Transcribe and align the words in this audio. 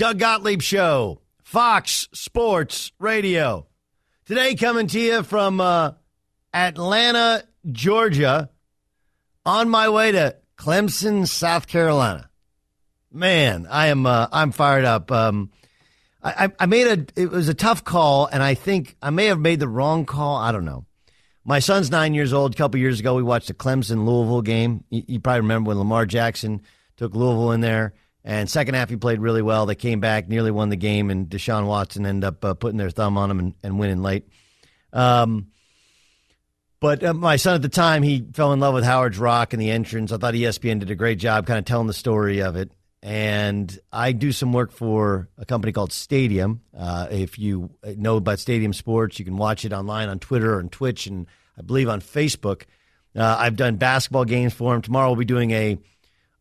Doug 0.00 0.18
Gottlieb 0.18 0.62
Show, 0.62 1.20
Fox 1.42 2.08
Sports 2.14 2.90
Radio. 2.98 3.66
Today, 4.24 4.54
coming 4.54 4.86
to 4.86 4.98
you 4.98 5.22
from 5.22 5.60
uh, 5.60 5.92
Atlanta, 6.54 7.44
Georgia, 7.70 8.48
on 9.44 9.68
my 9.68 9.90
way 9.90 10.12
to 10.12 10.36
Clemson, 10.56 11.28
South 11.28 11.66
Carolina. 11.66 12.30
Man, 13.12 13.66
I 13.70 13.88
am 13.88 14.06
uh, 14.06 14.28
I'm 14.32 14.52
fired 14.52 14.86
up. 14.86 15.12
Um, 15.12 15.50
I, 16.22 16.50
I 16.58 16.64
made 16.64 16.86
a 16.86 17.20
it 17.20 17.30
was 17.30 17.50
a 17.50 17.54
tough 17.54 17.84
call, 17.84 18.24
and 18.24 18.42
I 18.42 18.54
think 18.54 18.96
I 19.02 19.10
may 19.10 19.26
have 19.26 19.38
made 19.38 19.60
the 19.60 19.68
wrong 19.68 20.06
call. 20.06 20.38
I 20.38 20.50
don't 20.50 20.64
know. 20.64 20.86
My 21.44 21.58
son's 21.58 21.90
nine 21.90 22.14
years 22.14 22.32
old. 22.32 22.54
A 22.54 22.56
couple 22.56 22.80
years 22.80 23.00
ago, 23.00 23.16
we 23.16 23.22
watched 23.22 23.48
the 23.48 23.54
Clemson 23.54 24.06
Louisville 24.06 24.40
game. 24.40 24.82
You, 24.88 25.02
you 25.06 25.20
probably 25.20 25.42
remember 25.42 25.68
when 25.68 25.78
Lamar 25.78 26.06
Jackson 26.06 26.62
took 26.96 27.14
Louisville 27.14 27.52
in 27.52 27.60
there. 27.60 27.92
And 28.24 28.50
second 28.50 28.74
half, 28.74 28.90
he 28.90 28.96
played 28.96 29.20
really 29.20 29.42
well. 29.42 29.66
They 29.66 29.74
came 29.74 30.00
back, 30.00 30.28
nearly 30.28 30.50
won 30.50 30.68
the 30.68 30.76
game, 30.76 31.10
and 31.10 31.28
Deshaun 31.28 31.66
Watson 31.66 32.04
ended 32.04 32.24
up 32.24 32.44
uh, 32.44 32.54
putting 32.54 32.76
their 32.76 32.90
thumb 32.90 33.16
on 33.16 33.30
him 33.30 33.38
and, 33.38 33.54
and 33.62 33.78
winning 33.78 34.02
late. 34.02 34.28
Um, 34.92 35.48
but 36.80 37.04
uh, 37.04 37.14
my 37.14 37.36
son 37.36 37.54
at 37.54 37.62
the 37.62 37.68
time, 37.68 38.02
he 38.02 38.26
fell 38.32 38.52
in 38.52 38.60
love 38.60 38.74
with 38.74 38.84
Howard's 38.84 39.18
Rock 39.18 39.52
and 39.52 39.60
the 39.60 39.70
entrance. 39.70 40.12
I 40.12 40.16
thought 40.16 40.34
ESPN 40.34 40.80
did 40.80 40.90
a 40.90 40.94
great 40.94 41.18
job 41.18 41.46
kind 41.46 41.58
of 41.58 41.64
telling 41.64 41.86
the 41.86 41.92
story 41.92 42.40
of 42.40 42.56
it. 42.56 42.72
And 43.02 43.78
I 43.90 44.12
do 44.12 44.30
some 44.30 44.52
work 44.52 44.72
for 44.72 45.28
a 45.38 45.46
company 45.46 45.72
called 45.72 45.92
Stadium. 45.92 46.60
Uh, 46.76 47.06
if 47.10 47.38
you 47.38 47.70
know 47.96 48.16
about 48.16 48.38
Stadium 48.38 48.74
Sports, 48.74 49.18
you 49.18 49.24
can 49.24 49.38
watch 49.38 49.64
it 49.64 49.72
online 49.72 50.10
on 50.10 50.18
Twitter 50.18 50.58
and 50.58 50.70
Twitch, 50.70 51.06
and 51.06 51.26
I 51.58 51.62
believe 51.62 51.88
on 51.88 52.02
Facebook. 52.02 52.64
Uh, 53.16 53.36
I've 53.38 53.56
done 53.56 53.76
basketball 53.76 54.26
games 54.26 54.52
for 54.52 54.74
him. 54.74 54.82
Tomorrow 54.82 55.08
we'll 55.08 55.16
be 55.16 55.24
doing 55.24 55.50
a, 55.50 55.78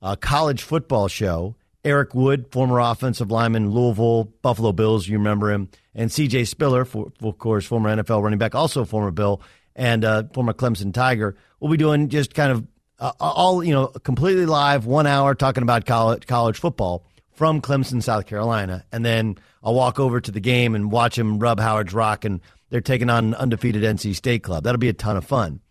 a 0.01 0.17
college 0.17 0.61
football 0.61 1.07
show. 1.07 1.55
Eric 1.89 2.13
Wood, 2.13 2.47
former 2.51 2.79
offensive 2.79 3.31
lineman, 3.31 3.71
Louisville, 3.71 4.25
Buffalo 4.41 4.71
Bills, 4.71 5.07
you 5.07 5.17
remember 5.17 5.51
him, 5.51 5.69
and 5.95 6.11
C.J. 6.11 6.45
Spiller, 6.45 6.85
for, 6.85 7.11
of 7.21 7.37
course, 7.39 7.65
former 7.65 7.93
NFL 7.95 8.21
running 8.21 8.39
back, 8.39 8.53
also 8.53 8.85
former 8.85 9.11
Bill, 9.11 9.41
and 9.75 10.05
uh, 10.05 10.23
former 10.33 10.53
Clemson 10.53 10.93
Tiger. 10.93 11.35
We'll 11.59 11.71
be 11.71 11.77
doing 11.77 12.09
just 12.09 12.33
kind 12.35 12.51
of 12.51 12.67
uh, 12.99 13.11
all, 13.19 13.63
you 13.63 13.73
know, 13.73 13.87
completely 13.87 14.45
live, 14.45 14.85
one 14.85 15.07
hour 15.07 15.33
talking 15.33 15.63
about 15.63 15.85
college, 15.85 16.27
college 16.27 16.59
football 16.59 17.05
from 17.31 17.61
Clemson, 17.61 18.03
South 18.03 18.27
Carolina. 18.27 18.85
And 18.91 19.03
then 19.03 19.37
I'll 19.63 19.73
walk 19.73 19.99
over 19.99 20.21
to 20.21 20.31
the 20.31 20.39
game 20.39 20.75
and 20.75 20.91
watch 20.91 21.17
him 21.17 21.39
rub 21.39 21.59
Howard's 21.59 21.93
Rock, 21.93 22.23
and 22.23 22.39
they're 22.69 22.81
taking 22.81 23.09
on 23.09 23.25
an 23.25 23.35
undefeated 23.35 23.83
NC 23.83 24.15
State 24.15 24.43
club. 24.43 24.63
That'll 24.63 24.77
be 24.77 24.89
a 24.89 24.93
ton 24.93 25.17
of 25.17 25.25
fun. 25.25 25.61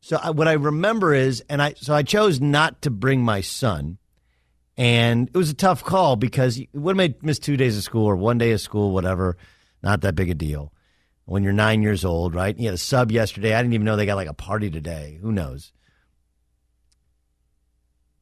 So 0.00 0.18
I, 0.22 0.30
what 0.30 0.46
I 0.46 0.52
remember 0.52 1.14
is, 1.14 1.42
and 1.48 1.62
I 1.62 1.72
so 1.74 1.94
I 1.94 2.02
chose 2.02 2.38
not 2.38 2.82
to 2.82 2.90
bring 2.90 3.22
my 3.22 3.40
son 3.40 3.96
and 4.76 5.28
it 5.28 5.36
was 5.36 5.50
a 5.50 5.54
tough 5.54 5.84
call 5.84 6.16
because 6.16 6.60
would 6.72 6.98
have 6.98 7.22
missed 7.22 7.44
two 7.44 7.56
days 7.56 7.76
of 7.76 7.84
school 7.84 8.06
or 8.06 8.16
one 8.16 8.38
day 8.38 8.52
of 8.52 8.60
school, 8.60 8.92
whatever. 8.92 9.36
Not 9.82 10.00
that 10.00 10.14
big 10.14 10.30
a 10.30 10.34
deal. 10.34 10.72
When 11.26 11.42
you're 11.42 11.52
nine 11.52 11.82
years 11.82 12.04
old, 12.04 12.34
right? 12.34 12.58
You 12.58 12.66
had 12.66 12.74
a 12.74 12.78
sub 12.78 13.10
yesterday. 13.10 13.54
I 13.54 13.62
didn't 13.62 13.74
even 13.74 13.84
know 13.84 13.96
they 13.96 14.06
got 14.06 14.16
like 14.16 14.28
a 14.28 14.34
party 14.34 14.70
today. 14.70 15.18
Who 15.22 15.32
knows? 15.32 15.72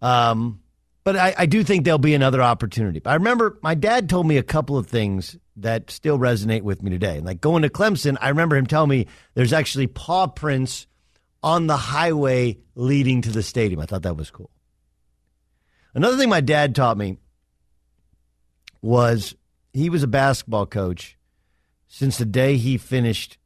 Um, 0.01 0.61
but 1.05 1.17
I, 1.17 1.35
I 1.37 1.47
do 1.47 1.65
think 1.65 1.85
there'll 1.85 1.99
be 1.99 2.15
another 2.15 2.43
opportunity. 2.43 3.01
But 3.01 3.11
I 3.11 3.15
remember 3.15 3.59
my 3.63 3.75
dad 3.75 4.09
told 4.09 4.27
me 4.27 4.37
a 4.37 4.43
couple 4.43 4.77
of 4.77 4.87
things 4.87 5.37
that 5.57 5.91
still 5.91 6.19
resonate 6.19 6.63
with 6.63 6.83
me 6.83 6.91
today. 6.91 7.21
Like 7.21 7.41
going 7.41 7.63
to 7.63 7.69
Clemson, 7.69 8.17
I 8.21 8.29
remember 8.29 8.57
him 8.57 8.67
telling 8.67 8.91
me 8.91 9.07
there's 9.35 9.53
actually 9.53 9.89
paw 9.89 10.29
prints 10.29 10.87
on 11.43 11.67
the 11.67 11.77
highway 11.77 12.59
leading 12.77 13.23
to 13.23 13.31
the 13.31 13.43
stadium. 13.43 13.81
I 13.81 13.87
thought 13.87 14.03
that 14.03 14.17
was 14.17 14.31
cool. 14.31 14.51
Another 15.95 16.17
thing 16.17 16.29
my 16.29 16.41
dad 16.41 16.75
taught 16.75 16.97
me 16.97 17.19
was 18.81 19.35
he 19.73 19.91
was 19.91 20.03
a 20.03 20.09
basketball 20.09 20.67
coach 20.67 21.17
since 21.87 22.19
the 22.19 22.25
day 22.25 22.57
he 22.57 22.79
finished 22.79 23.39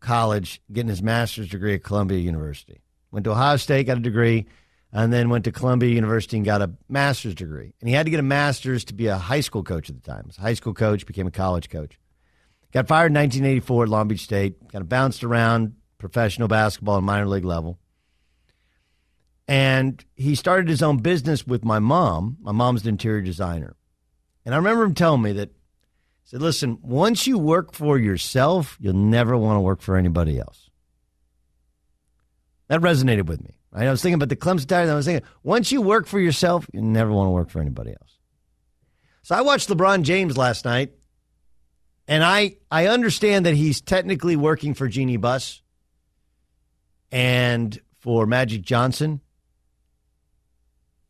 college, 0.00 0.60
getting 0.72 0.88
his 0.88 1.02
master's 1.02 1.48
degree 1.48 1.74
at 1.74 1.84
Columbia 1.84 2.18
University. 2.18 2.80
Went 3.10 3.24
to 3.24 3.32
Ohio 3.32 3.56
State, 3.56 3.86
got 3.86 3.98
a 3.98 4.00
degree, 4.00 4.46
and 4.92 5.12
then 5.12 5.28
went 5.28 5.44
to 5.44 5.52
Columbia 5.52 5.90
University 5.90 6.36
and 6.36 6.46
got 6.46 6.62
a 6.62 6.70
master's 6.88 7.34
degree. 7.34 7.74
And 7.80 7.88
he 7.88 7.94
had 7.94 8.06
to 8.06 8.10
get 8.10 8.20
a 8.20 8.24
master's 8.24 8.84
to 8.86 8.94
be 8.94 9.06
a 9.08 9.16
high 9.16 9.40
school 9.40 9.62
coach 9.62 9.90
at 9.90 9.96
the 9.96 10.10
time. 10.10 10.30
A 10.36 10.40
high 10.40 10.54
school 10.54 10.74
coach, 10.74 11.06
became 11.06 11.26
a 11.26 11.32
college 11.32 11.68
coach. 11.68 11.98
Got 12.72 12.88
fired 12.88 13.12
in 13.12 13.14
1984 13.14 13.84
at 13.84 13.88
Long 13.88 14.08
Beach 14.08 14.20
State. 14.20 14.60
Kind 14.70 14.82
of 14.82 14.88
bounced 14.88 15.22
around 15.22 15.74
professional 15.98 16.48
basketball 16.48 16.96
and 16.96 17.06
minor 17.06 17.26
league 17.26 17.44
level. 17.44 17.78
And 19.46 20.02
he 20.14 20.34
started 20.34 20.68
his 20.68 20.82
own 20.82 20.98
business 20.98 21.46
with 21.46 21.64
my 21.64 21.78
mom. 21.78 22.38
My 22.40 22.52
mom's 22.52 22.82
an 22.82 22.90
interior 22.90 23.20
designer. 23.20 23.76
And 24.44 24.54
I 24.54 24.58
remember 24.58 24.84
him 24.84 24.94
telling 24.94 25.22
me 25.22 25.32
that 25.32 25.50
he 25.50 26.30
said, 26.30 26.42
listen, 26.42 26.78
once 26.82 27.26
you 27.26 27.38
work 27.38 27.74
for 27.74 27.98
yourself, 27.98 28.76
you'll 28.80 28.94
never 28.94 29.36
want 29.36 29.56
to 29.56 29.60
work 29.60 29.82
for 29.82 29.96
anybody 29.96 30.38
else. 30.38 30.70
That 32.68 32.80
resonated 32.80 33.26
with 33.26 33.42
me. 33.42 33.58
Right? 33.70 33.86
I 33.86 33.90
was 33.90 34.00
thinking 34.00 34.14
about 34.14 34.30
the 34.30 34.36
Clemson 34.36 34.66
Tigers. 34.66 34.90
I 34.90 34.94
was 34.94 35.04
thinking, 35.04 35.28
once 35.42 35.72
you 35.72 35.82
work 35.82 36.06
for 36.06 36.20
yourself, 36.20 36.66
you 36.72 36.80
never 36.80 37.12
want 37.12 37.26
to 37.26 37.32
work 37.32 37.50
for 37.50 37.60
anybody 37.60 37.90
else. 37.90 38.18
So 39.22 39.34
I 39.34 39.40
watched 39.40 39.68
LeBron 39.68 40.02
James 40.02 40.36
last 40.36 40.64
night, 40.64 40.92
and 42.06 42.22
I 42.22 42.56
I 42.70 42.88
understand 42.88 43.46
that 43.46 43.54
he's 43.54 43.80
technically 43.80 44.36
working 44.36 44.74
for 44.74 44.86
Jeanie 44.86 45.16
Buss 45.16 45.62
and 47.10 47.78
for 48.00 48.26
Magic 48.26 48.62
Johnson 48.62 49.20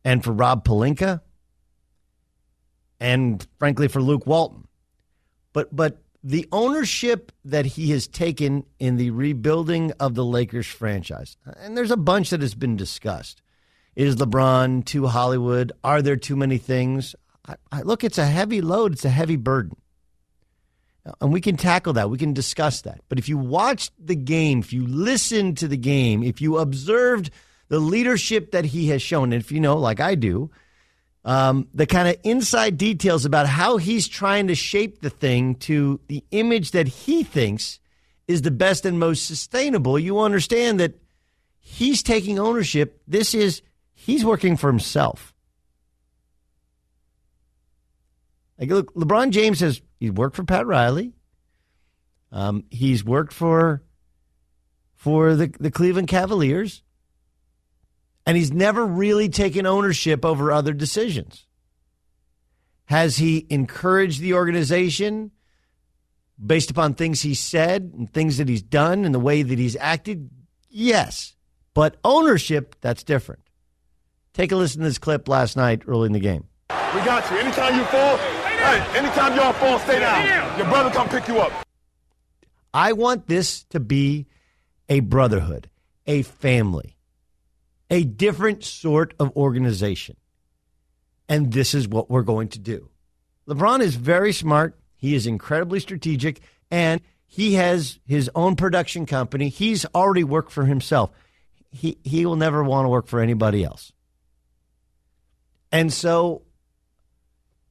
and 0.05 0.23
for 0.23 0.31
Rob 0.31 0.63
Pelinka 0.63 1.19
and 2.99 3.45
frankly 3.59 3.89
for 3.89 4.01
Luke 4.01 4.25
Walton. 4.25 4.67
But 5.51 5.75
but 5.75 6.01
the 6.23 6.47
ownership 6.51 7.31
that 7.43 7.65
he 7.65 7.91
has 7.91 8.07
taken 8.07 8.65
in 8.79 8.95
the 8.95 9.09
rebuilding 9.09 9.91
of 9.99 10.15
the 10.15 10.23
Lakers 10.23 10.67
franchise, 10.67 11.35
and 11.57 11.75
there's 11.75 11.91
a 11.91 11.97
bunch 11.97 12.29
that 12.29 12.41
has 12.41 12.55
been 12.55 12.77
discussed. 12.77 13.41
Is 13.95 14.15
LeBron 14.17 14.85
too 14.85 15.07
Hollywood? 15.07 15.71
Are 15.83 16.01
there 16.01 16.17
too 16.17 16.35
many 16.35 16.57
things? 16.57 17.15
I, 17.47 17.55
I, 17.71 17.81
look, 17.81 18.03
it's 18.03 18.17
a 18.17 18.25
heavy 18.25 18.61
load, 18.61 18.93
it's 18.93 19.05
a 19.05 19.09
heavy 19.09 19.37
burden. 19.37 19.77
And 21.21 21.31
we 21.31 21.39
can 21.39 21.55
tackle 21.55 21.93
that. 21.93 22.09
We 22.09 22.17
can 22.17 22.33
discuss 22.33 22.81
that. 22.81 23.01
But 23.09 23.19
if 23.19 23.29
you 23.29 23.37
watched 23.37 23.93
the 24.03 24.15
game, 24.15 24.57
if 24.59 24.73
you 24.73 24.87
listened 24.87 25.59
to 25.59 25.67
the 25.67 25.77
game, 25.77 26.23
if 26.23 26.41
you 26.41 26.57
observed 26.57 27.29
the 27.67 27.79
leadership 27.79 28.51
that 28.51 28.65
he 28.65 28.89
has 28.89 29.01
shown, 29.01 29.33
if 29.33 29.51
you 29.51 29.59
know, 29.59 29.77
like 29.77 29.99
I 29.99 30.15
do, 30.15 30.51
um, 31.23 31.67
the 31.73 31.87
kind 31.87 32.07
of 32.07 32.17
inside 32.23 32.77
details 32.77 33.25
about 33.25 33.47
how 33.47 33.77
he's 33.77 34.07
trying 34.07 34.47
to 34.47 34.55
shape 34.55 35.01
the 35.01 35.09
thing 35.09 35.55
to 35.55 35.99
the 36.07 36.23
image 36.31 36.71
that 36.71 36.87
he 36.87 37.23
thinks 37.23 37.79
is 38.27 38.43
the 38.43 38.51
best 38.51 38.85
and 38.85 38.99
most 38.99 39.25
sustainable, 39.25 39.97
you 39.97 40.19
understand 40.19 40.79
that 40.79 40.99
he's 41.59 42.03
taking 42.03 42.37
ownership. 42.37 43.01
This 43.07 43.33
is, 43.33 43.61
he's 43.93 44.23
working 44.23 44.55
for 44.55 44.67
himself. 44.67 45.33
Like, 48.59 48.69
look, 48.69 48.93
LeBron 48.93 49.31
James 49.31 49.59
has 49.59 49.81
he's 49.99 50.11
worked 50.11 50.35
for 50.35 50.43
Pat 50.43 50.65
Riley. 50.65 51.13
Um, 52.31 52.63
he's 52.69 53.03
worked 53.03 53.33
for 53.33 53.83
for 54.93 55.35
the 55.35 55.53
the 55.59 55.71
Cleveland 55.71 56.07
Cavaliers 56.07 56.81
and 58.25 58.35
he's 58.35 58.51
never 58.51 58.85
really 58.85 59.29
taken 59.29 59.65
ownership 59.65 60.25
over 60.25 60.51
other 60.51 60.73
decisions. 60.73 61.45
Has 62.85 63.17
he 63.17 63.45
encouraged 63.49 64.21
the 64.21 64.33
organization 64.33 65.31
based 66.43 66.69
upon 66.69 66.93
things 66.93 67.21
he 67.21 67.33
said 67.33 67.93
and 67.97 68.11
things 68.11 68.37
that 68.37 68.49
he's 68.49 68.61
done 68.61 69.05
and 69.05 69.13
the 69.13 69.19
way 69.19 69.41
that 69.41 69.57
he's 69.57 69.75
acted? 69.77 70.29
Yes. 70.69 71.35
But 71.73 71.97
ownership, 72.03 72.75
that's 72.81 73.03
different. 73.03 73.41
Take 74.33 74.51
a 74.51 74.55
listen 74.55 74.81
to 74.81 74.87
this 74.87 74.97
clip 74.97 75.27
last 75.27 75.55
night 75.55 75.83
early 75.87 76.07
in 76.07 76.13
the 76.13 76.19
game. 76.19 76.45
We 76.69 77.01
got 77.01 77.29
you. 77.31 77.37
Anytime 77.37 77.77
you 77.77 77.85
fall, 77.85 78.17
hey, 78.17 78.97
anytime 78.97 79.35
y'all 79.35 79.53
fall, 79.53 79.79
stay 79.79 79.99
down. 79.99 80.57
Your 80.57 80.67
brother 80.67 80.89
come 80.89 81.07
pick 81.09 81.27
you 81.27 81.39
up. 81.39 81.51
I 82.73 82.93
want 82.93 83.27
this 83.27 83.63
to 83.65 83.79
be 83.79 84.27
a 84.89 84.99
brotherhood, 84.99 85.69
a 86.05 86.23
family 86.23 86.94
a 87.95 88.03
different 88.03 88.61
sort 88.61 89.13
of 89.21 89.33
organization. 89.37 90.17
And 91.29 91.53
this 91.53 91.73
is 91.73 91.87
what 91.87 92.09
we're 92.09 92.23
going 92.23 92.49
to 92.49 92.59
do. 92.59 92.89
LeBron 93.47 93.79
is 93.79 93.95
very 93.95 94.33
smart. 94.33 94.77
He 94.97 95.15
is 95.15 95.25
incredibly 95.25 95.79
strategic, 95.79 96.41
and 96.69 96.99
he 97.25 97.53
has 97.53 97.99
his 98.05 98.29
own 98.35 98.57
production 98.57 99.05
company. 99.05 99.47
He's 99.47 99.85
already 99.95 100.25
worked 100.25 100.51
for 100.51 100.65
himself. 100.65 101.09
He, 101.71 101.97
he 102.03 102.25
will 102.25 102.35
never 102.35 102.65
want 102.65 102.83
to 102.83 102.89
work 102.89 103.07
for 103.07 103.21
anybody 103.21 103.63
else. 103.63 103.93
And 105.71 105.93
so 105.93 106.41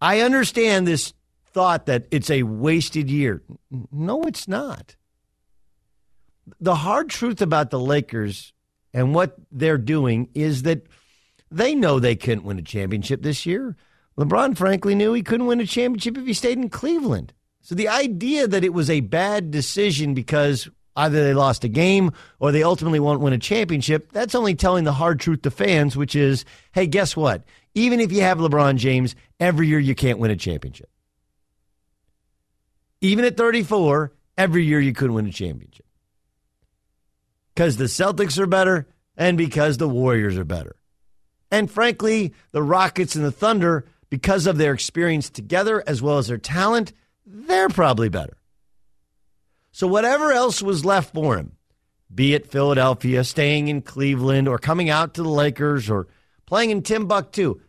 I 0.00 0.20
understand 0.22 0.86
this 0.86 1.12
thought 1.52 1.84
that 1.84 2.06
it's 2.10 2.30
a 2.30 2.44
wasted 2.44 3.10
year. 3.10 3.42
No, 3.92 4.22
it's 4.22 4.48
not. 4.48 4.96
The 6.60 6.76
hard 6.76 7.10
truth 7.10 7.42
about 7.42 7.68
the 7.68 7.78
Lakers 7.78 8.53
and 8.94 9.12
what 9.12 9.36
they're 9.50 9.76
doing 9.76 10.28
is 10.34 10.62
that 10.62 10.86
they 11.50 11.74
know 11.74 11.98
they 11.98 12.14
couldn't 12.16 12.44
win 12.44 12.58
a 12.58 12.62
championship 12.62 13.22
this 13.22 13.44
year. 13.44 13.76
LeBron, 14.16 14.56
frankly, 14.56 14.94
knew 14.94 15.12
he 15.12 15.22
couldn't 15.22 15.46
win 15.46 15.60
a 15.60 15.66
championship 15.66 16.16
if 16.16 16.24
he 16.24 16.32
stayed 16.32 16.58
in 16.58 16.70
Cleveland. 16.70 17.32
So 17.60 17.74
the 17.74 17.88
idea 17.88 18.46
that 18.46 18.64
it 18.64 18.72
was 18.72 18.88
a 18.88 19.00
bad 19.00 19.50
decision 19.50 20.14
because 20.14 20.68
either 20.94 21.24
they 21.24 21.34
lost 21.34 21.64
a 21.64 21.68
game 21.68 22.12
or 22.38 22.52
they 22.52 22.62
ultimately 22.62 23.00
won't 23.00 23.20
win 23.20 23.32
a 23.32 23.38
championship, 23.38 24.12
that's 24.12 24.36
only 24.36 24.54
telling 24.54 24.84
the 24.84 24.92
hard 24.92 25.18
truth 25.18 25.42
to 25.42 25.50
fans, 25.50 25.96
which 25.96 26.14
is 26.14 26.44
hey, 26.72 26.86
guess 26.86 27.16
what? 27.16 27.42
Even 27.74 27.98
if 27.98 28.12
you 28.12 28.20
have 28.20 28.38
LeBron 28.38 28.76
James, 28.76 29.16
every 29.40 29.66
year 29.66 29.80
you 29.80 29.96
can't 29.96 30.20
win 30.20 30.30
a 30.30 30.36
championship. 30.36 30.88
Even 33.00 33.24
at 33.24 33.36
34, 33.36 34.12
every 34.38 34.64
year 34.64 34.80
you 34.80 34.92
couldn't 34.92 35.14
win 35.14 35.26
a 35.26 35.32
championship 35.32 35.84
because 37.54 37.76
the 37.76 37.84
Celtics 37.84 38.38
are 38.38 38.46
better 38.46 38.86
and 39.16 39.38
because 39.38 39.78
the 39.78 39.88
Warriors 39.88 40.36
are 40.36 40.44
better. 40.44 40.76
And 41.50 41.70
frankly, 41.70 42.34
the 42.50 42.62
Rockets 42.62 43.14
and 43.14 43.24
the 43.24 43.30
Thunder, 43.30 43.86
because 44.10 44.46
of 44.46 44.58
their 44.58 44.74
experience 44.74 45.30
together 45.30 45.82
as 45.86 46.02
well 46.02 46.18
as 46.18 46.26
their 46.26 46.38
talent, 46.38 46.92
they're 47.24 47.68
probably 47.68 48.08
better. 48.08 48.36
So, 49.70 49.86
whatever 49.86 50.32
else 50.32 50.62
was 50.62 50.84
left 50.84 51.14
for 51.14 51.36
him, 51.36 51.52
be 52.12 52.34
it 52.34 52.50
Philadelphia, 52.50 53.24
staying 53.24 53.68
in 53.68 53.82
Cleveland, 53.82 54.46
or 54.46 54.58
coming 54.58 54.88
out 54.88 55.14
to 55.14 55.22
the 55.22 55.28
Lakers, 55.28 55.90
or 55.90 56.06
playing 56.46 56.70
in 56.70 56.82
Timbuktu, 56.82 57.60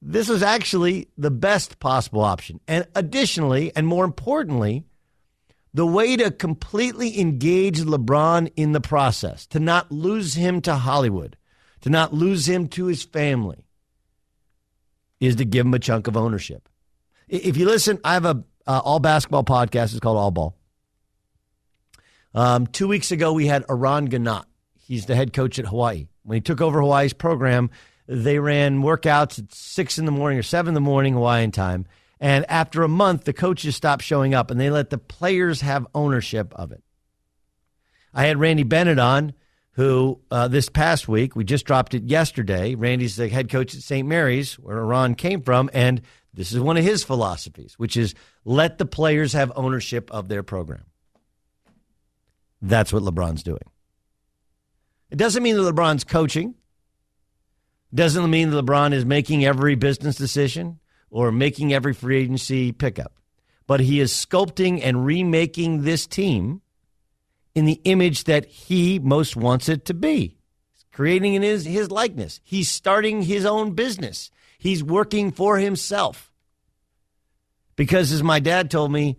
this 0.00 0.28
was 0.28 0.42
actually 0.42 1.08
the 1.16 1.32
best 1.32 1.80
possible 1.80 2.20
option. 2.20 2.60
And 2.68 2.86
additionally, 2.94 3.72
and 3.74 3.86
more 3.86 4.04
importantly, 4.04 4.84
the 5.78 5.86
way 5.86 6.16
to 6.16 6.32
completely 6.32 7.20
engage 7.20 7.78
LeBron 7.78 8.50
in 8.56 8.72
the 8.72 8.80
process, 8.80 9.46
to 9.46 9.60
not 9.60 9.92
lose 9.92 10.34
him 10.34 10.60
to 10.62 10.74
Hollywood, 10.74 11.36
to 11.82 11.88
not 11.88 12.12
lose 12.12 12.48
him 12.48 12.66
to 12.70 12.86
his 12.86 13.04
family, 13.04 13.64
is 15.20 15.36
to 15.36 15.44
give 15.44 15.64
him 15.64 15.74
a 15.74 15.78
chunk 15.78 16.08
of 16.08 16.16
ownership. 16.16 16.68
If 17.28 17.56
you 17.56 17.64
listen, 17.64 18.00
I 18.02 18.14
have 18.14 18.24
a 18.24 18.42
uh, 18.66 18.80
all 18.84 18.98
basketball 18.98 19.44
podcast. 19.44 19.92
It's 19.92 20.00
called 20.00 20.18
All 20.18 20.32
Ball. 20.32 20.56
Um, 22.34 22.66
two 22.66 22.88
weeks 22.88 23.12
ago, 23.12 23.32
we 23.32 23.46
had 23.46 23.64
Eran 23.70 24.08
Ganot. 24.08 24.46
He's 24.80 25.06
the 25.06 25.14
head 25.14 25.32
coach 25.32 25.60
at 25.60 25.66
Hawaii. 25.66 26.08
When 26.24 26.34
he 26.34 26.40
took 26.40 26.60
over 26.60 26.80
Hawaii's 26.80 27.12
program, 27.12 27.70
they 28.08 28.40
ran 28.40 28.82
workouts 28.82 29.38
at 29.38 29.54
six 29.54 29.96
in 29.96 30.06
the 30.06 30.10
morning 30.10 30.40
or 30.40 30.42
seven 30.42 30.70
in 30.70 30.74
the 30.74 30.80
morning 30.80 31.12
Hawaiian 31.12 31.52
time 31.52 31.86
and 32.20 32.44
after 32.50 32.82
a 32.82 32.88
month, 32.88 33.24
the 33.24 33.32
coaches 33.32 33.76
stopped 33.76 34.02
showing 34.02 34.34
up 34.34 34.50
and 34.50 34.60
they 34.60 34.70
let 34.70 34.90
the 34.90 34.98
players 34.98 35.60
have 35.60 35.86
ownership 35.94 36.52
of 36.54 36.72
it. 36.72 36.82
I 38.12 38.26
had 38.26 38.40
Randy 38.40 38.64
Bennett 38.64 38.98
on, 38.98 39.34
who 39.72 40.20
uh, 40.30 40.48
this 40.48 40.68
past 40.68 41.06
week, 41.06 41.36
we 41.36 41.44
just 41.44 41.64
dropped 41.64 41.94
it 41.94 42.04
yesterday. 42.04 42.74
Randy's 42.74 43.16
the 43.16 43.28
head 43.28 43.48
coach 43.48 43.74
at 43.74 43.82
St. 43.82 44.08
Mary's, 44.08 44.58
where 44.58 44.78
Eran 44.78 45.14
came 45.14 45.42
from. 45.42 45.70
And 45.72 46.02
this 46.34 46.52
is 46.52 46.58
one 46.58 46.76
of 46.76 46.84
his 46.84 47.04
philosophies, 47.04 47.74
which 47.78 47.96
is 47.96 48.14
let 48.44 48.78
the 48.78 48.86
players 48.86 49.34
have 49.34 49.52
ownership 49.54 50.10
of 50.10 50.28
their 50.28 50.42
program. 50.42 50.84
That's 52.60 52.92
what 52.92 53.04
LeBron's 53.04 53.44
doing. 53.44 53.62
It 55.10 55.16
doesn't 55.16 55.42
mean 55.42 55.54
that 55.54 55.74
LeBron's 55.74 56.02
coaching. 56.02 56.54
Doesn't 57.94 58.28
mean 58.28 58.50
that 58.50 58.64
LeBron 58.64 58.92
is 58.92 59.04
making 59.04 59.44
every 59.44 59.76
business 59.76 60.16
decision 60.16 60.80
or 61.10 61.32
making 61.32 61.72
every 61.72 61.94
free 61.94 62.22
agency 62.22 62.72
pickup, 62.72 63.12
but 63.66 63.80
he 63.80 64.00
is 64.00 64.12
sculpting 64.12 64.80
and 64.82 65.04
remaking 65.04 65.82
this 65.82 66.06
team 66.06 66.62
in 67.54 67.64
the 67.64 67.80
image 67.84 68.24
that 68.24 68.46
he 68.46 68.98
most 68.98 69.36
wants 69.36 69.68
it 69.68 69.84
to 69.86 69.94
be. 69.94 70.38
He's 70.74 70.84
creating 70.92 71.34
in 71.34 71.42
his, 71.42 71.64
his 71.64 71.90
likeness. 71.90 72.40
He's 72.44 72.70
starting 72.70 73.22
his 73.22 73.44
own 73.44 73.72
business. 73.74 74.30
He's 74.58 74.82
working 74.82 75.32
for 75.32 75.58
himself. 75.58 76.32
Because 77.76 78.12
as 78.12 78.22
my 78.22 78.40
dad 78.40 78.70
told 78.70 78.90
me 78.90 79.18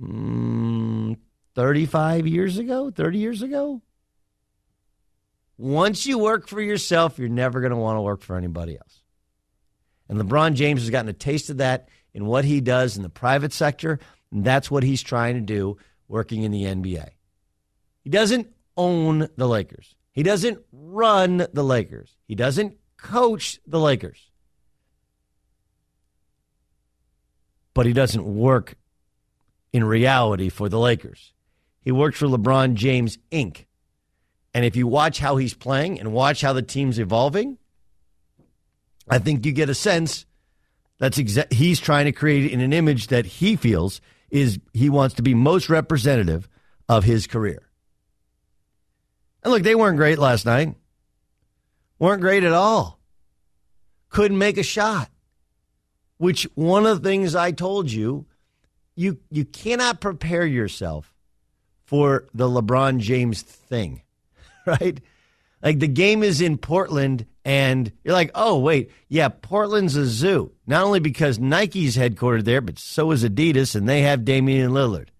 mm, 0.00 1.16
35 1.54 2.26
years 2.26 2.58
ago, 2.58 2.90
30 2.90 3.18
years 3.18 3.42
ago. 3.42 3.82
Once 5.58 6.04
you 6.06 6.18
work 6.18 6.48
for 6.48 6.60
yourself, 6.60 7.18
you're 7.18 7.28
never 7.28 7.60
going 7.60 7.70
to 7.70 7.76
want 7.76 7.96
to 7.96 8.02
work 8.02 8.20
for 8.20 8.36
anybody 8.36 8.76
else. 8.76 8.95
And 10.08 10.18
LeBron 10.18 10.54
James 10.54 10.82
has 10.82 10.90
gotten 10.90 11.08
a 11.08 11.12
taste 11.12 11.50
of 11.50 11.58
that 11.58 11.88
in 12.14 12.26
what 12.26 12.44
he 12.44 12.60
does 12.60 12.96
in 12.96 13.02
the 13.02 13.08
private 13.08 13.52
sector. 13.52 13.98
And 14.30 14.44
that's 14.44 14.70
what 14.70 14.82
he's 14.82 15.02
trying 15.02 15.34
to 15.34 15.40
do 15.40 15.76
working 16.08 16.42
in 16.42 16.52
the 16.52 16.64
NBA. 16.64 17.08
He 18.02 18.10
doesn't 18.10 18.48
own 18.76 19.28
the 19.36 19.48
Lakers, 19.48 19.94
he 20.12 20.22
doesn't 20.22 20.58
run 20.72 21.46
the 21.52 21.64
Lakers, 21.64 22.16
he 22.26 22.34
doesn't 22.34 22.76
coach 22.96 23.58
the 23.66 23.80
Lakers. 23.80 24.30
But 27.74 27.86
he 27.86 27.92
doesn't 27.92 28.24
work 28.24 28.76
in 29.72 29.84
reality 29.84 30.48
for 30.48 30.70
the 30.70 30.78
Lakers. 30.78 31.34
He 31.82 31.92
works 31.92 32.18
for 32.18 32.26
LeBron 32.26 32.74
James 32.74 33.18
Inc. 33.30 33.66
And 34.54 34.64
if 34.64 34.74
you 34.74 34.86
watch 34.86 35.18
how 35.18 35.36
he's 35.36 35.52
playing 35.52 36.00
and 36.00 36.14
watch 36.14 36.40
how 36.40 36.54
the 36.54 36.62
team's 36.62 36.98
evolving, 36.98 37.58
I 39.08 39.18
think 39.18 39.46
you 39.46 39.52
get 39.52 39.68
a 39.68 39.74
sense 39.74 40.26
that's 40.98 41.18
exa- 41.18 41.52
he's 41.52 41.80
trying 41.80 42.06
to 42.06 42.12
create 42.12 42.50
in 42.50 42.60
an 42.60 42.72
image 42.72 43.08
that 43.08 43.26
he 43.26 43.56
feels 43.56 44.00
is 44.30 44.58
he 44.72 44.88
wants 44.90 45.14
to 45.16 45.22
be 45.22 45.34
most 45.34 45.68
representative 45.68 46.48
of 46.88 47.04
his 47.04 47.26
career. 47.26 47.62
And 49.42 49.52
look, 49.52 49.62
they 49.62 49.74
weren't 49.74 49.96
great 49.96 50.18
last 50.18 50.44
night. 50.46 50.74
Weren't 51.98 52.20
great 52.20 52.44
at 52.44 52.52
all. 52.52 52.98
Couldn't 54.08 54.38
make 54.38 54.58
a 54.58 54.62
shot. 54.62 55.08
Which 56.18 56.44
one 56.54 56.86
of 56.86 57.02
the 57.02 57.08
things 57.08 57.34
I 57.34 57.52
told 57.52 57.90
you, 57.92 58.26
you 58.94 59.18
you 59.30 59.44
cannot 59.44 60.00
prepare 60.00 60.46
yourself 60.46 61.14
for 61.84 62.26
the 62.34 62.48
LeBron 62.48 62.98
James 62.98 63.42
thing. 63.42 64.02
Right? 64.66 65.00
Like 65.62 65.78
the 65.78 65.86
game 65.86 66.24
is 66.24 66.40
in 66.40 66.58
Portland 66.58 67.24
and 67.46 67.92
you're 68.02 68.12
like, 68.12 68.32
"Oh, 68.34 68.58
wait. 68.58 68.90
Yeah, 69.08 69.28
Portland's 69.28 69.94
a 69.94 70.04
zoo." 70.04 70.50
Not 70.66 70.82
only 70.82 70.98
because 70.98 71.38
Nike's 71.38 71.96
headquartered 71.96 72.44
there, 72.44 72.60
but 72.60 72.76
so 72.76 73.12
is 73.12 73.22
Adidas 73.22 73.76
and 73.76 73.88
they 73.88 74.02
have 74.02 74.24
Damian 74.24 74.72
Lillard. 74.72 75.10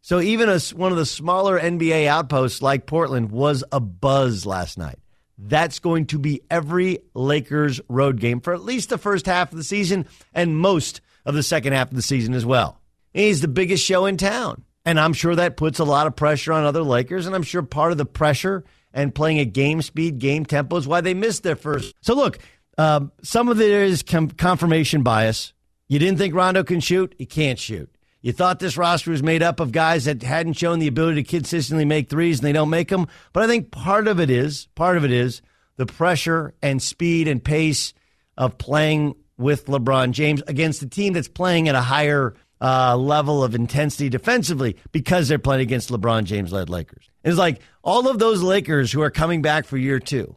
So 0.00 0.20
even 0.20 0.48
a, 0.48 0.58
one 0.74 0.90
of 0.90 0.98
the 0.98 1.06
smaller 1.06 1.60
NBA 1.60 2.06
outposts 2.08 2.62
like 2.62 2.86
Portland 2.86 3.30
was 3.30 3.62
a 3.70 3.78
buzz 3.78 4.44
last 4.44 4.76
night. 4.76 4.98
That's 5.38 5.78
going 5.78 6.06
to 6.06 6.18
be 6.18 6.40
every 6.50 6.98
Lakers 7.14 7.80
road 7.88 8.18
game 8.18 8.40
for 8.40 8.52
at 8.52 8.64
least 8.64 8.88
the 8.88 8.98
first 8.98 9.26
half 9.26 9.52
of 9.52 9.58
the 9.58 9.62
season 9.62 10.06
and 10.34 10.58
most 10.58 11.00
of 11.24 11.34
the 11.34 11.44
second 11.44 11.74
half 11.74 11.90
of 11.90 11.96
the 11.96 12.02
season 12.02 12.34
as 12.34 12.44
well. 12.44 12.80
He's 13.14 13.40
the 13.40 13.46
biggest 13.46 13.84
show 13.84 14.06
in 14.06 14.16
town. 14.16 14.64
And 14.84 14.98
I'm 14.98 15.12
sure 15.12 15.36
that 15.36 15.56
puts 15.56 15.78
a 15.78 15.84
lot 15.84 16.06
of 16.08 16.16
pressure 16.16 16.52
on 16.52 16.64
other 16.64 16.82
Lakers. 16.82 17.26
And 17.26 17.36
I'm 17.36 17.42
sure 17.44 17.62
part 17.62 17.92
of 17.92 17.98
the 17.98 18.06
pressure 18.06 18.64
and 18.92 19.14
playing 19.14 19.38
at 19.38 19.52
game 19.52 19.82
speed, 19.82 20.18
game 20.18 20.44
tempo 20.44 20.76
is 20.76 20.88
why 20.88 21.00
they 21.00 21.14
missed 21.14 21.42
their 21.42 21.56
first. 21.56 21.94
So 22.00 22.14
look, 22.14 22.38
um, 22.76 23.12
some 23.22 23.48
of 23.48 23.60
it 23.60 23.70
is 23.70 24.02
com- 24.02 24.30
confirmation 24.30 25.02
bias. 25.02 25.52
You 25.88 25.98
didn't 25.98 26.18
think 26.18 26.34
Rondo 26.34 26.64
can 26.64 26.80
shoot? 26.80 27.14
He 27.18 27.26
can't 27.26 27.58
shoot. 27.58 27.90
You 28.20 28.32
thought 28.32 28.58
this 28.58 28.76
roster 28.76 29.10
was 29.10 29.22
made 29.22 29.42
up 29.42 29.60
of 29.60 29.72
guys 29.72 30.04
that 30.06 30.22
hadn't 30.22 30.54
shown 30.54 30.80
the 30.80 30.88
ability 30.88 31.22
to 31.22 31.28
consistently 31.28 31.84
make 31.84 32.10
threes 32.10 32.40
and 32.40 32.46
they 32.46 32.52
don't 32.52 32.70
make 32.70 32.88
them. 32.88 33.06
But 33.32 33.44
I 33.44 33.46
think 33.46 33.70
part 33.70 34.08
of 34.08 34.20
it 34.20 34.28
is, 34.28 34.66
part 34.74 34.96
of 34.96 35.04
it 35.04 35.12
is 35.12 35.40
the 35.76 35.86
pressure 35.86 36.54
and 36.60 36.82
speed 36.82 37.28
and 37.28 37.42
pace 37.42 37.94
of 38.36 38.58
playing 38.58 39.14
with 39.36 39.66
LeBron 39.66 40.10
James 40.10 40.42
against 40.48 40.82
a 40.82 40.88
team 40.88 41.12
that's 41.12 41.28
playing 41.28 41.68
at 41.68 41.76
a 41.76 41.80
higher 41.80 42.34
uh, 42.60 42.96
level 42.96 43.44
of 43.44 43.54
intensity 43.54 44.08
defensively 44.08 44.76
because 44.92 45.28
they're 45.28 45.38
playing 45.38 45.62
against 45.62 45.90
LeBron 45.90 46.24
James 46.24 46.52
led 46.52 46.68
Lakers. 46.68 47.08
It's 47.24 47.38
like 47.38 47.60
all 47.82 48.08
of 48.08 48.18
those 48.18 48.42
Lakers 48.42 48.90
who 48.90 49.02
are 49.02 49.10
coming 49.10 49.42
back 49.42 49.66
for 49.66 49.76
year 49.76 50.00
two. 50.00 50.34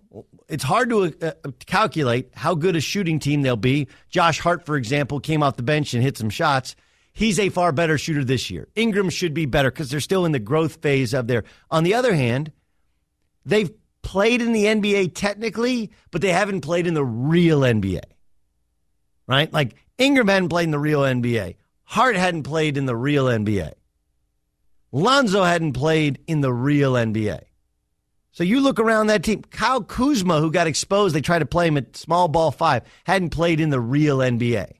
It's 0.47 0.63
hard 0.63 0.89
to 0.89 1.13
uh, 1.21 1.51
calculate 1.65 2.31
how 2.35 2.55
good 2.55 2.75
a 2.75 2.81
shooting 2.81 3.19
team 3.19 3.41
they'll 3.41 3.55
be. 3.55 3.87
Josh 4.09 4.39
Hart, 4.39 4.65
for 4.65 4.75
example, 4.75 5.19
came 5.19 5.41
off 5.41 5.55
the 5.55 5.63
bench 5.63 5.93
and 5.93 6.03
hit 6.03 6.17
some 6.17 6.29
shots. 6.29 6.75
He's 7.13 7.39
a 7.39 7.49
far 7.49 7.71
better 7.71 7.97
shooter 7.97 8.23
this 8.23 8.49
year. 8.49 8.67
Ingram 8.75 9.09
should 9.09 9.33
be 9.33 9.45
better 9.45 9.71
because 9.71 9.89
they're 9.89 9.99
still 9.99 10.25
in 10.25 10.31
the 10.31 10.39
growth 10.39 10.81
phase 10.81 11.13
of 11.13 11.27
their. 11.27 11.43
On 11.69 11.83
the 11.83 11.93
other 11.93 12.13
hand, 12.13 12.51
they've 13.45 13.71
played 14.01 14.41
in 14.41 14.53
the 14.53 14.65
NBA 14.65 15.13
technically, 15.13 15.91
but 16.11 16.21
they 16.21 16.31
haven't 16.31 16.61
played 16.61 16.87
in 16.87 16.93
the 16.93 17.05
real 17.05 17.61
NBA. 17.61 18.01
Right? 19.27 19.51
Like 19.51 19.75
Ingram 19.97 20.27
hadn't 20.27 20.49
played 20.49 20.65
in 20.65 20.71
the 20.71 20.79
real 20.79 21.01
NBA. 21.01 21.55
Hart 21.91 22.15
hadn't 22.15 22.43
played 22.43 22.77
in 22.77 22.85
the 22.85 22.95
real 22.95 23.25
NBA. 23.25 23.73
Lonzo 24.93 25.43
hadn't 25.43 25.73
played 25.73 26.19
in 26.25 26.39
the 26.39 26.53
real 26.53 26.93
NBA. 26.93 27.41
So 28.31 28.45
you 28.45 28.61
look 28.61 28.79
around 28.79 29.07
that 29.07 29.25
team. 29.25 29.41
Kyle 29.41 29.83
Kuzma, 29.83 30.39
who 30.39 30.53
got 30.53 30.67
exposed, 30.67 31.13
they 31.13 31.19
tried 31.19 31.39
to 31.39 31.45
play 31.45 31.67
him 31.67 31.75
at 31.75 31.97
small 31.97 32.29
ball 32.29 32.51
five, 32.51 32.83
hadn't 33.03 33.31
played 33.31 33.59
in 33.59 33.71
the 33.71 33.79
real 33.81 34.19
NBA. 34.19 34.71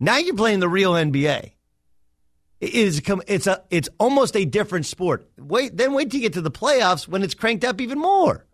Now 0.00 0.16
you're 0.16 0.34
playing 0.34 0.58
the 0.58 0.68
real 0.68 0.94
NBA. 0.94 1.52
It 2.60 2.74
is 2.74 3.00
it's 3.28 3.46
a 3.46 3.62
it's 3.70 3.88
almost 4.00 4.34
a 4.34 4.44
different 4.44 4.86
sport. 4.86 5.30
Wait, 5.38 5.76
then 5.76 5.92
wait 5.92 6.10
till 6.10 6.18
you 6.18 6.26
get 6.26 6.32
to 6.32 6.40
the 6.40 6.50
playoffs 6.50 7.06
when 7.06 7.22
it's 7.22 7.34
cranked 7.34 7.64
up 7.64 7.80
even 7.80 8.00
more. 8.00 8.44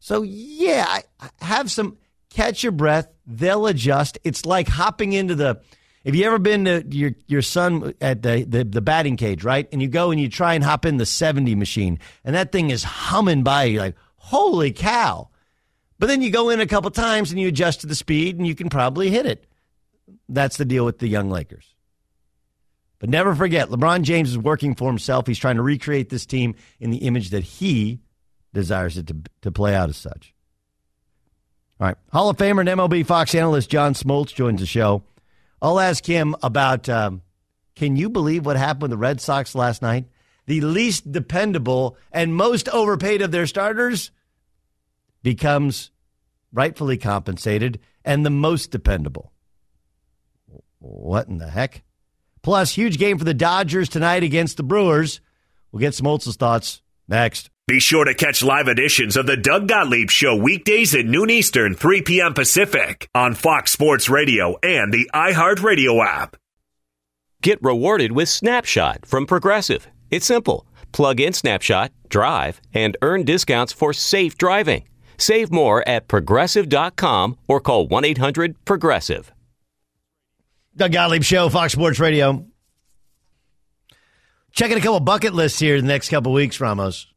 So 0.00 0.20
yeah, 0.20 0.98
have 1.40 1.70
some 1.70 1.96
catch 2.28 2.62
your 2.62 2.72
breath. 2.72 3.08
They'll 3.26 3.66
adjust. 3.66 4.18
It's 4.22 4.44
like 4.44 4.68
hopping 4.68 5.14
into 5.14 5.34
the. 5.34 5.62
Have 6.04 6.14
you 6.14 6.24
ever 6.26 6.38
been 6.38 6.66
to 6.66 6.84
your 6.90 7.12
your 7.26 7.42
son 7.42 7.94
at 8.00 8.22
the, 8.22 8.44
the 8.44 8.64
the 8.64 8.80
batting 8.80 9.16
cage, 9.16 9.42
right? 9.42 9.68
And 9.72 9.80
you 9.80 9.88
go 9.88 10.10
and 10.10 10.20
you 10.20 10.28
try 10.28 10.54
and 10.54 10.62
hop 10.62 10.84
in 10.84 10.98
the 10.98 11.06
seventy 11.06 11.54
machine, 11.54 11.98
and 12.24 12.34
that 12.34 12.52
thing 12.52 12.70
is 12.70 12.84
humming 12.84 13.42
by 13.42 13.64
you 13.64 13.78
like, 13.78 13.96
holy 14.16 14.70
cow! 14.70 15.28
But 15.98 16.08
then 16.08 16.20
you 16.20 16.30
go 16.30 16.50
in 16.50 16.60
a 16.60 16.66
couple 16.66 16.90
times 16.90 17.30
and 17.30 17.40
you 17.40 17.48
adjust 17.48 17.80
to 17.80 17.86
the 17.86 17.94
speed, 17.94 18.36
and 18.36 18.46
you 18.46 18.54
can 18.54 18.68
probably 18.68 19.10
hit 19.10 19.24
it. 19.24 19.46
That's 20.28 20.56
the 20.56 20.64
deal 20.64 20.84
with 20.84 20.98
the 20.98 21.08
young 21.08 21.30
Lakers. 21.30 21.74
But 22.98 23.10
never 23.10 23.34
forget, 23.34 23.68
LeBron 23.68 24.02
James 24.02 24.30
is 24.30 24.38
working 24.38 24.74
for 24.74 24.88
himself. 24.88 25.26
He's 25.26 25.38
trying 25.38 25.56
to 25.56 25.62
recreate 25.62 26.10
this 26.10 26.26
team 26.26 26.54
in 26.80 26.90
the 26.90 26.98
image 26.98 27.30
that 27.30 27.44
he 27.44 28.00
desires 28.52 28.96
it 28.96 29.06
to, 29.08 29.16
to 29.42 29.52
play 29.52 29.74
out 29.74 29.88
as 29.88 29.96
such. 29.96 30.34
All 31.80 31.88
right. 31.88 31.96
Hall 32.12 32.30
of 32.30 32.36
Famer 32.36 32.60
and 32.60 32.68
MLB 32.68 33.04
Fox 33.04 33.34
analyst 33.34 33.68
John 33.68 33.94
Smoltz 33.94 34.32
joins 34.32 34.60
the 34.60 34.66
show. 34.66 35.02
I'll 35.64 35.80
ask 35.80 36.04
him 36.04 36.36
about 36.42 36.90
um, 36.90 37.22
can 37.74 37.96
you 37.96 38.10
believe 38.10 38.44
what 38.44 38.58
happened 38.58 38.82
with 38.82 38.90
the 38.90 38.98
Red 38.98 39.18
Sox 39.22 39.54
last 39.54 39.80
night? 39.80 40.04
The 40.44 40.60
least 40.60 41.10
dependable 41.10 41.96
and 42.12 42.36
most 42.36 42.68
overpaid 42.68 43.22
of 43.22 43.30
their 43.30 43.46
starters 43.46 44.10
becomes 45.22 45.90
rightfully 46.52 46.98
compensated 46.98 47.80
and 48.04 48.26
the 48.26 48.30
most 48.30 48.72
dependable. 48.72 49.32
What 50.80 51.28
in 51.28 51.38
the 51.38 51.48
heck? 51.48 51.82
Plus, 52.42 52.72
huge 52.72 52.98
game 52.98 53.16
for 53.16 53.24
the 53.24 53.32
Dodgers 53.32 53.88
tonight 53.88 54.22
against 54.22 54.58
the 54.58 54.62
Brewers. 54.62 55.22
We'll 55.72 55.80
get 55.80 55.94
Smoltz's 55.94 56.36
thoughts 56.36 56.82
next. 57.08 57.48
Be 57.66 57.80
sure 57.80 58.04
to 58.04 58.12
catch 58.12 58.42
live 58.42 58.68
editions 58.68 59.16
of 59.16 59.24
the 59.24 59.38
Doug 59.38 59.68
Gottlieb 59.68 60.10
Show 60.10 60.36
weekdays 60.36 60.94
at 60.94 61.06
noon 61.06 61.30
Eastern, 61.30 61.74
3 61.74 62.02
p.m. 62.02 62.34
Pacific 62.34 63.08
on 63.14 63.34
Fox 63.34 63.72
Sports 63.72 64.10
Radio 64.10 64.58
and 64.62 64.92
the 64.92 65.08
iHeartRadio 65.14 66.04
app. 66.04 66.36
Get 67.40 67.62
rewarded 67.62 68.12
with 68.12 68.28
Snapshot 68.28 69.06
from 69.06 69.24
Progressive. 69.24 69.86
It's 70.10 70.26
simple. 70.26 70.66
Plug 70.92 71.20
in 71.20 71.32
Snapshot, 71.32 71.90
drive, 72.10 72.60
and 72.74 72.98
earn 73.00 73.24
discounts 73.24 73.72
for 73.72 73.94
safe 73.94 74.36
driving. 74.36 74.86
Save 75.16 75.50
more 75.50 75.82
at 75.88 76.06
progressive.com 76.06 77.38
or 77.48 77.60
call 77.60 77.88
1 77.88 78.04
800 78.04 78.62
Progressive. 78.66 79.32
Doug 80.76 80.92
Gottlieb 80.92 81.22
Show, 81.22 81.48
Fox 81.48 81.72
Sports 81.72 81.98
Radio. 81.98 82.44
Checking 84.52 84.76
a 84.76 84.82
couple 84.82 85.00
bucket 85.00 85.32
lists 85.32 85.58
here 85.58 85.76
in 85.76 85.86
the 85.86 85.92
next 85.92 86.10
couple 86.10 86.30
weeks, 86.34 86.60
Ramos. 86.60 87.13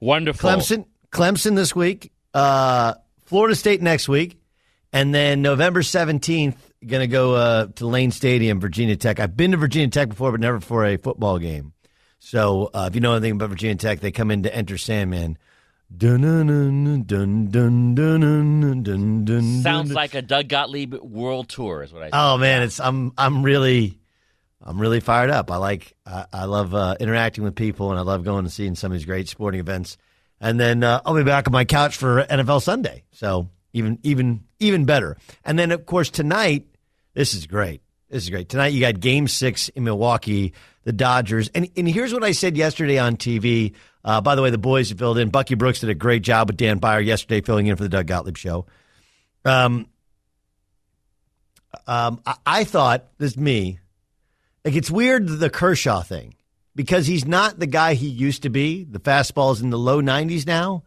Wonderful. 0.00 0.48
Clemson, 0.48 0.86
Clemson 1.10 1.56
this 1.56 1.76
week, 1.76 2.12
uh, 2.34 2.94
Florida 3.26 3.54
State 3.54 3.82
next 3.82 4.08
week, 4.08 4.40
and 4.92 5.14
then 5.14 5.42
November 5.42 5.82
17th, 5.82 6.56
going 6.86 7.00
to 7.00 7.06
go 7.06 7.34
uh, 7.34 7.66
to 7.76 7.86
Lane 7.86 8.10
Stadium, 8.10 8.60
Virginia 8.60 8.96
Tech. 8.96 9.20
I've 9.20 9.36
been 9.36 9.50
to 9.50 9.56
Virginia 9.56 9.88
Tech 9.88 10.08
before, 10.08 10.30
but 10.32 10.40
never 10.40 10.60
for 10.60 10.84
a 10.84 10.96
football 10.96 11.38
game. 11.38 11.74
So 12.18 12.70
uh, 12.72 12.86
if 12.88 12.94
you 12.94 13.00
know 13.00 13.12
anything 13.12 13.32
about 13.32 13.50
Virginia 13.50 13.76
Tech, 13.76 14.00
they 14.00 14.10
come 14.10 14.30
in 14.30 14.42
to 14.44 14.54
enter 14.54 14.78
Sandman. 14.78 15.38
Dun, 15.94 16.20
dun, 16.20 16.46
dun, 17.02 17.48
dun, 17.50 17.94
dun, 17.94 18.82
dun, 18.82 19.24
dun, 19.24 19.62
Sounds 19.62 19.92
like 19.92 20.14
a 20.14 20.22
Doug 20.22 20.48
Gottlieb 20.48 20.94
world 20.94 21.48
tour, 21.48 21.82
is 21.82 21.92
what 21.92 22.02
I. 22.02 22.04
Think. 22.06 22.14
Oh 22.14 22.38
man, 22.38 22.62
it's 22.62 22.78
I'm 22.78 23.12
I'm 23.18 23.42
really 23.42 23.98
I'm 24.62 24.80
really 24.80 25.00
fired 25.00 25.30
up. 25.30 25.50
I 25.50 25.56
like 25.56 25.94
I, 26.04 26.26
I 26.32 26.44
love 26.44 26.74
uh, 26.74 26.96
interacting 27.00 27.44
with 27.44 27.54
people, 27.54 27.90
and 27.90 27.98
I 27.98 28.02
love 28.02 28.24
going 28.24 28.44
and 28.44 28.52
seeing 28.52 28.74
some 28.74 28.92
of 28.92 28.98
these 28.98 29.06
great 29.06 29.28
sporting 29.28 29.60
events. 29.60 29.96
And 30.40 30.58
then 30.58 30.82
uh, 30.82 31.00
I'll 31.04 31.14
be 31.14 31.22
back 31.22 31.46
on 31.46 31.52
my 31.52 31.64
couch 31.64 31.96
for 31.96 32.24
NFL 32.24 32.62
Sunday, 32.62 33.04
so 33.12 33.48
even 33.72 33.98
even 34.02 34.44
even 34.58 34.84
better. 34.84 35.16
And 35.44 35.58
then 35.58 35.72
of 35.72 35.86
course 35.86 36.10
tonight, 36.10 36.66
this 37.14 37.34
is 37.34 37.46
great. 37.46 37.82
This 38.08 38.24
is 38.24 38.30
great. 38.30 38.48
Tonight 38.48 38.68
you 38.68 38.80
got 38.80 39.00
game 39.00 39.28
six 39.28 39.68
in 39.70 39.84
Milwaukee, 39.84 40.52
the 40.84 40.92
Dodgers. 40.92 41.48
And, 41.54 41.70
and 41.76 41.88
here's 41.88 42.12
what 42.12 42.24
I 42.24 42.32
said 42.32 42.56
yesterday 42.56 42.98
on 42.98 43.16
TV. 43.16 43.74
Uh, 44.04 44.20
by 44.20 44.34
the 44.34 44.42
way, 44.42 44.50
the 44.50 44.58
boys 44.58 44.90
filled 44.90 45.18
in. 45.18 45.28
Bucky 45.28 45.54
Brooks 45.54 45.80
did 45.80 45.90
a 45.90 45.94
great 45.94 46.22
job 46.22 46.48
with 46.48 46.56
Dan 46.56 46.78
Beyer 46.78 47.00
yesterday 47.00 47.40
filling 47.40 47.66
in 47.66 47.76
for 47.76 47.82
the 47.84 47.88
Doug 47.88 48.06
Gottlieb 48.06 48.36
show. 48.36 48.66
Um, 49.44 49.86
um, 51.86 52.20
I, 52.26 52.36
I 52.44 52.64
thought, 52.64 53.06
this 53.18 53.32
is 53.32 53.36
me, 53.38 53.78
like 54.64 54.74
it's 54.74 54.90
weird 54.90 55.26
the 55.28 55.50
Kershaw 55.50 56.02
thing 56.02 56.34
because 56.74 57.06
he's 57.06 57.26
not 57.26 57.58
the 57.58 57.66
guy 57.66 57.94
he 57.94 58.08
used 58.08 58.42
to 58.42 58.50
be. 58.50 58.84
The 58.84 59.00
fastball's 59.00 59.60
in 59.60 59.70
the 59.70 59.78
low 59.78 60.00
90s 60.00 60.46
now 60.46 60.84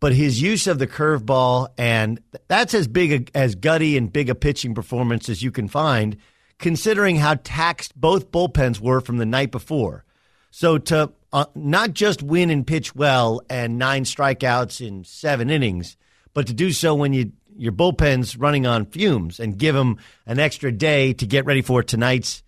but 0.00 0.12
his 0.12 0.40
use 0.40 0.66
of 0.66 0.78
the 0.78 0.86
curveball 0.86 1.68
and 1.78 2.20
that's 2.48 2.74
as 2.74 2.86
big 2.88 3.12
a, 3.12 3.36
as 3.36 3.54
gutty 3.54 3.96
and 3.96 4.12
big 4.12 4.28
a 4.28 4.34
pitching 4.34 4.74
performance 4.74 5.28
as 5.28 5.42
you 5.42 5.50
can 5.50 5.68
find 5.68 6.16
considering 6.58 7.16
how 7.16 7.34
taxed 7.42 7.98
both 7.98 8.30
bullpens 8.30 8.80
were 8.80 9.00
from 9.00 9.18
the 9.18 9.26
night 9.26 9.50
before 9.50 10.04
so 10.50 10.78
to 10.78 11.10
uh, 11.32 11.44
not 11.54 11.92
just 11.92 12.22
win 12.22 12.50
and 12.50 12.66
pitch 12.66 12.94
well 12.94 13.40
and 13.50 13.78
nine 13.78 14.04
strikeouts 14.04 14.86
in 14.86 15.04
seven 15.04 15.50
innings 15.50 15.96
but 16.34 16.46
to 16.46 16.54
do 16.54 16.72
so 16.72 16.94
when 16.94 17.12
you 17.12 17.32
your 17.58 17.72
bullpen's 17.72 18.36
running 18.36 18.66
on 18.66 18.84
fumes 18.84 19.40
and 19.40 19.56
give 19.56 19.74
them 19.74 19.98
an 20.26 20.38
extra 20.38 20.70
day 20.70 21.14
to 21.14 21.26
get 21.26 21.46
ready 21.46 21.62
for 21.62 21.82
tonight's 21.82 22.42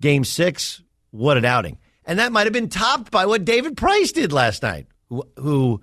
game 0.00 0.24
six 0.24 0.82
what 1.10 1.36
an 1.36 1.44
outing 1.44 1.78
and 2.04 2.18
that 2.18 2.32
might 2.32 2.46
have 2.46 2.52
been 2.52 2.68
topped 2.68 3.10
by 3.10 3.26
what 3.26 3.44
david 3.44 3.76
price 3.76 4.12
did 4.12 4.32
last 4.32 4.62
night 4.62 4.86
who, 5.08 5.24
who 5.36 5.80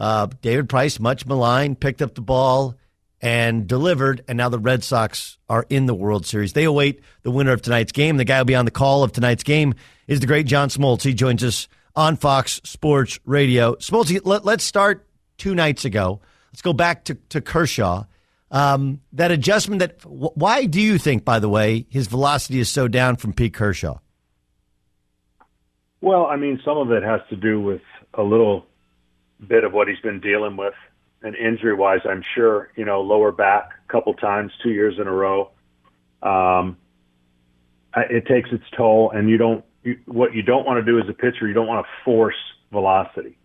uh, 0.00 0.26
David 0.40 0.68
Price, 0.68 0.98
much 0.98 1.26
maligned, 1.26 1.78
picked 1.78 2.00
up 2.00 2.14
the 2.14 2.22
ball 2.22 2.74
and 3.20 3.66
delivered, 3.66 4.24
and 4.26 4.38
now 4.38 4.48
the 4.48 4.58
Red 4.58 4.82
Sox 4.82 5.36
are 5.48 5.66
in 5.68 5.84
the 5.84 5.94
World 5.94 6.24
Series. 6.24 6.54
They 6.54 6.64
await 6.64 7.02
the 7.22 7.30
winner 7.30 7.52
of 7.52 7.60
tonight's 7.60 7.92
game. 7.92 8.16
The 8.16 8.24
guy 8.24 8.38
will 8.38 8.46
be 8.46 8.54
on 8.54 8.64
the 8.64 8.70
call 8.70 9.02
of 9.02 9.12
tonight's 9.12 9.42
game 9.42 9.74
is 10.06 10.20
the 10.20 10.26
great 10.26 10.46
John 10.46 10.70
Smoltz. 10.70 11.02
He 11.02 11.12
joins 11.12 11.44
us 11.44 11.68
on 11.94 12.16
Fox 12.16 12.62
Sports 12.64 13.18
Radio. 13.26 13.74
Smoltz, 13.74 14.18
let, 14.24 14.46
us 14.46 14.64
start 14.64 15.06
two 15.36 15.54
nights 15.54 15.84
ago. 15.84 16.22
Let's 16.50 16.62
go 16.62 16.72
back 16.72 17.04
to, 17.04 17.14
to 17.28 17.42
Kershaw. 17.42 18.04
Um, 18.50 19.00
that 19.12 19.30
adjustment 19.30 19.78
that 19.78 20.04
why 20.04 20.66
do 20.66 20.80
you 20.80 20.98
think, 20.98 21.24
by 21.24 21.38
the 21.38 21.48
way, 21.48 21.86
his 21.88 22.08
velocity 22.08 22.58
is 22.58 22.68
so 22.68 22.88
down 22.88 23.16
from 23.16 23.32
Pete 23.32 23.54
Kershaw? 23.54 23.98
Well, 26.00 26.26
I 26.26 26.36
mean, 26.36 26.60
some 26.64 26.78
of 26.78 26.90
it 26.90 27.02
has 27.02 27.20
to 27.30 27.36
do 27.36 27.60
with 27.60 27.82
a 28.14 28.22
little 28.22 28.66
bit 29.46 29.64
of 29.64 29.72
what 29.72 29.86
he's 29.86 30.00
been 30.00 30.20
dealing 30.20 30.56
with, 30.56 30.74
and 31.22 31.36
injury 31.36 31.74
wise, 31.74 32.00
I'm 32.08 32.24
sure 32.34 32.72
you 32.76 32.84
know 32.84 33.02
lower 33.02 33.30
back 33.30 33.70
a 33.88 33.92
couple 33.92 34.14
times, 34.14 34.52
two 34.62 34.70
years 34.70 34.94
in 34.98 35.06
a 35.06 35.12
row. 35.12 35.50
Um, 36.22 36.76
it 37.94 38.26
takes 38.26 38.50
its 38.52 38.64
toll, 38.76 39.10
and 39.14 39.28
you 39.28 39.36
don't. 39.36 39.64
You, 39.82 39.98
what 40.06 40.34
you 40.34 40.42
don't 40.42 40.66
want 40.66 40.84
to 40.84 40.90
do 40.90 40.98
as 40.98 41.08
a 41.08 41.14
pitcher, 41.14 41.46
you 41.46 41.54
don't 41.54 41.66
want 41.66 41.86
to 41.86 41.90
force 42.04 42.36
velocity, 42.70 43.38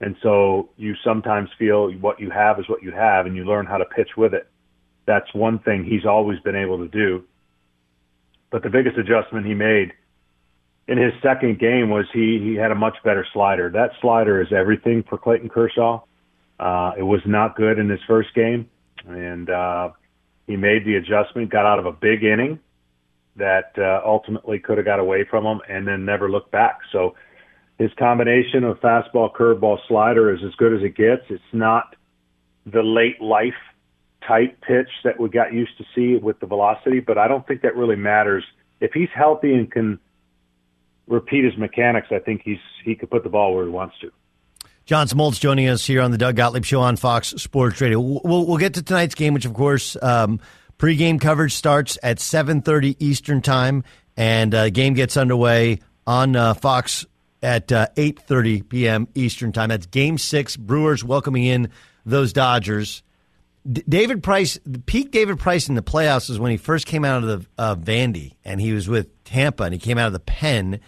and 0.00 0.16
so 0.22 0.70
you 0.76 0.94
sometimes 1.02 1.48
feel 1.58 1.90
what 1.92 2.20
you 2.20 2.30
have 2.30 2.58
is 2.58 2.68
what 2.68 2.82
you 2.82 2.92
have, 2.92 3.26
and 3.26 3.36
you 3.36 3.44
learn 3.44 3.66
how 3.66 3.78
to 3.78 3.84
pitch 3.84 4.10
with 4.16 4.34
it. 4.34 4.48
That's 5.06 5.32
one 5.34 5.58
thing 5.60 5.84
he's 5.84 6.04
always 6.04 6.38
been 6.40 6.56
able 6.56 6.78
to 6.78 6.88
do. 6.88 7.24
But 8.50 8.62
the 8.62 8.70
biggest 8.70 8.98
adjustment 8.98 9.46
he 9.46 9.54
made 9.54 9.92
in 10.88 10.98
his 10.98 11.12
second 11.22 11.58
game 11.58 11.90
was 11.90 12.06
he 12.12 12.38
he 12.42 12.54
had 12.54 12.70
a 12.70 12.74
much 12.74 12.96
better 13.04 13.26
slider. 13.32 13.70
That 13.70 13.90
slider 14.00 14.40
is 14.40 14.52
everything 14.52 15.02
for 15.08 15.18
Clayton 15.18 15.48
Kershaw. 15.48 16.02
Uh, 16.58 16.92
it 16.96 17.02
was 17.02 17.20
not 17.26 17.56
good 17.56 17.78
in 17.78 17.88
his 17.88 18.00
first 18.06 18.34
game, 18.34 18.68
and 19.06 19.50
uh, 19.50 19.90
he 20.46 20.56
made 20.56 20.84
the 20.84 20.96
adjustment, 20.96 21.50
got 21.50 21.66
out 21.66 21.78
of 21.78 21.86
a 21.86 21.92
big 21.92 22.24
inning 22.24 22.60
that 23.36 23.72
uh, 23.78 24.00
ultimately 24.06 24.58
could 24.58 24.78
have 24.78 24.86
got 24.86 24.98
away 24.98 25.24
from 25.24 25.44
him, 25.44 25.60
and 25.68 25.86
then 25.86 26.04
never 26.04 26.30
looked 26.30 26.50
back. 26.50 26.78
So 26.92 27.14
his 27.78 27.90
combination 27.98 28.64
of 28.64 28.80
fastball, 28.80 29.32
curveball, 29.32 29.78
slider 29.86 30.34
is 30.34 30.40
as 30.44 30.54
good 30.54 30.72
as 30.72 30.82
it 30.82 30.96
gets. 30.96 31.22
It's 31.28 31.42
not 31.52 31.94
the 32.64 32.82
late 32.82 33.20
life 33.20 33.54
type 34.26 34.60
pitch 34.62 34.88
that 35.04 35.20
we 35.20 35.28
got 35.28 35.52
used 35.52 35.76
to 35.78 35.84
see 35.94 36.16
with 36.16 36.40
the 36.40 36.46
velocity, 36.46 37.00
but 37.00 37.18
I 37.18 37.28
don't 37.28 37.46
think 37.46 37.62
that 37.62 37.76
really 37.76 37.96
matters. 37.96 38.44
If 38.80 38.92
he's 38.92 39.10
healthy 39.14 39.54
and 39.54 39.70
can 39.70 39.98
repeat 41.06 41.44
his 41.44 41.56
mechanics, 41.56 42.08
I 42.10 42.18
think 42.18 42.42
he's 42.44 42.58
he 42.84 42.94
could 42.94 43.10
put 43.10 43.22
the 43.22 43.28
ball 43.28 43.54
where 43.54 43.64
he 43.64 43.70
wants 43.70 43.94
to. 44.00 44.10
John 44.84 45.06
Smoltz 45.08 45.40
joining 45.40 45.68
us 45.68 45.84
here 45.84 46.00
on 46.00 46.12
the 46.12 46.18
Doug 46.18 46.36
Gottlieb 46.36 46.64
Show 46.64 46.80
on 46.80 46.96
Fox 46.96 47.28
Sports 47.28 47.80
Radio. 47.80 48.00
We'll, 48.00 48.46
we'll 48.46 48.56
get 48.56 48.74
to 48.74 48.82
tonight's 48.82 49.16
game, 49.16 49.34
which 49.34 49.44
of 49.44 49.52
course 49.52 49.96
um, 50.00 50.40
pregame 50.78 51.20
coverage 51.20 51.54
starts 51.54 51.98
at 52.02 52.18
7:30 52.18 52.96
Eastern 53.00 53.42
Time, 53.42 53.84
and 54.16 54.54
uh, 54.54 54.70
game 54.70 54.94
gets 54.94 55.16
underway 55.16 55.80
on 56.06 56.36
uh, 56.36 56.54
Fox 56.54 57.04
at 57.46 57.72
uh, 57.72 57.86
8:30 57.96 58.68
p.m. 58.68 59.08
Eastern 59.14 59.52
Time. 59.52 59.70
That's 59.70 59.86
Game 59.86 60.18
Six. 60.18 60.56
Brewers 60.56 61.02
welcoming 61.04 61.44
in 61.44 61.70
those 62.04 62.32
Dodgers. 62.32 63.02
D- 63.70 63.82
David 63.88 64.22
Price, 64.22 64.58
the 64.66 64.80
peak 64.80 65.10
David 65.10 65.38
Price 65.38 65.68
in 65.68 65.76
the 65.76 65.82
playoffs 65.82 66.28
was 66.28 66.38
when 66.38 66.50
he 66.50 66.56
first 66.56 66.86
came 66.86 67.04
out 67.04 67.24
of 67.24 67.28
the 67.28 67.46
uh, 67.56 67.74
Vandy, 67.76 68.34
and 68.44 68.60
he 68.60 68.72
was 68.72 68.88
with 68.88 69.24
Tampa, 69.24 69.64
and 69.64 69.72
he 69.72 69.80
came 69.80 69.96
out 69.96 70.08
of 70.08 70.12
the 70.12 70.20
pen 70.20 70.80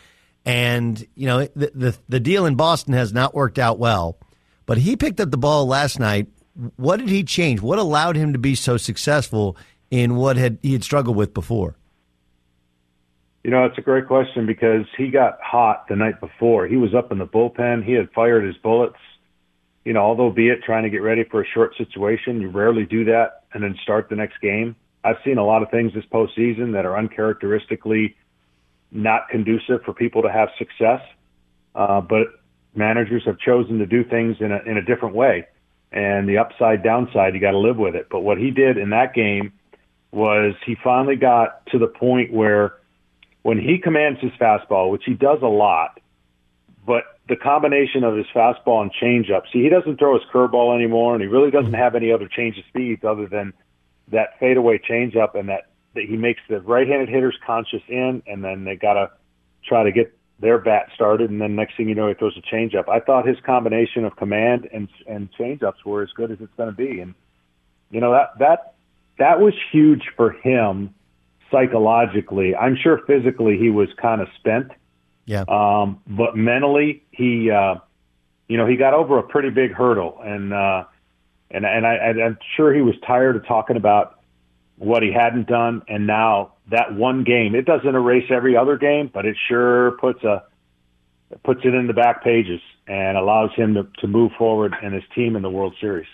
and, 0.49 1.07
you 1.15 1.27
know, 1.27 1.47
the, 1.55 1.71
the, 1.75 1.99
the 2.09 2.21
deal 2.21 2.47
in 2.47 2.55
Boston 2.55 2.95
has 2.95 3.13
not 3.13 3.35
worked 3.35 3.59
out 3.59 3.79
well, 3.79 4.17
but 4.65 4.79
he 4.79 4.97
picked 4.97 5.21
up 5.21 5.31
the 5.31 5.37
ball 5.37 5.67
last 5.67 6.01
night. 6.01 6.29
What 6.77 7.01
did 7.01 7.11
he 7.11 7.23
change? 7.23 7.61
What 7.61 7.79
allowed 7.79 8.17
him 8.17 8.33
to 8.33 8.39
be 8.39 8.55
so 8.55 8.79
successful 8.79 9.59
in 9.91 10.17
what 10.17 10.39
had 10.39 10.57
he 10.63 10.73
had 10.73 10.83
struggled 10.83 11.19
with 11.19 11.35
before? 11.35 11.77
You 13.49 13.55
know, 13.55 13.65
it's 13.65 13.79
a 13.79 13.81
great 13.81 14.07
question 14.07 14.45
because 14.45 14.85
he 14.99 15.09
got 15.09 15.39
hot 15.43 15.87
the 15.89 15.97
night 15.97 16.21
before. 16.21 16.67
He 16.67 16.77
was 16.77 16.95
up 16.95 17.11
in 17.11 17.17
the 17.17 17.25
bullpen. 17.25 17.83
He 17.83 17.93
had 17.95 18.11
fired 18.11 18.45
his 18.45 18.59
bullets. 18.59 18.99
You 19.87 19.95
know, 19.95 20.01
although 20.01 20.29
be 20.31 20.51
it 20.51 20.59
trying 20.67 20.83
to 20.83 20.91
get 20.91 20.99
ready 20.99 21.25
for 21.25 21.41
a 21.41 21.47
short 21.47 21.75
situation, 21.79 22.43
you 22.43 22.51
rarely 22.51 22.85
do 22.85 23.07
that 23.07 23.45
and 23.55 23.63
then 23.63 23.75
start 23.83 24.11
the 24.11 24.17
next 24.17 24.39
game. 24.43 24.77
I've 25.03 25.17
seen 25.25 25.39
a 25.39 25.47
lot 25.47 25.63
of 25.63 25.71
things 25.71 25.95
this 25.95 26.05
postseason 26.13 26.75
that 26.75 26.85
are 26.85 26.99
uncharacteristically 26.99 28.17
not 28.93 29.31
conducive 29.31 29.83
for 29.83 29.95
people 29.95 30.21
to 30.21 30.31
have 30.31 30.51
success. 30.59 31.01
Uh, 31.75 32.03
but 32.03 32.27
managers 32.75 33.23
have 33.25 33.39
chosen 33.39 33.79
to 33.79 33.87
do 33.87 34.05
things 34.05 34.37
in 34.41 34.53
a 34.53 34.59
in 34.67 34.77
a 34.77 34.83
different 34.83 35.15
way, 35.15 35.47
and 35.91 36.29
the 36.29 36.37
upside 36.37 36.83
downside 36.83 37.33
you 37.33 37.41
got 37.41 37.53
to 37.53 37.59
live 37.59 37.79
with 37.79 37.95
it. 37.95 38.09
But 38.11 38.21
what 38.21 38.37
he 38.37 38.51
did 38.51 38.77
in 38.77 38.91
that 38.91 39.15
game 39.15 39.55
was 40.13 40.53
he 40.67 40.77
finally 40.85 41.17
got 41.17 41.65
to 41.69 41.79
the 41.79 41.87
point 41.87 42.31
where 42.31 42.78
when 43.43 43.59
he 43.59 43.79
commands 43.79 44.21
his 44.21 44.33
fastball, 44.33 44.91
which 44.91 45.05
he 45.05 45.15
does 45.15 45.39
a 45.43 45.47
lot, 45.47 46.01
but 46.87 47.05
the 47.29 47.37
combination 47.37 48.05
of 48.05 48.17
his 48.17 48.27
fastball 48.35 48.83
and 48.83 48.91
changeup. 48.93 49.43
See, 49.53 49.63
he 49.63 49.69
doesn't 49.69 49.99
throw 49.99 50.15
his 50.15 50.27
curveball 50.33 50.75
anymore, 50.75 51.15
and 51.15 51.23
he 51.23 51.29
really 51.29 51.51
doesn't 51.51 51.75
have 51.75 51.95
any 51.95 52.13
other 52.13 52.29
change 52.29 52.59
of 52.59 52.65
speeds 52.69 53.05
other 53.05 53.27
than 53.27 53.53
that 54.11 54.39
fadeaway 54.41 54.79
changeup 54.79 55.35
and 55.35 55.49
that 55.51 55.69
that 55.95 56.05
he 56.05 56.17
makes 56.17 56.41
the 56.49 56.61
right-handed 56.61 57.09
hitters 57.09 57.37
conscious 57.47 57.83
in, 57.89 58.23
and 58.27 58.45
then 58.45 58.65
they 58.65 58.77
got 58.77 58.95
to 58.95 59.11
try 59.67 59.83
to 59.83 59.91
get 59.91 60.15
their 60.41 60.59
bat 60.59 60.89
started, 60.95 61.31
and 61.31 61.41
then 61.41 61.57
next 61.57 61.77
thing 61.77 61.89
you 61.89 61.95
know, 61.95 62.09
he 62.09 62.15
throws 62.15 62.37
a 62.37 62.55
changeup. 62.55 62.89
I 62.89 63.01
thought 63.01 63.27
his 63.27 63.39
combination 63.45 64.05
of 64.05 64.17
command 64.17 64.69
and 64.73 64.89
and 65.07 65.29
changeups 65.39 65.85
were 65.85 66.03
as 66.03 66.11
good 66.15 66.31
as 66.31 66.39
it's 66.41 66.53
going 66.57 66.71
to 66.71 66.77
be, 66.77 67.01
and 67.01 67.15
you 67.91 68.01
know 68.01 68.13
that 68.13 68.39
that 68.39 68.75
that 69.19 69.41
was 69.41 69.55
huge 69.73 70.11
for 70.17 70.31
him 70.31 70.95
psychologically. 71.51 72.55
I'm 72.55 72.77
sure 72.77 73.01
physically 73.07 73.59
he 73.59 73.71
was 73.71 73.89
kind 74.01 74.21
of 74.21 74.29
spent. 74.39 74.73
Yeah. 75.25 75.45
Um, 75.49 76.01
but 76.07 76.37
mentally, 76.37 77.05
he, 77.11 77.51
uh, 77.51 77.77
you 78.49 78.57
know, 78.57 78.67
he 78.67 78.77
got 78.77 78.95
over 78.95 79.19
a 79.19 79.23
pretty 79.23 79.51
big 79.51 79.73
hurdle, 79.73 80.19
and 80.25 80.55
uh, 80.55 80.85
and 81.51 81.67
and 81.67 81.87
I, 81.87 82.25
I'm 82.25 82.39
sure 82.57 82.73
he 82.73 82.81
was 82.81 82.95
tired 83.07 83.37
of 83.37 83.47
talking 83.47 83.77
about 83.77 84.21
what 84.77 85.03
he 85.03 85.13
hadn't 85.13 85.47
done, 85.47 85.83
and 85.89 86.07
now 86.07 86.55
that 86.71 86.95
one 86.95 87.25
game. 87.25 87.55
It 87.55 87.65
doesn't 87.65 87.95
erase 87.95 88.31
every 88.31 88.57
other 88.57 88.77
game, 88.77 89.11
but 89.13 89.27
it 89.27 89.37
sure 89.49 89.93
puts 89.93 90.23
a 90.25 90.45
puts 91.45 91.61
it 91.65 91.75
in 91.75 91.87
the 91.87 91.93
back 91.93 92.23
pages 92.25 92.61
and 92.87 93.17
allows 93.19 93.51
him 93.55 93.75
to, 93.75 93.87
to 94.01 94.07
move 94.07 94.33
forward 94.39 94.75
and 94.83 94.95
his 94.95 95.03
team 95.15 95.37
in 95.37 95.43
the 95.43 95.51
World 95.51 95.75
Series. 95.81 96.07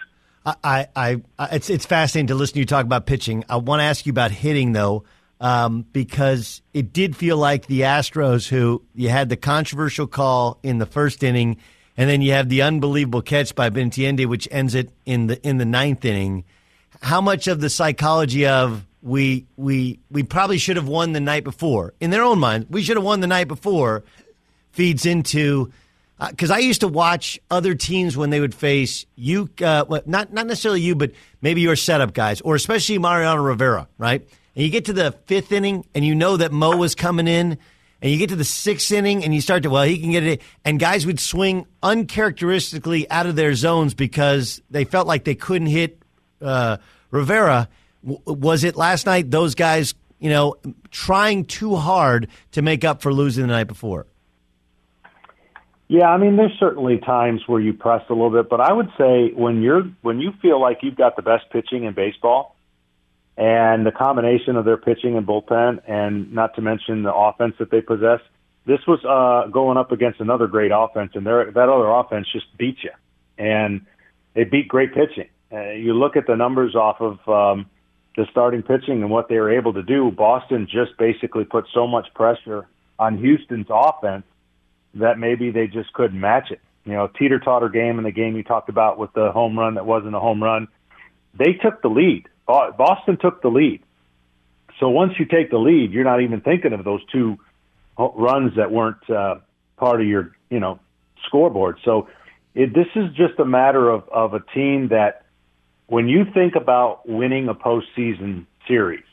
I, 0.44 0.88
I, 0.94 1.22
I, 1.38 1.46
it's 1.52 1.70
it's 1.70 1.86
fascinating 1.86 2.28
to 2.28 2.34
listen 2.34 2.54
to 2.54 2.58
you 2.60 2.66
talk 2.66 2.84
about 2.84 3.06
pitching. 3.06 3.44
I 3.48 3.56
want 3.56 3.80
to 3.80 3.84
ask 3.84 4.06
you 4.06 4.10
about 4.10 4.30
hitting 4.30 4.72
though, 4.72 5.04
um, 5.44 5.84
because 5.92 6.62
it 6.72 6.92
did 6.92 7.14
feel 7.14 7.36
like 7.36 7.66
the 7.66 7.82
Astros, 7.82 8.48
who 8.48 8.82
you 8.94 9.10
had 9.10 9.28
the 9.28 9.36
controversial 9.36 10.06
call 10.06 10.58
in 10.62 10.78
the 10.78 10.86
first 10.86 11.22
inning, 11.22 11.58
and 11.96 12.10
then 12.10 12.22
you 12.22 12.32
have 12.32 12.48
the 12.48 12.62
unbelievable 12.62 13.22
catch 13.22 13.54
by 13.54 13.70
Benintendi, 13.70 14.26
which 14.26 14.48
ends 14.50 14.74
it 14.74 14.90
in 15.06 15.28
the 15.28 15.46
in 15.46 15.58
the 15.58 15.64
ninth 15.64 16.04
inning 16.04 16.44
how 17.04 17.20
much 17.20 17.48
of 17.48 17.60
the 17.60 17.68
psychology 17.70 18.46
of 18.46 18.84
we 19.02 19.46
we 19.56 19.98
we 20.10 20.22
probably 20.22 20.58
should 20.58 20.76
have 20.76 20.88
won 20.88 21.12
the 21.12 21.20
night 21.20 21.44
before 21.44 21.92
in 22.00 22.10
their 22.10 22.22
own 22.22 22.38
minds 22.38 22.66
we 22.70 22.82
should 22.82 22.96
have 22.96 23.04
won 23.04 23.20
the 23.20 23.26
night 23.26 23.46
before 23.46 24.02
feeds 24.72 25.04
into 25.04 25.70
because 26.30 26.50
uh, 26.50 26.54
I 26.54 26.58
used 26.58 26.80
to 26.80 26.88
watch 26.88 27.38
other 27.50 27.74
teams 27.74 28.16
when 28.16 28.30
they 28.30 28.38
would 28.38 28.54
face 28.54 29.04
you, 29.16 29.50
uh, 29.60 29.84
not 30.06 30.32
not 30.32 30.46
necessarily 30.46 30.80
you, 30.80 30.94
but 30.94 31.10
maybe 31.42 31.60
your 31.60 31.74
setup 31.74 32.14
guys, 32.14 32.40
or 32.40 32.54
especially 32.54 32.98
Mariano 32.98 33.42
Rivera, 33.42 33.88
right? 33.98 34.26
And 34.54 34.64
you 34.64 34.70
get 34.70 34.84
to 34.86 34.92
the 34.92 35.12
fifth 35.26 35.52
inning 35.52 35.86
and 35.94 36.04
you 36.04 36.14
know 36.14 36.36
that 36.36 36.52
Mo 36.52 36.76
was 36.76 36.94
coming 36.94 37.26
in, 37.26 37.58
and 38.00 38.12
you 38.12 38.18
get 38.18 38.28
to 38.28 38.36
the 38.36 38.44
sixth 38.44 38.92
inning 38.92 39.24
and 39.24 39.34
you 39.34 39.40
start 39.40 39.62
to, 39.62 39.70
well, 39.70 39.84
he 39.84 39.98
can 39.98 40.12
get 40.12 40.24
it, 40.24 40.42
and 40.64 40.78
guys 40.78 41.06
would 41.06 41.18
swing 41.18 41.66
uncharacteristically 41.82 43.10
out 43.10 43.26
of 43.26 43.34
their 43.34 43.54
zones 43.54 43.94
because 43.94 44.60
they 44.70 44.84
felt 44.84 45.06
like 45.06 45.24
they 45.24 45.34
couldn't 45.34 45.68
hit 45.68 46.02
uh, 46.42 46.76
Rivera. 47.10 47.68
W- 48.06 48.20
was 48.26 48.62
it 48.64 48.76
last 48.76 49.06
night 49.06 49.30
those 49.30 49.54
guys, 49.54 49.94
you 50.18 50.30
know, 50.30 50.56
trying 50.90 51.46
too 51.46 51.76
hard 51.76 52.28
to 52.52 52.62
make 52.62 52.84
up 52.84 53.00
for 53.00 53.12
losing 53.12 53.46
the 53.46 53.52
night 53.52 53.68
before? 53.68 54.06
Yeah, 55.88 56.08
I 56.08 56.16
mean, 56.16 56.36
there's 56.36 56.58
certainly 56.58 56.98
times 56.98 57.42
where 57.46 57.60
you 57.60 57.72
press 57.72 58.02
a 58.08 58.12
little 58.12 58.30
bit, 58.30 58.48
but 58.48 58.60
I 58.60 58.72
would 58.72 58.90
say 58.98 59.32
when 59.34 59.62
you're 59.62 59.84
when 60.02 60.18
you 60.18 60.32
feel 60.40 60.60
like 60.60 60.78
you've 60.82 60.96
got 60.96 61.16
the 61.16 61.22
best 61.22 61.44
pitching 61.50 61.84
in 61.84 61.94
baseball, 61.94 62.53
and 63.36 63.84
the 63.84 63.92
combination 63.92 64.56
of 64.56 64.64
their 64.64 64.76
pitching 64.76 65.16
and 65.16 65.26
bullpen, 65.26 65.80
and 65.88 66.32
not 66.32 66.54
to 66.54 66.62
mention 66.62 67.02
the 67.02 67.14
offense 67.14 67.54
that 67.58 67.70
they 67.70 67.80
possess, 67.80 68.20
this 68.66 68.80
was 68.86 69.04
uh, 69.04 69.50
going 69.50 69.76
up 69.76 69.92
against 69.92 70.20
another 70.20 70.46
great 70.46 70.70
offense, 70.74 71.12
and 71.14 71.26
that 71.26 71.56
other 71.56 71.90
offense 71.90 72.26
just 72.32 72.46
beat 72.56 72.78
you, 72.82 72.90
and 73.36 73.84
they 74.34 74.44
beat 74.44 74.68
great 74.68 74.94
pitching. 74.94 75.28
Uh, 75.52 75.70
you 75.70 75.94
look 75.94 76.16
at 76.16 76.26
the 76.26 76.34
numbers 76.34 76.74
off 76.74 77.00
of 77.00 77.28
um, 77.28 77.66
the 78.16 78.26
starting 78.30 78.62
pitching 78.62 79.02
and 79.02 79.10
what 79.10 79.28
they 79.28 79.36
were 79.36 79.52
able 79.52 79.72
to 79.72 79.82
do. 79.82 80.10
Boston 80.10 80.66
just 80.70 80.96
basically 80.98 81.44
put 81.44 81.66
so 81.74 81.86
much 81.86 82.06
pressure 82.14 82.66
on 82.98 83.18
Houston's 83.18 83.66
offense 83.68 84.24
that 84.94 85.18
maybe 85.18 85.50
they 85.50 85.66
just 85.66 85.92
couldn't 85.92 86.18
match 86.18 86.50
it. 86.50 86.60
You 86.84 86.92
know, 86.92 87.08
teeter 87.08 87.38
totter 87.38 87.68
game 87.68 87.98
in 87.98 88.04
the 88.04 88.12
game 88.12 88.36
you 88.36 88.42
talked 88.42 88.68
about 88.68 88.98
with 88.98 89.12
the 89.14 89.32
home 89.32 89.58
run 89.58 89.74
that 89.74 89.86
wasn't 89.86 90.14
a 90.14 90.20
home 90.20 90.42
run. 90.42 90.68
They 91.34 91.54
took 91.54 91.82
the 91.82 91.88
lead. 91.88 92.28
Boston 92.46 93.18
took 93.20 93.42
the 93.42 93.48
lead. 93.48 93.82
So 94.80 94.88
once 94.88 95.14
you 95.18 95.24
take 95.24 95.50
the 95.50 95.58
lead, 95.58 95.92
you're 95.92 96.04
not 96.04 96.20
even 96.20 96.40
thinking 96.40 96.72
of 96.72 96.84
those 96.84 97.00
two 97.10 97.38
runs 97.96 98.56
that 98.56 98.70
weren't 98.70 99.08
uh, 99.08 99.36
part 99.76 100.00
of 100.00 100.06
your, 100.06 100.32
you 100.50 100.60
know, 100.60 100.80
scoreboard. 101.26 101.78
So 101.84 102.08
it, 102.54 102.74
this 102.74 102.88
is 102.96 103.12
just 103.14 103.38
a 103.38 103.44
matter 103.44 103.88
of, 103.88 104.08
of 104.08 104.34
a 104.34 104.40
team 104.54 104.88
that 104.88 105.24
when 105.86 106.08
you 106.08 106.24
think 106.32 106.56
about 106.56 107.08
winning 107.08 107.48
a 107.48 107.54
postseason 107.54 108.46
series, 108.66 109.04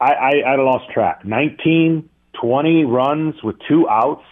I, 0.00 0.12
I, 0.12 0.30
I 0.46 0.56
lost 0.56 0.90
track. 0.90 1.24
19, 1.24 2.08
20 2.40 2.84
runs 2.84 3.42
with 3.42 3.56
two 3.68 3.88
outs 3.88 4.24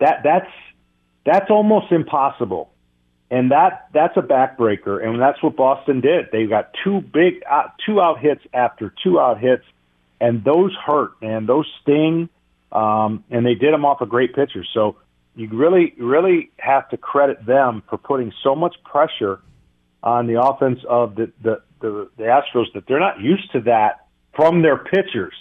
that 0.00 0.22
that's 0.22 0.50
that's 1.24 1.50
almost 1.50 1.92
impossible, 1.92 2.70
and 3.30 3.50
that 3.50 3.88
that's 3.92 4.16
a 4.16 4.22
backbreaker, 4.22 5.04
and 5.04 5.20
that's 5.20 5.42
what 5.42 5.56
Boston 5.56 6.00
did. 6.00 6.26
They 6.32 6.46
got 6.46 6.70
two 6.82 7.00
big 7.00 7.42
uh, 7.48 7.64
two 7.84 8.00
out 8.00 8.20
hits 8.20 8.42
after 8.54 8.92
two 9.02 9.20
out 9.20 9.38
hits, 9.38 9.64
and 10.20 10.42
those 10.44 10.74
hurt 10.74 11.12
and 11.20 11.48
those 11.48 11.70
sting, 11.82 12.30
um, 12.72 13.24
and 13.30 13.44
they 13.44 13.54
did 13.54 13.72
them 13.72 13.84
off 13.84 14.00
a 14.00 14.04
of 14.04 14.10
great 14.10 14.34
pitcher. 14.34 14.64
So 14.72 14.96
you 15.36 15.48
really 15.48 15.94
really 15.98 16.50
have 16.58 16.88
to 16.90 16.96
credit 16.96 17.44
them 17.44 17.82
for 17.88 17.98
putting 17.98 18.32
so 18.42 18.54
much 18.54 18.76
pressure 18.82 19.40
on 20.02 20.26
the 20.26 20.40
offense 20.40 20.80
of 20.88 21.14
the 21.14 21.30
the 21.42 21.62
the, 21.80 22.08
the 22.16 22.24
Astros 22.24 22.72
that 22.74 22.84
they're 22.88 23.00
not 23.00 23.20
used 23.20 23.52
to 23.52 23.60
that 23.62 24.06
from 24.34 24.62
their 24.62 24.78
pitchers. 24.78 25.34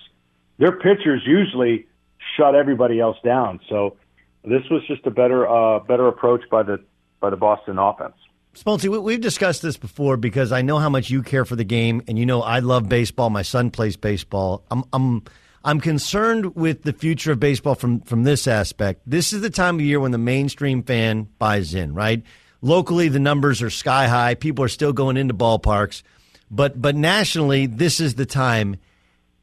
Their 0.59 0.73
pitchers 0.73 1.23
usually 1.25 1.87
shut 2.35 2.53
everybody 2.53 2.99
else 2.99 3.17
down. 3.23 3.59
So 3.69 3.95
this 4.43 4.63
was 4.69 4.85
just 4.87 5.05
a 5.05 5.11
better 5.11 5.47
uh, 5.47 5.79
better 5.79 6.07
approach 6.07 6.41
by 6.49 6.63
the 6.63 6.83
by 7.19 7.29
the 7.29 7.37
Boston 7.37 7.77
offense. 7.77 8.15
Smoltzy, 8.55 8.89
we've 9.03 9.21
discussed 9.21 9.61
this 9.61 9.77
before 9.77 10.17
because 10.17 10.51
I 10.51 10.63
know 10.63 10.79
how 10.79 10.89
much 10.89 11.11
you 11.11 11.21
care 11.21 11.45
for 11.45 11.55
the 11.55 11.63
game, 11.63 12.01
and 12.07 12.17
you 12.17 12.25
know 12.25 12.41
I 12.41 12.59
love 12.59 12.89
baseball. 12.89 13.29
My 13.29 13.43
son 13.43 13.69
plays 13.69 13.95
baseball. 13.95 14.63
I'm 14.71 14.83
I'm 14.91 15.23
I'm 15.63 15.79
concerned 15.79 16.55
with 16.55 16.81
the 16.81 16.93
future 16.93 17.33
of 17.33 17.39
baseball 17.39 17.75
from 17.75 18.01
from 18.01 18.23
this 18.23 18.47
aspect. 18.47 19.01
This 19.05 19.31
is 19.31 19.41
the 19.41 19.51
time 19.51 19.75
of 19.75 19.81
year 19.81 19.99
when 19.99 20.11
the 20.11 20.17
mainstream 20.17 20.81
fan 20.81 21.27
buys 21.37 21.75
in, 21.75 21.93
right? 21.93 22.23
Locally, 22.61 23.09
the 23.09 23.19
numbers 23.19 23.61
are 23.61 23.69
sky 23.69 24.07
high. 24.07 24.33
People 24.33 24.65
are 24.65 24.69
still 24.69 24.91
going 24.93 25.17
into 25.17 25.35
ballparks, 25.35 26.01
but 26.49 26.81
but 26.81 26.95
nationally, 26.95 27.67
this 27.67 27.99
is 27.99 28.15
the 28.15 28.25
time. 28.25 28.77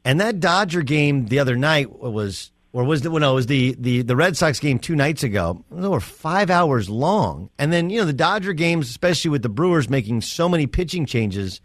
And 0.03 0.19
that 0.19 0.41
Dodger 0.41 0.81
game 0.81 1.27
the 1.27 1.39
other 1.39 1.55
night 1.55 1.99
was 1.99 2.51
or 2.75 2.83
was 2.83 3.05
it? 3.05 3.09
Well, 3.09 3.21
no, 3.21 3.31
it 3.31 3.35
was 3.35 3.45
the, 3.45 3.73
the 3.79 4.01
the 4.01 4.17
Red 4.17 4.35
Sox 4.35 4.59
game 4.59 4.79
two 4.79 4.97
nights 4.97 5.23
ago. 5.23 5.63
It 5.71 5.81
over 5.81 6.01
five 6.01 6.49
hours 6.49 6.89
long, 6.89 7.49
and 7.57 7.71
then 7.71 7.89
you 7.89 7.99
know 7.99 8.05
the 8.05 8.11
Dodger 8.11 8.51
games, 8.51 8.89
especially 8.89 9.31
with 9.31 9.43
the 9.43 9.49
Brewers 9.49 9.89
making 9.89 10.19
so 10.19 10.49
many 10.49 10.67
pitching 10.67 11.05
changes. 11.05 11.61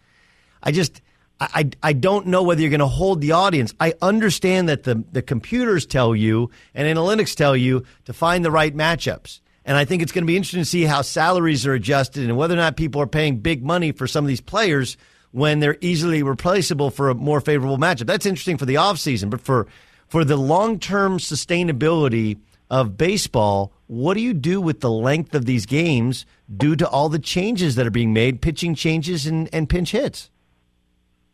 I 0.63 0.71
just 0.71 1.01
I 1.41 1.69
I 1.83 1.91
don't 1.91 2.27
know 2.27 2.43
whether 2.43 2.61
you're 2.61 2.69
going 2.69 2.79
to 2.79 2.87
hold 2.87 3.19
the 3.19 3.33
audience. 3.33 3.73
I 3.77 3.93
understand 4.01 4.69
that 4.69 4.83
the 4.83 5.03
the 5.11 5.21
computers 5.21 5.85
tell 5.85 6.15
you 6.15 6.49
and 6.73 6.87
analytics 6.87 7.35
tell 7.35 7.57
you 7.57 7.83
to 8.05 8.13
find 8.13 8.45
the 8.45 8.51
right 8.51 8.73
matchups. 8.73 9.41
And 9.65 9.75
I 9.75 9.83
think 9.83 10.01
it's 10.01 10.13
going 10.13 10.23
to 10.23 10.27
be 10.27 10.37
interesting 10.37 10.61
to 10.61 10.65
see 10.65 10.85
how 10.85 11.01
salaries 11.01 11.67
are 11.67 11.73
adjusted 11.73 12.23
and 12.23 12.37
whether 12.37 12.53
or 12.53 12.57
not 12.57 12.77
people 12.77 13.01
are 13.01 13.07
paying 13.07 13.39
big 13.39 13.63
money 13.63 13.91
for 13.91 14.07
some 14.07 14.23
of 14.23 14.29
these 14.29 14.41
players 14.41 14.95
when 15.31 15.59
they're 15.59 15.77
easily 15.81 16.23
replaceable 16.23 16.89
for 16.89 17.09
a 17.09 17.15
more 17.15 17.41
favorable 17.41 17.77
matchup. 17.77 18.07
That's 18.07 18.25
interesting 18.25 18.57
for 18.57 18.65
the 18.65 18.75
offseason, 18.75 19.29
but 19.29 19.41
for 19.41 19.67
for 20.11 20.25
the 20.25 20.35
long 20.35 20.77
term 20.77 21.17
sustainability 21.17 22.37
of 22.69 22.97
baseball, 22.97 23.71
what 23.87 24.15
do 24.15 24.19
you 24.19 24.33
do 24.33 24.59
with 24.59 24.81
the 24.81 24.91
length 24.91 25.33
of 25.33 25.45
these 25.45 25.65
games 25.65 26.25
due 26.57 26.75
to 26.75 26.87
all 26.87 27.07
the 27.07 27.17
changes 27.17 27.75
that 27.75 27.87
are 27.87 27.91
being 27.91 28.11
made, 28.11 28.41
pitching 28.41 28.75
changes 28.75 29.25
and, 29.25 29.47
and 29.53 29.69
pinch 29.69 29.91
hits? 29.91 30.29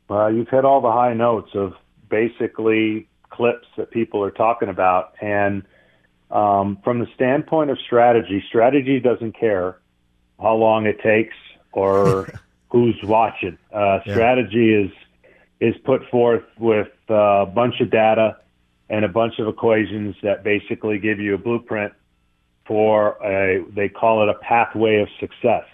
Well, 0.07 0.31
you've 0.31 0.49
hit 0.49 0.63
all 0.63 0.79
the 0.79 0.91
high 0.91 1.15
notes 1.15 1.49
of 1.55 1.73
basically 2.07 3.09
clips 3.31 3.67
that 3.77 3.89
people 3.89 4.23
are 4.23 4.31
talking 4.31 4.69
about. 4.69 5.13
And 5.21 5.63
um, 6.29 6.77
from 6.83 6.99
the 6.99 7.07
standpoint 7.15 7.71
of 7.71 7.79
strategy, 7.83 8.43
strategy 8.47 8.99
doesn't 8.99 9.39
care 9.39 9.79
how 10.39 10.53
long 10.53 10.85
it 10.85 11.01
takes 11.01 11.35
or 11.71 12.29
who's 12.71 12.99
watching. 13.03 13.57
Uh, 13.73 14.01
strategy 14.01 14.67
yeah. 14.67 14.85
is 14.85 14.91
is 15.59 15.81
put 15.83 16.07
forth 16.11 16.43
with 16.59 16.89
uh, 17.09 17.15
a 17.15 17.45
bunch 17.47 17.81
of 17.81 17.89
data 17.89 18.37
and 18.89 19.03
a 19.03 19.07
bunch 19.07 19.39
of 19.39 19.47
equations 19.47 20.15
that 20.23 20.43
basically 20.43 20.97
give 20.99 21.19
you 21.19 21.35
a 21.35 21.37
blueprint 21.37 21.93
for 22.65 23.17
a 23.23 23.63
they 23.75 23.89
call 23.89 24.23
it 24.23 24.29
a 24.29 24.33
pathway 24.35 24.97
of 24.97 25.07
success. 25.19 25.65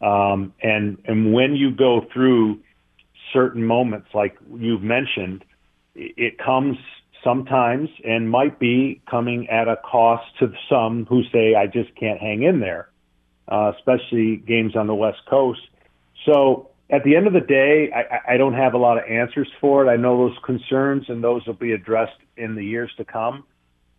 Um, 0.00 0.52
and 0.62 0.98
and 1.06 1.32
when 1.32 1.56
you 1.56 1.70
go 1.70 2.06
through 2.12 2.60
certain 3.32 3.64
moments 3.64 4.08
like 4.14 4.36
you've 4.54 4.82
mentioned, 4.82 5.44
it 5.94 6.38
comes 6.38 6.76
sometimes 7.24 7.88
and 8.04 8.30
might 8.30 8.58
be 8.58 9.00
coming 9.10 9.48
at 9.48 9.68
a 9.68 9.76
cost 9.76 10.24
to 10.38 10.52
some 10.68 11.04
who 11.06 11.22
say 11.32 11.54
I 11.54 11.66
just 11.66 11.94
can't 11.96 12.20
hang 12.20 12.42
in 12.42 12.60
there, 12.60 12.88
uh, 13.48 13.72
especially 13.76 14.36
games 14.36 14.76
on 14.76 14.86
the 14.86 14.94
West 14.94 15.18
Coast. 15.28 15.60
So 16.24 16.70
at 16.90 17.04
the 17.04 17.16
end 17.16 17.26
of 17.26 17.32
the 17.32 17.40
day, 17.40 17.90
I, 17.94 18.34
I 18.34 18.36
don't 18.36 18.54
have 18.54 18.74
a 18.74 18.78
lot 18.78 18.98
of 18.98 19.04
answers 19.04 19.48
for 19.60 19.86
it. 19.86 19.90
I 19.90 19.96
know 19.96 20.28
those 20.28 20.38
concerns, 20.44 21.06
and 21.08 21.22
those 21.22 21.46
will 21.46 21.54
be 21.54 21.72
addressed 21.72 22.18
in 22.36 22.54
the 22.54 22.64
years 22.64 22.90
to 22.96 23.04
come. 23.04 23.44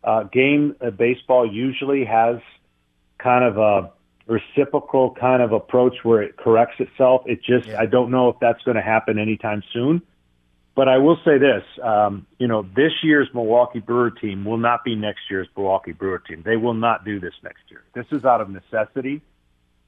Uh, 0.04 0.24
game 0.24 0.76
uh, 0.82 0.90
baseball 0.90 1.52
usually 1.52 2.06
has 2.06 2.38
kind 3.18 3.44
of 3.44 3.58
a 3.58 3.92
reciprocal 4.26 5.16
kind 5.20 5.42
of 5.42 5.52
approach 5.52 5.98
where 6.04 6.24
it 6.24 6.38
corrects 6.38 6.76
itself. 6.80 7.24
It 7.26 7.44
just, 7.44 7.68
yeah. 7.68 7.80
I 7.80 7.86
don't 7.86 8.12
know 8.12 8.30
if 8.30 8.38
that's 8.40 8.62
going 8.64 8.76
to 8.76 8.82
happen 8.82 9.20
anytime 9.20 9.62
soon. 9.74 10.02
But 10.76 10.88
I 10.88 10.98
will 10.98 11.18
say 11.26 11.38
this, 11.38 11.64
um, 11.84 12.26
you 12.38 12.48
know, 12.48 12.62
this 12.62 12.94
year's 13.04 13.28
Milwaukee 13.34 13.80
Brewer 13.80 14.12
team 14.12 14.46
will 14.46 14.58
not 14.58 14.86
be 14.86 14.96
next 14.96 15.22
year's 15.30 15.48
Milwaukee 15.58 15.92
Brewer 15.92 16.20
team. 16.20 16.42
They 16.46 16.56
will 16.56 16.74
not 16.74 17.04
do 17.04 17.20
this 17.20 17.34
next 17.44 17.64
year. 17.70 17.84
This 17.94 18.06
is 18.12 18.24
out 18.24 18.40
of 18.40 18.50
necessity. 18.50 19.22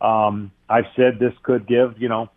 Um, 0.02 0.52
I've 0.68 0.88
said 0.98 1.18
this 1.18 1.34
could 1.44 1.66
give, 1.66 2.02
you 2.02 2.10
know, 2.10 2.30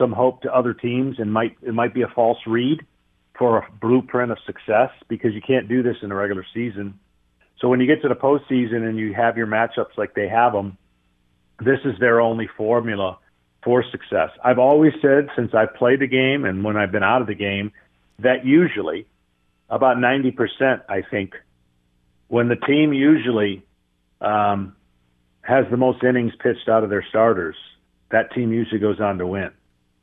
some 0.00 0.12
hope 0.12 0.42
to 0.42 0.52
other 0.52 0.72
teams 0.72 1.16
and 1.18 1.32
might 1.32 1.56
it 1.62 1.74
might 1.74 1.94
be 1.94 2.02
a 2.02 2.08
false 2.08 2.38
read 2.46 2.80
for 3.38 3.58
a 3.58 3.66
blueprint 3.80 4.32
of 4.32 4.38
success 4.46 4.90
because 5.08 5.34
you 5.34 5.40
can't 5.40 5.68
do 5.68 5.82
this 5.82 5.96
in 6.02 6.10
a 6.10 6.14
regular 6.14 6.44
season. 6.52 6.98
So 7.60 7.68
when 7.68 7.80
you 7.80 7.86
get 7.86 8.02
to 8.02 8.08
the 8.08 8.14
postseason 8.14 8.88
and 8.88 8.98
you 8.98 9.12
have 9.14 9.36
your 9.36 9.46
matchups 9.46 9.96
like 9.96 10.14
they 10.14 10.28
have 10.28 10.52
them, 10.52 10.78
this 11.58 11.78
is 11.84 11.98
their 12.00 12.20
only 12.20 12.48
formula 12.56 13.18
for 13.62 13.84
success. 13.92 14.30
I've 14.42 14.58
always 14.58 14.92
said 15.02 15.28
since 15.36 15.54
I've 15.54 15.74
played 15.74 16.00
the 16.00 16.06
game 16.06 16.44
and 16.46 16.64
when 16.64 16.76
I've 16.76 16.92
been 16.92 17.02
out 17.02 17.20
of 17.20 17.26
the 17.26 17.34
game 17.34 17.72
that 18.18 18.44
usually 18.44 19.06
about 19.68 19.96
90%, 19.96 20.82
I 20.88 21.02
think, 21.10 21.34
when 22.28 22.48
the 22.48 22.56
team 22.56 22.92
usually 22.92 23.64
um, 24.20 24.76
has 25.42 25.64
the 25.70 25.76
most 25.76 26.02
innings 26.02 26.32
pitched 26.42 26.68
out 26.68 26.84
of 26.84 26.90
their 26.90 27.04
starters, 27.08 27.56
that 28.10 28.32
team 28.32 28.52
usually 28.52 28.80
goes 28.80 29.00
on 29.00 29.18
to 29.18 29.26
win. 29.26 29.50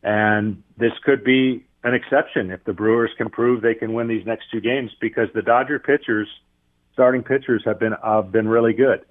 And 0.07 0.63
this 0.77 0.93
could 1.03 1.25
be 1.25 1.65
an 1.83 1.93
exception 1.93 2.49
if 2.49 2.63
the 2.63 2.71
Brewers 2.71 3.11
can 3.17 3.29
prove 3.29 3.61
they 3.61 3.73
can 3.73 3.91
win 3.91 4.07
these 4.07 4.25
next 4.25 4.45
two 4.49 4.61
games 4.61 4.89
because 5.01 5.27
the 5.35 5.41
Dodger 5.41 5.79
pitchers, 5.79 6.29
starting 6.93 7.23
pitchers, 7.23 7.61
have 7.65 7.77
been 7.77 7.93
have 8.01 8.31
been 8.31 8.47
really 8.47 8.71
good. 8.71 9.01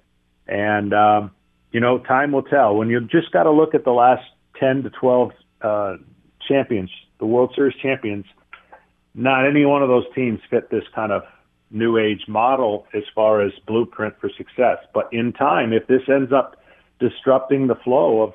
And 0.47 0.95
um, 0.95 1.31
you 1.71 1.79
know, 1.79 1.99
time 1.99 2.31
will 2.31 2.41
tell. 2.41 2.75
When 2.75 2.89
you 2.89 2.99
just 3.01 3.31
got 3.31 3.43
to 3.43 3.51
look 3.51 3.75
at 3.75 3.83
the 3.83 3.91
last 3.91 4.23
ten 4.59 4.81
to 4.81 4.89
twelve 4.89 5.33
uh, 5.61 5.97
champions, 6.47 6.89
the 7.19 7.27
World 7.27 7.53
Series 7.55 7.77
champions, 7.79 8.25
not 9.13 9.47
any 9.47 9.65
one 9.65 9.83
of 9.83 9.89
those 9.89 10.05
teams 10.15 10.39
fit 10.49 10.71
this 10.71 10.85
kind 10.95 11.11
of 11.11 11.21
new 11.69 11.99
age 11.99 12.21
model 12.27 12.87
as 12.95 13.03
far 13.13 13.43
as 13.43 13.51
blueprint 13.67 14.15
for 14.19 14.31
success. 14.35 14.79
But 14.95 15.09
in 15.13 15.31
time, 15.31 15.73
if 15.73 15.85
this 15.85 16.01
ends 16.07 16.33
up 16.33 16.55
disrupting 16.99 17.67
the 17.67 17.75
flow 17.75 18.23
of 18.23 18.33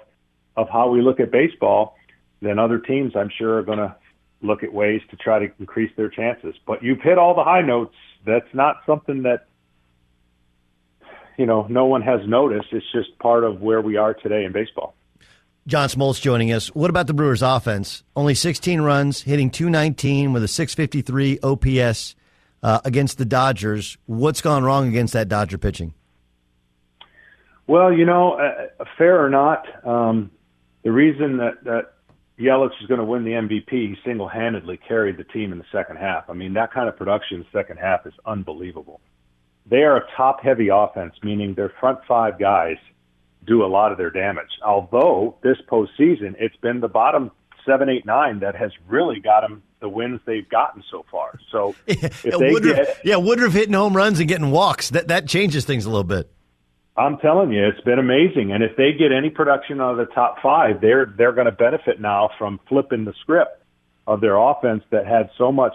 of 0.56 0.68
how 0.68 0.90
we 0.90 1.02
look 1.02 1.18
at 1.18 1.32
baseball, 1.32 1.96
then 2.42 2.58
other 2.58 2.78
teams, 2.78 3.16
I'm 3.16 3.30
sure, 3.36 3.58
are 3.58 3.62
going 3.62 3.78
to 3.78 3.94
look 4.42 4.62
at 4.62 4.72
ways 4.72 5.00
to 5.10 5.16
try 5.16 5.38
to 5.38 5.50
increase 5.58 5.92
their 5.96 6.08
chances. 6.08 6.54
But 6.66 6.82
you've 6.82 7.00
hit 7.00 7.16
all 7.16 7.34
the 7.34 7.44
high 7.44 7.62
notes. 7.62 7.94
That's 8.26 8.52
not 8.52 8.76
something 8.84 9.22
that 9.22 9.46
you 11.38 11.46
know 11.46 11.66
no 11.70 11.86
one 11.86 12.02
has 12.02 12.20
noticed. 12.26 12.68
It's 12.72 12.90
just 12.92 13.18
part 13.18 13.44
of 13.44 13.60
where 13.60 13.80
we 13.80 13.96
are 13.96 14.12
today 14.12 14.44
in 14.44 14.52
baseball. 14.52 14.94
John 15.66 15.88
Smoltz 15.88 16.20
joining 16.20 16.52
us. 16.52 16.68
What 16.74 16.90
about 16.90 17.06
the 17.06 17.14
Brewers 17.14 17.40
offense? 17.40 18.02
Only 18.16 18.34
16 18.34 18.80
runs, 18.80 19.22
hitting 19.22 19.48
219 19.48 20.32
with 20.32 20.42
a 20.42 20.48
653 20.48 21.38
OPS 21.40 22.16
uh, 22.64 22.80
against 22.84 23.18
the 23.18 23.24
Dodgers. 23.24 23.96
What's 24.06 24.40
gone 24.40 24.64
wrong 24.64 24.88
against 24.88 25.12
that 25.12 25.28
Dodger 25.28 25.58
pitching? 25.58 25.94
Well, 27.68 27.92
you 27.92 28.04
know, 28.04 28.32
uh, 28.32 28.84
fair 28.98 29.24
or 29.24 29.30
not, 29.30 29.86
um, 29.86 30.32
the 30.82 30.90
reason 30.90 31.36
that, 31.36 31.62
that 31.62 31.91
Yelich 32.42 32.80
is 32.80 32.86
going 32.88 32.98
to 32.98 33.04
win 33.04 33.24
the 33.24 33.32
MVP, 33.32 33.70
he 33.70 33.96
single 34.04 34.28
handedly 34.28 34.76
carried 34.76 35.16
the 35.16 35.24
team 35.24 35.52
in 35.52 35.58
the 35.58 35.64
second 35.70 35.96
half. 35.96 36.28
I 36.28 36.32
mean, 36.32 36.54
that 36.54 36.72
kind 36.72 36.88
of 36.88 36.96
production 36.96 37.38
in 37.38 37.42
the 37.42 37.58
second 37.58 37.78
half 37.78 38.06
is 38.06 38.14
unbelievable. 38.26 39.00
They 39.66 39.82
are 39.82 39.96
a 39.96 40.06
top 40.16 40.42
heavy 40.42 40.68
offense, 40.68 41.14
meaning 41.22 41.54
their 41.54 41.72
front 41.80 42.00
five 42.06 42.38
guys 42.38 42.76
do 43.46 43.64
a 43.64 43.66
lot 43.66 43.92
of 43.92 43.98
their 43.98 44.10
damage. 44.10 44.50
Although 44.64 45.36
this 45.42 45.56
postseason, 45.68 46.34
it's 46.38 46.56
been 46.56 46.80
the 46.80 46.88
bottom 46.88 47.30
seven, 47.64 47.88
eight, 47.88 48.04
nine 48.04 48.40
that 48.40 48.56
has 48.56 48.72
really 48.88 49.20
got 49.20 49.42
them 49.42 49.62
the 49.80 49.88
wins 49.88 50.20
they've 50.26 50.48
gotten 50.48 50.82
so 50.90 51.04
far. 51.10 51.38
So 51.50 51.74
if 51.86 52.24
yeah, 52.24 52.36
they 52.38 52.52
Woodruff, 52.52 52.76
get, 52.76 53.00
yeah, 53.04 53.16
Woodruff 53.16 53.52
hitting 53.52 53.74
home 53.74 53.96
runs 53.96 54.18
and 54.20 54.28
getting 54.28 54.50
walks. 54.50 54.90
That 54.90 55.08
that 55.08 55.28
changes 55.28 55.64
things 55.64 55.84
a 55.84 55.90
little 55.90 56.04
bit. 56.04 56.30
I'm 56.96 57.16
telling 57.18 57.52
you, 57.52 57.66
it's 57.66 57.80
been 57.80 57.98
amazing. 57.98 58.52
And 58.52 58.62
if 58.62 58.76
they 58.76 58.92
get 58.92 59.12
any 59.12 59.30
production 59.30 59.80
out 59.80 59.92
of 59.92 59.96
the 59.96 60.12
top 60.12 60.36
five, 60.42 60.80
they're 60.80 61.06
they're 61.06 61.32
going 61.32 61.46
to 61.46 61.52
benefit 61.52 62.00
now 62.00 62.30
from 62.38 62.60
flipping 62.68 63.04
the 63.04 63.14
script 63.20 63.62
of 64.06 64.20
their 64.20 64.36
offense 64.36 64.82
that 64.90 65.06
had 65.06 65.30
so 65.38 65.50
much 65.50 65.74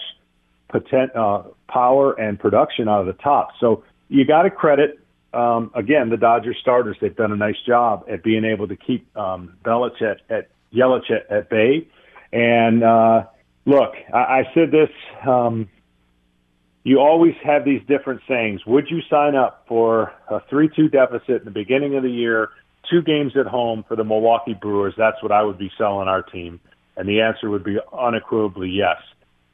potent, 0.69 1.15
uh, 1.15 1.43
power 1.67 2.13
and 2.13 2.39
production 2.39 2.87
out 2.87 3.01
of 3.01 3.07
the 3.07 3.21
top. 3.23 3.49
So 3.59 3.83
you 4.09 4.25
got 4.25 4.43
to 4.43 4.51
credit 4.51 4.99
um, 5.33 5.71
again 5.73 6.09
the 6.09 6.17
Dodgers 6.17 6.57
starters. 6.61 6.97
They've 7.01 7.15
done 7.15 7.31
a 7.31 7.37
nice 7.37 7.59
job 7.65 8.05
at 8.09 8.23
being 8.23 8.45
able 8.45 8.67
to 8.67 8.75
keep 8.75 9.15
um, 9.17 9.57
Belich 9.63 10.01
at, 10.01 10.21
at 10.29 10.49
Yelich 10.71 11.09
at, 11.09 11.31
at 11.31 11.49
bay. 11.49 11.87
And 12.31 12.83
uh, 12.83 13.23
look, 13.65 13.93
I, 14.13 14.17
I 14.17 14.43
said 14.53 14.69
this. 14.69 14.89
Um, 15.27 15.69
you 16.87 16.99
always 17.01 17.33
have 17.43 17.65
these 17.65 17.81
different 17.85 18.21
sayings. 18.29 18.65
Would 18.65 18.85
you 18.89 19.01
sign 19.09 19.35
up 19.35 19.65
for 19.67 20.13
a 20.29 20.39
3 20.49 20.69
2 20.73 20.87
deficit 20.87 21.39
in 21.39 21.43
the 21.43 21.51
beginning 21.51 21.97
of 21.97 22.03
the 22.03 22.09
year, 22.09 22.47
two 22.89 23.01
games 23.01 23.33
at 23.37 23.45
home 23.45 23.83
for 23.89 23.97
the 23.97 24.05
Milwaukee 24.05 24.53
Brewers? 24.53 24.93
That's 24.97 25.21
what 25.21 25.33
I 25.33 25.43
would 25.43 25.57
be 25.57 25.69
selling 25.77 26.07
our 26.07 26.21
team. 26.21 26.61
And 26.95 27.09
the 27.09 27.19
answer 27.19 27.49
would 27.49 27.65
be 27.65 27.77
unequivocally 27.91 28.69
yes. 28.69 28.95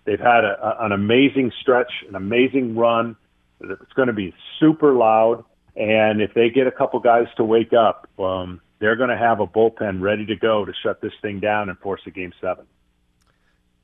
They've 0.06 0.19
had 0.19 0.43
a, 0.43 0.60
a, 0.62 0.86
an 0.86 0.91
amazing 0.91 1.52
stretch, 1.60 1.91
an 2.08 2.13
amazing 2.13 2.76
run. 2.76 3.15
It's 3.62 3.93
going 3.96 4.10
to 4.10 4.13
be 4.13 4.36
super 4.60 4.93
loud. 4.93 5.43
And 5.76 6.22
if 6.22 6.36
they 6.36 6.52
get 6.52 6.67
a 6.67 6.72
couple 6.72 7.00
guys 7.00 7.26
to 7.38 7.43
wake 7.43 7.74
up, 7.74 8.08
um, 8.19 8.62
they're 8.78 8.96
going 8.96 9.10
to 9.10 9.17
have 9.17 9.39
a 9.39 9.48
bullpen 9.48 10.02
ready 10.02 10.28
to 10.28 10.36
go 10.36 10.65
to 10.65 10.74
shut 10.84 11.02
this 11.02 11.13
thing 11.24 11.39
down 11.39 11.69
and 11.69 11.80
force 11.80 12.02
a 12.06 12.12
game 12.12 12.34
seven. 12.39 12.67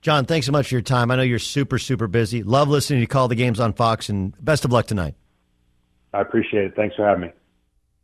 John, 0.02 0.26
thanks 0.26 0.46
so 0.46 0.52
much 0.52 0.70
for 0.70 0.76
your 0.76 0.82
time. 0.82 1.12
I 1.12 1.18
know 1.18 1.24
you're 1.24 1.40
super, 1.40 1.78
super 1.78 2.08
busy. 2.08 2.42
Love 2.44 2.70
listening 2.70 2.98
to 2.98 3.02
you 3.02 3.08
call 3.08 3.28
the 3.28 3.36
games 3.36 3.60
on 3.60 3.74
Fox, 3.74 4.10
and 4.10 4.34
best 4.44 4.64
of 4.64 4.72
luck 4.72 4.88
tonight. 4.88 5.16
I 6.14 6.22
appreciate 6.22 6.66
it. 6.66 6.76
Thanks 6.76 6.96
for 6.96 7.06
having 7.06 7.24
me. 7.24 7.32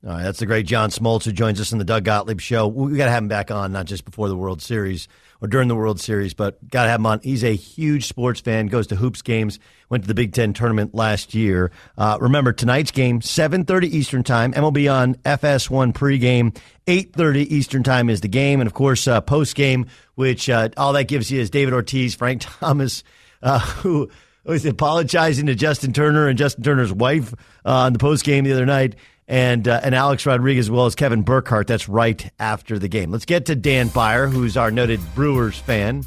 All 0.06 0.12
right, 0.12 0.22
that's 0.22 0.38
the 0.38 0.46
great 0.46 0.68
John 0.68 0.92
Smoltz 0.92 1.24
who 1.26 1.32
joins 1.32 1.60
us 1.60 1.72
in 1.72 1.80
the 1.80 1.84
Doug 1.84 2.04
Gottlieb 2.04 2.40
show. 2.40 2.68
We 2.68 2.96
got 2.96 3.06
to 3.06 3.12
have 3.12 3.24
him 3.24 3.28
back 3.28 3.50
on, 3.50 3.72
not 3.72 3.88
just 3.88 4.06
before 4.06 4.30
the 4.30 4.36
World 4.38 4.62
Series 4.62 5.08
or 5.42 5.48
during 5.48 5.68
the 5.68 5.76
World 5.76 6.00
Series, 6.00 6.36
but 6.36 6.70
got 6.70 6.84
to 6.84 6.90
have 6.90 7.00
him 7.00 7.08
on. 7.08 7.22
He's 7.24 7.44
a 7.44 7.56
huge 7.56 8.06
sports 8.06 8.40
fan, 8.40 8.68
goes 8.68 8.86
to 8.88 8.96
hoops 8.96 9.24
games, 9.24 9.58
went 9.90 10.04
to 10.04 10.08
the 10.08 10.14
Big 10.14 10.34
Ten 10.34 10.54
tournament 10.54 10.94
last 10.94 11.34
year. 11.34 11.72
Uh, 11.98 12.20
remember, 12.22 12.54
tonight's 12.54 12.92
game, 12.92 13.20
7.30 13.20 13.86
Eastern 13.86 14.24
Time, 14.24 14.54
MLB 14.54 14.94
on 14.94 15.16
FS1 15.16 15.94
pregame, 15.94 16.56
8.30 16.86 17.38
Eastern 17.38 17.82
Time 17.82 18.08
is 18.08 18.22
the 18.22 18.28
game. 18.28 18.62
And, 18.62 18.68
of 18.68 18.76
course, 18.76 19.08
uh, 19.08 19.22
postgame, 19.22 19.88
which 20.14 20.52
uh, 20.52 20.70
all 20.78 20.94
that 20.94 21.08
gives 21.08 21.32
you 21.32 21.42
is 21.42 21.50
David 21.50 21.74
Ortiz, 21.74 22.14
Frank 22.14 22.44
Thomas, 22.60 23.04
uh, 23.42 23.58
who 23.58 24.12
was 24.44 24.68
apologizing 24.68 25.48
to 25.48 25.56
Justin 25.56 25.94
Turner 25.94 26.28
and 26.28 26.38
Justin 26.38 26.64
Turner's 26.64 26.94
wife 26.94 27.34
uh, 27.66 27.72
on 27.72 27.94
the 27.94 28.00
postgame 28.00 28.44
the 28.44 28.54
other 28.54 28.68
night 28.68 28.96
and 29.28 29.68
uh, 29.68 29.82
and 29.84 29.96
Alex 29.96 30.26
Rodriguez 30.26 30.68
as 30.68 30.72
well 30.72 30.86
as 30.86 30.96
Kevin 30.96 31.24
Burkhardt. 31.24 31.68
That's 31.68 31.90
right 31.90 32.32
after 32.40 32.78
the 32.80 32.88
game. 32.88 33.12
Let's 33.12 33.26
get 33.26 33.46
to 33.48 33.56
Dan 33.56 33.88
Beyer, 33.90 34.28
who's 34.28 34.58
our 34.58 34.72
noted 34.72 35.00
Brewers 35.16 35.58
fan. 35.58 36.04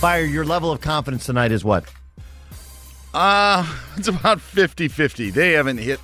Beyer, 0.00 0.24
your 0.24 0.44
level 0.44 0.70
of 0.70 0.80
confidence 0.80 1.26
tonight 1.26 1.52
is 1.52 1.64
what? 1.64 1.84
Uh, 3.14 3.66
it's 3.96 4.06
about 4.06 4.38
50-50. 4.38 5.32
They 5.32 5.52
haven't 5.52 5.78
hit, 5.78 5.98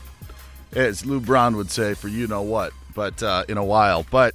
as 0.72 1.04
Lou 1.04 1.20
Brown 1.20 1.56
would 1.56 1.70
say, 1.70 1.94
for 1.94 2.08
you 2.08 2.26
know 2.26 2.42
what, 2.42 2.72
but 2.94 3.22
uh, 3.22 3.44
in 3.48 3.58
a 3.58 3.64
while. 3.64 4.06
But 4.10 4.34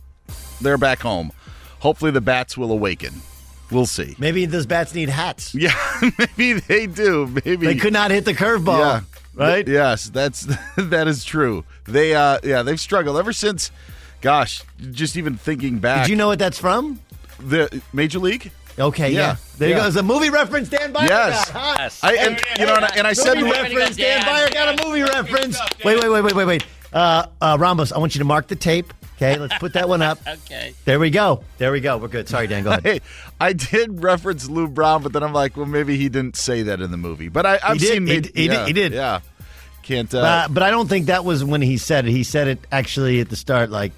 they're 0.61 0.77
back 0.77 0.99
home. 0.99 1.31
Hopefully 1.79 2.11
the 2.11 2.21
bats 2.21 2.57
will 2.57 2.71
awaken. 2.71 3.13
We'll 3.71 3.85
see. 3.85 4.15
Maybe 4.17 4.45
those 4.45 4.65
bats 4.65 4.95
need 4.95 5.09
hats. 5.09 5.53
Yeah, 5.53 5.75
maybe 6.37 6.59
they 6.59 6.87
do. 6.87 7.27
Maybe 7.27 7.67
they 7.67 7.75
could 7.75 7.93
not 7.93 8.11
hit 8.11 8.25
the 8.25 8.33
curveball. 8.33 8.79
Yeah. 8.79 9.01
Right? 9.39 9.67
Yes, 9.67 10.09
that's 10.09 10.47
that 10.77 11.07
is 11.07 11.23
true. 11.23 11.63
They 11.85 12.13
uh 12.13 12.39
yeah, 12.43 12.63
they've 12.63 12.79
struggled 12.79 13.17
ever 13.17 13.33
since 13.33 13.71
gosh, 14.21 14.63
just 14.91 15.17
even 15.17 15.37
thinking 15.37 15.79
back. 15.79 16.03
Did 16.03 16.11
you 16.11 16.15
know 16.15 16.27
what 16.27 16.39
that's 16.39 16.59
from? 16.59 16.99
The 17.39 17.81
Major 17.93 18.19
League? 18.19 18.51
Okay, 18.77 19.11
yeah. 19.11 19.19
yeah. 19.19 19.35
There 19.57 19.69
yeah. 19.69 19.75
you 19.75 19.81
go. 19.81 19.87
It's 19.87 19.97
a 19.97 20.03
movie 20.03 20.29
reference 20.29 20.69
Dan 20.69 20.93
Beyer 20.93 21.07
yes. 21.07 21.51
got. 21.51 21.79
Yes. 21.79 22.03
I, 22.03 22.15
and, 22.15 22.41
you 22.57 22.65
know, 22.65 22.75
and, 22.75 22.97
and 22.97 23.07
I 23.07 23.13
said 23.13 23.37
movie 23.37 23.51
reference. 23.51 23.97
Dan 23.97 24.25
Beyer 24.25 24.49
got 24.49 24.79
a 24.79 24.85
movie 24.85 25.01
reference. 25.01 25.59
Wait, 25.83 26.01
wait, 26.01 26.09
wait, 26.09 26.21
wait, 26.21 26.35
wait, 26.35 26.45
wait. 26.45 26.65
Uh, 26.93 27.27
uh, 27.41 27.57
Ramos, 27.59 27.91
I 27.91 27.97
want 27.97 28.15
you 28.15 28.19
to 28.19 28.25
mark 28.25 28.47
the 28.47 28.55
tape. 28.55 28.93
Okay, 29.21 29.37
let's 29.37 29.57
put 29.57 29.73
that 29.73 29.89
one 29.89 30.01
up. 30.01 30.17
okay. 30.27 30.73
There 30.85 30.97
we 30.97 31.09
go. 31.09 31.43
There 31.57 31.73
we 31.73 31.81
go. 31.81 31.97
We're 31.97 32.07
good. 32.07 32.29
Sorry, 32.29 32.47
Dan. 32.47 32.63
Go 32.63 32.69
ahead. 32.71 32.83
Hey, 32.85 33.01
I 33.39 33.51
did 33.51 34.01
reference 34.01 34.47
Lou 34.47 34.67
Brown, 34.69 35.03
but 35.03 35.11
then 35.11 35.23
I'm 35.23 35.33
like, 35.33 35.57
well, 35.57 35.65
maybe 35.65 35.97
he 35.97 36.07
didn't 36.07 36.37
say 36.37 36.63
that 36.63 36.79
in 36.79 36.89
the 36.91 36.97
movie. 36.97 37.27
But 37.27 37.45
I, 37.45 37.59
I've 37.61 37.73
he 37.73 37.79
did. 37.79 37.87
seen. 37.93 38.07
He, 38.07 38.13
maybe, 38.13 38.31
he, 38.33 38.45
yeah, 38.45 38.51
did. 38.59 38.67
He 38.67 38.73
did. 38.73 38.93
Yeah. 38.93 39.19
Can't. 39.83 40.13
Uh, 40.13 40.19
uh, 40.19 40.47
but 40.47 40.63
I 40.63 40.71
don't 40.71 40.87
think 40.87 41.07
that 41.07 41.25
was 41.25 41.43
when 41.43 41.61
he 41.61 41.77
said 41.77 42.07
it. 42.07 42.11
He 42.11 42.23
said 42.23 42.47
it 42.47 42.59
actually 42.71 43.19
at 43.19 43.29
the 43.29 43.35
start, 43.35 43.69
like. 43.69 43.91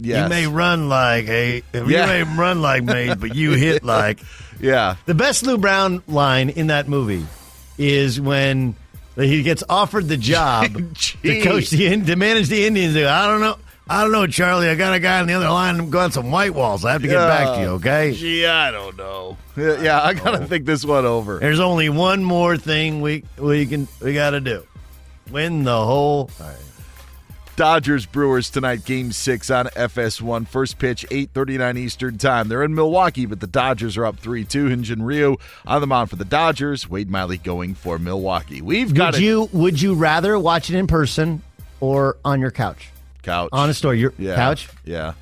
Yes. 0.00 0.22
You 0.22 0.28
may 0.28 0.46
run 0.46 0.88
like 0.88 1.26
a, 1.28 1.62
Yeah. 1.74 1.80
you 1.82 1.86
may 1.88 2.22
run 2.22 2.62
like 2.62 2.84
me, 2.84 3.12
but 3.14 3.34
you 3.34 3.50
hit 3.52 3.82
like. 3.84 4.20
Yeah. 4.60 4.96
The 5.06 5.14
best 5.14 5.44
Lou 5.44 5.58
Brown 5.58 6.02
line 6.06 6.50
in 6.50 6.68
that 6.68 6.88
movie 6.88 7.26
is 7.76 8.20
when 8.20 8.76
he 9.16 9.42
gets 9.42 9.64
offered 9.68 10.06
the 10.08 10.16
job 10.16 10.72
to 10.94 11.42
coach 11.42 11.70
the 11.70 12.00
to 12.04 12.16
manage 12.16 12.48
the 12.48 12.64
Indians. 12.66 12.96
I 12.96 13.26
don't 13.26 13.40
know. 13.40 13.58
I 13.90 14.02
don't 14.02 14.12
know, 14.12 14.26
Charlie. 14.26 14.68
I 14.68 14.74
got 14.74 14.92
a 14.94 15.00
guy 15.00 15.20
on 15.20 15.26
the 15.26 15.34
other 15.34 15.48
line. 15.48 15.78
I'm 15.78 15.88
going 15.88 16.10
some 16.10 16.30
white 16.30 16.52
walls. 16.54 16.84
I 16.84 16.92
have 16.92 17.02
to 17.02 17.08
get 17.08 17.16
back 17.16 17.54
to 17.56 17.60
you, 17.62 17.66
okay? 17.68 18.12
Gee, 18.12 18.44
I 18.44 18.70
don't 18.70 18.96
know. 18.96 19.36
Yeah, 19.56 19.80
yeah, 19.80 20.02
I 20.02 20.14
gotta 20.14 20.46
think 20.46 20.66
this 20.66 20.84
one 20.84 21.06
over. 21.06 21.38
There's 21.38 21.60
only 21.60 21.88
one 21.88 22.22
more 22.22 22.56
thing 22.56 23.00
we 23.00 23.24
we 23.38 23.66
can 23.66 23.88
we 24.00 24.12
got 24.14 24.30
to 24.30 24.40
do. 24.40 24.66
Win 25.30 25.64
the 25.64 25.84
whole. 25.84 26.30
Right. 26.38 26.56
Dodgers 27.56 28.06
Brewers 28.06 28.50
tonight, 28.50 28.84
Game 28.84 29.10
Six 29.10 29.50
on 29.50 29.66
FS1. 29.66 30.46
First 30.46 30.78
pitch, 30.78 31.04
eight 31.10 31.30
thirty 31.34 31.58
nine 31.58 31.76
Eastern 31.76 32.16
Time. 32.16 32.46
They're 32.48 32.62
in 32.62 32.72
Milwaukee, 32.74 33.26
but 33.26 33.40
the 33.40 33.48
Dodgers 33.48 33.96
are 33.96 34.06
up 34.06 34.18
three 34.20 34.44
two. 34.44 34.66
Hyun-jin 34.68 35.02
Ryu 35.02 35.36
on 35.66 35.80
the 35.80 35.86
mound 35.88 36.08
for 36.10 36.16
the 36.16 36.24
Dodgers. 36.24 36.88
Wade 36.88 37.10
Miley 37.10 37.38
going 37.38 37.74
for 37.74 37.98
Milwaukee. 37.98 38.62
We've 38.62 38.94
got 38.94 39.14
Would 39.14 39.22
it. 39.22 39.26
you 39.26 39.48
would 39.52 39.80
you 39.82 39.94
rather 39.94 40.38
watch 40.38 40.70
it 40.70 40.76
in 40.76 40.86
person 40.86 41.42
or 41.80 42.16
on 42.24 42.40
your 42.40 42.52
couch? 42.52 42.90
Couch. 43.22 43.50
Honest 43.52 43.78
story, 43.78 43.98
your 43.98 44.12
yeah. 44.18 44.34
couch. 44.34 44.68
Yeah. 44.84 45.14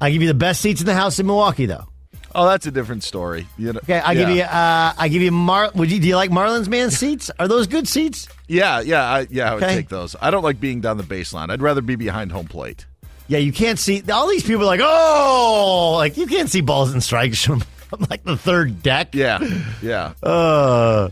I 0.00 0.10
give 0.10 0.20
you 0.22 0.28
the 0.28 0.34
best 0.34 0.60
seats 0.60 0.80
in 0.80 0.86
the 0.86 0.94
house 0.94 1.18
in 1.18 1.26
Milwaukee, 1.26 1.66
though. 1.66 1.86
Oh, 2.34 2.46
that's 2.46 2.66
a 2.66 2.70
different 2.70 3.02
story. 3.02 3.46
You 3.56 3.72
know, 3.72 3.80
Okay, 3.82 3.98
I 3.98 4.12
yeah. 4.12 4.20
give 4.26 4.36
you. 4.36 4.42
Uh, 4.42 4.92
I 4.98 5.08
give 5.08 5.22
you. 5.22 5.30
Mar. 5.32 5.70
Would 5.74 5.90
you? 5.90 5.98
Do 5.98 6.06
you 6.06 6.16
like 6.16 6.30
Marlins 6.30 6.68
man 6.68 6.90
seats? 6.90 7.30
Are 7.38 7.48
those 7.48 7.66
good 7.66 7.88
seats? 7.88 8.28
Yeah, 8.46 8.80
yeah, 8.80 9.02
I, 9.02 9.26
yeah. 9.30 9.50
I 9.50 9.54
would 9.54 9.62
Okay. 9.62 9.74
take 9.74 9.88
those. 9.88 10.14
I 10.20 10.30
don't 10.30 10.42
like 10.42 10.60
being 10.60 10.82
down 10.82 10.98
the 10.98 11.02
baseline. 11.02 11.50
I'd 11.50 11.62
rather 11.62 11.80
be 11.80 11.96
behind 11.96 12.32
home 12.32 12.46
plate. 12.46 12.84
Yeah, 13.28 13.38
you 13.38 13.52
can't 13.52 13.78
see. 13.78 14.02
All 14.12 14.28
these 14.28 14.42
people 14.42 14.62
are 14.64 14.66
like, 14.66 14.80
oh, 14.82 15.94
like 15.96 16.16
you 16.18 16.26
can't 16.26 16.50
see 16.50 16.60
balls 16.60 16.92
and 16.92 17.02
strikes 17.02 17.42
from, 17.42 17.60
from 17.88 18.06
like 18.10 18.22
the 18.24 18.36
third 18.36 18.82
deck. 18.82 19.14
Yeah, 19.14 19.38
yeah. 19.82 20.12
Uh, 20.22 21.08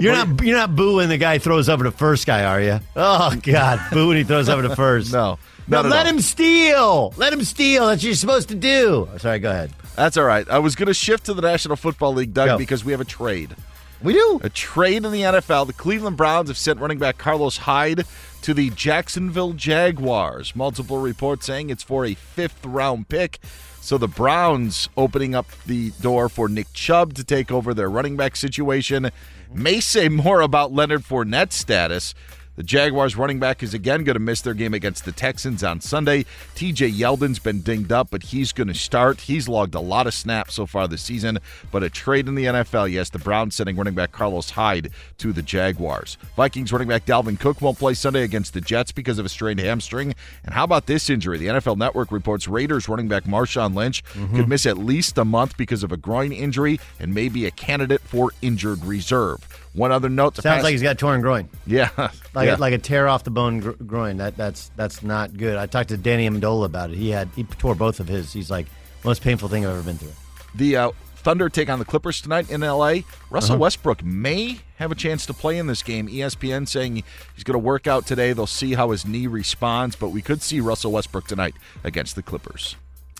you're 0.00 0.12
not. 0.12 0.42
You're 0.42 0.56
not 0.56 0.74
booing 0.76 1.08
the 1.08 1.18
guy 1.18 1.38
throws 1.38 1.68
over 1.68 1.84
the 1.84 1.90
first 1.90 2.26
guy, 2.26 2.44
are 2.44 2.60
you? 2.60 2.80
Oh 2.96 3.34
God, 3.42 3.80
boo 3.92 4.08
when 4.08 4.16
he 4.16 4.24
throws 4.24 4.48
over 4.48 4.66
the 4.66 4.76
first. 4.76 5.12
No, 5.12 5.38
no, 5.66 5.82
let 5.82 6.06
all. 6.06 6.12
him 6.12 6.20
steal. 6.20 7.14
Let 7.16 7.32
him 7.32 7.44
steal. 7.44 7.86
That's 7.86 8.00
what 8.00 8.04
you're 8.04 8.14
supposed 8.14 8.48
to 8.48 8.54
do. 8.54 9.08
Oh, 9.12 9.18
sorry, 9.18 9.38
go 9.38 9.50
ahead. 9.50 9.72
That's 9.96 10.16
all 10.16 10.24
right. 10.24 10.48
I 10.48 10.58
was 10.58 10.74
going 10.74 10.88
to 10.88 10.94
shift 10.94 11.26
to 11.26 11.34
the 11.34 11.42
National 11.42 11.76
Football 11.76 12.14
League, 12.14 12.34
Doug, 12.34 12.48
Go. 12.48 12.58
because 12.58 12.84
we 12.84 12.92
have 12.92 13.00
a 13.00 13.06
trade. 13.06 13.54
We 14.02 14.12
do. 14.12 14.40
A 14.42 14.50
trade 14.50 15.04
in 15.04 15.12
the 15.12 15.22
NFL. 15.22 15.66
The 15.66 15.72
Cleveland 15.72 16.16
Browns 16.16 16.48
have 16.48 16.58
sent 16.58 16.80
running 16.80 16.98
back 16.98 17.16
Carlos 17.16 17.56
Hyde 17.56 18.04
to 18.42 18.52
the 18.52 18.68
Jacksonville 18.70 19.54
Jaguars. 19.54 20.54
Multiple 20.54 20.98
reports 20.98 21.46
saying 21.46 21.70
it's 21.70 21.82
for 21.82 22.04
a 22.04 22.12
fifth 22.14 22.66
round 22.66 23.08
pick. 23.08 23.38
So 23.80 23.96
the 23.96 24.08
Browns 24.08 24.88
opening 24.96 25.34
up 25.34 25.46
the 25.66 25.90
door 26.02 26.28
for 26.28 26.48
Nick 26.48 26.72
Chubb 26.72 27.14
to 27.14 27.24
take 27.24 27.50
over 27.52 27.72
their 27.72 27.88
running 27.88 28.16
back 28.16 28.36
situation 28.36 29.10
may 29.54 29.80
say 29.80 30.08
more 30.08 30.40
about 30.40 30.72
Leonard 30.72 31.02
Fournette's 31.02 31.56
status. 31.56 32.14
The 32.56 32.62
Jaguars 32.62 33.16
running 33.16 33.40
back 33.40 33.62
is 33.64 33.74
again 33.74 34.04
going 34.04 34.14
to 34.14 34.20
miss 34.20 34.40
their 34.40 34.54
game 34.54 34.74
against 34.74 35.04
the 35.04 35.10
Texans 35.12 35.64
on 35.64 35.80
Sunday. 35.80 36.24
TJ 36.54 36.92
Yeldon's 36.96 37.40
been 37.40 37.62
dinged 37.62 37.90
up, 37.90 38.10
but 38.10 38.22
he's 38.22 38.52
going 38.52 38.68
to 38.68 38.74
start. 38.74 39.22
He's 39.22 39.48
logged 39.48 39.74
a 39.74 39.80
lot 39.80 40.06
of 40.06 40.14
snaps 40.14 40.54
so 40.54 40.64
far 40.64 40.86
this 40.86 41.02
season, 41.02 41.40
but 41.72 41.82
a 41.82 41.90
trade 41.90 42.28
in 42.28 42.36
the 42.36 42.44
NFL, 42.44 42.92
yes, 42.92 43.10
the 43.10 43.18
Browns 43.18 43.56
sending 43.56 43.76
running 43.76 43.94
back 43.94 44.12
Carlos 44.12 44.50
Hyde 44.50 44.90
to 45.18 45.32
the 45.32 45.42
Jaguars. 45.42 46.16
Vikings 46.36 46.72
running 46.72 46.86
back 46.88 47.06
Dalvin 47.06 47.40
Cook 47.40 47.60
won't 47.60 47.78
play 47.78 47.94
Sunday 47.94 48.22
against 48.22 48.54
the 48.54 48.60
Jets 48.60 48.92
because 48.92 49.18
of 49.18 49.26
a 49.26 49.28
strained 49.28 49.58
hamstring. 49.60 50.14
And 50.44 50.54
how 50.54 50.62
about 50.62 50.86
this 50.86 51.10
injury? 51.10 51.38
The 51.38 51.46
NFL 51.48 51.76
Network 51.76 52.12
reports 52.12 52.46
Raiders 52.46 52.88
running 52.88 53.08
back 53.08 53.24
Marshawn 53.24 53.74
Lynch 53.74 54.02
Mm-hmm. 54.14 54.36
could 54.36 54.48
miss 54.48 54.66
at 54.66 54.78
least 54.78 55.18
a 55.18 55.24
month 55.24 55.56
because 55.56 55.82
of 55.82 55.90
a 55.90 55.96
groin 55.96 56.30
injury 56.32 56.78
and 57.00 57.12
may 57.14 57.28
be 57.28 57.46
a 57.46 57.50
candidate 57.50 58.00
for 58.00 58.30
injured 58.42 58.84
reserve. 58.84 59.63
One 59.74 59.90
other 59.92 60.08
note: 60.08 60.36
Sounds 60.36 60.62
like 60.62 60.72
he's 60.72 60.82
got 60.82 60.98
torn 60.98 61.20
groin. 61.20 61.48
yeah, 61.66 61.90
Like 62.34 62.46
yeah. 62.46 62.56
a, 62.56 62.58
like 62.58 62.72
a 62.74 62.78
tear 62.78 63.08
off 63.08 63.24
the 63.24 63.30
bone 63.30 63.58
gr- 63.60 63.70
groin. 63.72 64.18
That 64.18 64.36
that's 64.36 64.70
that's 64.76 65.02
not 65.02 65.36
good. 65.36 65.56
I 65.56 65.66
talked 65.66 65.88
to 65.90 65.96
Danny 65.96 66.28
Amendola 66.28 66.66
about 66.66 66.90
it. 66.90 66.96
He 66.96 67.10
had 67.10 67.28
he 67.34 67.44
tore 67.44 67.74
both 67.74 67.98
of 68.00 68.06
his. 68.08 68.32
He's 68.32 68.50
like 68.50 68.66
most 69.04 69.20
painful 69.22 69.48
thing 69.48 69.66
I've 69.66 69.72
ever 69.72 69.82
been 69.82 69.98
through. 69.98 70.12
The 70.54 70.76
uh, 70.76 70.90
Thunder 71.16 71.48
take 71.48 71.68
on 71.68 71.78
the 71.80 71.84
Clippers 71.84 72.20
tonight 72.20 72.50
in 72.50 72.60
LA. 72.60 72.98
Russell 73.30 73.54
Uh-huh. 73.54 73.62
Westbrook 73.62 74.04
may 74.04 74.60
have 74.76 74.92
a 74.92 74.94
chance 74.94 75.26
to 75.26 75.34
play 75.34 75.58
in 75.58 75.66
this 75.66 75.82
game. 75.82 76.06
ESPN 76.08 76.68
saying 76.68 77.02
he's 77.34 77.42
going 77.44 77.54
to 77.54 77.58
work 77.58 77.86
out 77.86 78.06
today. 78.06 78.32
They'll 78.32 78.46
see 78.46 78.74
how 78.74 78.90
his 78.90 79.04
knee 79.06 79.26
responds, 79.26 79.96
but 79.96 80.10
we 80.10 80.22
could 80.22 80.40
see 80.42 80.60
Russell 80.60 80.92
Westbrook 80.92 81.26
tonight 81.26 81.54
against 81.82 82.14
the 82.14 82.22
Clippers. 82.22 82.76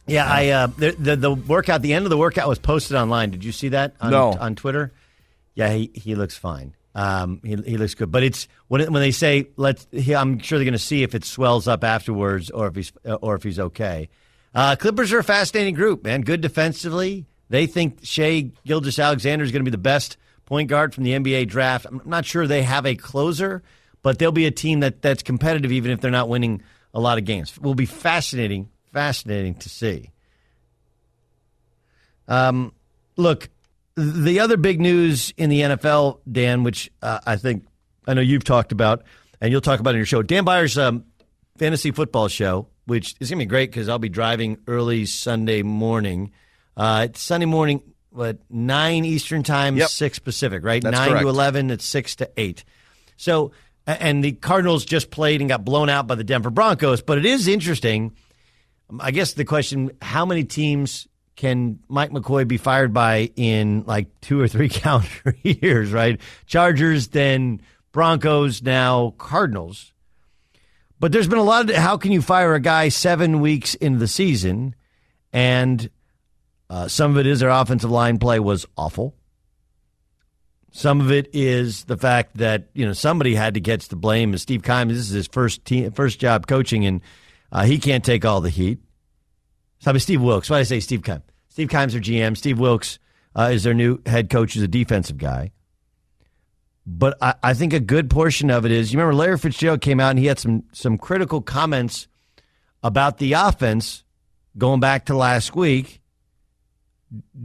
Yeah, 0.07 0.27
I 0.31 0.49
uh, 0.51 0.67
the, 0.69 0.90
the 0.93 1.17
the 1.17 1.35
workout. 1.35 1.83
The 1.83 1.95
end 1.95 2.05
of 2.07 2.11
the 2.11 2.19
workout 2.19 2.47
was 2.49 2.59
posted 2.61 2.97
online. 2.97 3.31
Did 3.31 3.43
you 3.43 3.53
see 3.53 3.71
that 3.71 3.95
on, 4.01 4.11
No. 4.12 4.33
on 4.38 4.55
Twitter? 4.55 4.93
Yeah, 5.55 5.73
he, 5.73 5.90
he 5.95 6.14
looks 6.14 6.37
fine. 6.37 6.75
Um, 6.95 7.40
he, 7.43 7.57
he 7.57 7.77
looks 7.77 7.95
good. 7.95 8.11
But 8.11 8.23
it's 8.23 8.49
when 8.69 8.81
it, 8.81 8.90
when 8.90 9.03
they 9.03 9.11
say 9.11 9.49
let's. 9.57 9.87
He, 9.90 10.14
I'm 10.14 10.38
sure 10.38 10.59
they're 10.59 10.64
going 10.64 10.73
to 10.73 10.79
see 10.79 11.03
if 11.03 11.14
it 11.14 11.25
swells 11.25 11.67
up 11.67 11.85
afterwards 11.85 12.51
or 12.51 12.69
if 12.69 12.77
he's 12.77 12.93
or 13.05 13.35
if 13.35 13.43
he's 13.43 13.59
okay. 13.59 14.09
Uh, 14.55 14.77
Clippers 14.77 15.12
are 15.12 15.19
a 15.19 15.25
fascinating 15.25 15.75
group, 15.75 16.05
man. 16.05 16.21
Good 16.21 16.40
defensively. 16.40 17.27
They 17.49 17.67
think 17.67 17.99
Shea 18.03 18.53
Gilgis 18.67 19.03
Alexander 19.03 19.45
is 19.45 19.51
going 19.51 19.64
to 19.64 19.71
be 19.71 19.75
the 19.75 19.79
best 19.79 20.17
point 20.47 20.69
guard 20.69 20.95
from 20.95 21.05
the 21.05 21.12
NBA 21.12 21.49
draft. 21.49 21.87
I'm 21.87 22.01
not 22.05 22.25
sure 22.25 22.47
they 22.47 22.62
have 22.62 22.87
a 22.87 22.95
closer, 22.95 23.62
but 24.03 24.19
they'll 24.19 24.33
be 24.33 24.47
a 24.47 24.51
team 24.51 24.81
that 24.81 25.03
that's 25.03 25.23
competitive 25.23 25.73
even 25.73 25.90
if 25.90 26.01
they're 26.01 26.11
not 26.11 26.29
winning 26.29 26.62
a 26.93 27.01
lot 27.01 27.19
of 27.19 27.25
games. 27.25 27.59
Will 27.59 27.75
be 27.75 27.87
fascinating, 27.87 28.71
fascinating 28.93 29.55
to 29.57 29.69
see. 29.69 30.11
Um, 32.29 32.73
look, 33.17 33.49
the 33.96 34.40
other 34.40 34.57
big 34.57 34.80
news 34.80 35.33
in 35.37 35.50
the 35.50 35.61
NFL, 35.61 36.20
Dan, 36.30 36.62
which 36.64 36.90
uh, 37.02 37.20
I 37.26 37.37
think 37.37 37.64
I 38.07 38.14
know 38.14 38.20
you've 38.20 38.44
talked 38.44 38.72
about, 38.72 39.04
and 39.40 39.50
you'll 39.52 39.61
talk 39.61 39.80
about 39.80 39.90
in 39.90 39.96
your 39.98 40.07
show, 40.07 40.22
Dan 40.22 40.44
Beyer's 40.44 40.76
um, 40.78 41.04
fantasy 41.59 41.90
football 41.90 42.28
show, 42.28 42.68
which 42.87 43.14
is 43.20 43.30
going 43.30 43.38
to 43.38 43.44
be 43.44 43.48
great 43.48 43.70
because 43.70 43.88
I'll 43.88 43.98
be 43.98 44.09
driving 44.09 44.59
early 44.66 45.07
Sunday 45.07 45.62
morning. 45.62 46.33
Uh, 46.76 47.07
it's 47.09 47.20
Sunday 47.22 47.46
morning, 47.46 47.83
what 48.11 48.38
nine 48.50 49.04
Eastern 49.04 49.42
time, 49.42 49.76
Yep. 49.76 49.88
six 49.88 50.18
Pacific, 50.18 50.64
right? 50.64 50.83
That's 50.83 50.96
nine 50.96 51.11
correct. 51.11 51.22
to 51.22 51.28
eleven. 51.28 51.70
It's 51.70 51.85
six 51.85 52.16
to 52.16 52.30
eight. 52.37 52.64
So, 53.16 53.52
and 53.87 54.24
the 54.24 54.33
Cardinals 54.33 54.85
just 54.85 55.11
played 55.11 55.40
and 55.40 55.48
got 55.48 55.64
blown 55.64 55.88
out 55.88 56.07
by 56.09 56.16
the 56.16 56.24
Denver 56.24 56.50
Broncos. 56.50 57.00
But 57.00 57.18
it 57.18 57.26
is 57.26 57.46
interesting. 57.46 58.16
I 58.98 59.12
guess 59.12 59.35
the 59.35 59.44
question: 59.44 59.92
How 60.02 60.26
many 60.26 60.42
teams 60.44 61.07
can 61.37 61.81
Mike 61.88 62.11
McCoy 62.11 62.47
be 62.47 62.57
fired 62.57 62.92
by 62.92 63.31
in 63.37 63.85
like 63.87 64.20
two 64.20 64.40
or 64.40 64.49
three 64.49 64.68
calendar 64.70 65.37
years? 65.42 65.92
Right? 65.92 66.20
Chargers, 66.47 67.09
then 67.09 67.61
Broncos, 67.92 68.62
now 68.62 69.14
Cardinals. 69.18 69.92
But 71.01 71.12
there's 71.12 71.29
been 71.29 71.38
a 71.38 71.44
lot 71.44 71.68
of 71.68 71.77
how 71.77 71.97
can 71.97 72.12
you 72.12 72.23
fire 72.23 72.55
a 72.55 72.61
guy 72.61 72.88
seven 72.88 73.40
weeks 73.40 73.75
into 73.75 73.99
the 73.99 74.09
season, 74.09 74.75
and 75.33 75.90
uh, 76.70 76.88
some 76.88 77.11
of 77.11 77.18
it 77.18 77.27
is 77.27 77.40
their 77.40 77.51
offensive 77.51 77.90
line 77.90 78.18
play 78.18 78.38
was 78.40 78.64
awful. 78.77 79.14
Some 80.70 81.01
of 81.01 81.12
it 81.12 81.31
is 81.33 81.85
the 81.85 81.97
fact 81.97 82.38
that 82.38 82.68
you 82.75 82.85
know 82.87 82.94
somebody 82.94 83.35
had 83.35 83.55
to 83.55 83.61
catch 83.61 83.88
the 83.88 83.97
blame. 83.97 84.33
And 84.33 84.40
Steve 84.40 84.62
Keim, 84.62 84.88
this 84.88 84.99
is 84.99 85.11
his 85.11 85.27
first 85.27 85.64
team, 85.64 85.92
first 85.92 86.18
job 86.18 86.47
coaching, 86.47 86.85
and 86.87 87.01
uh, 87.53 87.64
he 87.64 87.79
can't 87.79 88.05
take 88.05 88.25
all 88.25 88.40
the 88.40 88.51
heat. 88.51 88.79
Mean, 89.92 90.01
Steve 90.01 90.23
Wilks. 90.23 90.51
Why 90.51 90.59
did 90.59 90.62
I 90.62 90.64
say 90.64 90.81
Steve 90.81 91.03
Keim? 91.03 91.23
Steve 91.49 91.68
Keim's 91.68 91.92
their 91.92 92.03
GM. 92.03 92.37
Steve 92.37 92.59
Wilks 92.59 92.99
uh, 93.37 93.51
is 93.53 93.62
their 93.64 93.75
new 93.75 94.01
head 94.07 94.31
coach. 94.31 94.55
He's 94.55 94.62
a 94.62 94.68
defensive 94.68 95.18
guy. 95.18 95.53
But 96.87 97.16
I, 97.20 97.35
I 97.42 97.55
think 97.55 97.73
a 97.73 97.81
good 97.81 98.11
portion 98.11 98.51
of 98.51 98.64
it 98.66 98.73
is 98.73 98.92
you 98.92 98.99
remember 98.99 99.14
Larry 99.14 99.38
Fitzgerald 99.38 99.81
came 99.81 100.01
out 100.01 100.11
and 100.11 100.18
he 100.18 100.27
had 100.27 100.38
some 100.38 100.64
some 100.73 100.99
critical 100.99 101.40
comments 101.40 102.09
about 102.83 103.18
the 103.18 103.33
offense 103.33 104.05
going 104.59 104.81
back 104.81 105.07
to 105.07 105.16
last 105.16 105.57
week. 105.57 106.01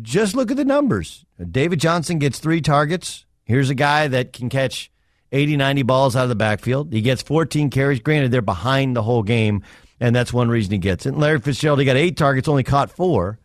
Just 0.01 0.35
look 0.35 0.51
at 0.51 0.57
the 0.57 0.65
numbers. 0.65 1.25
David 1.51 1.79
Johnson 1.79 2.19
gets 2.19 2.39
three 2.39 2.61
targets. 2.61 3.25
Here's 3.45 3.69
a 3.69 3.75
guy 3.75 4.07
that 4.07 4.33
can 4.33 4.49
catch 4.49 4.91
80, 5.31 5.57
90 5.57 5.83
balls 5.83 6.15
out 6.15 6.23
of 6.23 6.29
the 6.29 6.35
backfield. 6.35 6.91
He 6.91 7.01
gets 7.01 7.21
14 7.21 7.69
carries. 7.69 7.99
Granted, 7.99 8.31
they're 8.31 8.41
behind 8.41 8.95
the 8.95 9.03
whole 9.03 9.23
game, 9.23 9.63
and 9.99 10.15
that's 10.15 10.33
one 10.33 10.49
reason 10.49 10.71
he 10.71 10.77
gets 10.77 11.05
it. 11.05 11.09
And 11.09 11.19
Larry 11.19 11.39
Fitzgerald, 11.39 11.79
he 11.79 11.85
got 11.85 11.97
eight 11.97 12.17
targets, 12.17 12.47
only 12.47 12.63
caught 12.63 12.91
four. 12.91 13.39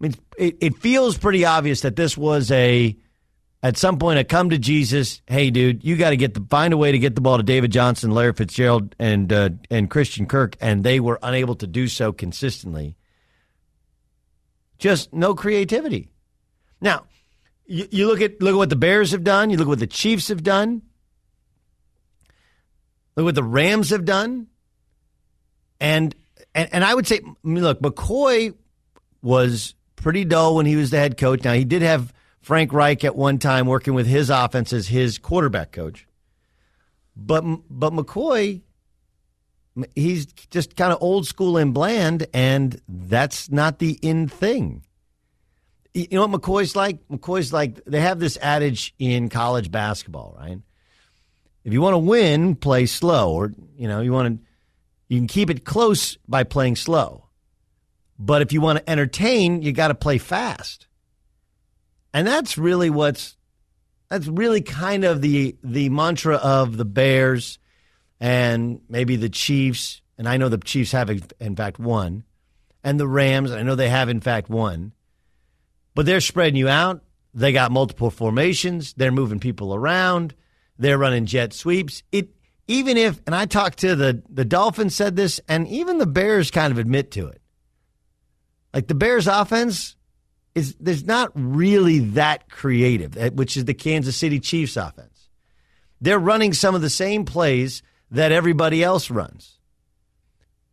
I 0.00 0.04
mean, 0.04 0.14
it, 0.38 0.56
it 0.60 0.76
feels 0.76 1.16
pretty 1.16 1.44
obvious 1.44 1.82
that 1.82 1.96
this 1.96 2.16
was 2.16 2.50
a, 2.50 2.96
at 3.62 3.76
some 3.76 3.98
point, 3.98 4.18
a 4.18 4.24
come 4.24 4.50
to 4.50 4.58
Jesus. 4.58 5.22
Hey, 5.26 5.50
dude, 5.50 5.84
you 5.84 5.96
got 5.96 6.10
to 6.10 6.16
get 6.16 6.34
the 6.34 6.44
find 6.48 6.72
a 6.72 6.76
way 6.76 6.92
to 6.92 6.98
get 6.98 7.14
the 7.14 7.20
ball 7.20 7.38
to 7.38 7.42
David 7.42 7.72
Johnson, 7.72 8.10
Larry 8.10 8.32
Fitzgerald, 8.32 8.94
and 8.98 9.32
uh, 9.32 9.50
and 9.70 9.90
Christian 9.90 10.26
Kirk, 10.26 10.56
and 10.60 10.84
they 10.84 11.00
were 11.00 11.18
unable 11.22 11.54
to 11.56 11.66
do 11.66 11.88
so 11.88 12.12
consistently. 12.12 12.96
Just 14.78 15.12
no 15.12 15.34
creativity. 15.34 16.10
Now, 16.80 17.06
you, 17.64 17.88
you 17.90 18.06
look 18.06 18.20
at 18.20 18.40
look 18.42 18.52
at 18.54 18.58
what 18.58 18.70
the 18.70 18.76
Bears 18.76 19.12
have 19.12 19.24
done. 19.24 19.50
You 19.50 19.56
look 19.56 19.66
at 19.66 19.70
what 19.70 19.78
the 19.78 19.86
Chiefs 19.86 20.28
have 20.28 20.42
done. 20.42 20.82
Look 23.16 23.22
at 23.22 23.24
what 23.24 23.34
the 23.34 23.42
Rams 23.42 23.90
have 23.90 24.04
done. 24.04 24.48
And 25.80 26.14
and, 26.54 26.68
and 26.72 26.84
I 26.84 26.94
would 26.94 27.06
say, 27.06 27.20
I 27.24 27.48
mean, 27.48 27.62
look, 27.62 27.80
McCoy 27.80 28.54
was 29.22 29.74
pretty 29.96 30.24
dull 30.24 30.56
when 30.56 30.66
he 30.66 30.76
was 30.76 30.90
the 30.90 30.98
head 30.98 31.16
coach. 31.16 31.44
Now 31.44 31.52
he 31.52 31.64
did 31.64 31.82
have 31.82 32.12
Frank 32.40 32.72
Reich 32.72 33.04
at 33.04 33.16
one 33.16 33.38
time 33.38 33.66
working 33.66 33.94
with 33.94 34.06
his 34.06 34.30
offense 34.30 34.72
as 34.72 34.88
his 34.88 35.18
quarterback 35.18 35.72
coach. 35.72 36.06
But 37.16 37.42
but 37.68 37.92
McCoy, 37.92 38.62
he's 39.94 40.26
just 40.26 40.76
kind 40.76 40.92
of 40.92 41.02
old 41.02 41.26
school 41.26 41.56
and 41.56 41.74
bland, 41.74 42.26
and 42.32 42.80
that's 42.88 43.50
not 43.50 43.78
the 43.78 43.98
in 44.02 44.28
thing. 44.28 44.84
You 45.92 46.08
know 46.12 46.26
what 46.26 46.40
McCoy's 46.40 46.76
like? 46.76 47.06
McCoy's 47.08 47.52
like 47.52 47.84
they 47.84 48.00
have 48.00 48.20
this 48.20 48.38
adage 48.40 48.94
in 48.98 49.28
college 49.28 49.70
basketball, 49.70 50.36
right? 50.38 50.58
If 51.64 51.72
you 51.72 51.80
want 51.80 51.94
to 51.94 51.98
win, 51.98 52.54
play 52.54 52.86
slow, 52.86 53.32
or 53.32 53.52
you 53.76 53.88
know 53.88 54.02
you 54.02 54.12
want 54.12 54.40
to 54.40 54.46
you 55.08 55.18
can 55.18 55.28
keep 55.28 55.50
it 55.50 55.64
close 55.64 56.16
by 56.28 56.44
playing 56.44 56.76
slow. 56.76 57.26
But 58.18 58.42
if 58.42 58.52
you 58.52 58.60
want 58.60 58.78
to 58.78 58.90
entertain, 58.90 59.62
you 59.62 59.72
got 59.72 59.88
to 59.88 59.94
play 59.94 60.18
fast. 60.18 60.86
And 62.12 62.26
that's 62.26 62.56
really 62.56 62.90
what's 62.90 63.36
that's 64.08 64.26
really 64.26 64.62
kind 64.62 65.04
of 65.04 65.20
the 65.20 65.56
the 65.62 65.88
mantra 65.88 66.36
of 66.36 66.76
the 66.76 66.84
Bears 66.84 67.58
and 68.20 68.80
maybe 68.88 69.16
the 69.16 69.28
Chiefs, 69.28 70.00
and 70.16 70.28
I 70.28 70.36
know 70.36 70.48
the 70.48 70.58
Chiefs 70.58 70.92
have 70.92 71.10
in 71.40 71.56
fact 71.56 71.78
won, 71.78 72.24
and 72.82 72.98
the 72.98 73.08
Rams, 73.08 73.52
I 73.52 73.62
know 73.62 73.74
they 73.74 73.90
have 73.90 74.08
in 74.08 74.20
fact 74.20 74.48
won. 74.48 74.92
But 75.94 76.06
they're 76.06 76.20
spreading 76.20 76.56
you 76.56 76.68
out. 76.68 77.02
They 77.34 77.52
got 77.52 77.72
multiple 77.72 78.10
formations. 78.10 78.94
They're 78.94 79.12
moving 79.12 79.40
people 79.40 79.74
around. 79.74 80.34
They're 80.78 80.98
running 80.98 81.26
jet 81.26 81.52
sweeps. 81.52 82.02
It 82.12 82.30
even 82.68 82.96
if 82.96 83.20
and 83.26 83.34
I 83.34 83.46
talked 83.46 83.78
to 83.80 83.96
the 83.96 84.22
the 84.28 84.44
Dolphins 84.44 84.94
said 84.94 85.16
this, 85.16 85.40
and 85.48 85.68
even 85.68 85.98
the 85.98 86.06
Bears 86.06 86.50
kind 86.50 86.72
of 86.72 86.78
admit 86.78 87.12
to 87.12 87.28
it. 87.28 87.40
Like 88.74 88.88
the 88.88 88.94
Bears 88.94 89.26
offense 89.26 89.96
is 90.54 90.74
there's 90.80 91.04
not 91.04 91.30
really 91.34 91.98
that 92.00 92.48
creative, 92.50 93.16
eh, 93.16 93.30
which 93.30 93.56
is 93.56 93.64
the 93.66 93.74
Kansas 93.74 94.16
City 94.16 94.40
Chiefs 94.40 94.76
offense. 94.76 95.28
They're 96.00 96.18
running 96.18 96.52
some 96.52 96.74
of 96.74 96.82
the 96.82 96.90
same 96.90 97.24
plays 97.24 97.82
that 98.10 98.32
everybody 98.32 98.82
else 98.82 99.10
runs. 99.10 99.58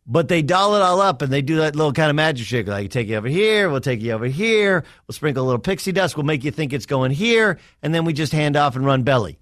but 0.06 0.28
they 0.28 0.42
doll 0.42 0.74
it 0.76 0.82
all 0.82 1.00
up 1.00 1.22
and 1.22 1.32
they 1.32 1.42
do 1.42 1.56
that 1.56 1.74
little 1.74 1.92
kind 1.92 2.10
of 2.10 2.16
magic 2.16 2.46
trick. 2.46 2.66
Like, 2.66 2.90
take 2.90 3.08
you 3.08 3.16
over 3.16 3.28
here, 3.28 3.70
we'll 3.70 3.80
take 3.80 4.02
you 4.02 4.12
over 4.12 4.26
here, 4.26 4.84
we'll 5.06 5.14
sprinkle 5.14 5.44
a 5.44 5.46
little 5.46 5.60
pixie 5.60 5.92
dust, 5.92 6.16
we'll 6.16 6.26
make 6.26 6.44
you 6.44 6.50
think 6.50 6.72
it's 6.72 6.86
going 6.86 7.10
here, 7.10 7.58
and 7.82 7.94
then 7.94 8.04
we 8.04 8.12
just 8.12 8.32
hand 8.32 8.56
off 8.56 8.76
and 8.76 8.84
run 8.84 9.02
belly. 9.02 9.38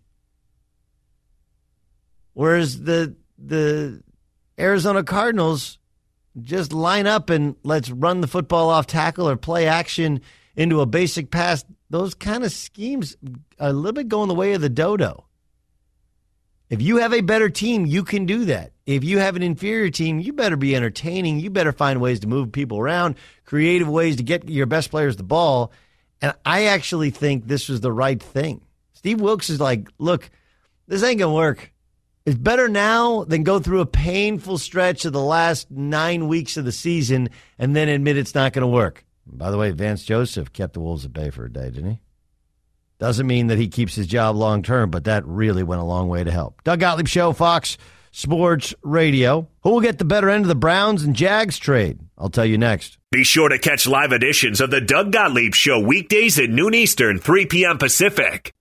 Whereas 2.34 2.82
the 2.82 3.14
the 3.38 4.02
Arizona 4.58 5.02
Cardinals 5.02 5.78
just 6.40 6.72
line 6.72 7.06
up 7.06 7.30
and 7.30 7.56
let's 7.62 7.90
run 7.90 8.20
the 8.20 8.26
football 8.26 8.70
off 8.70 8.86
tackle 8.86 9.28
or 9.28 9.36
play 9.36 9.66
action 9.66 10.20
into 10.56 10.80
a 10.80 10.86
basic 10.86 11.30
pass. 11.30 11.64
Those 11.90 12.14
kind 12.14 12.44
of 12.44 12.52
schemes 12.52 13.16
are 13.58 13.68
a 13.68 13.72
little 13.72 13.92
bit 13.92 14.08
going 14.08 14.28
the 14.28 14.34
way 14.34 14.54
of 14.54 14.60
the 14.60 14.68
dodo. 14.68 15.26
If 16.70 16.80
you 16.80 16.98
have 16.98 17.12
a 17.12 17.20
better 17.20 17.50
team, 17.50 17.84
you 17.84 18.02
can 18.02 18.24
do 18.24 18.46
that. 18.46 18.72
If 18.86 19.04
you 19.04 19.18
have 19.18 19.36
an 19.36 19.42
inferior 19.42 19.90
team, 19.90 20.18
you 20.18 20.32
better 20.32 20.56
be 20.56 20.74
entertaining. 20.74 21.38
You 21.38 21.50
better 21.50 21.72
find 21.72 22.00
ways 22.00 22.20
to 22.20 22.28
move 22.28 22.50
people 22.50 22.78
around, 22.78 23.16
creative 23.44 23.88
ways 23.88 24.16
to 24.16 24.22
get 24.22 24.48
your 24.48 24.64
best 24.64 24.90
players 24.90 25.16
the 25.16 25.22
ball. 25.22 25.70
And 26.22 26.32
I 26.46 26.64
actually 26.64 27.10
think 27.10 27.46
this 27.46 27.68
was 27.68 27.82
the 27.82 27.92
right 27.92 28.22
thing. 28.22 28.62
Steve 28.94 29.20
Wilks 29.20 29.50
is 29.50 29.60
like, 29.60 29.88
look, 29.98 30.30
this 30.88 31.02
ain't 31.02 31.18
going 31.18 31.32
to 31.32 31.36
work. 31.36 31.71
It's 32.24 32.38
better 32.38 32.68
now 32.68 33.24
than 33.24 33.42
go 33.42 33.58
through 33.58 33.80
a 33.80 33.86
painful 33.86 34.58
stretch 34.58 35.04
of 35.04 35.12
the 35.12 35.20
last 35.20 35.70
nine 35.70 36.28
weeks 36.28 36.56
of 36.56 36.64
the 36.64 36.72
season 36.72 37.30
and 37.58 37.74
then 37.74 37.88
admit 37.88 38.16
it's 38.16 38.34
not 38.34 38.52
going 38.52 38.62
to 38.62 38.68
work. 38.68 39.04
By 39.26 39.50
the 39.50 39.58
way, 39.58 39.70
Vance 39.72 40.04
Joseph 40.04 40.52
kept 40.52 40.74
the 40.74 40.80
Wolves 40.80 41.04
at 41.04 41.12
bay 41.12 41.30
for 41.30 41.44
a 41.44 41.52
day, 41.52 41.70
didn't 41.70 41.90
he? 41.90 42.00
Doesn't 42.98 43.26
mean 43.26 43.48
that 43.48 43.58
he 43.58 43.66
keeps 43.66 43.96
his 43.96 44.06
job 44.06 44.36
long 44.36 44.62
term, 44.62 44.90
but 44.90 45.04
that 45.04 45.26
really 45.26 45.64
went 45.64 45.80
a 45.80 45.84
long 45.84 46.08
way 46.08 46.22
to 46.22 46.30
help. 46.30 46.62
Doug 46.62 46.78
Gottlieb 46.78 47.08
Show, 47.08 47.32
Fox 47.32 47.76
Sports 48.12 48.72
Radio. 48.82 49.48
Who 49.64 49.70
will 49.70 49.80
get 49.80 49.98
the 49.98 50.04
better 50.04 50.30
end 50.30 50.44
of 50.44 50.48
the 50.48 50.54
Browns 50.54 51.02
and 51.02 51.16
Jags 51.16 51.58
trade? 51.58 51.98
I'll 52.16 52.28
tell 52.28 52.46
you 52.46 52.58
next. 52.58 52.98
Be 53.10 53.24
sure 53.24 53.48
to 53.48 53.58
catch 53.58 53.88
live 53.88 54.12
editions 54.12 54.60
of 54.60 54.70
the 54.70 54.80
Doug 54.80 55.10
Gottlieb 55.10 55.54
Show 55.54 55.80
weekdays 55.80 56.38
at 56.38 56.50
noon 56.50 56.74
Eastern, 56.74 57.18
3 57.18 57.46
p.m. 57.46 57.78
Pacific. 57.78 58.52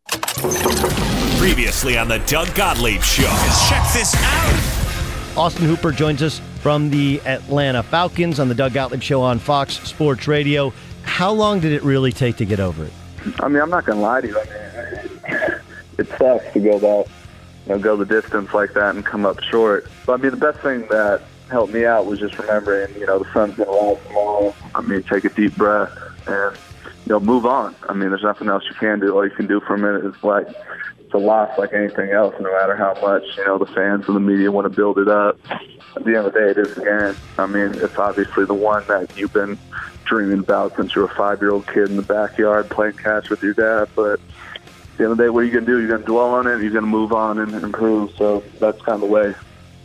Previously 1.41 1.97
on 1.97 2.07
the 2.07 2.19
Doug 2.27 2.53
Gottlieb 2.53 3.01
Show. 3.01 3.23
Check 3.67 3.91
this 3.93 4.13
out. 4.15 5.35
Austin 5.35 5.65
Hooper 5.65 5.91
joins 5.91 6.21
us 6.21 6.39
from 6.59 6.91
the 6.91 7.19
Atlanta 7.25 7.81
Falcons 7.81 8.39
on 8.39 8.47
the 8.47 8.53
Doug 8.53 8.73
Gottlieb 8.73 9.01
Show 9.01 9.23
on 9.23 9.39
Fox 9.39 9.79
Sports 9.79 10.27
Radio. 10.27 10.71
How 11.01 11.31
long 11.31 11.59
did 11.59 11.71
it 11.71 11.81
really 11.81 12.11
take 12.11 12.35
to 12.35 12.45
get 12.45 12.59
over 12.59 12.85
it? 12.85 12.93
I 13.39 13.47
mean, 13.47 13.59
I'm 13.59 13.71
not 13.71 13.87
going 13.87 13.97
to 13.97 14.03
lie 14.03 14.21
to 14.21 14.27
you. 14.27 14.39
I 14.39 14.43
mean, 14.43 15.61
it 15.97 16.07
sucks 16.09 16.53
to 16.53 16.59
go 16.59 16.77
that, 16.77 17.07
you 17.65 17.69
know, 17.69 17.79
go 17.79 17.95
the 17.95 18.05
distance 18.05 18.53
like 18.53 18.73
that 18.73 18.93
and 18.93 19.03
come 19.03 19.25
up 19.25 19.41
short. 19.41 19.89
But 20.05 20.19
I 20.19 20.21
mean, 20.21 20.29
the 20.29 20.37
best 20.37 20.59
thing 20.59 20.81
that 20.89 21.23
helped 21.49 21.73
me 21.73 21.85
out 21.85 22.05
was 22.05 22.19
just 22.19 22.37
remembering, 22.37 22.93
you 22.93 23.07
know, 23.07 23.17
the 23.17 23.33
sun's 23.33 23.55
going 23.55 23.67
to 23.67 23.95
rise 23.95 24.07
tomorrow. 24.07 24.55
I 24.75 24.81
mean, 24.81 25.01
take 25.01 25.25
a 25.25 25.29
deep 25.29 25.55
breath 25.55 25.91
and, 26.27 26.55
you 27.07 27.13
know, 27.13 27.19
move 27.19 27.47
on. 27.47 27.75
I 27.89 27.93
mean, 27.93 28.09
there's 28.09 28.21
nothing 28.21 28.47
else 28.47 28.63
you 28.69 28.75
can 28.75 28.99
do. 28.99 29.15
All 29.15 29.25
you 29.25 29.31
can 29.31 29.47
do 29.47 29.59
for 29.59 29.73
a 29.73 29.79
minute 29.79 30.05
is 30.05 30.23
like, 30.23 30.45
it's 31.11 31.21
a 31.21 31.25
loss 31.25 31.57
like 31.57 31.73
anything 31.73 32.11
else, 32.11 32.33
no 32.39 32.49
matter 32.53 32.73
how 32.73 32.93
much, 33.01 33.23
you 33.35 33.45
know, 33.45 33.57
the 33.57 33.65
fans 33.65 34.05
and 34.07 34.15
the 34.15 34.21
media 34.21 34.49
want 34.49 34.63
to 34.63 34.69
build 34.69 34.97
it 34.97 35.09
up. 35.09 35.37
At 35.51 36.05
the 36.05 36.15
end 36.15 36.25
of 36.25 36.33
the 36.33 36.39
day, 36.39 36.49
it 36.51 36.57
is 36.57 36.77
a 36.77 36.85
game. 36.85 37.21
I 37.37 37.45
mean, 37.47 37.73
it's 37.83 37.97
obviously 37.97 38.45
the 38.45 38.53
one 38.53 38.85
that 38.87 39.17
you've 39.17 39.33
been 39.33 39.59
dreaming 40.05 40.39
about 40.39 40.77
since 40.77 40.95
you 40.95 41.01
were 41.01 41.09
a 41.09 41.15
five-year-old 41.15 41.67
kid 41.67 41.89
in 41.89 41.97
the 41.97 42.01
backyard 42.01 42.69
playing 42.69 42.93
catch 42.93 43.29
with 43.29 43.43
your 43.43 43.53
dad. 43.53 43.89
But 43.93 44.21
at 44.21 44.97
the 44.97 45.03
end 45.03 45.11
of 45.11 45.17
the 45.17 45.23
day, 45.25 45.29
what 45.29 45.41
are 45.41 45.43
you 45.43 45.51
going 45.51 45.65
to 45.65 45.71
do? 45.71 45.79
You're 45.79 45.89
going 45.89 45.99
to 45.99 46.07
dwell 46.07 46.33
on 46.33 46.47
it. 46.47 46.61
You're 46.61 46.71
going 46.71 46.85
to 46.85 46.89
move 46.89 47.11
on 47.11 47.39
and 47.39 47.53
improve. 47.55 48.15
So 48.15 48.41
that's 48.59 48.81
kind 48.81 48.95
of 48.95 49.01
the 49.01 49.07
way, 49.07 49.35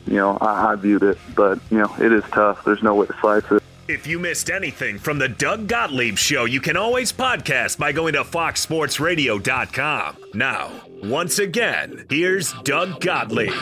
you 0.07 0.15
know, 0.15 0.39
I, 0.41 0.75
I 0.75 0.75
viewed 0.77 1.03
it. 1.03 1.19
But 1.35 1.59
you 1.73 1.79
know, 1.79 1.93
it 1.99 2.13
is 2.13 2.23
tough. 2.31 2.65
There's 2.65 2.85
no 2.85 2.95
way 2.95 3.07
to 3.07 3.17
slice 3.21 3.51
it. 3.51 3.65
If 3.89 4.05
you 4.05 4.19
missed 4.19 4.51
anything 4.51 4.99
from 4.99 5.21
the 5.21 5.29
Doug 5.29 5.69
Gottlieb 5.69 6.19
Show, 6.19 6.45
you 6.45 6.61
can 6.61 6.77
always 6.77 7.13
podcast 7.13 7.79
by 7.79 7.93
going 7.93 8.15
to 8.15 8.25
foxsportsradio.com. 8.25 10.17
Now, 10.35 10.73
once 11.05 11.39
again, 11.39 12.05
here's 12.11 12.53
Doug 12.65 13.01
Gottlieb. 13.01 13.53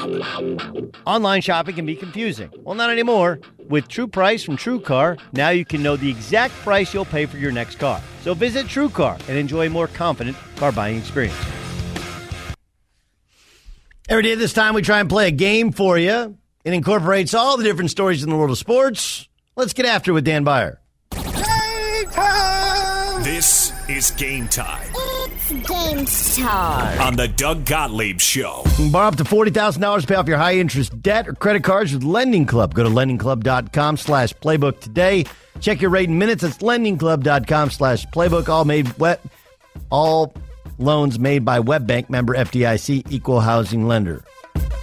Online 1.04 1.42
shopping 1.42 1.74
can 1.74 1.84
be 1.84 1.94
confusing. 1.94 2.50
Well, 2.62 2.74
not 2.74 2.88
anymore. 2.88 3.38
With 3.68 3.86
True 3.88 4.06
Price 4.06 4.42
from 4.42 4.56
True 4.56 4.80
Car, 4.80 5.18
now 5.34 5.50
you 5.50 5.66
can 5.66 5.82
know 5.82 5.94
the 5.96 6.08
exact 6.08 6.54
price 6.54 6.94
you'll 6.94 7.04
pay 7.04 7.26
for 7.26 7.36
your 7.36 7.52
next 7.52 7.78
car. 7.78 8.00
So 8.22 8.32
visit 8.32 8.66
True 8.66 8.88
Car 8.88 9.18
and 9.28 9.36
enjoy 9.36 9.66
a 9.66 9.70
more 9.70 9.88
confident 9.88 10.38
car 10.56 10.72
buying 10.72 10.96
experience. 10.96 11.36
Every 14.08 14.22
day 14.22 14.36
this 14.36 14.54
time, 14.54 14.72
we 14.72 14.80
try 14.80 15.00
and 15.00 15.08
play 15.08 15.28
a 15.28 15.32
game 15.32 15.70
for 15.70 15.98
you. 15.98 16.38
It 16.64 16.72
incorporates 16.72 17.34
all 17.34 17.58
the 17.58 17.64
different 17.64 17.90
stories 17.90 18.22
in 18.22 18.30
the 18.30 18.36
world 18.36 18.50
of 18.50 18.56
sports. 18.56 19.28
Let's 19.57 19.72
get 19.72 19.86
after 19.86 20.11
it 20.11 20.14
with 20.14 20.24
Dan 20.24 20.44
Beyer. 20.44 20.80
This 23.22 23.72
is 23.88 24.11
game 24.12 24.48
time 24.48 24.86
It's 24.94 25.50
game 25.68 26.05
time. 26.44 27.00
on 27.00 27.16
the 27.16 27.28
Doug 27.28 27.64
Gottlieb 27.64 28.20
Show. 28.20 28.62
You 28.66 28.72
can 28.76 28.90
borrow 28.92 29.09
up 29.09 29.16
to 29.16 29.24
$40,000 29.24 30.00
to 30.00 30.07
pay 30.07 30.14
off 30.16 30.28
your 30.28 30.36
high 30.38 30.57
interest 30.57 31.00
debt 31.00 31.28
or 31.28 31.32
credit 31.34 31.62
cards 31.64 31.94
with 31.94 32.02
Lending 32.02 32.44
Club. 32.46 32.74
Go 32.74 32.82
to 32.82 32.90
lendingclub.com 32.90 33.96
slash 33.96 34.34
playbook 34.34 34.80
today. 34.80 35.24
Check 35.61 35.80
your 35.80 35.90
rate 35.90 36.09
in 36.09 36.18
minutes. 36.18 36.42
It's 36.42 36.59
lendingclub.com 36.59 37.70
slash 37.70 38.05
playbook. 38.07 38.48
All 38.48 38.64
made 38.64 38.98
wet, 38.98 39.20
all 39.90 40.34
loans 40.78 41.18
made 41.18 41.44
by 41.44 41.61
WebBank 41.61 42.11
member 42.11 42.34
FDIC 42.34 43.11
equal 43.11 43.40
housing 43.40 43.86
lender. 43.86 44.24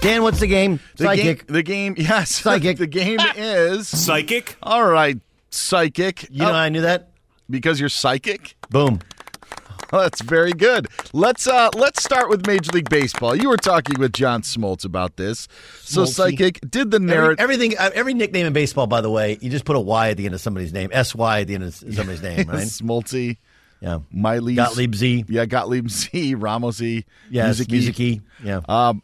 Dan, 0.02 0.24
what's 0.24 0.40
the 0.40 0.48
game? 0.48 0.80
The 0.98 1.04
Psychic. 1.06 1.48
Game, 1.48 1.54
the 1.54 1.64
game, 1.64 1.96
yes. 1.98 2.32
Psychic. 2.36 2.78
the 2.78 2.88
game 2.88 3.20
is 3.36 3.88
Psychic. 3.88 4.56
All 4.64 4.86
right, 4.86 5.18
psychic. 5.52 6.28
You 6.32 6.40
know 6.40 6.46
how 6.46 6.54
I 6.54 6.70
knew 6.70 6.82
that? 6.82 7.10
Because 7.50 7.80
you're 7.80 7.90
psychic. 7.90 8.56
Boom. 8.70 9.00
That's 9.92 10.22
very 10.22 10.54
good. 10.54 10.88
Let's 11.12 11.48
uh 11.48 11.70
let's 11.76 12.02
start 12.02 12.30
with 12.30 12.48
Major 12.48 12.72
League 12.72 12.90
Baseball. 12.90 13.36
You 13.36 13.50
were 13.50 13.58
talking 13.58 14.00
with 14.00 14.14
John 14.14 14.42
Smoltz 14.42 14.86
about 14.86 15.18
this. 15.18 15.50
So 15.82 16.04
Smoltzy. 16.04 16.14
psychic 16.14 16.62
did 16.72 16.92
the 16.92 17.00
narrative. 17.00 17.42
everything, 17.42 17.78
uh, 17.78 17.90
every 17.94 18.14
nickname 18.14 18.46
in 18.46 18.54
baseball, 18.54 18.88
by 18.88 19.02
the 19.02 19.10
way, 19.12 19.38
you 19.42 19.50
just 19.50 19.66
put 19.66 19.76
a 19.76 19.82
Y 19.82 20.10
at 20.12 20.18
the 20.18 20.26
end 20.26 20.34
of 20.34 20.40
somebody's 20.40 20.72
name. 20.72 20.90
S 20.94 21.14
Y 21.14 21.42
at 21.42 21.48
the 21.48 21.56
end 21.56 21.66
of 21.66 21.76
somebody's 21.76 22.22
name, 22.22 22.48
right? 22.48 22.64
Smoltzy. 22.64 23.38
Yeah. 23.82 24.00
Miley. 24.12 24.56
Gottlieb 24.56 24.96
Z. 24.96 25.26
Yeah, 25.28 25.46
Gottlieb 25.46 25.90
Z. 25.90 26.36
Ramos 26.36 26.78
Z. 26.78 27.04
Yes, 27.30 27.48
Music 27.68 27.72
Music-y. 27.72 28.22
Yeah. 28.44 28.62
Um, 28.70 29.02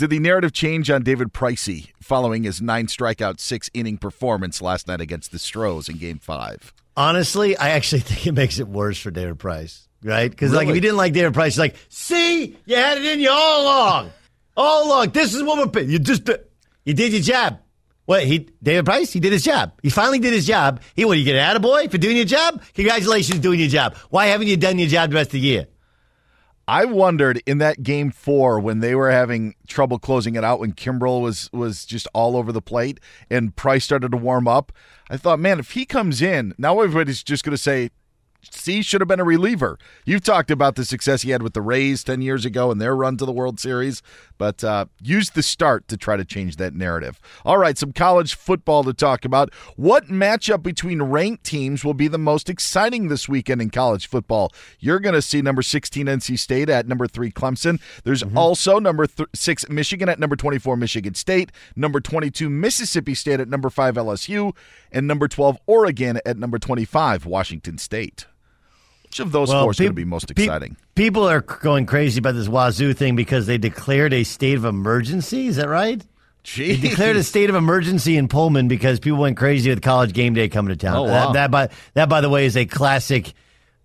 did 0.00 0.08
the 0.08 0.18
narrative 0.18 0.54
change 0.54 0.88
on 0.88 1.02
David 1.02 1.34
Pricey 1.34 1.90
following 2.00 2.42
his 2.42 2.62
nine 2.62 2.86
strikeout, 2.86 3.38
six 3.38 3.68
inning 3.74 3.98
performance 3.98 4.62
last 4.62 4.88
night 4.88 5.02
against 5.02 5.30
the 5.30 5.38
Stros 5.38 5.90
in 5.90 5.98
Game 5.98 6.18
Five? 6.18 6.72
Honestly, 6.96 7.54
I 7.54 7.70
actually 7.70 8.00
think 8.08 8.26
it 8.26 8.32
makes 8.32 8.58
it 8.58 8.66
worse 8.66 8.98
for 8.98 9.10
David 9.10 9.38
Price, 9.38 9.86
right? 10.02 10.30
Because 10.30 10.52
like 10.52 10.68
if 10.68 10.74
you 10.74 10.80
didn't 10.80 10.96
like 10.96 11.12
David 11.12 11.34
Price, 11.34 11.56
you're 11.56 11.64
like, 11.64 11.76
see, 11.90 12.56
you 12.64 12.76
had 12.76 12.96
it 12.96 13.04
in 13.04 13.20
you 13.20 13.28
all 13.30 13.62
along, 13.62 14.10
all 14.56 14.86
along. 14.86 15.10
This 15.10 15.34
is 15.34 15.42
what 15.42 15.58
we're 15.58 15.70
paying. 15.70 15.90
You 15.90 15.98
just 15.98 16.26
you 16.84 16.94
did 16.94 17.12
your 17.12 17.20
job. 17.20 17.58
What 18.06 18.24
he 18.24 18.48
David 18.62 18.86
Price? 18.86 19.12
He 19.12 19.20
did 19.20 19.32
his 19.32 19.44
job. 19.44 19.72
He 19.82 19.90
finally 19.90 20.18
did 20.18 20.32
his 20.32 20.46
job. 20.46 20.80
He 20.96 21.04
what? 21.04 21.18
You 21.18 21.24
get 21.24 21.36
an 21.36 21.60
attaboy 21.60 21.90
for 21.90 21.98
doing 21.98 22.16
your 22.16 22.24
job? 22.24 22.62
Congratulations, 22.72 23.38
doing 23.40 23.60
your 23.60 23.68
job. 23.68 23.96
Why 24.08 24.28
haven't 24.28 24.46
you 24.46 24.56
done 24.56 24.78
your 24.78 24.88
job 24.88 25.10
the 25.10 25.16
rest 25.16 25.28
of 25.28 25.32
the 25.32 25.40
year? 25.40 25.66
I 26.70 26.84
wondered 26.84 27.42
in 27.46 27.58
that 27.58 27.82
game 27.82 28.12
four 28.12 28.60
when 28.60 28.78
they 28.78 28.94
were 28.94 29.10
having 29.10 29.56
trouble 29.66 29.98
closing 29.98 30.36
it 30.36 30.44
out 30.44 30.60
when 30.60 30.72
Kimbrel 30.72 31.20
was 31.20 31.50
was 31.52 31.84
just 31.84 32.06
all 32.14 32.36
over 32.36 32.52
the 32.52 32.62
plate 32.62 33.00
and 33.28 33.56
Price 33.56 33.84
started 33.84 34.12
to 34.12 34.16
warm 34.16 34.46
up. 34.46 34.70
I 35.10 35.16
thought, 35.16 35.40
man, 35.40 35.58
if 35.58 35.72
he 35.72 35.84
comes 35.84 36.22
in, 36.22 36.54
now 36.58 36.80
everybody's 36.80 37.24
just 37.24 37.42
going 37.42 37.54
to 37.56 37.58
say, 37.58 37.90
"See, 38.52 38.82
should 38.82 39.00
have 39.00 39.08
been 39.08 39.18
a 39.18 39.24
reliever." 39.24 39.80
You've 40.04 40.22
talked 40.22 40.52
about 40.52 40.76
the 40.76 40.84
success 40.84 41.22
he 41.22 41.30
had 41.30 41.42
with 41.42 41.54
the 41.54 41.60
Rays 41.60 42.04
ten 42.04 42.22
years 42.22 42.44
ago 42.44 42.70
and 42.70 42.80
their 42.80 42.94
run 42.94 43.16
to 43.16 43.24
the 43.24 43.32
World 43.32 43.58
Series, 43.58 44.00
but 44.40 44.64
uh, 44.64 44.86
use 45.02 45.28
the 45.28 45.42
start 45.42 45.86
to 45.88 45.98
try 45.98 46.16
to 46.16 46.24
change 46.24 46.56
that 46.56 46.72
narrative. 46.72 47.20
All 47.44 47.58
right, 47.58 47.76
some 47.76 47.92
college 47.92 48.34
football 48.34 48.82
to 48.84 48.94
talk 48.94 49.26
about. 49.26 49.52
What 49.76 50.06
matchup 50.06 50.62
between 50.62 51.02
ranked 51.02 51.44
teams 51.44 51.84
will 51.84 51.92
be 51.92 52.08
the 52.08 52.16
most 52.16 52.48
exciting 52.48 53.08
this 53.08 53.28
weekend 53.28 53.60
in 53.60 53.68
college 53.68 54.08
football? 54.08 54.50
You're 54.78 54.98
going 54.98 55.14
to 55.14 55.20
see 55.20 55.42
number 55.42 55.60
16 55.60 56.06
NC 56.06 56.38
State 56.38 56.70
at 56.70 56.88
number 56.88 57.06
3 57.06 57.30
Clemson. 57.30 57.82
There's 58.04 58.22
also 58.34 58.78
number 58.78 59.06
th- 59.06 59.28
6 59.34 59.68
Michigan 59.68 60.08
at 60.08 60.18
number 60.18 60.36
24 60.36 60.74
Michigan 60.78 61.12
State, 61.12 61.52
number 61.76 62.00
22 62.00 62.48
Mississippi 62.48 63.14
State 63.14 63.40
at 63.40 63.48
number 63.50 63.68
5 63.68 63.96
LSU, 63.96 64.56
and 64.90 65.06
number 65.06 65.28
12 65.28 65.58
Oregon 65.66 66.18
at 66.24 66.38
number 66.38 66.58
25 66.58 67.26
Washington 67.26 67.76
State. 67.76 68.24
Which 69.10 69.18
of 69.18 69.32
those 69.32 69.48
Well, 69.48 69.64
four 69.64 69.72
is 69.72 69.78
going 69.78 69.90
to 69.90 69.94
be 69.94 70.04
most 70.04 70.30
exciting? 70.30 70.76
People 70.94 71.28
are 71.28 71.40
going 71.40 71.84
crazy 71.84 72.20
about 72.20 72.34
this 72.34 72.46
Wazoo 72.46 72.94
thing 72.94 73.16
because 73.16 73.46
they 73.46 73.58
declared 73.58 74.12
a 74.12 74.22
state 74.22 74.56
of 74.56 74.64
emergency. 74.64 75.48
Is 75.48 75.56
that 75.56 75.68
right? 75.68 76.00
They 76.56 76.76
declared 76.76 77.16
a 77.16 77.24
state 77.24 77.50
of 77.50 77.56
emergency 77.56 78.16
in 78.16 78.28
Pullman 78.28 78.68
because 78.68 79.00
people 79.00 79.18
went 79.18 79.36
crazy 79.36 79.68
with 79.68 79.82
college 79.82 80.12
game 80.12 80.34
day 80.34 80.48
coming 80.48 80.68
to 80.68 80.76
town. 80.76 80.96
Oh, 80.96 81.02
wow. 81.02 81.32
that, 81.32 81.32
that, 81.32 81.50
by 81.50 81.68
that, 81.94 82.08
by 82.08 82.20
the 82.20 82.30
way, 82.30 82.46
is 82.46 82.56
a 82.56 82.64
classic 82.66 83.32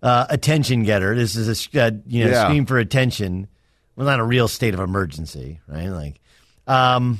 uh, 0.00 0.26
attention 0.30 0.84
getter. 0.84 1.14
This 1.16 1.34
is 1.34 1.48
a 1.74 1.82
uh, 1.86 1.90
you 2.06 2.24
know 2.24 2.30
Yeah. 2.30 2.44
scream 2.44 2.64
for 2.64 2.78
attention. 2.78 3.48
Well, 3.96 4.06
not 4.06 4.20
a 4.20 4.24
real 4.24 4.46
state 4.46 4.74
of 4.74 4.80
emergency, 4.80 5.60
right? 5.66 5.88
Like, 5.88 6.20
um, 6.68 7.18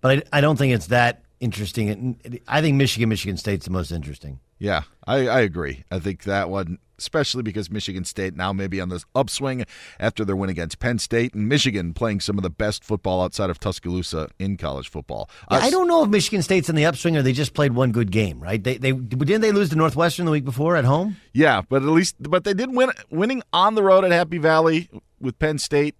but 0.00 0.24
I, 0.32 0.38
I 0.38 0.40
don't 0.40 0.56
think 0.56 0.74
it's 0.74 0.88
that 0.88 1.22
interesting. 1.38 2.40
I 2.48 2.60
think 2.60 2.76
Michigan, 2.76 3.08
Michigan 3.08 3.36
State's 3.36 3.64
the 3.66 3.70
most 3.70 3.92
interesting. 3.92 4.40
Yeah, 4.64 4.84
I, 5.06 5.28
I 5.28 5.40
agree. 5.40 5.84
I 5.90 5.98
think 5.98 6.22
that 6.22 6.48
one, 6.48 6.78
especially 6.98 7.42
because 7.42 7.70
Michigan 7.70 8.06
State 8.06 8.34
now 8.34 8.50
maybe 8.54 8.80
on 8.80 8.88
this 8.88 9.04
upswing 9.14 9.66
after 10.00 10.24
their 10.24 10.36
win 10.36 10.48
against 10.48 10.78
Penn 10.78 10.98
State 10.98 11.34
and 11.34 11.46
Michigan 11.46 11.92
playing 11.92 12.20
some 12.20 12.38
of 12.38 12.42
the 12.42 12.48
best 12.48 12.82
football 12.82 13.22
outside 13.22 13.50
of 13.50 13.60
Tuscaloosa 13.60 14.30
in 14.38 14.56
college 14.56 14.88
football. 14.88 15.28
Yeah, 15.50 15.58
I 15.58 15.68
don't 15.68 15.86
know 15.86 16.02
if 16.02 16.08
Michigan 16.08 16.40
State's 16.40 16.70
in 16.70 16.76
the 16.76 16.86
upswing 16.86 17.14
or 17.14 17.20
they 17.20 17.34
just 17.34 17.52
played 17.52 17.74
one 17.74 17.92
good 17.92 18.10
game, 18.10 18.40
right? 18.40 18.64
They 18.64 18.78
they 18.78 18.92
didn't 18.92 19.42
they 19.42 19.52
lose 19.52 19.68
to 19.68 19.76
Northwestern 19.76 20.24
the 20.24 20.32
week 20.32 20.46
before 20.46 20.76
at 20.76 20.86
home? 20.86 21.18
Yeah, 21.34 21.60
but 21.68 21.82
at 21.82 21.88
least 21.90 22.16
but 22.18 22.44
they 22.44 22.54
did 22.54 22.74
win 22.74 22.90
winning 23.10 23.42
on 23.52 23.74
the 23.74 23.82
road 23.82 24.02
at 24.06 24.12
Happy 24.12 24.38
Valley 24.38 24.88
with 25.20 25.38
Penn 25.38 25.58
State 25.58 25.94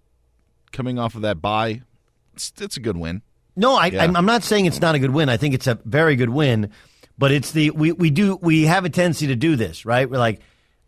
coming 0.71 0.97
off 0.97 1.13
of 1.13 1.21
that 1.21 1.39
bye. 1.39 1.83
It's, 2.33 2.51
it's 2.59 2.77
a 2.77 2.81
good 2.81 2.97
win. 2.97 3.21
No, 3.55 3.75
I, 3.75 3.87
Yeah. 3.87 4.03
I'm, 4.03 4.15
I'm 4.15 4.25
not 4.25 4.43
saying 4.43 4.65
it's 4.65 4.81
not 4.81 4.95
a 4.95 4.99
good 4.99 5.11
win. 5.11 5.29
I 5.29 5.37
think 5.37 5.53
it's 5.53 5.67
a 5.67 5.79
very 5.85 6.15
good 6.15 6.29
win, 6.29 6.71
but 7.17 7.31
it's 7.31 7.51
the 7.51 7.71
we, 7.71 7.91
we 7.91 8.09
do 8.09 8.37
we 8.41 8.63
have 8.63 8.85
a 8.85 8.89
tendency 8.89 9.27
to 9.27 9.35
do 9.35 9.55
this, 9.55 9.85
right? 9.85 10.09
We're 10.09 10.17
like, 10.17 10.41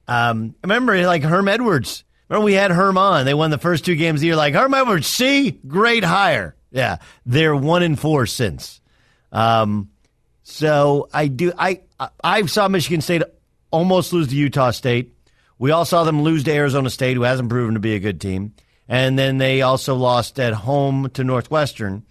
um, 0.08 0.56
remember 0.64 1.06
like 1.06 1.24
Herm 1.24 1.48
Edwards. 1.48 2.04
Remember 2.30 2.46
we 2.46 2.54
had 2.54 2.72
Herm 2.72 2.98
on. 2.98 3.26
They 3.26 3.34
won 3.34 3.52
the 3.52 3.58
first 3.58 3.86
two 3.86 3.96
games 3.96 4.18
of 4.18 4.22
the 4.22 4.28
year. 4.28 4.36
Like 4.36 4.54
Herm 4.54 4.74
Edwards, 4.74 5.08
see, 5.08 5.52
great 5.52 6.04
hire. 6.04 6.56
Yeah, 6.72 6.98
they're 7.26 7.56
one 7.56 7.84
in 7.84 7.96
four 7.96 8.26
since. 8.26 8.82
Um, 9.32 9.90
so 10.44 11.10
I 11.14 11.28
do. 11.28 11.54
I 11.58 11.82
I- 12.24 12.46
saw 12.46 12.68
Michigan 12.68 13.02
State 13.02 13.24
almost 13.72 14.14
lose 14.14 14.28
to 14.30 14.36
Utah 14.36 14.72
State. 14.72 15.14
We 15.60 15.72
all 15.72 15.86
saw 15.86 16.04
them 16.04 16.22
lose 16.22 16.44
to 16.44 16.54
Arizona 16.54 16.90
State, 16.90 17.16
who 17.16 17.24
hasn't 17.24 17.50
proven 17.50 17.74
to 17.74 17.80
be 17.80 17.96
a 17.96 18.00
good 18.00 18.22
team, 18.22 18.54
and 18.88 19.18
then 19.18 19.38
they 19.38 19.62
also 19.62 19.96
lost 19.96 20.40
at 20.40 20.54
home 20.54 21.10
to 21.14 21.24
Northwestern, 21.24 22.04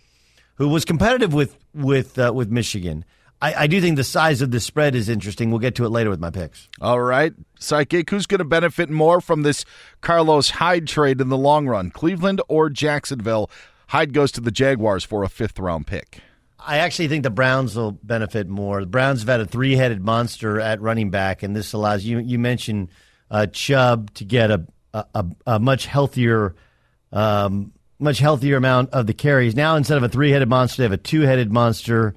who 0.57 0.69
was 0.69 0.85
competitive 0.85 1.33
with 1.33 1.57
with 1.75 2.19
uh, 2.19 2.33
with 2.35 2.51
Michigan. 2.51 3.05
I, 3.43 3.55
I 3.55 3.67
do 3.67 3.81
think 3.81 3.97
the 3.97 4.05
size 4.05 4.41
of 4.41 4.51
the 4.51 4.61
spread 4.61 4.95
is 4.95 5.09
interesting. 5.09 5.51
We'll 5.51 5.61
get 5.61 5.75
to 5.77 5.85
it 5.85 5.91
later 5.91 6.11
with 6.11 6.21
my 6.21 6.31
picks. 6.31 6.69
All 6.81 7.01
right. 7.01 7.35
Psychic, 7.59 8.09
who's 8.09 8.27
going 8.27 8.39
to 8.39 8.45
benefit 8.45 8.89
more 8.89 9.21
from 9.21 9.43
this 9.43 9.65
Carlos 10.01 10.51
Hyde 10.51 10.87
trade 10.87 11.21
in 11.21 11.29
the 11.29 11.37
long 11.37 11.67
run? 11.67 11.91
Cleveland 11.91 12.41
or 12.49 12.71
Jacksonville? 12.71 13.51
Hyde 13.89 14.13
goes 14.13 14.33
to 14.33 14.41
the 14.41 14.51
Jaguars 14.51 15.05
for 15.05 15.23
a 15.23 15.29
fifth 15.29 15.59
round 15.59 15.87
pick. 15.87 16.21
I 16.59 16.79
actually 16.79 17.09
think 17.09 17.23
the 17.23 17.31
Browns 17.31 17.77
will 17.77 17.93
benefit 17.93 18.49
more. 18.49 18.81
The 18.81 18.87
Browns 18.87 19.21
have 19.21 19.29
had 19.29 19.41
a 19.41 19.47
three 19.47 19.77
headed 19.77 20.03
monster 20.03 20.59
at 20.61 20.81
running 20.81 21.11
back, 21.11 21.43
and 21.43 21.55
this 21.55 21.73
allows 21.73 22.05
you. 22.05 22.19
You 22.19 22.39
mentioned 22.39 22.89
uh, 23.31 23.47
Chubb 23.47 24.13
to 24.15 24.25
get 24.25 24.51
a 24.51 24.67
a, 25.15 25.27
a, 25.47 25.59
much 25.59 25.87
healthier, 25.87 26.55
um, 27.13 27.73
much 27.99 28.19
healthier 28.19 28.57
amount 28.57 28.91
of 28.91 29.07
the 29.07 29.15
carries. 29.15 29.55
Now 29.55 29.77
instead 29.77 29.99
of 29.99 30.03
a 30.03 30.09
three 30.09 30.31
headed 30.31 30.49
monster, 30.49 30.83
they 30.83 30.85
have 30.85 30.93
a 30.93 30.97
two 30.97 31.23
headed 31.23 31.53
monster. 31.53 32.15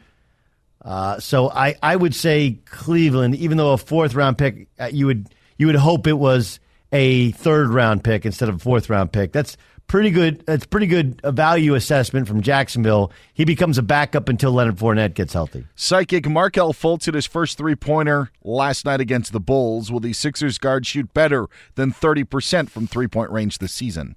Uh, 0.90 1.20
so 1.20 1.52
I, 1.52 1.76
I 1.84 1.96
would 1.96 2.16
say 2.16 2.58
Cleveland, 2.66 3.36
even 3.36 3.58
though 3.60 3.74
a 3.74 3.78
fourth 3.78 4.16
round 4.16 4.40
pick, 4.40 4.68
uh, 4.80 4.90
you 4.92 5.06
would 5.06 5.30
you 5.60 5.68
would 5.68 5.76
hope 5.76 6.08
it 6.08 6.14
was 6.18 6.60
a 6.92 7.30
third 7.34 7.70
round 7.70 8.04
pick 8.04 8.26
instead 8.26 8.50
of 8.50 8.56
a 8.56 8.58
fourth 8.60 8.90
round 8.90 9.12
pick. 9.14 9.32
That's 9.32 9.56
pretty 9.86 10.10
good. 10.10 10.44
That's 10.48 10.66
pretty 10.66 10.88
good 10.88 11.22
uh, 11.24 11.30
value 11.30 11.76
assessment 11.76 12.28
from 12.28 12.42
Jacksonville. 12.42 13.12
He 13.36 13.46
becomes 13.46 13.78
a 13.78 13.84
backup 13.84 14.30
until 14.30 14.52
Leonard 14.52 14.78
Fournette 14.78 15.14
gets 15.14 15.32
healthy. 15.34 15.68
Psychic 15.76 16.28
Markelle 16.28 16.74
Fultz 16.74 17.06
hit 17.06 17.14
his 17.14 17.28
first 17.28 17.60
three 17.60 17.76
pointer 17.76 18.32
last 18.44 18.84
night 18.84 19.00
against 19.00 19.32
the 19.32 19.40
Bulls. 19.40 19.92
Will 19.92 20.00
the 20.00 20.14
Sixers 20.14 20.58
guard 20.58 20.88
shoot 20.88 21.14
better 21.14 21.48
than 21.76 21.92
30% 21.94 22.68
from 22.68 22.88
three 22.88 23.08
point 23.08 23.30
range 23.30 23.60
this 23.60 23.74
season? 23.74 24.16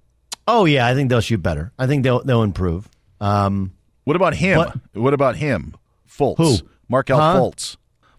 Oh 0.48 0.64
yeah, 0.64 0.86
I 0.86 0.94
think 0.94 1.10
they'll 1.10 1.20
shoot 1.20 1.42
better. 1.42 1.70
I 1.78 1.86
think 1.86 2.02
they'll 2.02 2.24
they'll 2.24 2.42
improve. 2.42 2.88
Um, 3.20 3.74
what 4.04 4.16
about 4.16 4.36
him? 4.36 4.56
but- 4.56 4.98
what 4.98 5.12
about 5.12 5.36
him? 5.36 5.74
Fultz. 6.18 6.36
Who? 6.38 6.56
Markelle 6.88 7.18
Huh? 7.18 7.36
Fultz. 7.38 7.76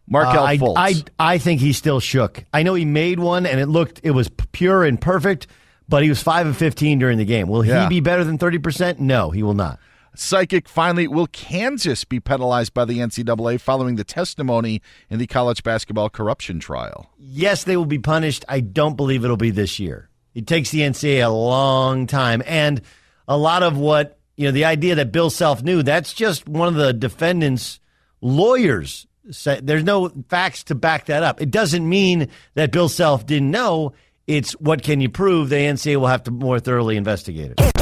Markelle 0.07 0.43
Uh, 0.43 0.47
I, 0.47 0.57
Fultz. 0.57 0.73
I 0.77 1.33
I 1.33 1.37
think 1.37 1.61
he's 1.61 1.77
still 1.77 1.99
shook. 1.99 2.43
I 2.53 2.63
know 2.63 2.73
he 2.73 2.85
made 2.85 3.19
one 3.19 3.45
and 3.45 3.59
it 3.59 3.67
looked 3.67 3.99
it 4.03 4.11
was 4.11 4.29
pure 4.51 4.83
and 4.83 4.99
perfect, 4.99 5.47
but 5.87 6.03
he 6.03 6.09
was 6.09 6.21
five 6.21 6.45
of 6.47 6.57
fifteen 6.57 6.99
during 6.99 7.17
the 7.17 7.25
game. 7.25 7.47
Will 7.47 7.65
Yeah. 7.65 7.83
he 7.83 7.89
be 7.89 7.99
better 8.01 8.23
than 8.23 8.37
thirty 8.37 8.57
percent? 8.57 8.99
No, 8.99 9.29
he 9.31 9.43
will 9.43 9.53
not. 9.53 9.79
Psychic 10.15 10.69
finally, 10.69 11.07
will 11.07 11.25
Kansas 11.27 12.03
be 12.03 12.19
penalized 12.19 12.73
by 12.73 12.85
the 12.85 12.99
NCAA 12.99 13.59
following 13.59 13.95
the 13.95 14.03
testimony 14.03 14.79
in 15.09 15.17
the 15.17 15.25
college 15.25 15.63
basketball 15.63 16.09
corruption 16.09 16.59
trial? 16.59 17.09
Yes, 17.17 17.63
they 17.63 17.75
will 17.77 17.85
be 17.87 17.97
punished. 17.97 18.45
I 18.47 18.59
don't 18.59 18.95
believe 18.95 19.23
it'll 19.25 19.37
be 19.37 19.49
this 19.49 19.79
year. 19.79 20.09
It 20.35 20.45
takes 20.45 20.69
the 20.69 20.81
NCAA 20.81 21.25
a 21.25 21.29
long 21.29 22.05
time, 22.05 22.43
and 22.45 22.81
a 23.27 23.37
lot 23.37 23.63
of 23.63 23.77
what 23.77 24.19
you 24.35 24.45
know, 24.47 24.51
the 24.51 24.65
idea 24.65 24.95
that 24.95 25.11
Bill 25.11 25.29
Self 25.31 25.63
knew, 25.63 25.81
that's 25.83 26.13
just 26.13 26.47
one 26.47 26.67
of 26.67 26.73
the 26.75 26.91
defendants' 26.93 27.79
lawyers. 28.23 29.05
Said, 29.31 29.67
there's 29.67 29.83
no 29.83 30.09
facts 30.27 30.63
to 30.65 30.75
back 30.75 31.05
that 31.05 31.23
up. 31.23 31.41
It 31.41 31.51
doesn't 31.51 31.87
mean 31.87 32.29
that 32.55 32.71
Bill 32.71 32.89
Self 32.89 33.25
didn't 33.25 33.51
know. 33.51 33.93
It's 34.27 34.53
what 34.53 34.83
can 34.83 34.99
you 34.99 35.09
prove? 35.09 35.49
The 35.49 35.55
NCAA 35.55 35.97
will 35.97 36.07
have 36.07 36.23
to 36.23 36.31
more 36.31 36.59
thoroughly 36.59 36.97
investigate 36.97 37.51
it. 37.51 37.73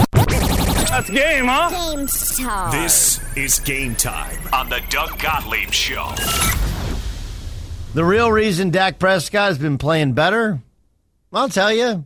That's 0.92 1.10
game, 1.10 1.46
huh? 1.46 1.96
Game 1.96 2.08
time. 2.08 2.72
This 2.72 3.38
is 3.38 3.60
game 3.60 3.96
time 3.96 4.38
on 4.54 4.70
the 4.70 4.82
Doug 4.89 5.18
Gottlieb 5.20 5.72
Show. 5.72 6.12
The 7.94 8.06
real 8.06 8.32
reason 8.32 8.70
Dak 8.70 9.00
Prescott 9.00 9.50
has 9.50 9.58
been 9.58 9.78
playing 9.78 10.14
better, 10.14 10.60
I'll 11.34 11.50
tell 11.50 11.74
you, 11.74 12.06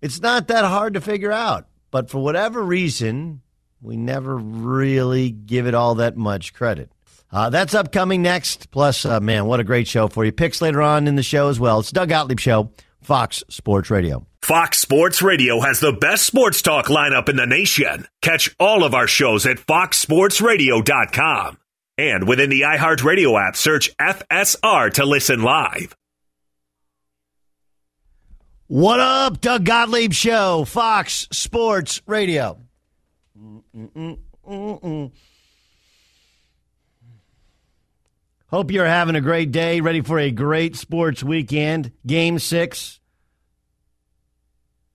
it's 0.00 0.20
not 0.20 0.48
that 0.48 0.64
hard 0.64 0.94
to 0.94 1.00
figure 1.00 1.32
out. 1.32 1.66
But 1.90 2.10
for 2.10 2.22
whatever 2.22 2.62
reason, 2.62 3.40
we 3.80 3.96
never 3.96 4.36
really 4.36 5.30
give 5.30 5.66
it 5.66 5.74
all 5.74 5.96
that 5.96 6.16
much 6.16 6.52
credit. 6.52 6.90
Uh, 7.36 7.50
that's 7.50 7.74
upcoming 7.74 8.22
next. 8.22 8.70
Plus, 8.70 9.04
uh, 9.04 9.20
man, 9.20 9.44
what 9.44 9.60
a 9.60 9.64
great 9.64 9.86
show 9.86 10.08
for 10.08 10.24
you. 10.24 10.32
Picks 10.32 10.62
later 10.62 10.80
on 10.80 11.06
in 11.06 11.16
the 11.16 11.22
show 11.22 11.50
as 11.50 11.60
well. 11.60 11.80
It's 11.80 11.92
Doug 11.92 12.08
Gottlieb 12.08 12.40
Show, 12.40 12.70
Fox 13.02 13.44
Sports 13.50 13.90
Radio. 13.90 14.26
Fox 14.40 14.78
Sports 14.78 15.20
Radio 15.20 15.60
has 15.60 15.78
the 15.78 15.92
best 15.92 16.24
sports 16.24 16.62
talk 16.62 16.86
lineup 16.86 17.28
in 17.28 17.36
the 17.36 17.44
nation. 17.44 18.08
Catch 18.22 18.56
all 18.58 18.84
of 18.84 18.94
our 18.94 19.06
shows 19.06 19.44
at 19.44 19.58
foxsportsradio.com. 19.58 21.58
And 21.98 22.26
within 22.26 22.48
the 22.48 22.62
iHeartRadio 22.62 23.38
app, 23.38 23.54
search 23.54 23.94
FSR 23.98 24.94
to 24.94 25.04
listen 25.04 25.42
live. 25.42 25.94
What 28.66 28.98
up, 28.98 29.42
Doug 29.42 29.66
Gottlieb 29.66 30.14
Show, 30.14 30.64
Fox 30.64 31.28
Sports 31.32 32.00
Radio. 32.06 32.62
Mm-mm-mm-mm. 33.38 35.12
Hope 38.56 38.70
you're 38.70 38.86
having 38.86 39.16
a 39.16 39.20
great 39.20 39.52
day, 39.52 39.82
ready 39.82 40.00
for 40.00 40.18
a 40.18 40.30
great 40.30 40.76
sports 40.76 41.22
weekend. 41.22 41.92
Game 42.06 42.38
six 42.38 43.00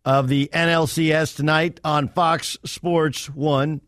of 0.03 0.27
the 0.27 0.49
NLCS 0.51 1.35
tonight 1.35 1.79
on 1.83 2.07
Fox 2.07 2.57
Sports 2.65 3.29
One. 3.29 3.81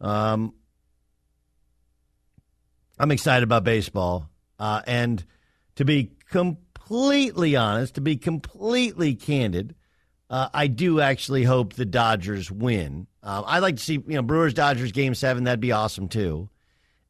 Um, 0.00 0.54
I'm 3.00 3.10
excited 3.10 3.42
about 3.42 3.64
baseball, 3.64 4.30
uh, 4.60 4.82
and 4.86 5.24
to 5.74 5.84
be 5.84 6.12
completely 6.30 7.56
honest, 7.56 7.96
to 7.96 8.00
be 8.00 8.16
completely 8.16 9.16
candid, 9.16 9.74
uh, 10.30 10.50
I 10.54 10.68
do 10.68 11.00
actually 11.00 11.42
hope 11.42 11.72
the 11.72 11.84
Dodgers 11.84 12.48
win. 12.48 13.08
Um, 13.24 13.42
I'd 13.48 13.58
like 13.58 13.78
to 13.78 13.82
see 13.82 13.94
you 13.94 14.14
know 14.14 14.22
Brewers 14.22 14.54
Dodgers 14.54 14.92
game 14.92 15.16
seven. 15.16 15.42
That'd 15.42 15.58
be 15.58 15.72
awesome 15.72 16.06
too. 16.06 16.48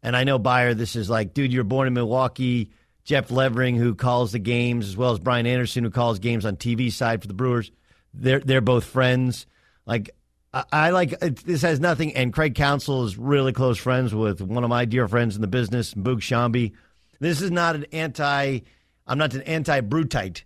And 0.03 0.17
I 0.17 0.25
know 0.25 0.39
Beyer, 0.39 0.75
this 0.75 0.97
is 0.97 1.11
like, 1.11 1.35
dude, 1.35 1.53
you're 1.53 1.65
born 1.65 1.87
in 1.87 1.95
Milwaukee. 1.95 2.71
Jeff 3.05 3.31
Levering, 3.31 3.77
who 3.77 3.95
calls 3.95 4.33
the 4.33 4.39
games, 4.39 4.89
as 4.89 4.97
well 4.97 5.13
as 5.13 5.19
Brian 5.19 5.47
Anderson, 5.47 5.85
who 5.85 5.91
calls 5.91 6.19
games 6.19 6.45
on 6.45 6.57
TV 6.57 6.93
side 6.93 7.23
for 7.23 7.29
the 7.29 7.35
Brewers. 7.35 7.71
They're 8.15 8.41
they're 8.41 8.61
both 8.61 8.85
friends. 8.85 9.47
Like 9.87 10.11
I, 10.53 10.65
I 10.73 10.91
like 10.91 11.13
it, 11.21 11.37
this 11.39 11.63
has 11.63 11.81
nothing. 11.81 12.15
And 12.15 12.33
Craig 12.33 12.55
Counsell 12.55 13.05
is 13.05 13.17
really 13.17 13.53
close 13.53 13.79
friends 13.79 14.15
with 14.15 14.41
one 14.41 14.65
of 14.65 14.71
my 14.71 14.85
dear 14.85 15.09
friends 15.09 15.35
in 15.35 15.43
the 15.43 15.49
business, 15.49 15.95
Boog 15.95 16.19
Sciambi. 16.19 16.73
This 17.19 17.41
is 17.41 17.51
not 17.51 17.75
an 17.75 17.87
anti. 17.93 18.61
I'm 19.07 19.19
not 19.19 19.35
an 19.35 19.43
anti 19.43 19.81
Brutite. 19.81 20.45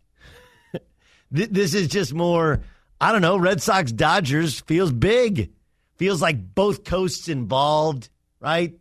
this 1.30 1.74
is 1.74 1.88
just 1.88 2.14
more. 2.14 2.62
I 3.00 3.12
don't 3.12 3.22
know. 3.22 3.36
Red 3.36 3.60
Sox 3.60 3.92
Dodgers 3.92 4.60
feels 4.60 4.92
big. 4.92 5.52
Feels 5.96 6.22
like 6.22 6.54
both 6.54 6.84
coasts 6.84 7.28
involved, 7.28 8.08
right? 8.40 8.74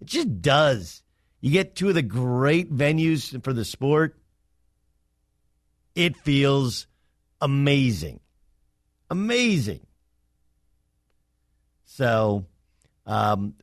It 0.00 0.06
just 0.06 0.40
does. 0.40 1.02
You 1.40 1.50
get 1.50 1.74
two 1.74 1.88
of 1.88 1.94
the 1.94 2.02
great 2.02 2.72
venues 2.72 3.42
for 3.44 3.52
the 3.52 3.64
sport. 3.64 4.18
It 5.94 6.16
feels 6.16 6.86
amazing. 7.40 8.20
Amazing. 9.10 9.86
So, 11.84 12.46
um, 13.06 13.54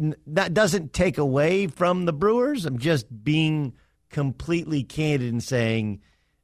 n- 0.00 0.16
that 0.28 0.54
doesn't 0.54 0.92
take 0.92 1.18
away 1.18 1.66
from 1.66 2.04
the 2.04 2.12
Brewers. 2.12 2.66
I'm 2.66 2.78
just 2.78 3.06
being 3.24 3.74
completely 4.10 4.84
candid 4.84 5.32
and 5.32 5.42
saying, 5.42 6.00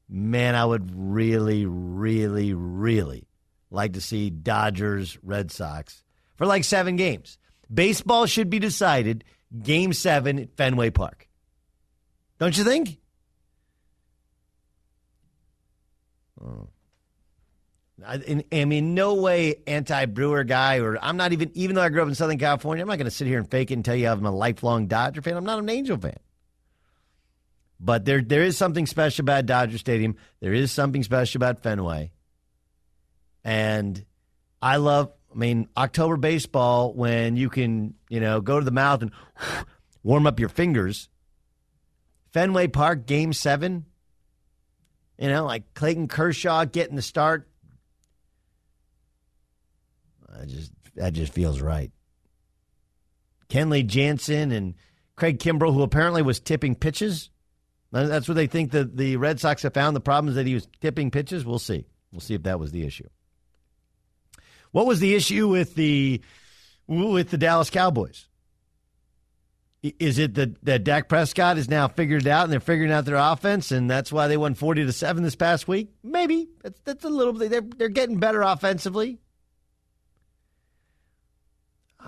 man, 0.09 0.55
I 0.55 0.65
would 0.65 0.91
really, 0.95 1.67
really, 1.67 2.55
really 2.55 3.29
like 3.71 3.93
to 3.95 4.01
see 4.01 4.31
Dodgers, 4.31 5.19
Red 5.23 5.51
Sox. 5.51 6.03
for 6.37 6.47
like 6.47 6.65
seven 6.65 6.97
games. 6.97 7.39
Baseball 7.73 8.27
should 8.27 8.51
be 8.51 8.59
decided 8.59 9.25
game 9.63 9.93
seven 9.93 10.39
at 10.39 10.57
Fenway 10.57 10.91
Park. 10.91 11.29
Don't 12.39 12.57
you 12.57 12.65
think? 12.65 12.99
Oh. 16.45 16.69
I, 18.05 18.17
in, 18.17 18.45
I 18.53 18.65
mean, 18.65 18.95
no 18.95 19.15
way 19.15 19.63
anti-Brewer 19.67 20.43
guy, 20.45 20.79
or 20.79 20.99
I'm 21.01 21.17
not 21.17 21.33
even. 21.33 21.53
Even 21.55 21.77
though 21.77 21.83
I 21.83 21.89
grew 21.89 22.03
up 22.03 22.09
in 22.09 22.17
Southern 22.17 22.39
California, 22.39 22.83
I'm 22.83 22.89
not 22.89 22.99
going 22.99 23.05
to 23.05 23.13
sit 23.13 23.29
here 23.29 23.39
and 23.39 23.49
fake 23.49 23.71
it 23.71 23.75
and 23.75 23.85
tell 23.85 23.95
you 23.95 24.09
I'm 24.09 24.27
a 24.27 24.31
lifelong 24.31 24.89
Dodger 24.89 25.23
fan. 25.23 25.37
I'm 25.37 25.45
not 25.45 25.61
an 25.61 25.69
Angel 25.69 25.97
fan. 25.97 26.19
But 27.79 28.05
there, 28.05 28.21
there 28.21 28.43
is 28.43 28.57
something 28.57 28.87
special 28.87 29.23
about 29.23 29.47
Dodger 29.47 29.79
Stadium. 29.79 30.17
There 30.41 30.53
is 30.53 30.73
something 30.73 31.03
special 31.05 31.39
about 31.39 31.63
Fenway, 31.63 32.11
and 33.45 34.05
I 34.61 34.77
love. 34.77 35.13
I 35.33 35.39
mean, 35.39 35.69
October 35.77 36.17
baseball 36.17 36.93
when 36.93 37.37
you 37.37 37.49
can, 37.49 37.95
you 38.09 38.21
know, 38.21 38.41
go 38.41 38.59
to 38.59 38.65
the 38.65 38.71
mouth 38.71 39.03
and 39.03 39.13
warm 40.03 40.27
up 40.27 40.39
your 40.39 40.49
fingers. 40.49 41.09
Fenway 42.33 42.69
Park, 42.69 43.07
Game 43.07 43.33
Seven. 43.33 43.87
You 45.19 45.29
know, 45.29 45.45
like 45.45 45.75
Clayton 45.75 46.09
Kershaw 46.09 46.65
getting 46.65 46.97
the 46.97 47.03
start 47.03 47.49
I 50.41 50.47
just 50.47 50.73
that 50.97 51.13
just 51.13 51.33
feels 51.33 51.61
right. 51.61 51.91
Kenley 53.49 53.87
Jansen 53.87 54.51
and 54.53 54.75
Craig 55.17 55.39
Kimbrel, 55.39 55.75
who 55.75 55.83
apparently 55.83 56.23
was 56.23 56.41
tipping 56.41 56.75
pitches. 56.75 57.31
That's 57.91 58.27
what 58.27 58.35
they 58.35 58.47
think 58.47 58.71
that 58.73 58.97
the 58.97 59.17
Red 59.17 59.39
Sox 59.39 59.63
have 59.63 59.75
found. 59.75 59.95
The 59.95 60.01
problem 60.01 60.31
is 60.31 60.37
that 60.37 60.47
he 60.47 60.55
was 60.55 60.67
tipping 60.81 61.11
pitches. 61.11 61.45
We'll 61.45 61.59
see. 61.59 61.87
We'll 62.11 62.21
see 62.21 62.35
if 62.35 62.45
that 62.45 62.59
was 62.59 62.73
the 62.73 62.87
issue. 62.87 63.09
What 64.73 64.87
was 64.87 65.01
the 65.01 65.15
issue 65.15 65.49
with 65.49 65.75
the 65.75 66.21
with 66.87 67.31
the 67.31 67.39
Dallas 67.39 67.71
Cowboys? 67.71 68.27
Is 69.83 70.19
it 70.19 70.35
that, 70.35 70.65
that 70.65 70.85
Dak 70.85 71.09
Prescott 71.09 71.59
is 71.59 71.69
now 71.69 71.89
figured 71.89 72.27
out 72.29 72.45
and 72.45 72.53
they're 72.53 72.61
figuring 72.61 72.93
out 72.93 73.05
their 73.05 73.17
offense 73.17 73.73
and 73.73 73.91
that's 73.91 74.13
why 74.13 74.29
they 74.29 74.37
won 74.37 74.55
40 74.55 74.85
to 74.87 74.93
7 74.93 75.25
this 75.25 75.35
past 75.35 75.67
week? 75.67 75.93
Maybe. 76.05 76.49
That's 76.63 76.81
that's 76.85 77.05
a 77.05 77.09
little 77.09 77.33
bit 77.33 77.51
they're 77.51 77.63
they're 77.63 77.89
getting 77.89 78.19
better 78.19 78.43
offensively. 78.43 79.19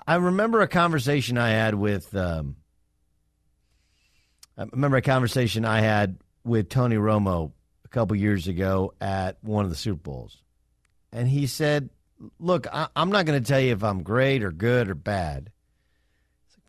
I 0.07 0.17
remember 0.17 0.61
a 0.61 0.69
conversation 0.69 1.39
I 1.39 1.51
had 1.51 1.75
with. 1.75 2.15
Um, 2.15 2.57
I 4.57 4.67
remember 4.73 4.97
a 4.97 5.03
conversation 5.03 5.65
I 5.65 5.81
had 5.81 6.19
with 6.45 6.69
Tony 6.69 6.97
Romo 6.97 7.53
a 7.85 7.89
couple 7.89 8.17
years 8.17 8.47
ago 8.47 8.93
at 9.01 9.39
one 9.43 9.65
of 9.65 9.71
the 9.71 9.77
Super 9.77 10.01
Bowls, 10.01 10.43
and 11.12 11.29
he 11.29 11.47
said, 11.47 11.91
"Look, 12.39 12.66
I, 12.72 12.89
am 12.97 13.11
not 13.11 13.27
going 13.27 13.43
to 13.43 13.47
tell 13.47 13.61
you 13.61 13.72
if 13.72 13.83
I'm 13.85 14.03
great 14.03 14.43
or 14.43 14.53
good 14.53 14.89
or 14.89 14.95
bad. 14.95 15.51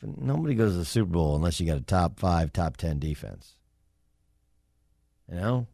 Like, 0.02 0.18
nobody 0.18 0.56
goes 0.56 0.74
to 0.74 0.78
the 0.78 0.86
Super 0.86 1.12
Bowl 1.12 1.36
unless 1.36 1.60
you 1.60 1.66
got 1.66 1.78
a 1.78 1.82
top 1.82 2.20
five, 2.20 2.54
top 2.54 2.78
ten 2.78 3.00
defense. 3.00 3.56
You 5.30 5.36
know." 5.36 5.68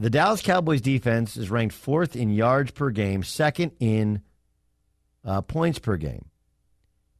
The 0.00 0.10
Dallas 0.10 0.42
Cowboys 0.42 0.80
defense 0.80 1.36
is 1.36 1.50
ranked 1.50 1.74
fourth 1.74 2.14
in 2.14 2.30
yards 2.30 2.70
per 2.70 2.90
game, 2.90 3.24
second 3.24 3.72
in 3.80 4.22
uh, 5.24 5.42
points 5.42 5.80
per 5.80 5.96
game. 5.96 6.26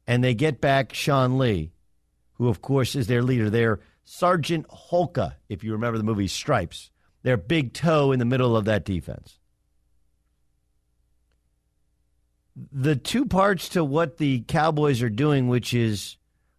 And 0.07 0.23
they 0.23 0.33
get 0.33 0.61
back 0.61 0.93
Sean 0.93 1.37
Lee, 1.37 1.73
who, 2.35 2.47
of 2.47 2.61
course, 2.61 2.95
is 2.95 3.07
their 3.07 3.21
leader. 3.21 3.49
They're 3.49 3.81
Sergeant 4.05 4.65
Hulka, 4.69 5.35
if 5.49 5.63
you 5.63 5.73
remember 5.73 5.97
the 5.97 6.05
movie 6.05 6.27
Stripes. 6.27 6.89
Their 7.21 7.35
big 7.35 7.73
toe 7.73 8.13
in 8.13 8.19
the 8.19 8.25
middle 8.25 8.55
of 8.55 8.63
that 8.65 8.85
defense. 8.85 9.38
The 12.71 12.95
two 12.95 13.25
parts 13.25 13.69
to 13.69 13.83
what 13.83 14.17
the 14.17 14.41
Cowboys 14.41 15.01
are 15.01 15.09
doing, 15.09 15.47
which 15.47 15.73
is, 15.73 16.17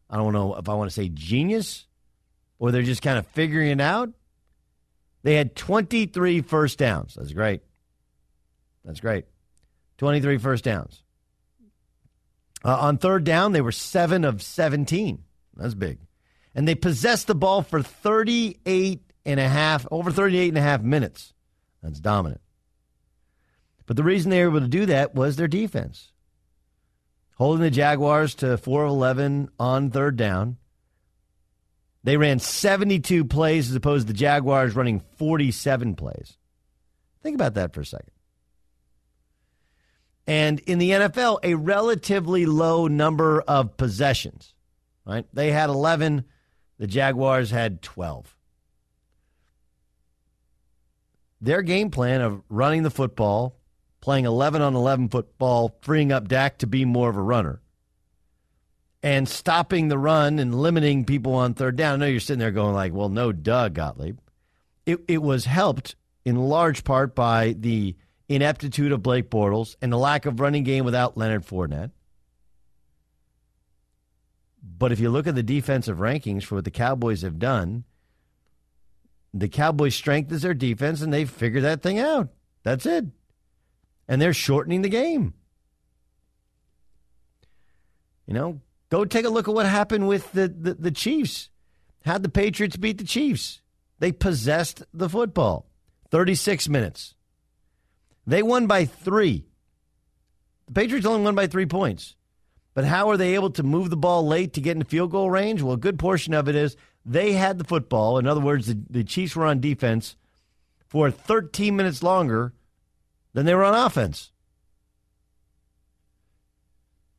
I 0.09 0.17
don't 0.17 0.33
know 0.33 0.55
if 0.55 0.69
I 0.69 0.75
want 0.75 0.91
to 0.91 0.95
say 0.95 1.09
genius 1.09 1.87
or 2.59 2.71
they're 2.71 2.83
just 2.83 3.03
kind 3.03 3.19
of 3.19 3.27
figuring 3.29 3.71
it 3.71 3.81
out. 3.81 4.11
They 5.23 5.35
had 5.35 5.57
23 5.57 6.43
first 6.43 6.79
downs. 6.79 7.15
That's 7.15 7.33
great. 7.33 7.63
That's 8.85 9.01
great. 9.01 9.27
23 9.99 10.39
first 10.39 10.65
downs. 10.65 11.03
Uh, 12.65 12.77
on 12.77 12.99
third 12.99 13.25
down, 13.25 13.53
they 13.53 13.61
were 13.61 13.73
7 13.73 14.25
of 14.25 14.43
17. 14.43 15.23
That's 15.57 15.75
big. 15.75 15.99
And 16.55 16.67
they 16.67 16.75
possessed 16.75 17.27
the 17.27 17.35
ball 17.35 17.63
for 17.63 17.83
38 17.83 19.03
and 19.25 19.41
a 19.41 19.49
half, 19.49 19.87
over 19.91 20.11
38 20.11 20.49
and 20.49 20.59
a 20.59 20.63
half 20.63 20.83
minutes. 20.83 21.33
That's 21.83 22.01
dominant. 22.01 22.41
But 23.91 23.97
the 23.97 24.05
reason 24.05 24.31
they 24.31 24.41
were 24.45 24.51
able 24.51 24.61
to 24.61 24.69
do 24.69 24.87
that 24.87 25.17
was 25.17 25.35
their 25.35 25.49
defense. 25.49 26.13
Holding 27.35 27.65
the 27.65 27.73
Jaguars 27.73 28.37
to 28.37 28.57
4 28.57 28.85
of 28.85 28.91
11 28.91 29.49
on 29.59 29.91
third 29.91 30.17
down. 30.17 30.59
They 32.05 32.17
ran 32.17 32.39
72 32.39 33.25
plays 33.25 33.69
as 33.69 33.75
opposed 33.75 34.07
to 34.07 34.13
the 34.13 34.17
Jaguars 34.17 34.77
running 34.77 35.03
47 35.17 35.97
plays. 35.97 36.39
Think 37.25 37.35
about 37.35 37.55
that 37.55 37.75
for 37.75 37.81
a 37.81 37.85
second. 37.85 38.13
And 40.25 40.61
in 40.61 40.79
the 40.79 40.91
NFL, 40.93 41.41
a 41.43 41.57
relatively 41.57 42.47
low 42.47 42.87
number 42.87 43.41
of 43.41 43.77
possessions. 43.77 44.55
Right? 45.05 45.27
They 45.33 45.51
had 45.51 45.69
11, 45.69 46.27
the 46.79 46.87
Jaguars 46.87 47.51
had 47.51 47.83
12. 47.83 48.37
Their 51.41 51.63
game 51.63 51.91
plan 51.91 52.21
of 52.21 52.45
running 52.49 52.85
the 52.85 52.91
football, 52.91 53.57
playing 54.01 54.25
11 54.25 54.63
on 54.63 54.75
11 54.75 55.09
football, 55.09 55.77
freeing 55.81 56.13
up 56.13 56.29
Dak 56.29 56.59
to 56.59 56.67
be 56.67 56.85
more 56.85 57.11
of 57.11 57.17
a 57.17 57.23
runner, 57.23 57.61
and 59.03 59.29
stopping 59.29 59.89
the 59.89 59.99
run 59.99 60.39
and 60.39 60.55
limiting 60.55 61.05
people 61.05 61.35
on 61.35 61.55
third 61.55 61.77
down. 61.77 61.95
I 61.95 61.97
know 61.97 62.11
you're 62.11 62.21
sitting 62.21 62.41
there 62.41 62.51
going 62.51 62.75
like, 62.75 62.93
well, 62.93 63.09
no, 63.09 63.33
Doug 63.33 63.75
Gottlieb. 63.75 64.19
It, 64.87 65.01
it 65.09 65.23
was 65.23 65.45
helped 65.45 65.95
in 66.25 66.37
large 66.37 66.85
part 66.85 67.15
by 67.15 67.55
the– 67.59 67.97
ineptitude 68.31 68.93
of 68.93 69.03
Blake 69.03 69.29
Bortles 69.29 69.75
and 69.83 69.93
the 69.93 69.99
lack 69.99 70.25
of 70.25 70.39
running 70.39 70.63
game 70.63 70.85
without 70.85 71.19
Leonard 71.19 71.45
Fournette. 71.45 71.91
But 74.63 74.93
if 74.93 75.01
you 75.01 75.11
look 75.11 75.27
at 75.27 75.35
the 75.35 75.43
defensive 75.43 75.99
rankings 75.99 76.45
for 76.45 76.55
what 76.55 76.65
the 76.65 76.71
Cowboys 76.71 77.23
have 77.23 77.41
done, 77.41 77.85
the 79.35 79.49
Cowboys' 79.49 79.97
strength 79.97 80.31
is 80.31 80.43
their 80.43 80.55
defense, 80.55 81.03
and 81.03 81.13
they've 81.13 81.29
figured 81.29 81.65
that 81.65 81.83
thing 81.83 81.99
out. 81.99 82.29
That's 82.63 82.87
it. 82.87 83.07
And 84.11 84.21
they're 84.21 84.35
shortening 84.35 84.83
the 84.83 84.89
game. 84.89 85.35
You 88.27 88.35
know, 88.35 88.61
go 88.91 89.05
take 89.05 89.25
a 89.25 89.31
look 89.31 89.47
at 89.47 89.55
what 89.55 89.67
happened 89.67 90.09
with 90.09 90.33
the, 90.33 90.49
the, 90.49 90.75
the 90.75 90.91
Chiefs. 90.91 91.49
How'd 92.05 92.25
the 92.25 92.29
Patriots 92.29 92.77
beat 92.77 92.99
the 92.99 93.05
Chiefs? 93.05 93.63
They 94.01 94.11
possessed 94.11 94.83
the 94.93 95.09
football. 95.09 95.67
36 96.11 96.69
minutes. 96.69 97.15
They 98.27 98.43
won 98.43 98.67
by 98.67 98.85
three. 98.85 99.47
The 100.67 100.73
Patriots 100.73 101.07
only 101.07 101.23
won 101.23 101.37
by 101.37 101.47
three 101.47 101.67
points. 101.67 102.17
But 102.75 102.85
how 102.85 103.11
are 103.11 103.17
they 103.17 103.35
able 103.37 103.51
to 103.51 103.63
move 103.63 103.91
the 103.91 103.97
ball 103.97 104.27
late 104.27 104.55
to 104.55 104.61
get 104.61 104.73
into 104.73 104.87
field 104.87 105.13
goal 105.13 105.31
range? 105.31 105.63
Well, 105.63 105.75
a 105.75 105.79
good 105.79 106.01
portion 106.01 106.35
of 106.35 106.49
it 106.49 106.57
is 106.57 106.77
they 107.05 107.33
had 107.33 107.59
the 107.59 107.65
football. 107.65 108.19
In 108.19 108.27
other 108.27 108.41
words, 108.41 108.67
the, 108.67 108.79
the 108.91 109.05
Chiefs 109.05 109.37
were 109.37 109.47
on 109.47 109.61
defense 109.61 110.17
for 110.89 111.13
13 111.13 111.77
minutes 111.77 112.03
longer 112.03 112.53
than 113.33 113.47
they 113.47 113.55
were 113.55 113.65
on 113.65 113.75
offense. 113.75 114.33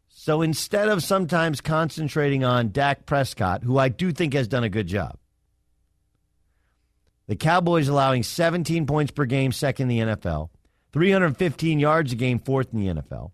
So 0.07 0.41
instead 0.41 0.87
of 0.87 1.03
sometimes 1.03 1.61
concentrating 1.61 2.43
on 2.43 2.69
Dak 2.71 3.07
Prescott, 3.07 3.63
who 3.63 3.79
I 3.79 3.89
do 3.89 4.11
think 4.11 4.33
has 4.33 4.47
done 4.47 4.63
a 4.63 4.69
good 4.69 4.85
job, 4.85 5.17
the 7.27 7.35
Cowboys 7.35 7.87
allowing 7.87 8.23
17 8.23 8.85
points 8.85 9.11
per 9.11 9.25
game, 9.25 9.51
second 9.51 9.89
in 9.89 10.07
the 10.07 10.15
NFL. 10.15 10.49
315 10.93 11.79
yards 11.79 12.11
a 12.11 12.15
game, 12.15 12.39
fourth 12.39 12.73
in 12.73 12.79
the 12.79 13.01
NFL. 13.01 13.31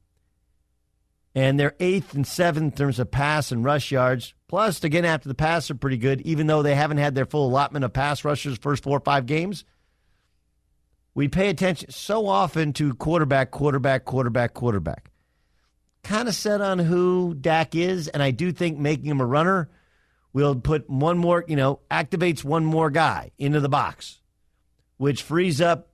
And 1.33 1.59
they're 1.59 1.75
eighth 1.79 2.13
and 2.13 2.25
seventh 2.25 2.73
in 2.73 2.77
terms 2.77 2.99
of 2.99 3.11
pass 3.11 3.51
and 3.51 3.65
rush 3.65 3.91
yards. 3.91 4.33
Plus, 4.47 4.83
again, 4.83 5.03
after 5.03 5.27
the 5.27 5.35
pass, 5.35 5.69
are 5.69 5.75
pretty 5.75 5.97
good, 5.97 6.21
even 6.21 6.47
though 6.47 6.63
they 6.63 6.75
haven't 6.75 6.99
had 6.99 7.15
their 7.15 7.25
full 7.25 7.47
allotment 7.47 7.85
of 7.85 7.91
pass 7.91 8.23
rushers 8.23 8.57
first 8.57 8.83
four 8.83 8.97
or 8.97 9.01
five 9.01 9.25
games. 9.25 9.65
We 11.17 11.27
pay 11.27 11.49
attention 11.49 11.89
so 11.89 12.27
often 12.27 12.73
to 12.73 12.93
quarterback, 12.93 13.49
quarterback, 13.49 14.05
quarterback, 14.05 14.53
quarterback. 14.53 15.09
Kind 16.03 16.27
of 16.27 16.35
set 16.35 16.61
on 16.61 16.77
who 16.77 17.33
Dak 17.33 17.73
is, 17.73 18.07
and 18.07 18.21
I 18.21 18.29
do 18.29 18.51
think 18.51 18.77
making 18.77 19.07
him 19.07 19.19
a 19.19 19.25
runner 19.25 19.67
will 20.31 20.53
put 20.53 20.87
one 20.87 21.17
more, 21.17 21.43
you 21.47 21.55
know, 21.55 21.79
activates 21.89 22.43
one 22.43 22.65
more 22.65 22.91
guy 22.91 23.31
into 23.39 23.59
the 23.59 23.67
box, 23.67 24.21
which 24.97 25.23
frees 25.23 25.59
up 25.59 25.89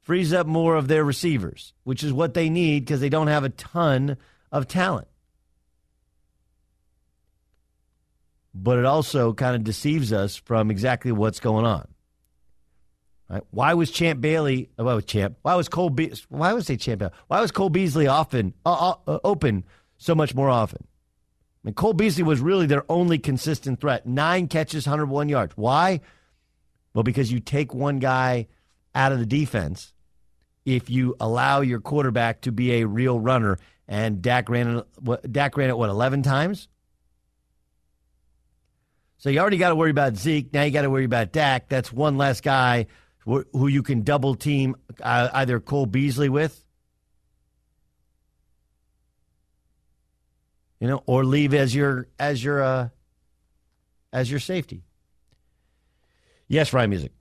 frees 0.00 0.32
up 0.32 0.46
more 0.46 0.74
of 0.74 0.88
their 0.88 1.04
receivers, 1.04 1.74
which 1.84 2.02
is 2.02 2.14
what 2.14 2.32
they 2.32 2.48
need 2.48 2.86
because 2.86 3.00
they 3.00 3.10
don't 3.10 3.26
have 3.26 3.44
a 3.44 3.50
ton 3.50 4.16
of 4.50 4.66
talent. 4.66 5.08
But 8.54 8.78
it 8.78 8.86
also 8.86 9.34
kind 9.34 9.56
of 9.56 9.62
deceives 9.62 10.10
us 10.10 10.36
from 10.36 10.70
exactly 10.70 11.12
what's 11.12 11.38
going 11.38 11.66
on. 11.66 11.86
Right? 13.28 13.42
Why 13.50 13.74
was 13.74 13.90
Champ 13.90 14.20
Bailey? 14.20 14.70
Why 14.76 14.94
was 14.94 15.04
Champ? 15.04 15.36
Why 15.42 15.54
was 15.56 15.68
Cole? 15.68 15.90
Be- 15.90 16.12
why 16.28 16.52
was 16.52 16.66
say 16.66 16.76
Champ? 16.76 17.02
Why 17.26 17.40
was 17.40 17.50
Cole 17.50 17.70
Beasley 17.70 18.06
often 18.06 18.54
uh, 18.64 18.94
uh, 19.06 19.18
open 19.24 19.64
so 19.96 20.14
much 20.14 20.34
more 20.34 20.48
often? 20.48 20.86
I 20.86 21.60
mean, 21.64 21.74
Cole 21.74 21.92
Beasley 21.92 22.22
was 22.22 22.40
really 22.40 22.66
their 22.66 22.84
only 22.90 23.18
consistent 23.18 23.80
threat. 23.80 24.06
Nine 24.06 24.46
catches, 24.46 24.86
101 24.86 25.28
yards. 25.28 25.54
Why? 25.56 26.00
Well, 26.94 27.02
because 27.02 27.32
you 27.32 27.40
take 27.40 27.74
one 27.74 27.98
guy 27.98 28.46
out 28.94 29.10
of 29.10 29.18
the 29.18 29.26
defense 29.26 29.92
if 30.64 30.88
you 30.88 31.16
allow 31.18 31.62
your 31.62 31.80
quarterback 31.80 32.42
to 32.42 32.52
be 32.52 32.74
a 32.74 32.86
real 32.86 33.18
runner. 33.18 33.58
And 33.88 34.22
Dak 34.22 34.48
ran 34.48 34.78
it, 34.78 35.32
Dak 35.32 35.56
ran 35.56 35.68
it, 35.68 35.76
what, 35.76 35.90
11 35.90 36.22
times? 36.22 36.68
So 39.18 39.30
you 39.30 39.40
already 39.40 39.58
got 39.58 39.70
to 39.70 39.76
worry 39.76 39.90
about 39.90 40.16
Zeke. 40.16 40.52
Now 40.52 40.62
you 40.62 40.70
got 40.70 40.82
to 40.82 40.90
worry 40.90 41.04
about 41.04 41.32
Dak. 41.32 41.68
That's 41.68 41.92
one 41.92 42.16
less 42.16 42.40
guy 42.40 42.86
who 43.26 43.66
you 43.66 43.82
can 43.82 44.02
double 44.02 44.34
team 44.34 44.76
uh, 45.02 45.28
either 45.34 45.58
Cole 45.58 45.86
Beasley 45.86 46.28
with, 46.28 46.64
you 50.80 50.86
know, 50.86 51.02
or 51.06 51.24
leave 51.24 51.52
as 51.52 51.74
your 51.74 52.06
as 52.18 52.42
your 52.42 52.62
uh, 52.62 52.88
as 54.12 54.30
your 54.30 54.40
safety. 54.40 54.84
Yes, 56.48 56.72
Ryan 56.72 56.90
Music. 56.90 57.12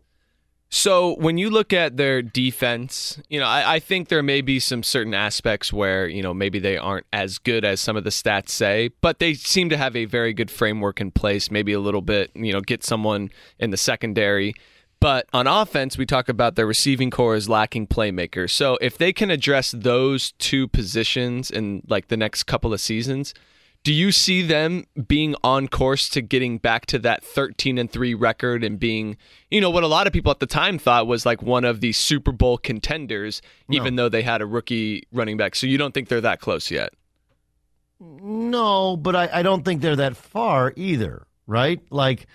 So 0.69 1.15
when 1.15 1.37
you 1.37 1.49
look 1.49 1.73
at 1.73 1.95
their 1.95 2.21
defense, 2.21 3.19
you 3.29 3.39
know, 3.39 3.45
I, 3.45 3.75
I, 3.75 3.79
think 3.79 4.09
there 4.09 4.23
may 4.23 4.41
be 4.41 4.59
some 4.59 4.83
certain 4.83 5.13
aspects 5.13 5.71
where, 5.71 6.07
you 6.07 6.21
know, 6.21 6.33
maybe 6.33 6.59
they 6.59 6.75
aren't 6.75 7.05
as 7.13 7.37
good 7.37 7.63
as 7.63 7.79
some 7.79 7.95
of 7.95 8.03
the 8.03 8.09
stats 8.09 8.49
say, 8.49 8.89
but 8.99 9.19
they 9.19 9.35
seem 9.35 9.69
to 9.69 9.77
have 9.77 9.95
a 9.95 10.05
very 10.05 10.33
good 10.33 10.51
framework 10.51 10.99
in 10.99 11.11
place, 11.11 11.49
maybe 11.49 11.71
a 11.71 11.79
little 11.79 12.01
bit, 12.01 12.31
you 12.35 12.51
know, 12.51 12.61
get 12.61 12.83
someone 12.83 13.29
in 13.57 13.69
the 13.69 13.77
secondary. 13.77 14.53
But 15.05 15.27
on 15.33 15.45
offense, 15.45 15.99
we 15.99 16.07
talk 16.07 16.29
about 16.29 16.55
their 16.55 16.65
receiving 16.65 17.11
core 17.11 17.35
is 17.35 17.47
lacking 17.47 17.85
playmakers. 17.85 18.49
So 18.49 18.79
if 18.81 18.97
they 18.97 19.13
can 19.13 19.29
address 19.29 19.69
those 19.69 20.31
two 20.39 20.67
positions 20.67 21.51
in 21.51 21.83
like 21.87 22.07
the 22.07 22.17
next 22.17 22.45
couple 22.45 22.73
of 22.73 22.81
seasons, 22.81 23.35
do 23.83 23.93
you 23.93 24.11
see 24.11 24.41
them 24.41 24.85
being 25.07 25.35
on 25.43 25.67
course 25.67 26.09
to 26.09 26.21
getting 26.21 26.57
back 26.57 26.87
to 26.87 26.97
that 26.97 27.23
13 27.23 27.77
and 27.77 27.91
3 27.91 28.15
record 28.15 28.63
and 28.63 28.79
being, 28.79 29.15
you 29.51 29.61
know, 29.61 29.69
what 29.69 29.83
a 29.83 29.87
lot 29.87 30.07
of 30.07 30.13
people 30.13 30.31
at 30.31 30.39
the 30.39 30.47
time 30.47 30.79
thought 30.79 31.05
was 31.05 31.23
like 31.23 31.43
one 31.43 31.65
of 31.65 31.81
the 31.81 31.91
Super 31.91 32.31
Bowl 32.31 32.57
contenders, 32.57 33.43
no. 33.67 33.77
even 33.77 33.97
though 33.97 34.09
they 34.09 34.23
had 34.23 34.41
a 34.41 34.47
rookie 34.47 35.03
running 35.13 35.37
back? 35.37 35.53
So 35.53 35.67
you 35.67 35.77
don't 35.77 35.93
think 35.93 36.07
they're 36.07 36.19
that 36.21 36.39
close 36.39 36.71
yet? 36.71 36.95
No, 37.99 38.97
but 38.97 39.15
I, 39.15 39.29
I 39.31 39.43
don't 39.43 39.63
think 39.63 39.83
they're 39.83 39.97
that 39.97 40.17
far 40.17 40.73
either, 40.75 41.27
right? 41.45 41.79
Like, 41.91 42.25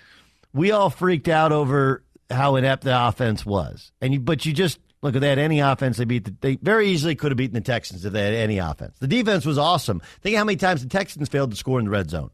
we 0.53 0.71
all 0.71 0.89
freaked 0.89 1.27
out 1.27 1.51
over 1.51 2.01
how 2.31 2.55
inept 2.55 2.83
the 2.83 3.07
offense 3.07 3.45
was. 3.45 3.91
And 4.01 4.13
you, 4.13 4.19
but 4.19 4.45
you 4.45 4.53
just 4.53 4.79
look 5.01 5.15
if 5.15 5.21
they 5.21 5.29
had 5.29 5.39
any 5.39 5.59
offense, 5.59 5.97
they 5.97 6.05
beat 6.05 6.25
the, 6.25 6.35
they 6.41 6.55
very 6.55 6.89
easily 6.89 7.15
could 7.15 7.31
have 7.31 7.37
beaten 7.37 7.55
the 7.55 7.61
Texans 7.61 8.05
if 8.05 8.13
they 8.13 8.23
had 8.23 8.33
any 8.33 8.57
offense. 8.59 8.97
The 8.99 9.07
defense 9.07 9.45
was 9.45 9.57
awesome. 9.57 10.01
Think 10.21 10.37
how 10.37 10.43
many 10.43 10.57
times 10.57 10.83
the 10.83 10.89
Texans 10.89 11.29
failed 11.29 11.51
to 11.51 11.57
score 11.57 11.79
in 11.79 11.85
the 11.85 11.91
red 11.91 12.09
zone. 12.09 12.31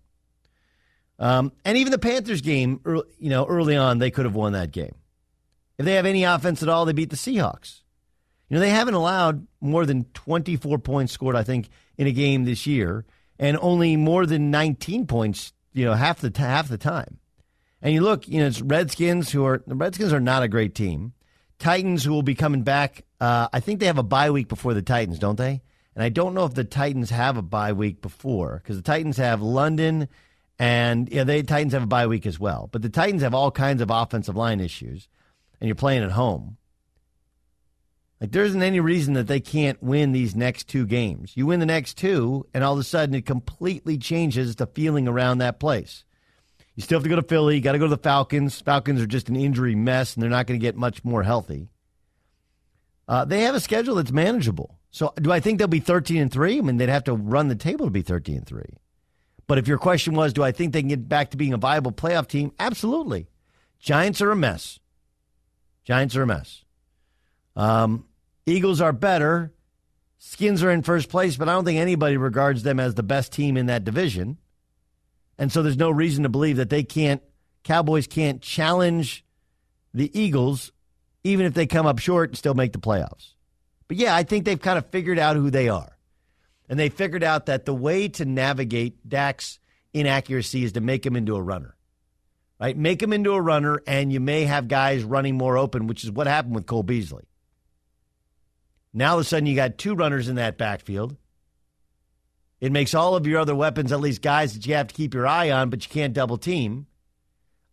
Um, 1.20 1.52
and 1.66 1.78
even 1.78 1.92
the 1.92 1.98
Panthers 1.98 2.42
game, 2.42 2.80
you 2.86 3.30
know, 3.30 3.46
early 3.46 3.76
on, 3.76 3.98
they 3.98 4.12
could 4.12 4.26
have 4.26 4.36
won 4.36 4.54
that 4.54 4.72
game. 4.72 4.96
If 5.78 5.86
they 5.86 5.94
have 5.94 6.06
any 6.06 6.24
offense 6.24 6.62
at 6.62 6.70
all, 6.70 6.86
they 6.86 6.94
beat 6.94 7.10
the 7.10 7.16
Seahawks. 7.16 7.82
You 8.50 8.56
know, 8.56 8.60
they 8.62 8.70
haven't 8.70 8.94
allowed 8.94 9.46
more 9.60 9.86
than 9.86 10.06
24 10.14 10.80
points 10.80 11.14
scored, 11.14 11.36
I 11.36 11.44
think, 11.44 11.70
in 11.98 12.08
a 12.08 12.12
game 12.12 12.46
this 12.46 12.66
year, 12.66 13.06
and 13.40 13.58
only 13.62 13.98
more 13.98 14.26
than 14.26 14.52
19 14.52 15.08
points, 15.08 15.54
you 15.74 15.86
know, 15.86 15.94
half 15.94 16.20
the 16.20 16.32
half 16.36 16.70
the 16.70 16.78
time. 16.78 17.20
And 17.82 17.94
you 17.94 18.02
look, 18.02 18.28
you 18.28 18.40
know, 18.40 18.48
it's 18.48 18.62
Redskins 18.62 19.32
who 19.32 19.46
are 19.46 19.64
the 19.66 19.76
Redskins 19.76 20.14
are 20.14 20.20
not 20.20 20.44
a 20.44 20.48
great 20.48 20.76
team. 20.76 21.14
Titans 21.60 22.04
who 22.04 22.12
will 22.12 22.24
be 22.24 22.36
coming 22.36 22.64
back. 22.64 23.04
Uh, 23.20 23.48
I 23.52 23.60
think 23.60 23.80
they 23.80 23.88
have 23.88 23.98
a 23.98 24.04
bye 24.04 24.30
week 24.30 24.48
before 24.48 24.74
the 24.74 24.82
Titans, 24.82 25.20
don't 25.20 25.38
they? 25.38 25.62
And 25.96 26.04
I 26.04 26.10
don't 26.10 26.34
know 26.34 26.46
if 26.46 26.54
the 26.54 26.64
Titans 26.64 27.10
have 27.10 27.38
a 27.38 27.42
bye 27.42 27.74
week 27.74 28.02
before 28.02 28.62
because 28.62 28.78
the 28.78 28.84
Titans 28.84 29.18
have 29.18 29.42
London 29.42 30.08
and 30.60 31.10
yeah, 31.10 31.24
the 31.24 31.44
Titans 31.44 31.74
have 31.74 31.84
a 31.84 31.88
bye 31.88 32.08
week 32.08 32.26
as 32.26 32.40
well. 32.40 32.70
But 32.72 32.82
the 32.82 32.90
Titans 32.90 33.22
have 33.22 33.34
all 33.34 33.52
kinds 33.52 33.82
of 33.82 33.90
offensive 33.92 34.36
line 34.36 34.60
issues, 34.60 35.08
and 35.60 35.68
you're 35.68 35.76
playing 35.76 36.04
at 36.04 36.12
home. 36.12 36.58
Like 38.20 38.32
there 38.32 38.44
isn't 38.44 38.64
any 38.64 38.80
reason 38.80 39.14
that 39.14 39.28
they 39.28 39.40
can't 39.40 39.82
win 39.82 40.12
these 40.12 40.36
next 40.36 40.68
two 40.68 40.88
games. 40.88 41.38
You 41.38 41.46
win 41.46 41.60
the 41.60 41.68
next 41.68 41.98
two, 41.98 42.48
and 42.54 42.64
all 42.64 42.74
of 42.74 42.80
a 42.80 42.84
sudden 42.84 43.14
it 43.14 43.28
completely 43.28 43.98
changes 43.98 44.56
the 44.56 44.66
feeling 44.66 45.08
around 45.08 45.38
that 45.38 45.60
place. 45.60 46.04
You 46.78 46.84
still 46.84 47.00
have 47.00 47.04
to 47.04 47.10
go 47.10 47.16
to 47.16 47.24
Philly. 47.24 47.56
You 47.56 47.62
got 47.62 47.72
to 47.72 47.80
go 47.80 47.86
to 47.86 47.96
the 47.96 47.98
Falcons. 47.98 48.62
Falcons 48.62 49.02
are 49.02 49.08
just 49.08 49.30
an 49.30 49.36
injury 49.36 49.74
mess, 49.74 50.14
and 50.14 50.22
they're 50.22 50.30
not 50.30 50.46
going 50.46 50.60
to 50.60 50.64
get 50.64 50.78
much 50.78 51.04
more 51.04 51.24
healthy. 51.24 51.70
Uh, 53.08 53.26
they 53.26 53.42
have 53.42 53.56
a 53.56 53.60
schedule 53.60 53.96
that's 53.96 54.12
manageable. 54.12 54.78
So, 54.92 55.12
do 55.20 55.32
I 55.32 55.40
think 55.40 55.58
they'll 55.58 55.68
be 55.68 55.80
thirteen 55.80 56.22
and 56.22 56.32
three? 56.32 56.60
I 56.60 56.62
mean, 56.62 56.78
they'd 56.78 56.88
have 56.88 57.06
to 57.06 57.14
run 57.14 57.48
the 57.48 57.56
table 57.56 57.86
to 57.86 57.92
be 57.92 58.04
thirteen 58.04 58.38
and 58.38 58.46
three. 58.46 58.78
But 59.48 59.58
if 59.58 59.68
your 59.68 59.80
question 59.80 60.14
was, 60.14 60.34
do 60.34 60.44
I 60.44 60.52
think 60.52 60.72
they 60.72 60.82
can 60.82 60.90
get 60.90 61.10
back 61.10 61.32
to 61.32 61.38
being 61.38 61.54
a 61.54 61.58
viable 61.58 61.92
playoff 61.92 62.28
team? 62.28 62.52
Absolutely. 62.60 63.28
Giants 63.80 64.22
are 64.22 64.32
a 64.32 64.36
mess. 64.36 64.80
Giants 65.84 66.16
are 66.16 66.24
a 66.24 66.28
mess. 66.28 66.64
Um, 67.56 68.06
Eagles 68.46 68.82
are 68.82 68.94
better. 68.94 69.52
Skins 70.20 70.62
are 70.62 70.72
in 70.72 70.84
first 70.84 71.10
place, 71.10 71.38
but 71.38 71.50
I 71.50 71.54
don't 71.54 71.66
think 71.66 71.80
anybody 71.80 72.18
regards 72.18 72.64
them 72.64 72.80
as 72.80 72.96
the 72.96 73.04
best 73.04 73.32
team 73.32 73.58
in 73.58 73.66
that 73.66 73.84
division. 73.84 74.38
And 75.38 75.52
so 75.52 75.62
there's 75.62 75.78
no 75.78 75.92
reason 75.92 76.24
to 76.24 76.30
believe 76.30 76.58
that 76.58 76.70
they 76.70 76.84
can't, 76.84 77.22
Cowboys 77.64 78.08
can't 78.08 78.42
challenge 78.42 79.24
the 79.94 80.12
Eagles, 80.20 80.72
even 81.24 81.46
if 81.46 81.54
they 81.54 81.68
come 81.68 81.86
up 81.86 82.00
short 82.00 82.30
and 82.30 82.38
still 82.38 82.54
make 82.54 82.74
the 82.74 82.80
playoffs. 82.80 83.34
But 83.88 83.98
yeah, 83.98 84.16
I 84.16 84.24
think 84.24 84.46
they've 84.46 84.62
kind 84.62 84.78
of 84.78 84.88
figured 84.88 85.20
out 85.20 85.36
who 85.36 85.50
they 85.50 85.70
are. 85.70 85.98
And 86.70 86.78
they 86.78 86.90
figured 86.90 87.24
out 87.24 87.46
that 87.46 87.66
the 87.66 87.74
way 87.74 88.10
to 88.10 88.26
navigate 88.26 89.08
Dak's 89.08 89.60
inaccuracy 89.94 90.64
is 90.64 90.74
to 90.74 90.82
make 90.82 91.06
him 91.06 91.16
into 91.16 91.36
a 91.36 91.42
runner. 91.42 91.76
Right? 92.60 92.76
Make 92.76 93.02
him 93.02 93.14
into 93.14 93.34
a 93.34 93.42
runner, 93.42 93.82
and 93.86 94.12
you 94.12 94.20
may 94.20 94.44
have 94.46 94.68
guys 94.68 95.04
running 95.04 95.38
more 95.38 95.58
open, 95.58 95.88
which 95.88 96.04
is 96.04 96.12
what 96.12 96.28
happened 96.28 96.56
with 96.56 96.66
Cole 96.66 96.84
Beasley. 96.84 97.26
Now 98.94 99.12
all 99.12 99.20
of 99.20 99.22
a 99.22 99.24
sudden 99.26 99.46
you 99.46 99.56
got 99.56 99.78
two 99.78 99.94
runners 99.94 100.28
in 100.28 100.36
that 100.36 100.58
backfield. 100.58 101.16
It 102.60 102.72
makes 102.72 102.94
all 102.94 103.16
of 103.16 103.28
your 103.28 103.40
other 103.40 103.56
weapons 103.56 103.92
at 103.92 104.00
least 104.00 104.22
guys 104.22 104.54
that 104.54 104.66
you 104.66 104.74
have 104.74 104.88
to 104.88 104.96
keep 104.96 105.14
your 105.14 105.28
eye 105.28 105.52
on, 105.52 105.70
but 105.70 105.84
you 105.84 105.90
can't 105.92 106.14
double 106.14 106.38
team. 106.38 106.88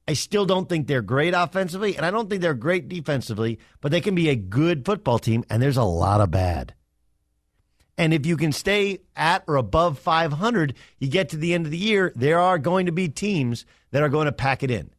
I 0.07 0.13
still 0.13 0.45
don't 0.45 0.69
think 0.69 0.87
they're 0.87 1.01
great 1.01 1.33
offensively, 1.33 1.97
and 1.97 2.05
I 2.05 2.11
don't 2.11 2.29
think 2.29 2.43
they're 2.43 2.53
great 2.53 2.89
defensively, 2.89 3.59
but 3.81 3.91
they 3.91 4.03
can 4.03 4.15
be 4.15 4.29
a 4.29 4.37
good 4.37 4.85
football 4.85 5.19
team, 5.19 5.45
and 5.49 5.63
there's 5.63 5.79
a 5.79 5.83
lot 5.83 6.21
of 6.21 6.31
bad. 6.31 6.75
And 7.97 8.13
if 8.13 8.27
you 8.27 8.37
can 8.37 8.53
stay 8.53 8.99
at 9.17 9.45
or 9.47 9.57
above 9.57 9.99
500, 9.99 10.75
you 10.99 11.09
get 11.09 11.31
to 11.31 11.37
the 11.37 11.55
end 11.55 11.65
of 11.65 11.71
the 11.71 11.79
year, 11.79 12.13
there 12.17 12.41
are 12.41 12.59
going 12.59 12.87
to 12.87 12.93
be 12.93 13.09
teams 13.09 13.65
that 13.93 14.03
are 14.03 14.09
going 14.09 14.27
to 14.27 14.33
pack 14.33 14.63
it 14.63 14.71
in. 14.71 14.91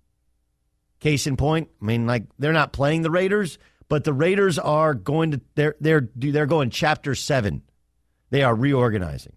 Case 1.00 1.28
in 1.28 1.36
point, 1.36 1.70
I 1.82 1.86
mean, 1.86 2.08
like 2.08 2.24
they're 2.40 2.54
not 2.54 2.74
playing 2.74 3.02
the 3.02 3.12
Raiders, 3.12 3.60
but 3.90 4.06
the 4.06 4.14
Raiders 4.14 4.58
are 4.58 4.94
going 4.94 5.32
to 5.32 5.42
they're 5.54 5.76
they're 5.80 6.10
they're 6.16 6.46
going 6.46 6.70
chapter 6.70 7.14
seven. 7.14 7.62
They 8.32 8.42
are 8.42 8.56
reorganizing. 8.56 9.34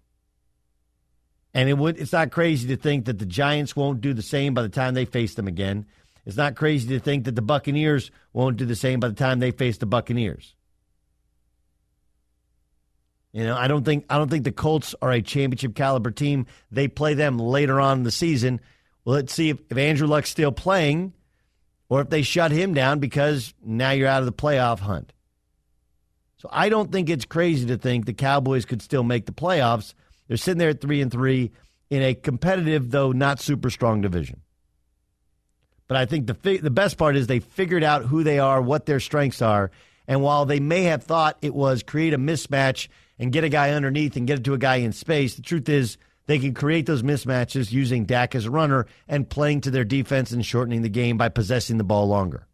And 1.53 1.67
it 1.67 1.77
would 1.77 1.97
it's 1.97 2.13
not 2.13 2.31
crazy 2.31 2.67
to 2.69 2.77
think 2.77 3.05
that 3.05 3.19
the 3.19 3.25
Giants 3.25 3.75
won't 3.75 4.01
do 4.01 4.13
the 4.13 4.21
same 4.21 4.53
by 4.53 4.61
the 4.61 4.69
time 4.69 4.93
they 4.93 5.05
face 5.05 5.35
them 5.35 5.47
again. 5.47 5.85
It's 6.25 6.37
not 6.37 6.55
crazy 6.55 6.89
to 6.89 6.99
think 6.99 7.25
that 7.25 7.35
the 7.35 7.41
Buccaneers 7.41 8.11
won't 8.33 8.57
do 8.57 8.65
the 8.65 8.75
same 8.75 8.99
by 8.99 9.07
the 9.07 9.15
time 9.15 9.39
they 9.39 9.51
face 9.51 9.77
the 9.77 9.85
Buccaneers. 9.87 10.53
You 13.31 13.43
know, 13.43 13.55
I 13.55 13.67
don't 13.67 13.83
think 13.83 14.05
I 14.09 14.17
don't 14.17 14.29
think 14.29 14.43
the 14.43 14.51
Colts 14.51 14.95
are 15.01 15.11
a 15.11 15.21
championship 15.21 15.75
caliber 15.75 16.11
team. 16.11 16.45
They 16.71 16.87
play 16.87 17.13
them 17.13 17.37
later 17.37 17.79
on 17.79 17.99
in 17.99 18.03
the 18.03 18.11
season. 18.11 18.59
Well, 19.05 19.15
let's 19.15 19.33
see 19.33 19.49
if, 19.49 19.59
if 19.69 19.77
Andrew 19.77 20.07
Luck's 20.07 20.29
still 20.29 20.51
playing 20.51 21.13
or 21.89 22.01
if 22.01 22.09
they 22.09 22.21
shut 22.21 22.51
him 22.51 22.73
down 22.73 22.99
because 22.99 23.53
now 23.63 23.91
you're 23.91 24.07
out 24.07 24.21
of 24.21 24.25
the 24.25 24.33
playoff 24.33 24.79
hunt. 24.79 25.13
So 26.37 26.49
I 26.51 26.69
don't 26.69 26.91
think 26.91 27.09
it's 27.09 27.25
crazy 27.25 27.67
to 27.67 27.77
think 27.77 28.05
the 28.05 28.13
Cowboys 28.13 28.65
could 28.65 28.81
still 28.81 29.03
make 29.03 29.25
the 29.25 29.31
playoffs 29.31 29.93
they're 30.29 30.37
sitting 30.37 30.59
there 30.59 30.69
at 30.69 30.79
three 30.79 31.01
and 31.01 31.11
three 31.11 31.51
in 31.89 32.01
a 32.01 32.13
competitive, 32.13 32.91
though 32.91 33.11
not 33.11 33.41
super 33.41 33.69
strong 33.69 33.99
division. 33.99 34.39
But 35.89 35.97
I 35.97 36.05
think 36.05 36.27
the 36.27 36.59
the 36.59 36.69
best 36.69 36.97
part 36.97 37.17
is 37.17 37.27
they 37.27 37.39
figured 37.39 37.83
out 37.83 38.05
who 38.05 38.23
they 38.23 38.39
are, 38.39 38.61
what 38.61 38.85
their 38.85 38.99
strengths 38.99 39.41
are, 39.41 39.71
and 40.07 40.21
while 40.21 40.45
they 40.45 40.59
may 40.59 40.83
have 40.83 41.03
thought 41.03 41.39
it 41.41 41.53
was 41.53 41.83
create 41.83 42.13
a 42.13 42.17
mismatch 42.19 42.87
and 43.17 43.33
get 43.33 43.43
a 43.43 43.49
guy 43.49 43.71
underneath 43.71 44.15
and 44.15 44.27
get 44.27 44.39
it 44.39 44.45
to 44.45 44.53
a 44.53 44.59
guy 44.59 44.77
in 44.77 44.93
space, 44.93 45.35
the 45.35 45.41
truth 45.41 45.67
is 45.67 45.97
they 46.27 46.37
can 46.37 46.53
create 46.53 46.85
those 46.85 47.01
mismatches 47.01 47.71
using 47.71 48.05
Dak 48.05 48.35
as 48.35 48.45
a 48.45 48.51
runner 48.51 48.85
and 49.07 49.27
playing 49.27 49.61
to 49.61 49.71
their 49.71 49.83
defense 49.83 50.31
and 50.31 50.45
shortening 50.45 50.83
the 50.83 50.89
game 50.89 51.17
by 51.17 51.27
possessing 51.27 51.79
the 51.79 51.83
ball 51.83 52.07
longer. 52.07 52.45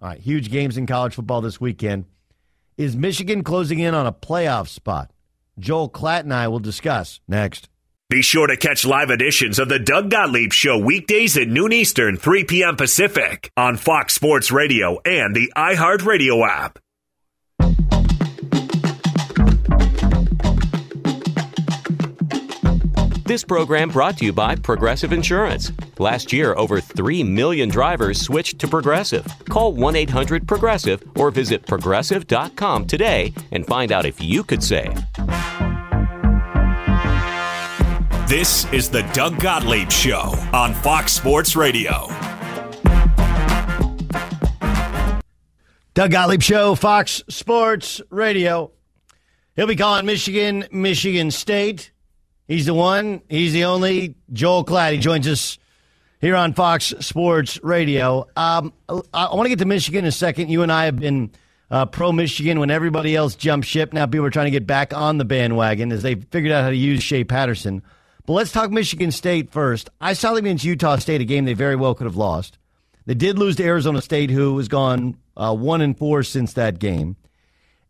All 0.00 0.08
right, 0.08 0.18
huge 0.18 0.50
games 0.50 0.78
in 0.78 0.86
college 0.86 1.14
football 1.14 1.42
this 1.42 1.60
weekend. 1.60 2.06
Is 2.78 2.96
Michigan 2.96 3.44
closing 3.44 3.78
in 3.78 3.94
on 3.94 4.06
a 4.06 4.12
playoff 4.12 4.68
spot? 4.68 5.10
Joel 5.58 5.90
Klatt 5.90 6.20
and 6.20 6.34
I 6.34 6.48
will 6.48 6.58
discuss 6.58 7.20
next. 7.26 7.68
Be 8.08 8.22
sure 8.22 8.46
to 8.46 8.56
catch 8.56 8.84
live 8.84 9.10
editions 9.10 9.58
of 9.58 9.68
the 9.68 9.80
Doug 9.80 10.10
Gottlieb 10.10 10.52
Show 10.52 10.78
weekdays 10.78 11.36
at 11.36 11.48
noon 11.48 11.72
Eastern, 11.72 12.16
3 12.16 12.44
p.m. 12.44 12.76
Pacific 12.76 13.50
on 13.56 13.76
Fox 13.76 14.14
Sports 14.14 14.52
Radio 14.52 15.00
and 15.04 15.34
the 15.34 15.52
iHeartRadio 15.56 16.46
app. 16.48 16.78
This 23.26 23.42
program 23.42 23.88
brought 23.88 24.18
to 24.18 24.24
you 24.24 24.32
by 24.32 24.54
Progressive 24.54 25.12
Insurance. 25.12 25.72
Last 25.98 26.32
year, 26.32 26.54
over 26.54 26.80
3 26.80 27.24
million 27.24 27.68
drivers 27.68 28.20
switched 28.20 28.60
to 28.60 28.68
Progressive. 28.68 29.26
Call 29.48 29.72
1 29.72 29.96
800 29.96 30.46
Progressive 30.46 31.02
or 31.16 31.32
visit 31.32 31.66
progressive.com 31.66 32.86
today 32.86 33.34
and 33.50 33.66
find 33.66 33.90
out 33.90 34.06
if 34.06 34.22
you 34.22 34.44
could 34.44 34.62
save. 34.62 34.94
This 38.28 38.72
is 38.72 38.90
the 38.90 39.02
Doug 39.12 39.40
Gottlieb 39.40 39.90
Show 39.90 40.32
on 40.52 40.72
Fox 40.74 41.12
Sports 41.12 41.56
Radio. 41.56 42.06
Doug 45.94 46.12
Gottlieb 46.12 46.42
Show, 46.42 46.76
Fox 46.76 47.24
Sports 47.28 48.00
Radio. 48.08 48.70
He'll 49.56 49.66
be 49.66 49.74
calling 49.74 50.06
Michigan, 50.06 50.68
Michigan 50.70 51.32
State. 51.32 51.90
He's 52.46 52.66
the 52.66 52.74
one. 52.74 53.22
He's 53.28 53.52
the 53.52 53.64
only. 53.64 54.14
Joel 54.32 54.64
Klatt. 54.64 54.92
He 54.92 54.98
joins 54.98 55.26
us 55.26 55.58
here 56.20 56.36
on 56.36 56.54
Fox 56.54 56.94
Sports 57.00 57.58
Radio. 57.62 58.28
Um, 58.36 58.72
I, 58.88 59.00
I 59.12 59.34
want 59.34 59.46
to 59.46 59.48
get 59.48 59.58
to 59.58 59.64
Michigan 59.64 60.04
in 60.04 60.08
a 60.08 60.12
second. 60.12 60.48
You 60.50 60.62
and 60.62 60.70
I 60.70 60.84
have 60.84 60.96
been 60.96 61.30
uh, 61.70 61.86
pro 61.86 62.12
Michigan 62.12 62.60
when 62.60 62.70
everybody 62.70 63.16
else 63.16 63.34
jumped 63.34 63.66
ship. 63.66 63.92
Now 63.92 64.06
people 64.06 64.26
are 64.26 64.30
trying 64.30 64.46
to 64.46 64.52
get 64.52 64.66
back 64.66 64.94
on 64.94 65.18
the 65.18 65.24
bandwagon 65.24 65.90
as 65.92 66.02
they 66.02 66.14
figured 66.14 66.52
out 66.52 66.62
how 66.62 66.70
to 66.70 66.76
use 66.76 67.02
Shea 67.02 67.24
Patterson. 67.24 67.82
But 68.26 68.34
let's 68.34 68.52
talk 68.52 68.70
Michigan 68.70 69.12
State 69.12 69.52
first. 69.52 69.88
I 70.00 70.12
saw 70.12 70.34
them 70.34 70.44
against 70.44 70.64
Utah 70.64 70.96
State, 70.96 71.20
a 71.20 71.24
game 71.24 71.44
they 71.44 71.54
very 71.54 71.76
well 71.76 71.94
could 71.94 72.06
have 72.06 72.16
lost. 72.16 72.58
They 73.06 73.14
did 73.14 73.38
lose 73.38 73.56
to 73.56 73.64
Arizona 73.64 74.02
State, 74.02 74.30
who 74.30 74.56
has 74.58 74.66
gone 74.66 75.16
uh, 75.36 75.54
one 75.54 75.80
and 75.80 75.96
four 75.96 76.24
since 76.24 76.52
that 76.54 76.80
game. 76.80 77.16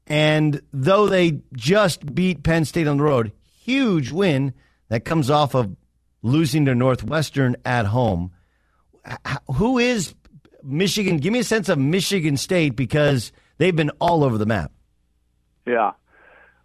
And 0.06 0.60
though 0.72 1.08
they 1.08 1.40
just 1.54 2.14
beat 2.14 2.42
Penn 2.42 2.64
State 2.64 2.86
on 2.86 2.98
the 2.98 3.02
road, 3.02 3.32
huge 3.66 4.12
win 4.12 4.54
that 4.88 5.04
comes 5.04 5.28
off 5.28 5.54
of 5.54 5.76
losing 6.22 6.64
to 6.66 6.74
Northwestern 6.74 7.56
at 7.64 7.86
home. 7.86 8.30
Who 9.56 9.78
is 9.78 10.14
Michigan? 10.62 11.16
Give 11.18 11.32
me 11.32 11.40
a 11.40 11.44
sense 11.44 11.68
of 11.68 11.76
Michigan 11.76 12.36
State 12.36 12.76
because 12.76 13.32
they've 13.58 13.74
been 13.74 13.90
all 14.00 14.22
over 14.22 14.38
the 14.38 14.46
map. 14.46 14.70
Yeah. 15.66 15.92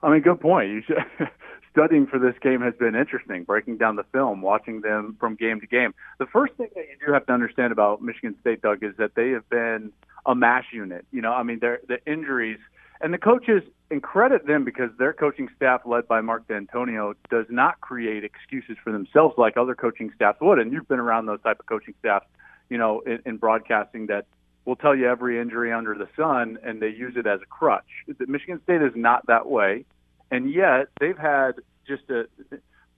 I 0.04 0.12
mean, 0.12 0.22
good 0.22 0.40
point. 0.40 0.86
Should, 0.86 0.98
studying 1.72 2.06
for 2.06 2.20
this 2.20 2.36
game 2.42 2.62
has 2.62 2.76
been 2.76 2.96
interesting, 2.96 3.46
breaking 3.46 3.78
down 3.78 3.96
the 3.96 4.06
film, 4.12 4.44
watching 4.44 4.82
them 4.82 5.18
from 5.20 5.36
game 5.36 5.60
to 5.60 5.68
game. 5.68 5.96
The 6.20 6.28
first 6.28 6.54
thing 6.54 6.70
that 6.76 6.82
you 6.82 7.08
do 7.08 7.14
have 7.14 7.26
to 7.26 7.34
understand 7.34 7.72
about 7.72 8.02
Michigan 8.02 8.36
State, 8.42 8.62
Doug, 8.62 8.84
is 8.84 8.96
that 8.98 9.16
they 9.16 9.30
have 9.30 9.50
been 9.50 9.92
a 10.26 10.36
mash 10.36 10.66
unit. 10.72 11.06
You 11.12 11.22
know, 11.22 11.34
I 11.34 11.42
mean, 11.42 11.60
the 11.62 12.00
injuries– 12.06 12.60
and 13.02 13.14
the 13.14 13.18
coaches, 13.18 13.64
and 13.90 14.02
credit 14.02 14.48
them 14.48 14.64
because 14.64 14.90
their 14.98 15.14
coaching 15.14 15.50
staff, 15.56 15.82
led 15.86 16.08
by 16.08 16.22
Mark 16.22 16.48
Dantonio, 16.48 17.14
does 17.30 17.46
not 17.50 17.82
create 17.82 18.24
excuses 18.24 18.78
for 18.84 18.92
themselves 18.92 19.36
like 19.38 19.58
other 19.58 19.76
coaching 19.76 20.12
staffs 20.16 20.40
would. 20.42 20.60
And 20.60 20.72
you've 20.72 20.88
been 20.88 21.00
around 21.00 21.26
those 21.26 21.42
type 21.42 21.60
of 21.60 21.66
coaching 21.66 21.94
staffs, 22.00 22.26
you 22.70 22.78
know, 22.78 23.02
in, 23.02 23.20
in 23.26 23.38
broadcasting 23.38 24.08
that 24.08 24.28
will 24.66 24.76
tell 24.76 24.96
you 24.96 25.10
every 25.10 25.40
injury 25.42 25.74
under 25.74 25.96
the 25.96 26.08
sun, 26.16 26.58
and 26.64 26.82
they 26.82 26.90
use 26.90 27.16
it 27.18 27.28
as 27.28 27.42
a 27.42 27.46
crutch. 27.46 27.84
Michigan 28.28 28.62
State 28.64 28.82
is 28.82 28.94
not 28.96 29.26
that 29.28 29.48
way, 29.48 29.86
and 30.30 30.52
yet 30.52 30.88
they've 31.00 31.18
had 31.18 31.54
just 31.88 32.04
a 32.10 32.28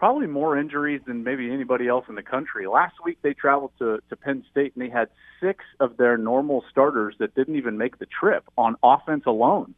probably 0.03 0.27
more 0.27 0.57
injuries 0.57 0.99
than 1.07 1.23
maybe 1.23 1.49
anybody 1.49 1.87
else 1.87 2.03
in 2.09 2.15
the 2.15 2.21
country. 2.21 2.67
Last 2.67 2.95
week 3.05 3.19
they 3.21 3.33
traveled 3.33 3.71
to, 3.79 3.99
to 4.09 4.15
Penn 4.17 4.43
State 4.51 4.73
and 4.75 4.83
they 4.83 4.89
had 4.89 5.07
six 5.39 5.63
of 5.79 5.95
their 5.95 6.17
normal 6.17 6.65
starters 6.69 7.15
that 7.19 7.33
didn't 7.35 7.55
even 7.55 7.77
make 7.77 7.99
the 7.99 8.05
trip 8.07 8.43
on 8.57 8.75
offense 8.83 9.23
alone. 9.25 9.73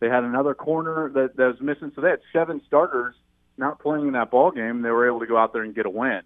They 0.00 0.08
had 0.08 0.24
another 0.24 0.54
corner 0.54 1.10
that, 1.10 1.36
that 1.36 1.46
was 1.46 1.60
missing, 1.60 1.92
so 1.94 2.00
they 2.00 2.10
had 2.10 2.20
seven 2.32 2.60
starters 2.66 3.14
not 3.56 3.78
playing 3.78 4.06
in 4.06 4.12
that 4.14 4.30
ball 4.30 4.50
game. 4.50 4.82
They 4.82 4.90
were 4.90 5.06
able 5.06 5.20
to 5.20 5.26
go 5.26 5.36
out 5.36 5.52
there 5.52 5.62
and 5.62 5.74
get 5.74 5.86
a 5.86 5.90
win. 5.90 6.22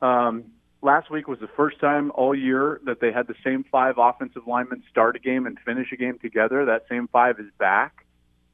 Um, 0.00 0.44
last 0.80 1.10
week 1.10 1.26
was 1.26 1.40
the 1.40 1.48
first 1.48 1.80
time 1.80 2.12
all 2.14 2.34
year 2.34 2.80
that 2.84 3.00
they 3.00 3.12
had 3.12 3.26
the 3.26 3.34
same 3.44 3.64
five 3.64 3.96
offensive 3.98 4.46
linemen 4.46 4.82
start 4.90 5.16
a 5.16 5.18
game 5.18 5.46
and 5.46 5.58
finish 5.66 5.92
a 5.92 5.96
game 5.96 6.18
together. 6.20 6.64
That 6.64 6.84
same 6.88 7.08
five 7.08 7.40
is 7.40 7.46
back. 7.58 8.06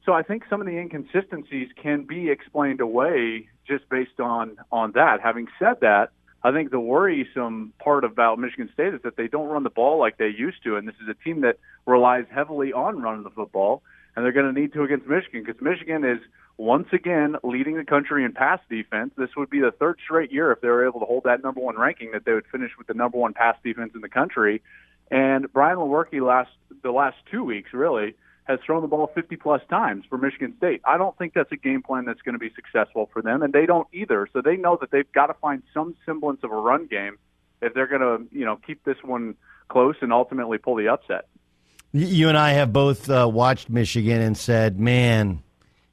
So 0.05 0.13
I 0.13 0.23
think 0.23 0.43
some 0.49 0.61
of 0.61 0.67
the 0.67 0.77
inconsistencies 0.77 1.69
can 1.81 2.03
be 2.03 2.29
explained 2.29 2.81
away 2.81 3.49
just 3.67 3.89
based 3.89 4.19
on 4.19 4.57
on 4.71 4.91
that. 4.93 5.19
Having 5.21 5.47
said 5.57 5.77
that, 5.81 6.11
I 6.43 6.51
think 6.51 6.69
the 6.69 6.79
worrisome 6.79 7.73
part 7.79 8.03
about 8.03 8.37
Michigan 8.37 8.69
State 8.71 8.93
is 8.93 9.01
that 9.03 9.17
they 9.17 9.27
don't 9.27 9.47
run 9.47 9.63
the 9.63 9.71
ball 9.71 9.97
like 9.97 10.17
they 10.17 10.27
used 10.27 10.63
to, 10.63 10.75
and 10.75 10.87
this 10.87 10.95
is 11.01 11.09
a 11.09 11.15
team 11.23 11.41
that 11.41 11.57
relies 11.87 12.25
heavily 12.29 12.71
on 12.71 13.01
running 13.01 13.23
the 13.23 13.31
football 13.31 13.81
and 14.15 14.23
they're 14.23 14.31
going 14.31 14.53
to 14.53 14.59
need 14.59 14.73
to 14.73 14.83
against 14.83 15.07
Michigan 15.07 15.43
because 15.45 15.61
Michigan 15.61 16.03
is 16.03 16.19
once 16.57 16.87
again 16.93 17.35
leading 17.43 17.75
the 17.75 17.83
country 17.83 18.23
in 18.23 18.31
pass 18.31 18.59
defense. 18.69 19.11
This 19.17 19.29
would 19.35 19.49
be 19.49 19.59
the 19.59 19.71
third 19.71 19.99
straight 20.03 20.31
year 20.31 20.51
if 20.51 20.61
they 20.61 20.69
were 20.69 20.87
able 20.87 21.01
to 21.01 21.05
hold 21.05 21.23
that 21.25 21.43
number 21.43 21.59
one 21.59 21.77
ranking 21.77 22.11
that 22.13 22.25
they 22.25 22.33
would 22.33 22.47
finish 22.51 22.71
with 22.77 22.87
the 22.87 22.93
number 22.93 23.17
one 23.17 23.33
pass 23.33 23.57
defense 23.63 23.91
in 23.93 24.01
the 24.01 24.09
country. 24.09 24.61
And 25.11 25.51
Brian 25.51 25.77
Lewerke 25.77 26.21
last 26.21 26.51
the 26.81 26.91
last 26.91 27.17
two 27.29 27.43
weeks 27.43 27.73
really 27.73 28.15
has 28.45 28.59
thrown 28.65 28.81
the 28.81 28.87
ball 28.87 29.11
50 29.13 29.35
plus 29.37 29.61
times 29.69 30.05
for 30.07 30.17
Michigan 30.17 30.53
State. 30.57 30.81
I 30.85 30.97
don't 30.97 31.17
think 31.17 31.33
that's 31.33 31.51
a 31.51 31.57
game 31.57 31.81
plan 31.81 32.05
that's 32.05 32.21
going 32.21 32.33
to 32.33 32.39
be 32.39 32.51
successful 32.55 33.09
for 33.11 33.21
them, 33.21 33.41
and 33.41 33.51
they 33.51 33.65
don't 33.65 33.87
either. 33.91 34.27
So 34.31 34.41
they 34.41 34.55
know 34.55 34.77
that 34.81 34.91
they've 34.91 35.11
got 35.11 35.27
to 35.27 35.33
find 35.35 35.63
some 35.73 35.95
semblance 36.05 36.41
of 36.43 36.51
a 36.51 36.55
run 36.55 36.85
game 36.85 37.17
if 37.61 37.73
they're 37.73 37.87
going 37.87 38.01
to 38.01 38.37
you 38.37 38.45
know 38.45 38.59
keep 38.65 38.83
this 38.83 38.97
one 39.03 39.35
close 39.67 39.95
and 40.01 40.13
ultimately 40.13 40.57
pull 40.57 40.75
the 40.75 40.87
upset. 40.87 41.27
You 41.97 42.27
and 42.27 42.37
I 42.37 42.51
have 42.51 42.73
both 42.73 43.09
uh, 43.09 43.25
watched 43.31 43.69
Michigan 43.69 44.21
and 44.21 44.37
said, 44.37 44.77
man, 44.77 45.41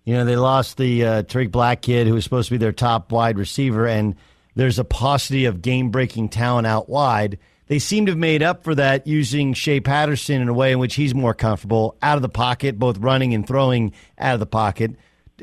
you 0.04 0.14
know, 0.14 0.24
they 0.24 0.34
lost 0.34 0.76
the 0.76 1.04
uh, 1.04 1.22
Tarik 1.22 1.52
Black 1.52 1.80
kid 1.80 2.08
who 2.08 2.14
was 2.14 2.24
supposed 2.24 2.48
to 2.48 2.54
be 2.54 2.58
their 2.58 2.72
top 2.72 3.12
wide 3.12 3.38
receiver, 3.38 3.86
and 3.86 4.16
there's 4.56 4.80
a 4.80 4.84
paucity 4.84 5.44
of 5.44 5.62
game 5.62 5.90
breaking 5.90 6.30
talent 6.30 6.66
out 6.66 6.88
wide. 6.88 7.38
They 7.68 7.78
seem 7.78 8.06
to 8.06 8.12
have 8.12 8.18
made 8.18 8.42
up 8.42 8.64
for 8.64 8.74
that 8.74 9.06
using 9.06 9.54
Shea 9.54 9.78
Patterson 9.78 10.42
in 10.42 10.48
a 10.48 10.52
way 10.52 10.72
in 10.72 10.80
which 10.80 10.96
he's 10.96 11.14
more 11.14 11.34
comfortable 11.34 11.96
out 12.02 12.16
of 12.16 12.22
the 12.22 12.28
pocket, 12.28 12.80
both 12.80 12.98
running 12.98 13.32
and 13.32 13.46
throwing 13.46 13.92
out 14.18 14.34
of 14.34 14.40
the 14.40 14.46
pocket. 14.46 14.96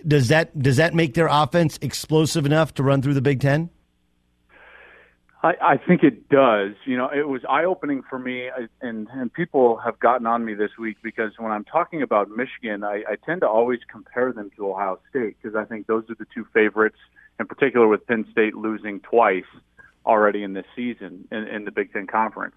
Does 0.05 0.27
that 0.27 0.61
does 0.61 0.75
that 0.75 0.93
make 0.93 1.13
their 1.13 1.27
offense 1.27 1.79
explosive 1.81 2.45
enough 2.45 2.73
to 2.73 2.83
run 2.83 3.01
through 3.01 3.13
the 3.13 3.21
Big 3.21 3.39
Ten? 3.39 3.69
I, 5.41 5.53
I 5.61 5.77
think 5.77 6.03
it 6.03 6.27
does. 6.27 6.73
You 6.85 6.97
know, 6.97 7.09
it 7.09 7.27
was 7.27 7.41
eye 7.49 7.63
opening 7.63 8.03
for 8.09 8.19
me, 8.19 8.49
and 8.81 9.07
and 9.09 9.33
people 9.33 9.77
have 9.77 9.97
gotten 9.99 10.27
on 10.27 10.43
me 10.43 10.53
this 10.53 10.71
week 10.77 10.97
because 11.01 11.31
when 11.37 11.51
I'm 11.51 11.63
talking 11.63 12.01
about 12.01 12.29
Michigan, 12.29 12.83
I, 12.83 13.03
I 13.09 13.15
tend 13.25 13.41
to 13.41 13.47
always 13.47 13.79
compare 13.89 14.33
them 14.33 14.51
to 14.57 14.69
Ohio 14.69 14.99
State 15.09 15.37
because 15.41 15.55
I 15.55 15.63
think 15.63 15.87
those 15.87 16.03
are 16.09 16.15
the 16.15 16.25
two 16.33 16.45
favorites, 16.53 16.97
in 17.39 17.45
particular 17.45 17.87
with 17.87 18.05
Penn 18.05 18.25
State 18.31 18.53
losing 18.55 18.99
twice 18.99 19.45
already 20.05 20.43
in 20.43 20.53
this 20.53 20.65
season 20.75 21.27
in, 21.31 21.47
in 21.47 21.65
the 21.65 21.71
Big 21.71 21.93
Ten 21.93 22.07
Conference. 22.07 22.55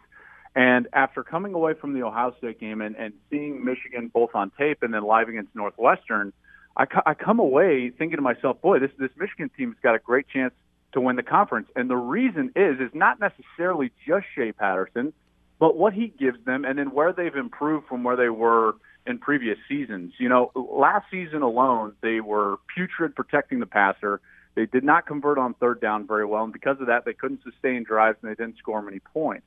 And 0.57 0.89
after 0.93 1.23
coming 1.23 1.55
away 1.55 1.75
from 1.75 1.95
the 1.95 2.03
Ohio 2.03 2.35
State 2.39 2.59
game 2.59 2.81
and, 2.81 2.97
and 2.97 3.15
seeing 3.31 3.65
Michigan 3.65 4.11
both 4.13 4.31
on 4.35 4.51
tape 4.59 4.83
and 4.83 4.93
then 4.93 5.05
live 5.05 5.29
against 5.29 5.55
Northwestern, 5.55 6.33
I, 6.77 6.87
I 7.07 7.15
come 7.15 7.39
away 7.39 7.91
thinking 7.97 8.17
to 8.17 8.23
myself, 8.23 8.61
boy, 8.61 8.81
this 8.81 8.91
this 8.99 9.11
Michigan 9.17 9.51
team's 9.57 9.77
got 9.83 9.95
a 9.95 9.99
great 10.01 10.27
chance 10.29 10.53
to 10.93 11.01
win 11.01 11.17
the 11.17 11.23
conference. 11.23 11.69
And 11.77 11.89
the 11.89 11.97
reason 11.97 12.53
is 12.55 12.81
is 12.81 12.91
not 12.95 13.19
necessarily 13.21 13.91
just 14.07 14.27
Shea 14.35 14.53
Patterson, 14.53 15.13
but 15.59 15.77
what 15.77 15.93
he 15.93 16.09
gives 16.09 16.45
them 16.45 16.65
and 16.65 16.79
then 16.79 16.93
where 16.93 17.13
they've 17.13 17.35
improved 17.35 17.87
from 17.87 18.05
where 18.05 18.17
they 18.17 18.29
were 18.29 18.75
in 19.07 19.19
previous 19.19 19.59
seasons. 19.69 20.13
You 20.19 20.29
know, 20.29 20.53
last 20.55 21.07
season 21.11 21.43
alone, 21.43 21.95
they 22.03 22.21
were 22.21 22.59
putrid 22.75 23.15
protecting 23.15 23.61
the 23.61 23.67
passer. 23.67 24.21
They 24.55 24.67
did 24.67 24.85
not 24.85 25.07
convert 25.07 25.39
on 25.39 25.55
third 25.55 25.81
down 25.81 26.07
very 26.07 26.27
well, 26.27 26.45
and 26.45 26.53
because 26.53 26.79
of 26.81 26.87
that, 26.87 27.05
they 27.05 27.15
couldn't 27.15 27.43
sustain 27.43 27.85
drives 27.85 28.19
and 28.23 28.31
they 28.31 28.35
didn't 28.35 28.59
score 28.59 28.83
many 28.83 29.01
points. 29.01 29.47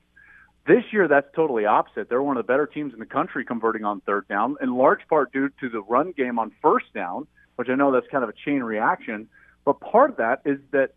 This 0.67 0.83
year, 0.91 1.07
that's 1.07 1.27
totally 1.35 1.65
opposite. 1.65 2.09
They're 2.09 2.23
one 2.23 2.37
of 2.37 2.45
the 2.45 2.51
better 2.51 2.65
teams 2.65 2.91
in 2.91 2.99
the 2.99 3.05
country 3.05 3.45
converting 3.45 3.85
on 3.85 4.01
third 4.01 4.27
down, 4.27 4.57
in 4.61 4.75
large 4.75 5.07
part 5.07 5.31
due 5.31 5.49
to 5.59 5.69
the 5.69 5.81
run 5.81 6.11
game 6.11 6.39
on 6.39 6.51
first 6.59 6.91
down, 6.93 7.27
which 7.55 7.69
I 7.69 7.75
know 7.75 7.91
that's 7.91 8.07
kind 8.07 8.23
of 8.23 8.31
a 8.31 8.33
chain 8.33 8.63
reaction. 8.63 9.29
But 9.63 9.79
part 9.79 10.09
of 10.09 10.17
that 10.17 10.41
is 10.43 10.57
that 10.71 10.95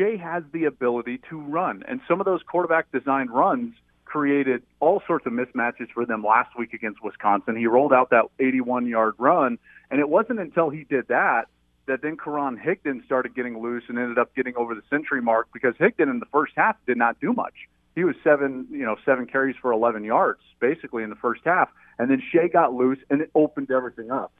Shea 0.00 0.16
has 0.16 0.42
the 0.52 0.64
ability 0.64 1.20
to 1.28 1.38
run, 1.38 1.84
and 1.86 2.00
some 2.08 2.20
of 2.20 2.24
those 2.24 2.40
quarterback 2.42 2.90
designed 2.90 3.30
runs 3.30 3.74
created 4.06 4.62
all 4.80 5.02
sorts 5.06 5.26
of 5.26 5.32
mismatches 5.32 5.88
for 5.92 6.06
them 6.06 6.24
last 6.24 6.58
week 6.58 6.72
against 6.72 7.04
Wisconsin. 7.04 7.54
He 7.54 7.66
rolled 7.66 7.92
out 7.92 8.08
that 8.10 8.24
81 8.38 8.86
yard 8.86 9.14
run, 9.18 9.58
and 9.90 10.00
it 10.00 10.08
wasn't 10.08 10.40
until 10.40 10.70
he 10.70 10.84
did 10.84 11.08
that 11.08 11.48
that 11.86 12.02
then 12.02 12.16
Karan 12.16 12.56
Higdon 12.56 13.04
started 13.04 13.34
getting 13.34 13.60
loose 13.60 13.84
and 13.88 13.98
ended 13.98 14.16
up 14.16 14.34
getting 14.34 14.56
over 14.56 14.74
the 14.74 14.82
century 14.88 15.20
mark 15.20 15.48
because 15.52 15.74
Higdon 15.74 16.08
in 16.08 16.18
the 16.18 16.26
first 16.32 16.52
half 16.56 16.76
did 16.86 16.96
not 16.96 17.20
do 17.20 17.32
much. 17.32 17.68
He 17.94 18.04
was 18.04 18.14
seven, 18.24 18.68
you 18.70 18.86
know, 18.86 18.96
seven 19.04 19.26
carries 19.26 19.56
for 19.60 19.72
11 19.72 20.04
yards 20.04 20.40
basically 20.60 21.02
in 21.02 21.10
the 21.10 21.16
first 21.16 21.42
half, 21.44 21.68
and 21.98 22.10
then 22.10 22.22
Shea 22.32 22.48
got 22.48 22.72
loose 22.72 22.98
and 23.10 23.20
it 23.20 23.30
opened 23.34 23.70
everything 23.70 24.10
up. 24.10 24.32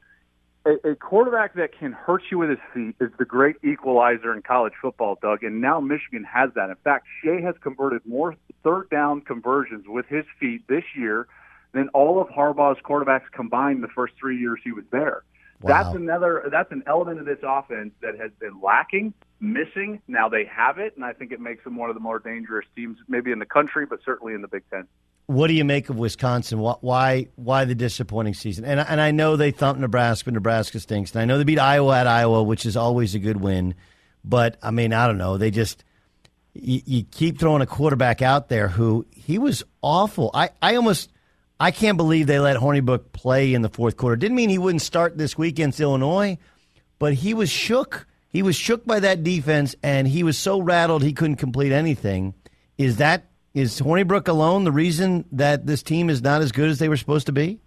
A, 0.65 0.91
a 0.91 0.95
quarterback 0.95 1.55
that 1.55 1.77
can 1.79 1.93
hurt 1.93 2.23
you 2.31 2.39
with 2.39 2.51
his 2.51 2.59
feet 2.75 2.97
is 3.01 3.11
the 3.19 3.25
great 3.25 3.57
equalizer 3.65 4.35
in 4.35 4.43
college 4.43 4.75
football, 4.81 5.19
Doug. 5.21 5.43
And 5.43 5.61
now 5.61 5.81
Michigan 5.81 6.25
has 6.25 6.51
that. 6.55 6.71
In 6.71 6.77
fact, 6.85 7.07
Shea 7.23 7.41
has 7.43 7.55
converted 7.63 8.03
more 8.05 8.37
third 8.63 8.91
down 8.91 9.23
conversions 9.23 9.87
with 9.89 10.07
his 10.07 10.25
feet 10.39 10.67
this 10.69 10.85
year 10.97 11.27
than 11.73 11.89
all 11.91 12.21
of 12.21 12.29
Harbaugh's 12.29 12.81
quarterbacks 12.83 13.31
combined 13.33 13.83
the 13.83 13.89
first 13.89 14.15
three 14.19 14.39
years 14.39 14.61
he 14.63 14.73
was 14.73 14.85
there. 14.91 15.23
That's 15.63 15.95
another. 15.95 16.49
That's 16.51 16.73
an 16.73 16.83
element 16.87 17.21
of 17.21 17.27
this 17.27 17.39
offense 17.43 17.93
that 18.01 18.19
has 18.19 18.31
been 18.41 18.63
lacking, 18.63 19.13
missing. 19.41 20.01
Now 20.09 20.31
they 20.31 20.47
have 20.47 20.79
it, 20.79 20.97
and 20.97 21.05
I 21.05 21.13
think 21.13 21.33
it 21.33 21.41
makes 21.41 21.65
them 21.65 21.77
one 21.77 21.91
of 21.91 21.95
the 21.95 22.01
more 22.01 22.19
dangerous 22.19 22.67
teams, 22.75 22.97
maybe 23.09 23.31
in 23.31 23.39
the 23.39 23.47
country, 23.47 23.85
but 23.85 24.01
certainly 24.03 24.33
in 24.33 24.41
the 24.41 24.49
Big 24.49 24.63
Ten. 24.71 24.87
What 25.27 25.47
do 25.47 25.55
you 25.55 25.65
make 25.65 25.89
of 25.91 25.97
Wisconsin? 25.97 26.59
Why 26.59 27.29
why 27.37 27.65
the 27.65 27.75
disappointing 27.75 28.35
season? 28.35 28.65
And 28.65 28.81
and 28.81 29.01
I 29.01 29.13
know 29.13 29.37
they 29.37 29.53
thumped 29.53 29.81
Nebraska. 29.81 30.31
Nebraska 30.31 30.81
stinks. 30.81 31.13
And 31.13 31.23
I 31.23 31.25
know 31.25 31.39
they 31.39 31.45
beat 31.45 31.59
Iowa 31.59 31.99
at 31.99 32.07
Iowa, 32.07 32.43
which 32.43 32.67
is 32.67 32.77
always 32.77 33.15
a 33.15 33.21
good 33.21 33.41
win. 33.41 33.75
But 34.25 34.59
I 34.63 34.71
mean, 34.73 34.93
I 34.93 35.07
don't 35.07 35.19
know. 35.19 35.37
They 35.37 35.51
just 35.51 35.85
you, 36.55 36.81
you 36.85 37.03
keep 37.05 37.39
throwing 37.39 37.63
a 37.63 37.67
quarterback 37.67 38.23
out 38.23 38.49
there 38.49 38.69
who 38.69 39.07
he 39.15 39.39
was 39.39 39.63
awful. 39.83 40.31
I 40.35 40.51
I 40.61 40.75
almost 40.77 41.11
I 41.59 41.71
can't 41.71 41.97
believe 41.97 42.27
they 42.27 42.39
let 42.39 42.57
Hornibrook 42.57 43.13
play 43.13 43.55
in 43.55 43.63
the 43.63 43.69
fourth 43.69 43.97
quarter. 43.97 44.17
Didn't 44.17 44.37
mean 44.37 44.51
he 44.51 44.59
wouldn't 44.59 44.83
start 44.83 45.19
this 45.19 45.37
week 45.37 45.55
against 45.55 45.79
Illinois, 45.79 46.39
but 46.99 47.15
he 47.15 47.35
was 47.35 47.51
shook. 47.51 48.07
He 48.31 48.43
was 48.43 48.57
shook 48.57 48.87
by 48.87 49.01
that 49.01 49.23
defense, 49.23 49.75
and 49.83 50.09
he 50.09 50.23
was 50.23 50.39
so 50.39 50.61
rattled 50.61 51.03
he 51.03 51.13
couldn't 51.13 51.37
complete 51.37 51.73
anything. 51.73 52.35
Is 52.79 52.97
that 52.97 53.30
is 53.55 53.81
Hornibrook 53.81 54.29
alone 54.29 54.65
the 54.65 54.73
reason 54.73 55.25
that 55.33 55.67
this 55.67 55.83
team 55.83 56.09
is 56.09 56.23
not 56.23 56.43
as 56.43 56.53
good 56.53 56.69
as 56.69 56.79
they 56.79 56.89
were 56.89 56.97
supposed 56.97 57.27
to 57.27 57.33
be? 57.33 57.61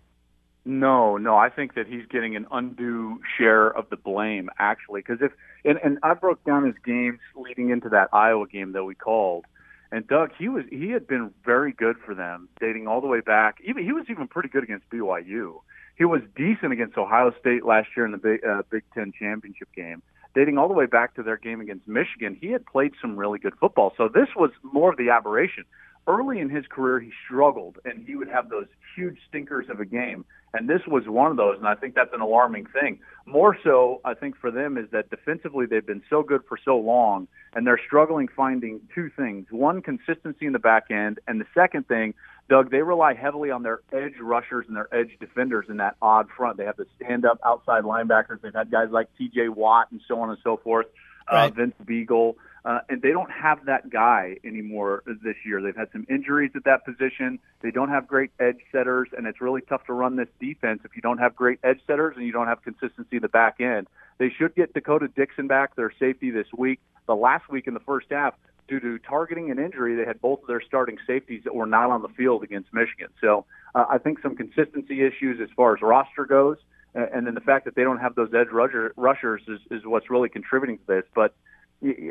No, 0.65 1.17
no, 1.17 1.35
I 1.35 1.49
think 1.49 1.75
that 1.75 1.87
he's 1.87 2.05
getting 2.09 2.37
an 2.37 2.47
undue 2.49 3.19
share 3.37 3.67
of 3.67 3.89
the 3.89 3.97
blame 3.97 4.49
actually, 4.59 5.01
because 5.01 5.19
if 5.21 5.33
and, 5.65 5.77
and 5.83 5.99
I 6.03 6.13
broke 6.13 6.43
down 6.45 6.65
his 6.65 6.75
games 6.85 7.19
leading 7.35 7.69
into 7.69 7.89
that 7.89 8.09
Iowa 8.13 8.47
game 8.47 8.71
that 8.71 8.85
we 8.85 8.95
called, 8.95 9.45
and 9.91 10.07
Doug, 10.07 10.31
he 10.37 10.47
was 10.47 10.63
he 10.69 10.91
had 10.91 11.05
been 11.05 11.31
very 11.43 11.73
good 11.73 11.97
for 12.05 12.15
them, 12.15 12.47
dating 12.61 12.87
all 12.87 13.01
the 13.01 13.07
way 13.07 13.19
back. 13.19 13.57
Even 13.65 13.83
he 13.83 13.91
was 13.91 14.05
even 14.09 14.27
pretty 14.27 14.47
good 14.47 14.63
against 14.63 14.89
BYU. 14.89 15.59
He 15.97 16.05
was 16.05 16.21
decent 16.35 16.71
against 16.71 16.97
Ohio 16.97 17.33
State 17.39 17.65
last 17.65 17.89
year 17.95 18.05
in 18.05 18.11
the 18.13 18.17
Big, 18.17 18.43
uh, 18.45 18.63
Big 18.69 18.83
Ten 18.93 19.11
championship 19.17 19.67
game. 19.75 20.01
Dating 20.35 20.57
all 20.57 20.67
the 20.67 20.73
way 20.73 20.87
back 20.87 21.15
to 21.15 21.23
their 21.23 21.37
game 21.37 21.61
against 21.61 21.87
Michigan, 21.87 22.37
he 22.39 22.47
had 22.47 22.65
played 22.65 22.93
some 23.01 23.17
really 23.17 23.39
good 23.39 23.53
football. 23.59 23.93
So 23.97 24.07
this 24.07 24.29
was 24.35 24.51
more 24.63 24.91
of 24.91 24.97
the 24.97 25.09
aberration. 25.09 25.65
Early 26.07 26.39
in 26.39 26.49
his 26.49 26.65
career, 26.67 26.99
he 26.99 27.11
struggled, 27.25 27.77
and 27.85 28.05
he 28.05 28.15
would 28.15 28.27
have 28.27 28.49
those 28.49 28.67
huge 28.95 29.17
stinkers 29.29 29.67
of 29.69 29.79
a 29.79 29.85
game. 29.85 30.25
And 30.55 30.69
this 30.69 30.81
was 30.87 31.07
one 31.07 31.31
of 31.31 31.37
those, 31.37 31.57
and 31.57 31.67
I 31.67 31.73
think 31.73 31.95
that's 31.95 32.13
an 32.13 32.21
alarming 32.21 32.67
thing. 32.67 32.99
More 33.25 33.57
so, 33.63 34.01
I 34.05 34.13
think 34.13 34.37
for 34.37 34.51
them 34.51 34.77
is 34.77 34.85
that 34.91 35.09
defensively 35.09 35.65
they've 35.65 35.85
been 35.85 36.03
so 36.11 36.21
good 36.21 36.41
for 36.47 36.59
so 36.63 36.77
long, 36.77 37.27
and 37.55 37.65
they're 37.65 37.79
struggling 37.87 38.27
finding 38.27 38.79
two 38.93 39.09
things: 39.15 39.47
one, 39.49 39.81
consistency 39.81 40.45
in 40.45 40.53
the 40.53 40.59
back 40.59 40.91
end, 40.91 41.19
and 41.27 41.41
the 41.41 41.47
second 41.55 41.87
thing, 41.87 42.13
Doug, 42.49 42.69
they 42.69 42.83
rely 42.83 43.15
heavily 43.15 43.49
on 43.49 43.63
their 43.63 43.79
edge 43.91 44.19
rushers 44.21 44.65
and 44.67 44.75
their 44.77 44.93
edge 44.93 45.17
defenders 45.19 45.65
in 45.69 45.77
that 45.77 45.95
odd 46.03 46.27
front. 46.37 46.57
They 46.57 46.65
have 46.65 46.77
the 46.77 46.85
stand-up 46.97 47.39
outside 47.43 47.83
linebackers. 47.83 48.41
They've 48.41 48.53
had 48.53 48.69
guys 48.69 48.89
like 48.91 49.07
T.J. 49.17 49.49
Watt 49.49 49.87
and 49.91 50.01
so 50.07 50.19
on 50.19 50.29
and 50.29 50.37
so 50.43 50.57
forth, 50.57 50.85
Right. 51.31 51.51
uh, 51.51 51.55
Vince 51.55 51.73
Biegel. 51.83 52.35
Uh, 52.65 52.79
and 52.87 53.01
they 53.01 53.11
don't 53.11 53.31
have 53.31 53.65
that 53.65 53.89
guy 53.89 54.37
anymore 54.45 55.03
this 55.05 55.35
year. 55.45 55.61
They've 55.61 55.75
had 55.75 55.91
some 55.91 56.05
injuries 56.09 56.51
at 56.55 56.63
that 56.63 56.85
position. 56.85 57.39
They 57.61 57.71
don't 57.71 57.89
have 57.89 58.07
great 58.07 58.31
edge 58.39 58.59
setters, 58.71 59.09
and 59.17 59.27
it's 59.27 59.41
really 59.41 59.61
tough 59.61 59.85
to 59.87 59.93
run 59.93 60.15
this 60.15 60.29
defense 60.39 60.79
if 60.85 60.95
you 60.95 61.01
don't 61.01 61.17
have 61.17 61.35
great 61.35 61.59
edge 61.63 61.81
setters 61.85 62.13
and 62.15 62.25
you 62.25 62.31
don't 62.31 62.47
have 62.47 62.61
consistency 62.63 63.17
in 63.17 63.21
the 63.21 63.27
back 63.27 63.59
end. 63.59 63.87
They 64.17 64.29
should 64.29 64.55
get 64.55 64.73
D'Cota 64.73 65.13
Dixon 65.13 65.47
back, 65.47 65.75
their 65.75 65.91
safety, 65.99 66.31
this 66.31 66.47
week. 66.57 66.79
The 67.05 67.15
last 67.15 67.49
week 67.49 67.67
in 67.67 67.73
the 67.73 67.81
first 67.81 68.07
half, 68.11 68.33
due 68.69 68.79
to 68.79 68.97
targeting 68.99 69.51
and 69.51 69.59
injury, 69.59 69.95
they 69.97 70.05
had 70.05 70.21
both 70.21 70.41
of 70.41 70.47
their 70.47 70.61
starting 70.61 70.97
safeties 71.05 71.43
that 71.43 71.53
were 71.53 71.65
not 71.65 71.89
on 71.89 72.01
the 72.01 72.07
field 72.07 72.43
against 72.43 72.73
Michigan. 72.73 73.09
So 73.19 73.45
uh, 73.75 73.85
I 73.89 73.97
think 73.97 74.21
some 74.21 74.37
consistency 74.37 75.05
issues 75.05 75.41
as 75.41 75.49
far 75.57 75.75
as 75.75 75.81
roster 75.81 76.25
goes, 76.25 76.57
and 76.95 77.27
then 77.27 77.33
the 77.33 77.41
fact 77.41 77.65
that 77.65 77.75
they 77.75 77.83
don't 77.83 77.97
have 77.97 78.15
those 78.15 78.33
edge 78.33 78.49
rusher, 78.51 78.93
rushers 78.95 79.41
is, 79.49 79.59
is 79.69 79.81
what's 79.83 80.09
really 80.09 80.29
contributing 80.29 80.77
to 80.77 80.83
this. 80.87 81.03
But 81.13 81.35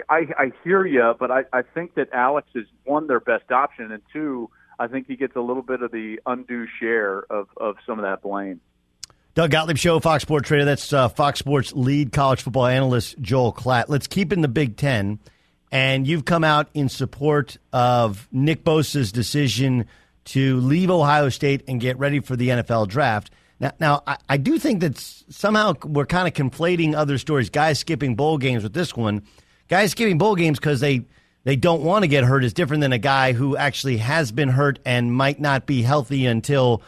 I, 0.09 0.27
I 0.37 0.53
hear 0.65 0.85
you, 0.87 1.15
but 1.19 1.31
I, 1.31 1.45
I 1.53 1.63
think 1.63 1.95
that 1.95 2.09
Alex 2.13 2.49
is 2.55 2.67
one 2.85 3.07
their 3.07 3.21
best 3.21 3.51
option, 3.51 3.91
and 3.91 4.03
two, 4.13 4.51
I 4.79 4.87
think 4.89 5.07
he 5.07 5.17
gets 5.17 5.37
a 5.37 5.41
little 5.41 5.63
bit 5.63 5.83
of 5.83 5.91
the 5.93 6.21
undue 6.27 6.67
share 6.81 7.21
of, 7.31 7.49
of 7.57 7.77
some 7.87 7.99
of 7.99 8.05
that 8.05 8.23
blame. 8.23 8.61
Doug 9.35 9.51
Gottlieb 9.51 9.79
Show, 9.79 9.99
Fox 9.99 10.23
Sports 10.23 10.49
Trader. 10.49 10.67
That's 10.67 10.93
uh, 10.93 11.09
Fox 11.09 11.39
Sports 11.39 11.73
lead 11.73 12.13
college 12.13 12.43
football 12.43 12.67
analyst 12.67 13.19
Joel 13.21 13.53
Klatt. 13.53 13.87
Let's 13.89 14.07
keep 14.07 14.31
in 14.31 14.43
the 14.43 14.49
Big 14.49 14.77
Ten. 14.77 15.19
And 15.71 16.07
you've 16.07 16.27
come 16.27 16.45
out 16.45 16.69
in 16.75 16.91
support 16.91 17.57
of 17.73 18.29
Nick 18.31 18.63
Bosa's 18.63 19.11
decision 19.11 19.87
to 20.27 20.61
leave 20.61 20.91
Ohio 20.91 21.31
State 21.31 21.65
and 21.67 21.81
get 21.81 21.99
ready 21.99 22.21
for 22.21 22.37
the 22.37 22.51
NFL 22.51 22.89
draft. 22.89 23.31
Now, 23.59 23.73
now 23.81 24.03
I, 24.07 24.19
I 24.29 24.37
do 24.37 24.59
think 24.59 24.81
that 24.81 24.99
somehow 24.99 25.75
we're 25.83 26.05
kind 26.05 26.29
of 26.29 26.35
conflating 26.35 26.95
other 26.95 27.17
stories. 27.17 27.49
Guys 27.49 27.79
skipping 27.79 28.17
bowl 28.17 28.37
games 28.37 28.63
with 28.63 28.75
this 28.75 28.95
one. 28.95 29.23
Guys 29.73 29.93
skipping 29.93 30.19
bowl 30.19 30.37
games 30.37 30.59
because 30.59 30.81
they 30.81 31.07
they 31.45 31.57
don't 31.57 31.81
want 31.81 32.03
to 32.03 32.07
get 32.07 32.25
hurt 32.25 32.45
is 32.45 32.53
different 32.53 32.83
than 32.83 32.93
a 32.93 32.99
guy 32.99 33.33
who 33.33 33.57
actually 33.57 33.97
has 33.97 34.31
been 34.31 34.51
hurt 34.51 34.79
and 34.85 35.11
might 35.11 35.41
not 35.41 35.65
be 35.65 35.81
healthy 35.81 36.27
until 36.27 36.83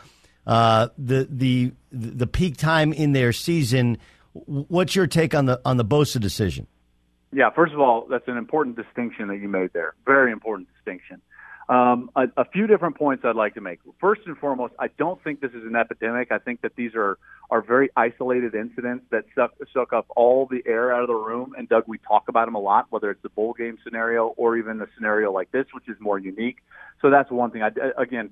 uh, 0.46 0.88
the 0.98 1.26
the 1.30 1.72
the 1.90 2.26
peak 2.26 2.58
time 2.58 2.92
in 2.92 3.12
their 3.12 3.32
season. 3.32 3.96
What's 4.34 4.94
your 4.94 5.06
take 5.06 5.34
on 5.34 5.46
the 5.46 5.62
on 5.64 5.78
the 5.78 5.84
Bosa 5.86 6.20
decision? 6.20 6.66
Yeah, 7.32 7.48
first 7.48 7.72
of 7.72 7.80
all, 7.80 8.06
that's 8.10 8.28
an 8.28 8.36
important 8.36 8.76
distinction 8.76 9.28
that 9.28 9.38
you 9.38 9.48
made 9.48 9.72
there. 9.72 9.94
Very 10.04 10.30
important 10.30 10.68
distinction. 10.74 11.22
Um, 11.68 12.10
a, 12.14 12.24
a 12.36 12.44
few 12.44 12.66
different 12.66 12.96
points 12.96 13.24
I'd 13.24 13.36
like 13.36 13.54
to 13.54 13.60
make. 13.60 13.80
First 13.98 14.22
and 14.26 14.36
foremost, 14.36 14.74
I 14.78 14.88
don't 14.98 15.22
think 15.24 15.40
this 15.40 15.52
is 15.52 15.64
an 15.64 15.76
epidemic. 15.76 16.30
I 16.30 16.38
think 16.38 16.60
that 16.60 16.76
these 16.76 16.94
are 16.94 17.18
are 17.50 17.62
very 17.62 17.90
isolated 17.96 18.54
incidents 18.54 19.04
that 19.10 19.24
suck 19.34 19.54
suck 19.72 19.92
up 19.92 20.06
all 20.16 20.46
the 20.46 20.62
air 20.66 20.92
out 20.92 21.02
of 21.02 21.08
the 21.08 21.14
room. 21.14 21.54
And 21.56 21.68
Doug, 21.68 21.84
we 21.86 21.98
talk 21.98 22.28
about 22.28 22.46
them 22.46 22.54
a 22.54 22.60
lot, 22.60 22.86
whether 22.90 23.10
it's 23.10 23.22
the 23.22 23.28
bowl 23.30 23.54
game 23.54 23.78
scenario 23.82 24.28
or 24.36 24.56
even 24.56 24.80
a 24.82 24.86
scenario 24.94 25.32
like 25.32 25.52
this, 25.52 25.66
which 25.72 25.88
is 25.88 25.96
more 26.00 26.18
unique. 26.18 26.58
So 27.00 27.10
that's 27.10 27.30
one 27.30 27.50
thing. 27.50 27.62
I, 27.62 27.70
again, 27.96 28.30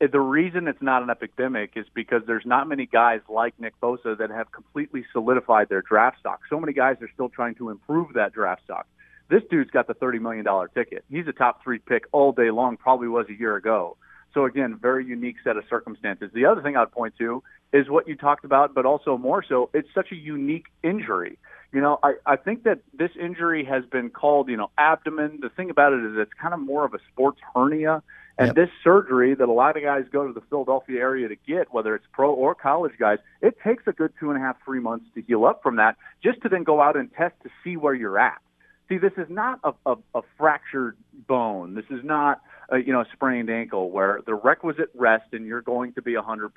the 0.00 0.20
reason 0.20 0.68
it's 0.68 0.82
not 0.82 1.02
an 1.02 1.10
epidemic 1.10 1.72
is 1.76 1.86
because 1.94 2.22
there's 2.26 2.44
not 2.44 2.68
many 2.68 2.86
guys 2.86 3.20
like 3.28 3.58
Nick 3.58 3.78
Bosa 3.80 4.16
that 4.18 4.30
have 4.30 4.52
completely 4.52 5.04
solidified 5.12 5.68
their 5.68 5.82
draft 5.82 6.18
stock. 6.20 6.40
So 6.50 6.60
many 6.60 6.72
guys 6.72 6.96
are 7.00 7.10
still 7.14 7.30
trying 7.30 7.54
to 7.56 7.70
improve 7.70 8.12
that 8.14 8.32
draft 8.32 8.62
stock. 8.64 8.86
This 9.28 9.42
dude's 9.50 9.70
got 9.70 9.86
the 9.86 9.94
$30 9.94 10.20
million 10.20 10.44
ticket. 10.74 11.04
He's 11.10 11.26
a 11.26 11.32
top 11.32 11.62
three 11.62 11.78
pick 11.78 12.04
all 12.12 12.32
day 12.32 12.50
long, 12.50 12.76
probably 12.76 13.08
was 13.08 13.26
a 13.28 13.34
year 13.34 13.56
ago. 13.56 13.96
So 14.34 14.44
again, 14.44 14.78
very 14.80 15.06
unique 15.06 15.36
set 15.44 15.56
of 15.56 15.64
circumstances. 15.70 16.30
The 16.34 16.44
other 16.46 16.60
thing 16.60 16.76
I'd 16.76 16.90
point 16.90 17.14
to 17.18 17.42
is 17.72 17.88
what 17.88 18.06
you 18.08 18.16
talked 18.16 18.44
about, 18.44 18.74
but 18.74 18.84
also 18.84 19.16
more 19.16 19.44
so, 19.48 19.70
it's 19.72 19.88
such 19.94 20.12
a 20.12 20.16
unique 20.16 20.66
injury. 20.82 21.38
You 21.72 21.80
know, 21.80 21.98
I, 22.02 22.14
I 22.26 22.36
think 22.36 22.64
that 22.64 22.80
this 22.92 23.10
injury 23.20 23.64
has 23.64 23.84
been 23.86 24.10
called, 24.10 24.48
you 24.48 24.56
know, 24.56 24.70
abdomen. 24.78 25.38
The 25.40 25.48
thing 25.48 25.70
about 25.70 25.92
it 25.92 26.04
is 26.04 26.12
it's 26.16 26.32
kind 26.40 26.54
of 26.54 26.60
more 26.60 26.84
of 26.84 26.94
a 26.94 26.98
sports 27.12 27.40
hernia. 27.54 28.02
And 28.36 28.54
this 28.54 28.68
surgery 28.82 29.34
that 29.34 29.48
a 29.48 29.52
lot 29.52 29.76
of 29.76 29.82
guys 29.84 30.04
go 30.10 30.26
to 30.26 30.32
the 30.32 30.40
Philadelphia 30.50 31.00
area 31.00 31.28
to 31.28 31.36
get, 31.46 31.72
whether 31.72 31.94
it's 31.94 32.04
pro 32.12 32.32
or 32.32 32.54
college 32.54 32.94
guys, 32.98 33.18
it 33.40 33.56
takes 33.62 33.84
a 33.86 33.92
good 33.92 34.12
two 34.18 34.30
and 34.30 34.38
a 34.38 34.40
half, 34.40 34.56
three 34.64 34.80
months 34.80 35.06
to 35.14 35.22
heal 35.22 35.44
up 35.44 35.62
from 35.62 35.76
that, 35.76 35.96
just 36.22 36.42
to 36.42 36.48
then 36.48 36.64
go 36.64 36.80
out 36.80 36.96
and 36.96 37.12
test 37.12 37.34
to 37.44 37.50
see 37.62 37.76
where 37.76 37.94
you're 37.94 38.18
at. 38.18 38.40
See, 38.88 38.98
this 38.98 39.12
is 39.16 39.26
not 39.30 39.60
a, 39.64 39.72
a, 39.86 39.96
a 40.14 40.20
fractured 40.36 40.96
bone. 41.26 41.74
This 41.74 41.86
is 41.90 42.04
not 42.04 42.42
a, 42.68 42.78
you 42.78 42.92
know 42.92 43.00
a 43.00 43.06
sprained 43.12 43.50
ankle 43.50 43.90
where 43.90 44.20
the 44.26 44.34
requisite 44.34 44.90
rest 44.94 45.24
and 45.32 45.46
you're 45.46 45.62
going 45.62 45.94
to 45.94 46.02
be 46.02 46.12
100%. 46.12 46.50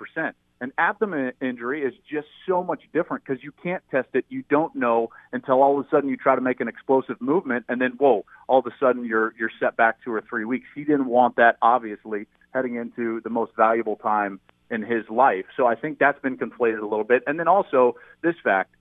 An 0.60 0.74
abdomen 0.78 1.34
injury 1.42 1.84
is 1.84 1.94
just 2.10 2.28
so 2.48 2.64
much 2.64 2.82
different 2.94 3.24
because 3.26 3.44
you 3.44 3.54
can't 3.64 3.84
test 3.92 4.10
it. 4.14 4.26
You 4.30 4.44
don't 4.50 4.76
know 4.76 5.10
until 5.32 5.62
all 5.62 5.80
of 5.80 5.86
a 5.86 5.90
sudden 5.90 6.10
you 6.10 6.18
try 6.18 6.36
to 6.36 6.42
make 6.42 6.60
an 6.60 6.68
explosive 6.68 7.22
movement 7.22 7.66
and 7.70 7.80
then 7.80 7.92
whoa, 7.98 8.26
all 8.48 8.60
of 8.60 8.66
a 8.66 8.74
sudden 8.80 9.06
you're 9.06 9.34
you're 9.40 9.52
set 9.60 9.78
back 9.78 10.04
two 10.04 10.12
or 10.12 10.22
three 10.22 10.46
weeks. 10.46 10.68
He 10.76 10.84
didn't 10.84 11.08
want 11.08 11.38
that 11.38 11.58
obviously 11.62 12.28
heading 12.54 12.76
into 12.76 13.22
the 13.22 13.30
most 13.30 13.52
valuable 13.56 13.96
time 13.96 14.40
in 14.70 14.82
his 14.82 15.08
life. 15.10 15.46
So 15.56 15.66
I 15.66 15.76
think 15.76 16.00
that's 16.00 16.20
been 16.20 16.38
conflated 16.38 16.80
a 16.80 16.88
little 16.88 17.06
bit. 17.06 17.24
And 17.26 17.40
then 17.40 17.48
also 17.48 17.96
this 18.22 18.36
fact 18.44 18.72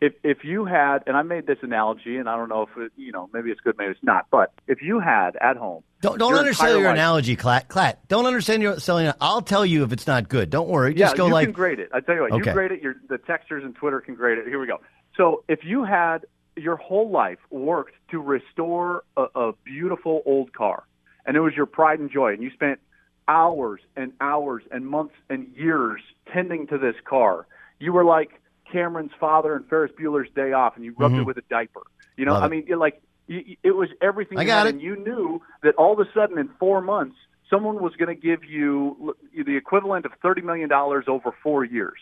if 0.00 0.12
if 0.22 0.44
you 0.44 0.64
had 0.66 0.98
and 1.06 1.16
I 1.16 1.22
made 1.22 1.46
this 1.46 1.58
analogy 1.62 2.16
and 2.18 2.28
I 2.28 2.36
don't 2.36 2.48
know 2.48 2.62
if 2.62 2.76
it, 2.76 2.92
you 2.96 3.12
know 3.12 3.28
maybe 3.32 3.50
it's 3.50 3.60
good 3.60 3.76
maybe 3.78 3.92
it's 3.92 4.02
not 4.02 4.26
but 4.30 4.52
if 4.66 4.82
you 4.82 5.00
had 5.00 5.36
at 5.36 5.56
home 5.56 5.82
Don't 6.02 6.18
don't 6.18 6.30
your 6.30 6.38
undersell 6.40 6.76
your 6.76 6.84
life- 6.88 6.94
analogy, 6.94 7.36
Klatt. 7.36 7.68
Klatt. 7.68 7.96
Don't 8.08 8.26
understand 8.26 8.62
your 8.62 8.78
selling. 8.78 9.10
I'll 9.20 9.42
tell 9.42 9.64
you 9.64 9.84
if 9.84 9.92
it's 9.92 10.06
not 10.06 10.28
good. 10.28 10.50
Don't 10.50 10.68
worry. 10.68 10.92
yeah 10.94 11.06
Just 11.06 11.16
go 11.16 11.26
you 11.28 11.32
like 11.32 11.46
can 11.46 11.52
grade 11.52 11.78
it 11.80 11.88
I 11.94 12.00
tell 12.00 12.14
you 12.14 12.20
what 12.22 12.32
Okay. 12.32 12.50
you 12.50 12.54
grade 12.54 12.72
it 12.72 12.82
your 12.82 12.96
the 13.08 13.18
texters 13.18 13.64
and 13.64 13.74
Twitter 13.74 14.00
can 14.00 14.14
grade 14.14 14.38
it 14.38 14.46
here 14.46 14.58
we 14.60 14.66
go 14.66 14.80
so 15.16 15.44
if 15.48 15.64
you 15.64 15.84
had 15.84 16.26
your 16.56 16.76
whole 16.76 17.10
life 17.10 17.38
worked 17.50 17.94
to 18.10 18.18
restore 18.20 19.04
a, 19.16 19.26
a 19.34 19.52
beautiful 19.64 20.22
old 20.26 20.52
car 20.52 20.84
and 21.24 21.36
it 21.36 21.40
was 21.40 21.54
your 21.54 21.66
pride 21.66 21.98
and 22.00 22.10
joy 22.10 22.32
and 22.32 22.42
you 22.42 22.50
spent 22.50 22.80
hours 23.28 23.80
and 23.96 24.12
hours 24.20 24.62
and 24.70 24.86
months 24.86 25.14
and 25.28 25.48
years 25.56 26.00
tending 26.32 26.66
to 26.68 26.78
this 26.78 26.94
car 27.04 27.46
you 27.78 27.92
were 27.92 28.04
like 28.04 28.40
Cameron's 28.72 29.12
father 29.20 29.54
and 29.54 29.66
Ferris 29.68 29.92
Bueller's 29.98 30.30
Day 30.34 30.52
Off, 30.52 30.76
and 30.76 30.84
you 30.84 30.94
rubbed 30.98 31.14
Mhm. 31.14 31.20
it 31.20 31.24
with 31.26 31.38
a 31.38 31.42
diaper. 31.50 31.82
You 32.16 32.24
know, 32.24 32.32
Love 32.32 32.44
I 32.44 32.48
mean, 32.48 32.64
it, 32.68 32.76
like 32.76 33.00
y- 33.28 33.56
it 33.62 33.72
was 33.72 33.88
everything. 34.00 34.38
I 34.38 34.42
you 34.42 34.46
got 34.48 34.58
had, 34.58 34.66
it. 34.66 34.72
And 34.74 34.80
you 34.82 34.96
knew 34.96 35.40
that 35.62 35.74
all 35.76 35.92
of 35.92 36.00
a 36.06 36.10
sudden 36.12 36.38
in 36.38 36.48
four 36.58 36.80
months, 36.80 37.16
someone 37.50 37.80
was 37.82 37.94
going 37.96 38.08
to 38.14 38.20
give 38.20 38.44
you 38.44 39.14
the 39.34 39.56
equivalent 39.56 40.04
of 40.06 40.12
thirty 40.22 40.42
million 40.42 40.68
dollars 40.68 41.04
over 41.08 41.32
four 41.42 41.64
years, 41.64 41.98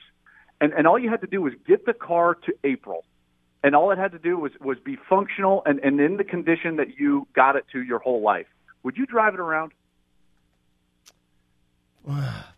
and 0.61 0.73
and 0.73 0.87
all 0.87 0.99
you 0.99 1.11
had 1.11 1.21
to 1.21 1.27
do 1.27 1.43
was 1.43 1.53
get 1.67 1.85
the 1.87 1.93
car 1.95 2.35
to 2.47 2.55
April, 2.65 3.05
and 3.62 3.75
all 3.77 3.91
it 3.91 3.99
had 3.99 4.12
to 4.12 4.19
do 4.19 4.39
was 4.39 4.53
was 4.61 4.79
be 4.79 4.97
functional 5.09 5.62
and 5.67 5.79
and 5.81 6.01
in 6.01 6.17
the 6.17 6.25
condition 6.25 6.77
that 6.77 6.99
you 6.99 7.27
got 7.35 7.57
it 7.57 7.67
to 7.73 7.83
your 7.83 7.99
whole 7.99 8.23
life. 8.23 8.47
Would 8.85 8.97
you 8.97 9.07
drive 9.07 9.35
it 9.35 9.41
around? 9.41 9.73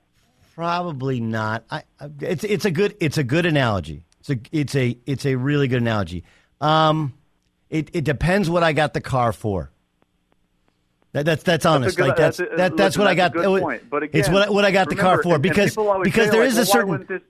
Probably 0.57 1.21
not. 1.21 1.65
I, 1.71 1.83
it's 2.23 2.43
it's 2.43 2.65
a 2.65 2.71
good 2.71 2.97
it's 2.99 3.19
a 3.19 3.23
good 3.23 3.45
analogy. 3.45 4.05
It's 4.21 4.31
a 4.31 4.39
it's 4.53 4.75
a 4.75 4.97
it's 5.05 5.27
a 5.27 5.35
really 5.35 5.69
good 5.69 5.83
analogy. 5.83 6.25
Um, 6.63 7.13
it 7.69 7.91
it 7.93 8.05
depends 8.05 8.49
what 8.49 8.63
I 8.63 8.73
got 8.73 8.95
the 8.95 9.03
car 9.03 9.35
for. 9.35 9.71
That, 11.13 11.27
that's 11.27 11.43
that's 11.43 11.67
honest. 11.67 11.99
good- 11.99 12.09
like 12.09 12.17
that's 12.17 12.39
that's 12.39 12.53
a- 12.53 12.57
that, 12.57 12.71
that's 12.75 12.97
listen, 12.97 13.01
what 13.03 13.09
I 13.09 13.15
got. 13.15 13.35
good 13.35 13.61
point. 13.61 13.91
But 13.91 14.05
it's 14.15 14.31
what 14.31 14.49
I- 14.49 14.51
what 14.51 14.65
I 14.65 14.71
got 14.71 14.89
the 14.89 14.97
car 14.97 15.23
for 15.23 15.39
because 15.39 15.77
because 16.03 16.31
there 16.31 16.41
like, 16.41 16.49
is 16.49 16.55
well, 16.55 16.63
a 16.63 16.67
certain. 16.67 16.89
Why 16.89 16.93
wouldn't 16.93 17.09
this, 17.11 17.23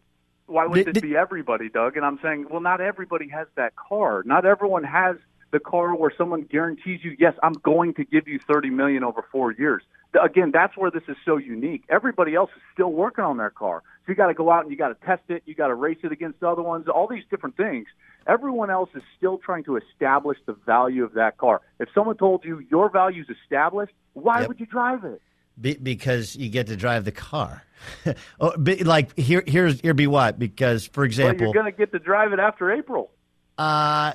why 0.47 0.67
would 0.67 0.87
this 0.95 1.03
be 1.03 1.17
everybody, 1.17 1.69
Doug? 1.69 1.97
And 1.97 2.07
I'm 2.07 2.21
saying, 2.23 2.47
well, 2.49 2.61
not 2.61 2.81
everybody 2.81 3.29
has 3.31 3.49
that 3.57 3.75
car. 3.75 4.23
Not 4.25 4.45
everyone 4.47 4.85
has 4.85 5.17
the 5.57 5.61
car 5.61 5.95
where 5.97 6.13
someone 6.19 6.43
guarantees 6.43 7.01
you, 7.03 7.17
yes, 7.19 7.33
I'm 7.43 7.55
going 7.55 7.95
to 7.95 8.05
give 8.05 8.29
you 8.29 8.39
30 8.47 8.69
million 8.71 9.03
over 9.03 9.25
four 9.33 9.53
years. 9.53 9.83
Again, 10.23 10.51
that's 10.53 10.77
where 10.77 10.91
this 10.91 11.03
is 11.09 11.17
so 11.25 11.39
unique. 11.39 11.85
Everybody 11.89 12.35
else 12.35 12.51
is 12.55 12.63
still 12.75 12.93
working 12.93 13.25
on 13.25 13.39
their 13.39 13.49
car, 13.51 13.83
so 14.05 14.13
you 14.13 14.15
got 14.15 14.27
to 14.27 14.35
go 14.35 14.51
out 14.51 14.63
and 14.63 14.71
you 14.71 14.77
got 14.77 14.89
to 14.89 15.07
test 15.07 15.23
it. 15.29 15.43
You 15.47 15.55
got 15.55 15.69
to 15.69 15.75
race 15.75 15.99
it 16.03 16.13
against 16.13 16.43
other 16.43 16.63
ones. 16.63 16.89
All 16.89 17.09
these 17.09 17.25
different 17.31 17.57
things. 17.57 17.87
Everyone 18.27 18.71
else 18.71 18.91
is 18.95 19.03
still 19.17 19.39
trying 19.39 19.65
to 19.65 19.77
establish 19.77 20.37
the 20.47 20.53
value 20.67 21.05
of 21.05 21.15
that 21.15 21.39
car. 21.39 21.63
If 21.81 21.89
someone 21.95 22.17
told 22.19 22.45
you 22.45 22.63
your 22.71 22.91
value 22.91 23.23
is 23.23 23.29
established, 23.43 23.93
why 24.13 24.41
Yep. 24.41 24.49
would 24.49 24.61
you 24.61 24.67
drive 24.67 25.05
it? 25.05 25.23
Be, 25.59 25.75
because 25.75 26.37
you 26.37 26.51
get 26.51 26.67
to 26.67 26.77
drive 26.77 27.05
the 27.07 27.13
car. 27.13 27.63
oh, 28.41 28.57
be, 28.59 28.85
like 28.85 29.17
here, 29.19 29.43
here's 29.47 29.81
here 29.81 29.95
be 29.95 30.07
what? 30.07 30.39
Because 30.39 30.87
for 30.87 31.01
Well, 31.01 31.07
example, 31.07 31.47
you're 31.47 31.55
going 31.55 31.73
to 31.73 31.77
get 31.77 31.93
to 31.93 31.99
drive 31.99 32.33
it 32.35 32.39
after 32.41 32.71
April. 32.71 33.11
Uh, 33.57 34.13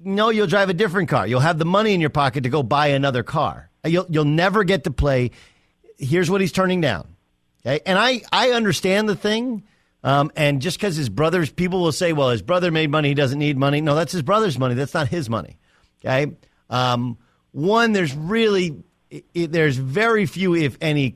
no, 0.00 0.30
you'll 0.30 0.46
drive 0.46 0.68
a 0.68 0.74
different 0.74 1.08
car. 1.08 1.26
You'll 1.26 1.40
have 1.40 1.58
the 1.58 1.64
money 1.64 1.94
in 1.94 2.00
your 2.00 2.10
pocket 2.10 2.42
to 2.42 2.48
go 2.50 2.62
buy 2.62 2.88
another 2.88 3.22
car. 3.22 3.70
You'll 3.84 4.06
you'll 4.08 4.24
never 4.24 4.64
get 4.64 4.84
to 4.84 4.90
play. 4.90 5.30
Here's 5.98 6.30
what 6.30 6.40
he's 6.40 6.52
turning 6.52 6.80
down. 6.80 7.08
Okay, 7.64 7.80
and 7.86 7.98
I 7.98 8.22
I 8.32 8.50
understand 8.50 9.08
the 9.08 9.16
thing. 9.16 9.62
Um, 10.04 10.30
and 10.36 10.62
just 10.62 10.78
because 10.78 10.94
his 10.94 11.08
brothers, 11.08 11.50
people 11.50 11.80
will 11.82 11.90
say, 11.90 12.12
well, 12.12 12.30
his 12.30 12.42
brother 12.42 12.70
made 12.70 12.90
money, 12.90 13.08
he 13.08 13.14
doesn't 13.14 13.38
need 13.40 13.56
money. 13.56 13.80
No, 13.80 13.96
that's 13.96 14.12
his 14.12 14.22
brother's 14.22 14.56
money. 14.56 14.74
That's 14.74 14.94
not 14.94 15.08
his 15.08 15.28
money. 15.28 15.58
Okay. 16.04 16.32
Um, 16.70 17.18
one, 17.50 17.92
there's 17.92 18.14
really 18.14 18.84
i 19.12 19.22
i- 19.34 19.46
there's 19.46 19.76
very 19.76 20.26
few, 20.26 20.54
if 20.54 20.76
any, 20.80 21.10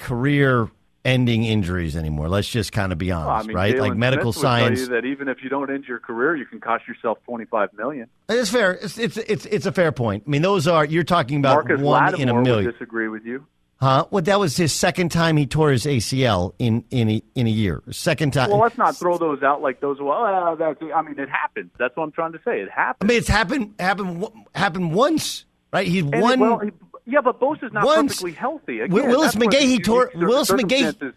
career-ending 1.04 1.44
injuries 1.44 1.96
anymore. 1.96 2.28
Let's 2.28 2.48
just 2.48 2.72
kind 2.72 2.92
of 2.92 2.98
be 2.98 3.10
honest, 3.10 3.26
Well, 3.28 3.36
I 3.36 3.42
mean, 3.42 3.56
right? 3.56 3.78
Like 3.78 3.96
medical 3.96 4.32
Smith 4.32 4.42
science. 4.42 4.80
you 4.80 4.86
that 4.88 5.04
even 5.04 5.28
if 5.28 5.42
you 5.42 5.48
don't 5.48 5.70
end 5.70 5.84
your 5.84 5.98
career, 5.98 6.36
you 6.36 6.46
can 6.46 6.60
cost 6.60 6.86
yourself 6.88 7.18
25 7.24 7.70
million. 7.74 8.08
It's 8.28 8.50
fair. 8.50 8.72
It's, 8.72 8.98
it's 8.98 9.16
it's 9.16 9.46
it's 9.46 9.66
a 9.66 9.72
fair 9.72 9.92
point. 9.92 10.24
I 10.26 10.30
mean, 10.30 10.42
those 10.42 10.66
are 10.68 10.84
you're 10.84 11.04
talking 11.04 11.38
about 11.38 11.66
Marcus 11.66 11.80
one 11.80 12.02
Lattimore 12.04 12.22
in 12.22 12.28
a 12.28 12.42
million, 12.42 12.72
disagree 12.72 13.08
with 13.08 13.24
you. 13.24 13.46
huh? 13.76 14.06
Well, 14.10 14.22
that 14.22 14.38
was 14.38 14.56
his 14.56 14.72
second 14.72 15.10
time 15.10 15.36
he 15.36 15.46
tore 15.46 15.70
his 15.70 15.84
ACL 15.86 16.54
in 16.58 16.84
in 16.90 17.08
a, 17.08 17.22
in 17.34 17.46
a 17.46 17.50
year. 17.50 17.82
Second 17.90 18.32
time. 18.32 18.50
Well, 18.50 18.60
let's 18.60 18.78
not 18.78 18.96
throw 18.96 19.18
those 19.18 19.42
out 19.42 19.62
like 19.62 19.80
those. 19.80 19.98
Well, 20.00 20.12
uh, 20.24 20.54
that's. 20.54 20.80
I 20.94 21.02
mean, 21.02 21.18
it 21.18 21.28
happens. 21.30 21.70
That's 21.78 21.96
what 21.96 22.04
I'm 22.04 22.12
trying 22.12 22.32
to 22.32 22.40
say. 22.44 22.60
It 22.60 22.70
happens. 22.70 22.98
I 23.00 23.04
mean, 23.06 23.18
it's 23.18 23.28
happened 23.28 23.74
happened 23.78 24.24
happened 24.54 24.92
once, 24.94 25.44
right? 25.72 25.86
He's 25.86 26.02
And, 26.04 26.20
one. 26.20 26.40
well, 26.40 26.58
he- 26.58 26.70
yeah, 27.10 27.20
but 27.20 27.40
Bosa's 27.40 27.72
not 27.72 27.84
once- 27.84 28.12
perfectly 28.12 28.32
healthy. 28.32 28.80
Again, 28.80 29.08
Willis 29.08 29.34
McGahee, 29.34 29.50
the 29.50 29.56
he 29.58 29.66
unique 29.72 29.84
tore. 29.84 30.10
Willis 30.14 30.50
McGahee. 30.50 31.14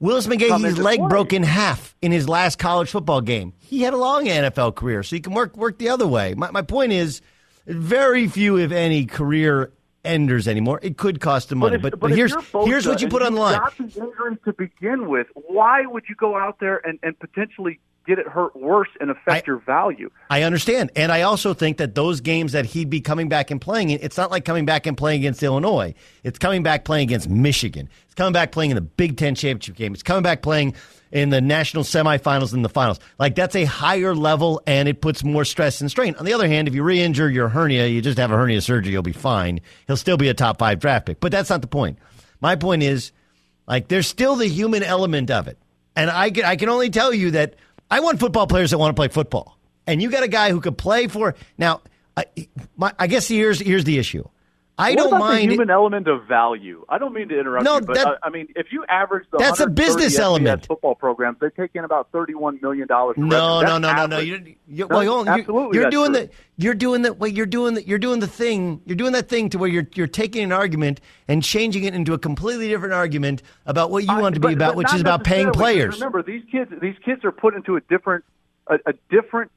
Willis 0.00 0.26
McGahee's 0.26 0.78
leg 0.78 0.98
play. 0.98 1.08
broke 1.08 1.32
in 1.32 1.42
half 1.42 1.96
in 2.02 2.12
his 2.12 2.28
last 2.28 2.58
college 2.58 2.90
football 2.90 3.20
game. 3.20 3.52
He 3.60 3.82
had 3.82 3.94
a 3.94 3.96
long 3.96 4.26
NFL 4.26 4.74
career, 4.74 5.02
so 5.02 5.16
he 5.16 5.20
can 5.20 5.32
work 5.32 5.56
work 5.56 5.78
the 5.78 5.88
other 5.88 6.06
way. 6.06 6.34
My, 6.34 6.50
my 6.50 6.62
point 6.62 6.92
is, 6.92 7.22
very 7.66 8.28
few, 8.28 8.58
if 8.58 8.72
any, 8.72 9.06
career 9.06 9.72
enders 10.04 10.46
anymore. 10.48 10.80
It 10.82 10.96
could 10.98 11.20
cost 11.20 11.50
him 11.50 11.58
money, 11.58 11.76
if- 11.76 11.82
but, 11.82 11.98
but, 11.98 12.10
here's 12.10 12.32
Bosa 12.34 12.66
here's 12.66 12.86
what 12.86 13.00
you 13.00 13.08
put 13.08 13.22
on 13.22 13.34
the 13.34 13.40
line. 13.40 13.58
Got 13.58 13.76
the 13.78 13.84
injury 13.84 14.36
to 14.44 14.52
begin 14.52 15.08
with. 15.08 15.28
Why 15.34 15.86
would 15.86 16.04
you 16.08 16.14
go 16.14 16.36
out 16.36 16.58
there 16.60 16.86
and, 16.86 16.98
and 17.02 17.18
potentially 17.18 17.80
get 18.06 18.18
it 18.18 18.26
hurt 18.26 18.54
worse 18.56 18.88
and 19.00 19.10
affect 19.10 19.46
your 19.46 19.58
value? 19.58 20.10
I 20.30 20.42
understand. 20.42 20.90
And 20.96 21.10
I 21.10 21.22
also 21.22 21.54
think 21.54 21.78
that 21.78 21.94
those 21.94 22.20
games 22.20 22.52
that 22.52 22.66
he'd 22.66 22.90
be 22.90 23.00
coming 23.00 23.28
back 23.28 23.50
and 23.50 23.60
playing 23.60 23.90
in, 23.90 23.98
it's 24.02 24.16
not 24.16 24.30
like 24.30 24.44
coming 24.44 24.64
back 24.64 24.86
and 24.86 24.96
playing 24.96 25.20
against 25.20 25.42
Illinois. 25.42 25.94
It's 26.22 26.38
coming 26.38 26.62
back 26.62 26.84
playing 26.84 27.08
against 27.08 27.28
Michigan. 27.28 27.88
It's 28.06 28.14
coming 28.14 28.32
back 28.32 28.52
playing 28.52 28.70
in 28.70 28.76
the 28.76 28.82
Big 28.82 29.16
Ten 29.16 29.34
championship 29.34 29.76
game. 29.76 29.92
It's 29.94 30.02
coming 30.02 30.22
back 30.22 30.42
playing 30.42 30.74
in 31.12 31.30
the 31.30 31.40
national 31.40 31.84
semifinals 31.84 32.52
and 32.52 32.64
the 32.64 32.68
finals. 32.68 32.98
Like 33.18 33.36
that's 33.36 33.54
a 33.56 33.64
higher 33.64 34.14
level 34.14 34.60
and 34.66 34.88
it 34.88 35.00
puts 35.00 35.22
more 35.22 35.44
stress 35.44 35.80
and 35.80 35.90
strain. 35.90 36.14
On 36.16 36.24
the 36.24 36.32
other 36.32 36.48
hand, 36.48 36.68
if 36.68 36.74
you 36.74 36.82
re 36.82 37.00
injure 37.00 37.30
your 37.30 37.48
hernia, 37.48 37.86
you 37.86 38.02
just 38.02 38.18
have 38.18 38.32
a 38.32 38.36
hernia 38.36 38.60
surgery, 38.60 38.92
you'll 38.92 39.02
be 39.02 39.12
fine. 39.12 39.60
He'll 39.86 39.96
still 39.96 40.16
be 40.16 40.28
a 40.28 40.34
top 40.34 40.58
five 40.58 40.80
draft 40.80 41.06
pick. 41.06 41.20
But 41.20 41.32
that's 41.32 41.50
not 41.50 41.60
the 41.60 41.68
point. 41.68 41.98
My 42.40 42.56
point 42.56 42.82
is, 42.82 43.12
like, 43.66 43.88
there's 43.88 44.06
still 44.06 44.36
the 44.36 44.48
human 44.48 44.82
element 44.82 45.30
of 45.30 45.48
it. 45.48 45.56
And 45.96 46.10
I 46.10 46.30
can, 46.30 46.44
I 46.44 46.56
can 46.56 46.68
only 46.68 46.90
tell 46.90 47.14
you 47.14 47.30
that 47.30 47.54
I 47.90 48.00
want 48.00 48.20
football 48.20 48.46
players 48.46 48.70
that 48.70 48.78
want 48.78 48.94
to 48.94 48.98
play 48.98 49.08
football. 49.08 49.58
And 49.86 50.00
you 50.00 50.10
got 50.10 50.22
a 50.22 50.28
guy 50.28 50.50
who 50.50 50.60
could 50.60 50.78
play 50.78 51.08
for. 51.08 51.34
Now, 51.58 51.82
I, 52.16 52.24
my, 52.76 52.92
I 52.98 53.06
guess 53.06 53.28
here's, 53.28 53.60
here's 53.60 53.84
the 53.84 53.98
issue. 53.98 54.26
I 54.76 54.90
what 54.90 54.96
don't 54.96 55.06
about 55.08 55.18
mind. 55.20 55.50
the 55.50 55.54
human 55.54 55.70
element 55.70 56.08
of 56.08 56.26
value. 56.26 56.84
I 56.88 56.98
don't 56.98 57.12
mean 57.12 57.28
to 57.28 57.38
interrupt 57.38 57.64
No, 57.64 57.76
you, 57.76 57.80
but 57.82 57.94
that- 57.94 58.06
uh, 58.06 58.16
I 58.24 58.30
mean, 58.30 58.48
if 58.56 58.72
you 58.72 58.84
average 58.88 59.24
the 59.30 59.38
That's 59.38 59.60
a 59.60 59.68
business 59.68 60.16
FBS 60.16 60.20
element. 60.20 60.66
football 60.66 60.96
programs, 60.96 61.38
they 61.40 61.50
take 61.50 61.70
in 61.74 61.84
about 61.84 62.10
thirty-one 62.10 62.58
million 62.60 62.88
dollars. 62.88 63.16
No, 63.16 63.60
no, 63.60 63.78
no, 63.78 63.92
no, 63.94 64.06
no. 64.06 64.18
You're, 64.18 64.40
you're, 64.66 64.86
well, 64.88 65.04
hold 65.06 65.28
on. 65.28 65.38
absolutely, 65.40 65.76
you're, 65.76 65.82
you're 65.84 65.90
doing 65.90 66.12
true. 66.12 66.22
the. 66.22 66.30
You're 66.56 66.74
doing 66.74 67.02
the. 67.02 67.12
Well, 67.14 67.30
you're 67.30 67.46
doing 67.46 67.74
the. 67.74 67.86
You're 67.86 67.98
doing 68.00 68.18
the 68.18 68.26
thing. 68.26 68.80
You're 68.84 68.96
doing 68.96 69.12
that 69.12 69.28
thing 69.28 69.48
to 69.50 69.58
where 69.58 69.68
you're 69.70 69.86
you're 69.94 70.06
taking 70.08 70.42
an 70.42 70.50
argument 70.52 71.00
and 71.28 71.40
changing 71.42 71.84
it 71.84 71.94
into 71.94 72.12
a 72.12 72.18
completely 72.18 72.68
different 72.68 72.94
argument 72.94 73.42
about 73.66 73.92
what 73.92 74.02
you 74.02 74.08
want 74.16 74.34
it 74.36 74.40
to 74.40 74.46
be 74.48 74.54
about, 74.54 74.74
which 74.74 74.92
is 74.92 75.00
about 75.00 75.22
paying 75.22 75.52
players. 75.52 75.94
Remember, 76.00 76.22
these 76.22 76.42
kids, 76.50 76.72
these 76.80 76.96
kids 77.04 77.24
are 77.24 77.32
put 77.32 77.54
into 77.54 77.76
a 77.76 77.80
different, 77.82 78.24
a, 78.66 78.78
a 78.86 78.92
different 79.08 79.52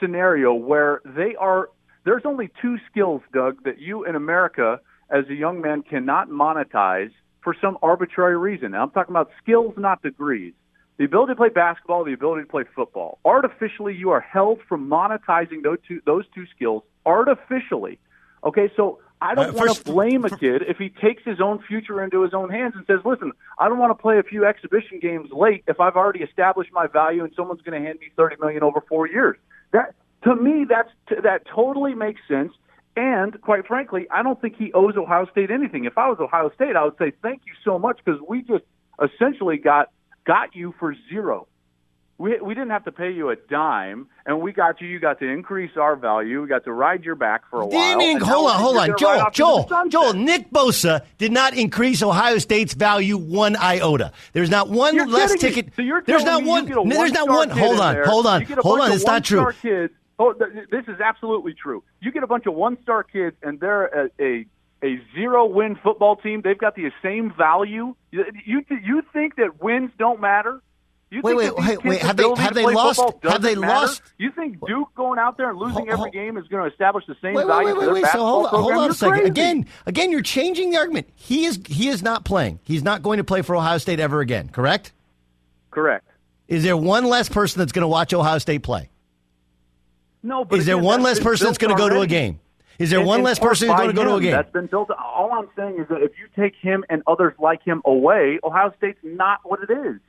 scenario 0.00 0.54
where 0.54 1.02
they 1.04 1.34
are. 1.36 1.68
There's 2.04 2.22
only 2.24 2.50
two 2.60 2.78
skills, 2.90 3.22
Doug, 3.32 3.62
that 3.64 3.80
you 3.80 4.04
in 4.04 4.16
America, 4.16 4.80
as 5.10 5.28
a 5.28 5.34
young 5.34 5.60
man, 5.60 5.82
cannot 5.82 6.28
monetize 6.28 7.12
for 7.42 7.54
some 7.60 7.78
arbitrary 7.82 8.36
reason. 8.36 8.72
Now, 8.72 8.82
I'm 8.82 8.90
talking 8.90 9.12
about 9.12 9.30
skills, 9.42 9.74
not 9.76 10.02
degrees. 10.02 10.54
The 10.98 11.04
ability 11.04 11.32
to 11.32 11.36
play 11.36 11.48
basketball, 11.48 12.04
the 12.04 12.12
ability 12.12 12.42
to 12.42 12.48
play 12.48 12.64
football. 12.74 13.18
Artificially, 13.24 13.94
you 13.94 14.10
are 14.10 14.20
held 14.20 14.60
from 14.68 14.88
monetizing 14.88 15.62
those 15.62 15.78
two 15.86 16.00
those 16.04 16.24
two 16.34 16.46
skills 16.54 16.82
artificially. 17.06 17.98
Okay, 18.44 18.70
so 18.76 18.98
I 19.20 19.34
don't 19.34 19.50
Uh, 19.50 19.52
want 19.54 19.74
to 19.74 19.84
blame 19.84 20.24
a 20.24 20.30
kid 20.30 20.62
if 20.68 20.78
he 20.78 20.90
takes 20.90 21.22
his 21.24 21.40
own 21.40 21.60
future 21.60 22.02
into 22.02 22.22
his 22.22 22.34
own 22.34 22.50
hands 22.50 22.74
and 22.76 22.84
says, 22.86 23.00
"Listen, 23.04 23.32
I 23.58 23.68
don't 23.68 23.78
want 23.78 23.96
to 23.96 24.00
play 24.00 24.18
a 24.18 24.22
few 24.22 24.44
exhibition 24.44 24.98
games 25.00 25.30
late 25.32 25.64
if 25.66 25.80
I've 25.80 25.96
already 25.96 26.22
established 26.22 26.72
my 26.72 26.86
value 26.88 27.24
and 27.24 27.32
someone's 27.34 27.62
going 27.62 27.80
to 27.80 27.86
hand 27.86 27.98
me 28.00 28.10
thirty 28.16 28.36
million 28.40 28.62
over 28.62 28.80
four 28.82 29.08
years." 29.08 29.36
That 29.72 29.94
to 30.24 30.36
me, 30.36 30.64
that's 30.68 30.90
that 31.22 31.42
totally 31.46 31.94
makes 31.94 32.20
sense. 32.28 32.52
And 32.96 33.40
quite 33.40 33.66
frankly, 33.66 34.06
I 34.10 34.22
don't 34.22 34.40
think 34.40 34.56
he 34.56 34.72
owes 34.72 34.96
Ohio 34.96 35.26
State 35.30 35.50
anything. 35.50 35.84
If 35.86 35.96
I 35.96 36.08
was 36.08 36.18
Ohio 36.20 36.50
State, 36.54 36.76
I 36.76 36.84
would 36.84 36.98
say 36.98 37.12
thank 37.22 37.42
you 37.46 37.54
so 37.64 37.78
much 37.78 38.00
because 38.04 38.20
we 38.28 38.42
just 38.42 38.64
essentially 39.02 39.56
got 39.56 39.90
got 40.26 40.54
you 40.54 40.74
for 40.78 40.94
zero. 41.08 41.48
We 42.18 42.38
we 42.40 42.54
didn't 42.54 42.70
have 42.70 42.84
to 42.84 42.92
pay 42.92 43.10
you 43.10 43.30
a 43.30 43.36
dime, 43.36 44.06
and 44.26 44.42
we 44.42 44.52
got 44.52 44.80
you. 44.82 44.86
You 44.86 45.00
got 45.00 45.18
to 45.20 45.26
increase 45.26 45.72
our 45.76 45.96
value. 45.96 46.42
We 46.42 46.48
got 46.48 46.64
to 46.64 46.72
ride 46.72 47.02
your 47.02 47.14
back 47.14 47.48
for 47.48 47.62
a 47.62 47.66
while. 47.66 47.98
Didn't 47.98 48.22
hold 48.22 48.50
on, 48.50 48.60
hold 48.60 48.76
on, 48.76 48.96
Joel, 48.98 49.18
into 49.18 49.30
Joel. 49.32 49.88
Joel. 49.88 50.12
Nick 50.12 50.50
Bosa 50.50 51.04
did 51.16 51.32
not 51.32 51.54
increase 51.54 52.02
Ohio 52.02 52.36
State's 52.38 52.74
value 52.74 53.16
one 53.16 53.56
iota. 53.56 54.12
There's 54.34 54.50
not 54.50 54.68
one 54.68 54.94
You're 54.94 55.08
less 55.08 55.34
ticket. 55.34 55.74
So 55.74 55.82
you're 55.82 56.02
there's 56.02 56.24
not 56.24 56.44
one. 56.44 56.68
You 56.68 56.74
get 56.74 56.84
a 56.84 56.88
no, 56.88 56.96
there's 56.96 57.12
not 57.12 57.28
one. 57.28 57.48
Hold 57.48 57.80
on, 57.80 57.94
there. 57.94 58.04
hold 58.04 58.26
on, 58.26 58.40
You 58.42 58.46
get 58.46 58.58
a 58.58 58.62
hold 58.62 58.80
on. 58.80 58.92
It's 58.92 59.06
not 59.06 59.24
true. 59.24 59.50
Kids. 59.62 59.94
Oh, 60.22 60.32
th- 60.32 60.68
this 60.70 60.84
is 60.88 61.00
absolutely 61.00 61.54
true. 61.54 61.82
You 62.00 62.12
get 62.12 62.22
a 62.22 62.26
bunch 62.26 62.46
of 62.46 62.54
one-star 62.54 63.02
kids, 63.02 63.36
and 63.42 63.58
they're 63.60 63.86
a, 63.86 64.10
a 64.20 64.46
a 64.84 65.00
zero-win 65.14 65.76
football 65.82 66.16
team. 66.16 66.40
They've 66.42 66.58
got 66.58 66.74
the 66.74 66.90
same 67.02 67.32
value. 67.36 67.94
You 68.10 68.24
you, 68.44 68.64
you 68.82 69.02
think 69.12 69.36
that 69.36 69.60
wins 69.62 69.90
don't 69.98 70.20
matter? 70.20 70.60
You 71.10 71.20
Wait, 71.22 71.36
think 71.38 71.58
wait, 71.58 71.66
wait, 71.68 71.84
wait, 71.84 72.00
have 72.02 72.16
they- 72.16 72.22
have 72.36 72.54
they 72.54 72.64
lost- 72.64 73.00
have 73.22 73.42
they 73.42 73.54
matter? 73.54 73.80
lost- 73.86 74.02
You 74.16 74.30
think 74.32 74.58
Duke 74.66 74.94
going 74.94 75.18
out 75.18 75.36
there 75.36 75.50
and 75.50 75.58
losing 75.58 75.88
every 75.90 76.10
game 76.10 76.38
is 76.38 76.48
going 76.48 76.64
to 76.64 76.70
establish 76.70 77.04
the 77.06 77.14
same 77.20 77.34
Wait, 77.34 77.46
wait, 77.46 77.52
value 77.52 77.66
wait, 77.66 77.74
for 77.74 77.92
wait, 77.92 78.02
wait. 78.04 78.12
So 78.12 78.24
hold 78.24 78.46
on, 78.46 78.50
hold 78.62 78.72
on 78.72 78.90
a 78.90 78.94
second. 78.94 79.12
crazy. 79.16 79.28
Again, 79.28 79.66
again, 79.84 80.10
you're 80.10 80.22
changing 80.22 80.70
the 80.70 80.78
argument. 80.78 81.10
He 81.14 81.44
is 81.44 81.60
he 81.66 81.88
is 81.88 82.02
not 82.02 82.24
playing. 82.24 82.60
He's 82.62 82.82
not 82.82 83.02
going 83.02 83.18
to 83.18 83.24
play 83.24 83.42
for 83.42 83.54
Ohio 83.54 83.76
State 83.78 84.00
ever 84.00 84.20
again. 84.20 84.48
Correct? 84.48 84.92
Correct. 85.70 86.06
Is 86.48 86.62
there 86.64 86.76
one 86.76 87.04
less 87.04 87.28
person 87.28 87.58
that's 87.60 87.72
going 87.72 87.82
to 87.82 87.88
watch 87.88 88.12
Ohio 88.14 88.38
State 88.38 88.62
play? 88.62 88.88
No, 90.22 90.44
but 90.44 90.58
is 90.60 90.66
there 90.66 90.76
again, 90.76 90.84
one 90.84 91.02
less 91.02 91.18
person 91.20 91.46
that's 91.46 91.58
going 91.58 91.74
to 91.74 91.78
go 91.78 91.88
to 91.88 92.00
a 92.00 92.06
game? 92.06 92.40
Is 92.78 92.90
there 92.90 93.00
In- 93.00 93.06
one 93.06 93.18
in 93.20 93.24
less 93.24 93.38
person 93.38 93.68
who's 93.68 93.76
going 93.76 93.88
to 93.88 93.94
go 93.94 94.04
to 94.04 94.14
a 94.14 94.20
game? 94.20 94.32
That's 94.32 94.50
been 94.52 94.66
built. 94.66 94.90
All 94.90 95.30
I'm 95.32 95.48
saying 95.56 95.78
is 95.80 95.88
that 95.88 96.02
if 96.02 96.12
you 96.18 96.26
take 96.36 96.54
him 96.60 96.84
and 96.88 97.02
others 97.06 97.34
like 97.38 97.62
him 97.62 97.82
away, 97.84 98.38
Ohio 98.42 98.72
State's 98.78 98.98
not 99.02 99.40
what 99.44 99.60
it 99.68 99.70
is. 99.70 100.00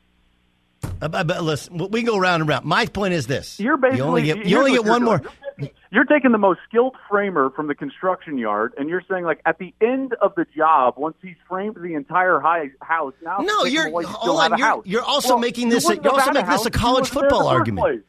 Uh, 1.02 1.08
but, 1.24 1.44
listen, 1.44 1.78
we 1.78 2.02
can 2.02 2.06
go 2.06 2.18
round 2.18 2.42
and 2.42 2.50
round. 2.50 2.66
My 2.66 2.86
point 2.86 3.14
is 3.14 3.26
this: 3.28 3.60
You're 3.60 3.78
basically 3.78 3.98
you 4.00 4.04
only 4.04 4.24
get 4.24 4.46
you 4.46 4.58
only 4.58 4.72
get 4.72 4.86
one 4.86 5.02
you're 5.02 5.06
more. 5.06 5.22
You're 5.22 5.32
taking, 5.58 5.70
you're 5.92 6.04
taking 6.06 6.32
the 6.32 6.38
most 6.38 6.60
skilled 6.68 6.96
framer 7.10 7.50
from 7.52 7.68
the 7.68 7.76
construction 7.76 8.38
yard, 8.38 8.74
and 8.78 8.90
you're 8.90 9.04
saying 9.10 9.24
like 9.24 9.40
at 9.46 9.58
the 9.60 9.74
end 9.82 10.14
of 10.22 10.34
the 10.36 10.46
job, 10.56 10.96
once 10.98 11.16
he's 11.22 11.36
framed 11.48 11.76
the 11.76 11.94
entire 11.94 12.40
high 12.40 12.70
house, 12.82 13.14
now 13.22 13.38
No, 13.40 13.64
you're 13.66 13.88
away, 13.88 14.04
you're, 14.04 14.42
on, 14.42 14.58
you're, 14.58 14.82
you're 14.86 15.02
also 15.04 15.30
Well, 15.30 15.40
making 15.40 15.70
this. 15.70 15.86
wouldn't 15.86 16.04
You're 16.04 16.14
also 16.14 16.26
had 16.26 16.32
a 16.32 16.40
making 16.42 16.50
this 16.52 16.66
a 16.66 16.72
college 16.72 17.14
wasn't 17.14 17.14
there 17.14 17.24
in 17.24 17.30
the 17.30 17.36
football 17.36 17.48
argument. 17.48 17.86
place. 17.86 18.02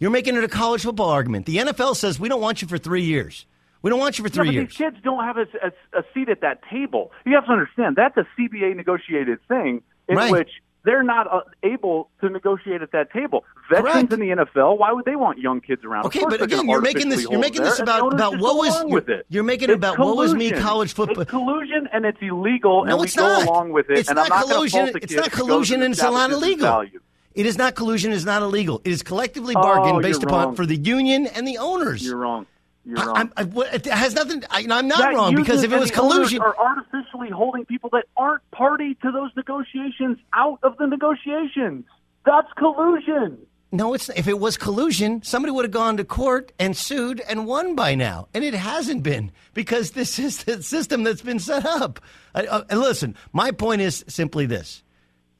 You're 0.00 0.10
making 0.10 0.34
it 0.36 0.42
a 0.42 0.48
college 0.48 0.82
football 0.82 1.10
argument. 1.10 1.46
The 1.46 1.58
NFL 1.58 1.94
says 1.94 2.18
we 2.18 2.28
don't 2.28 2.40
want 2.40 2.62
you 2.62 2.68
for 2.68 2.78
three 2.78 3.02
years. 3.04 3.46
We 3.82 3.90
don't 3.90 4.00
want 4.00 4.18
you 4.18 4.24
for 4.24 4.28
Yeah, 4.30 4.34
three 4.34 4.46
but 4.48 4.54
years. 4.54 4.68
these 4.68 4.76
kids 4.76 4.96
don't 5.04 5.22
have 5.24 5.36
a, 5.36 5.46
a, 5.62 5.98
a 6.00 6.02
seat 6.12 6.28
at 6.28 6.40
that 6.40 6.60
table. 6.70 7.12
You 7.24 7.34
have 7.34 7.46
to 7.46 7.52
understand 7.52 7.96
that's 7.96 8.16
a 8.16 8.26
CBA 8.38 8.74
negotiated 8.76 9.38
thing 9.46 9.82
in 10.08 10.16
Right. 10.16 10.32
which 10.32 10.50
they're 10.84 11.02
not 11.02 11.30
uh, 11.32 11.40
able 11.62 12.08
to 12.22 12.30
negotiate 12.30 12.80
at 12.80 12.92
that 12.92 13.12
table. 13.12 13.44
Veterans 13.70 14.10
in 14.12 14.20
the 14.20 14.28
NFL, 14.30 14.78
why 14.78 14.92
would 14.92 15.04
they 15.04 15.14
want 15.16 15.38
young 15.38 15.60
kids 15.60 15.84
around? 15.84 16.06
Okay, 16.06 16.24
but 16.28 16.40
again, 16.42 16.66
you're 16.68 16.80
making 16.80 17.10
this. 17.10 17.22
You're 17.22 17.38
making 17.38 17.62
this 17.62 17.76
there, 17.78 17.86
and 17.86 17.88
the 17.88 17.92
about 18.06 18.14
about 18.14 18.40
what 18.40 18.56
was. 18.56 18.84
with 18.86 19.08
it. 19.10 19.26
you're 19.28 19.44
making 19.44 19.68
it 19.70 19.74
about 19.74 19.98
what 19.98 20.16
was 20.16 20.34
me 20.34 20.50
college 20.50 20.94
football. 20.94 21.20
It's 21.20 21.30
collusion 21.30 21.86
and 21.92 22.04
it's 22.06 22.18
illegal, 22.22 22.84
No, 22.86 22.92
and 22.92 23.00
we 23.00 23.06
it's 23.06 23.16
go 23.16 23.22
not. 23.28 23.46
along 23.46 23.72
with 23.72 23.90
it. 23.90 23.98
It's 23.98 24.08
and 24.08 24.16
not 24.16 24.32
I'm 24.32 24.40
not 24.40 24.48
collusion. 24.48 24.80
fault 24.80 24.92
the 24.94 24.98
It's 25.02 25.12
not 25.14 25.26
if 25.26 25.32
he 25.34 25.38
goes 25.40 25.48
collusion, 25.48 25.82
and 25.82 25.92
it's 25.92 26.02
not 26.02 26.30
illegal. 26.30 26.66
value. 26.66 27.00
It 27.34 27.46
is 27.46 27.56
not 27.56 27.74
collusion. 27.74 28.12
It's 28.12 28.24
not 28.24 28.42
illegal. 28.42 28.80
It 28.84 28.90
is 28.90 29.02
collectively 29.02 29.54
Oh, 29.56 29.62
bargained 29.62 29.94
you're 29.94 30.02
based 30.02 30.22
upon 30.22 30.46
wrong. 30.48 30.54
for 30.56 30.66
the 30.66 30.76
union 30.76 31.26
and 31.28 31.46
the 31.46 31.58
owners. 31.58 32.04
You're 32.04 32.16
wrong. 32.16 32.46
You're 32.84 32.96
wrong. 32.96 33.16
I'm, 33.16 33.32
I, 33.56 33.74
it 33.74 33.86
has 33.86 34.14
nothing. 34.14 34.42
I, 34.50 34.66
I'm 34.70 34.88
not 34.88 34.98
That 34.98 35.14
wrong 35.14 35.34
because 35.36 35.62
if 35.62 35.72
it 35.72 35.78
was 35.78 35.90
collusion, 35.90 36.40
are 36.40 36.56
artificially 36.58 37.30
holding 37.30 37.64
people 37.66 37.90
that 37.92 38.06
aren't 38.16 38.48
party 38.50 38.94
to 39.02 39.12
those 39.12 39.30
negotiations 39.36 40.18
out 40.32 40.58
of 40.62 40.76
the 40.78 40.86
negotiations. 40.86 41.84
That's 42.24 42.52
collusion. 42.56 43.38
No, 43.72 43.94
it's 43.94 44.08
if 44.08 44.26
it 44.26 44.40
was 44.40 44.56
collusion, 44.56 45.22
somebody 45.22 45.52
would 45.52 45.64
have 45.64 45.70
gone 45.70 45.98
to 45.98 46.04
court 46.04 46.50
and 46.58 46.76
sued 46.76 47.20
and 47.28 47.46
won 47.46 47.76
by 47.76 47.94
now, 47.94 48.26
and 48.34 48.42
it 48.42 48.54
hasn't 48.54 49.04
been 49.04 49.30
because 49.54 49.92
this 49.92 50.18
is 50.18 50.42
the 50.42 50.60
system 50.62 51.04
that's 51.04 51.22
been 51.22 51.38
set 51.38 51.64
up. 51.64 52.00
I, 52.34 52.46
uh, 52.46 52.64
and 52.68 52.80
listen, 52.80 53.14
my 53.32 53.52
point 53.52 53.80
is 53.82 54.04
simply 54.08 54.46
this: 54.46 54.82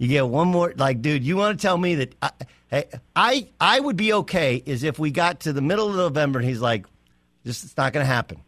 you 0.01 0.09
get 0.09 0.27
one 0.27 0.49
more. 0.49 0.73
Like, 0.75 1.03
dude, 1.03 1.23
you 1.23 1.37
want 1.37 1.61
to 1.61 1.63
tell 1.63 1.77
me 1.77 1.97
that 1.97 2.15
I, 2.23 2.31
hey, 2.69 2.85
I 3.15 3.49
I 3.61 3.79
would 3.79 3.99
be 3.99 4.15
okay 4.15 4.57
is 4.65 4.83
if 4.83 4.99
we 4.99 5.11
got 5.11 5.41
to 5.41 5.53
the 5.53 5.61
middle 5.61 5.91
of 5.91 5.95
November 5.95 6.39
and 6.39 6.49
he's 6.49 6.63
like, 6.63 6.87
"This 7.45 7.63
it's 7.63 7.77
not 7.77 7.93
going 7.93 8.05
to 8.05 8.13
happen. 8.13 8.39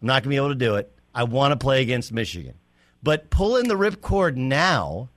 I'm 0.00 0.06
not 0.08 0.14
going 0.14 0.22
to 0.24 0.28
be 0.30 0.36
able 0.36 0.48
to 0.48 0.54
do 0.56 0.74
it. 0.74 0.92
I 1.14 1.22
want 1.22 1.52
to 1.52 1.56
play 1.56 1.82
against 1.82 2.12
Michigan." 2.12 2.54
But 3.00 3.30
pulling 3.30 3.68
the 3.68 3.76
ripcord 3.76 4.34
now 4.34 5.08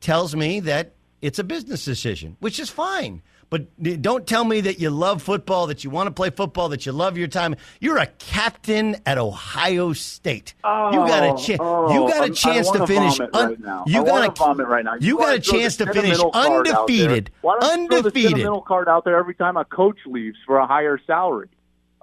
tells 0.00 0.36
me 0.36 0.60
that 0.60 0.92
it's 1.22 1.38
a 1.38 1.44
business 1.44 1.86
decision, 1.86 2.36
which 2.40 2.60
is 2.60 2.68
fine. 2.68 3.22
But 3.54 4.02
don't 4.02 4.26
tell 4.26 4.42
me 4.42 4.62
that 4.62 4.80
you 4.80 4.90
love 4.90 5.22
football, 5.22 5.68
that 5.68 5.84
you 5.84 5.90
want 5.90 6.08
to 6.08 6.10
play 6.10 6.30
football, 6.30 6.70
that 6.70 6.86
you 6.86 6.90
love 6.90 7.16
your 7.16 7.28
time. 7.28 7.54
You're 7.78 7.98
a 7.98 8.06
captain 8.06 8.96
at 9.06 9.16
Ohio 9.16 9.92
State. 9.92 10.54
Oh, 10.64 10.68
oh, 10.86 10.90
you 10.90 10.98
got 11.08 11.22
a 11.22 11.40
chance. 11.40 11.60
oh, 11.62 11.92
you 11.94 12.10
got 12.12 12.28
a 12.28 12.32
chance 12.32 12.68
to 12.72 12.84
finish. 12.84 13.20
un- 13.20 13.30
right 13.32 13.60
now. 13.60 13.84
You 13.86 14.02
I 14.02 14.04
got 14.06 14.40
a 14.58 14.64
right 14.64 14.84
now. 14.84 14.94
You, 14.94 15.06
You 15.06 15.18
got 15.18 15.36
a 15.36 15.38
chance 15.38 15.76
to 15.76 15.84
finish 15.86 16.16
sentimental 16.18 16.32
card 16.32 16.66
out 16.66 16.88
there. 16.88 17.06
undefeated. 17.06 17.30
Why 17.42 17.58
don't 17.60 17.82
you 17.82 17.86
throw 17.86 18.02
the 18.02 18.08
Undefeated. 18.08 18.64
card 18.66 18.88
out 18.88 19.04
there 19.04 19.16
every 19.16 19.36
time 19.36 19.56
a 19.56 19.64
coach 19.64 19.98
leaves 20.04 20.36
for 20.44 20.58
a 20.58 20.66
higher 20.66 21.00
salary? 21.06 21.48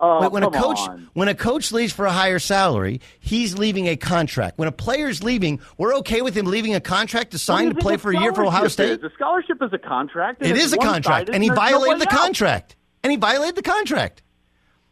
Oh, 0.03 0.19
Wait, 0.19 0.31
when 0.31 0.41
a 0.41 0.49
coach 0.49 0.79
on. 0.79 1.09
when 1.13 1.27
a 1.27 1.35
coach 1.35 1.71
leaves 1.71 1.93
for 1.93 2.07
a 2.07 2.11
higher 2.11 2.39
salary, 2.39 3.01
he's 3.19 3.55
leaving 3.59 3.87
a 3.87 3.95
contract. 3.95 4.57
When 4.57 4.67
a 4.67 4.71
player's 4.71 5.21
leaving, 5.23 5.59
we're 5.77 5.93
okay 5.97 6.23
with 6.23 6.35
him 6.35 6.47
leaving 6.47 6.73
a 6.73 6.81
contract 6.81 7.31
to 7.31 7.37
sign 7.37 7.69
to 7.69 7.75
play 7.75 7.97
for 7.97 8.11
a 8.11 8.19
year 8.19 8.33
for 8.33 8.43
Ohio 8.43 8.67
State. 8.67 8.89
is? 8.99 9.03
A 9.03 9.11
scholarship 9.13 9.61
is 9.61 9.71
a 9.73 9.77
contract. 9.77 10.41
It 10.43 10.57
it's 10.57 10.73
a 10.73 10.77
contract, 10.77 11.29
and 11.29 11.43
he 11.43 11.49
there's 11.49 11.59
no 11.59 11.63
violated 11.63 12.01
the 12.01 12.11
out. 12.11 12.19
contract. 12.19 12.75
And 13.03 13.11
he 13.11 13.17
violated 13.17 13.55
the 13.55 13.61
contract. 13.61 14.23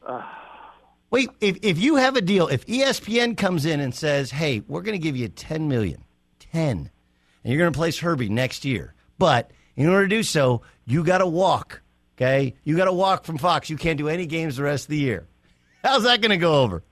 Wait, 1.11 1.29
if, 1.41 1.57
if 1.63 1.79
you 1.79 1.95
have 1.95 2.15
a 2.15 2.21
deal, 2.21 2.47
if 2.47 2.67
ESPN 2.67 3.35
comes 3.35 3.65
in 3.65 3.79
and 3.79 3.95
says, 3.95 4.29
"Hey, 4.29 4.61
we're 4.67 4.83
going 4.83 4.93
to 4.97 5.03
give 5.03 5.17
you 5.17 5.27
10 5.27 5.67
million, 5.67 6.03
10, 6.51 6.91
and 7.43 7.53
you're 7.53 7.57
going 7.57 7.73
to 7.73 7.77
place 7.77 7.97
Herbie 7.99 8.29
next 8.29 8.63
year, 8.63 8.93
but 9.17 9.49
in 9.75 9.87
order 9.87 10.07
to 10.07 10.15
do 10.15 10.21
so, 10.21 10.61
you 10.85 11.03
got 11.03 11.17
to 11.17 11.25
walk, 11.25 11.81
okay? 12.19 12.55
You 12.63 12.75
got 12.75 12.85
to 12.85 12.93
walk 12.93 13.23
from 13.23 13.37
Fox. 13.37 13.69
You 13.69 13.77
can't 13.77 13.97
do 13.97 14.09
any 14.09 14.25
games 14.25 14.57
the 14.57 14.63
rest 14.63 14.85
of 14.85 14.89
the 14.89 14.97
year. 14.97 15.27
How's 15.83 16.03
that 16.03 16.21
going 16.21 16.31
to 16.31 16.37
go 16.37 16.61
over? 16.61 16.83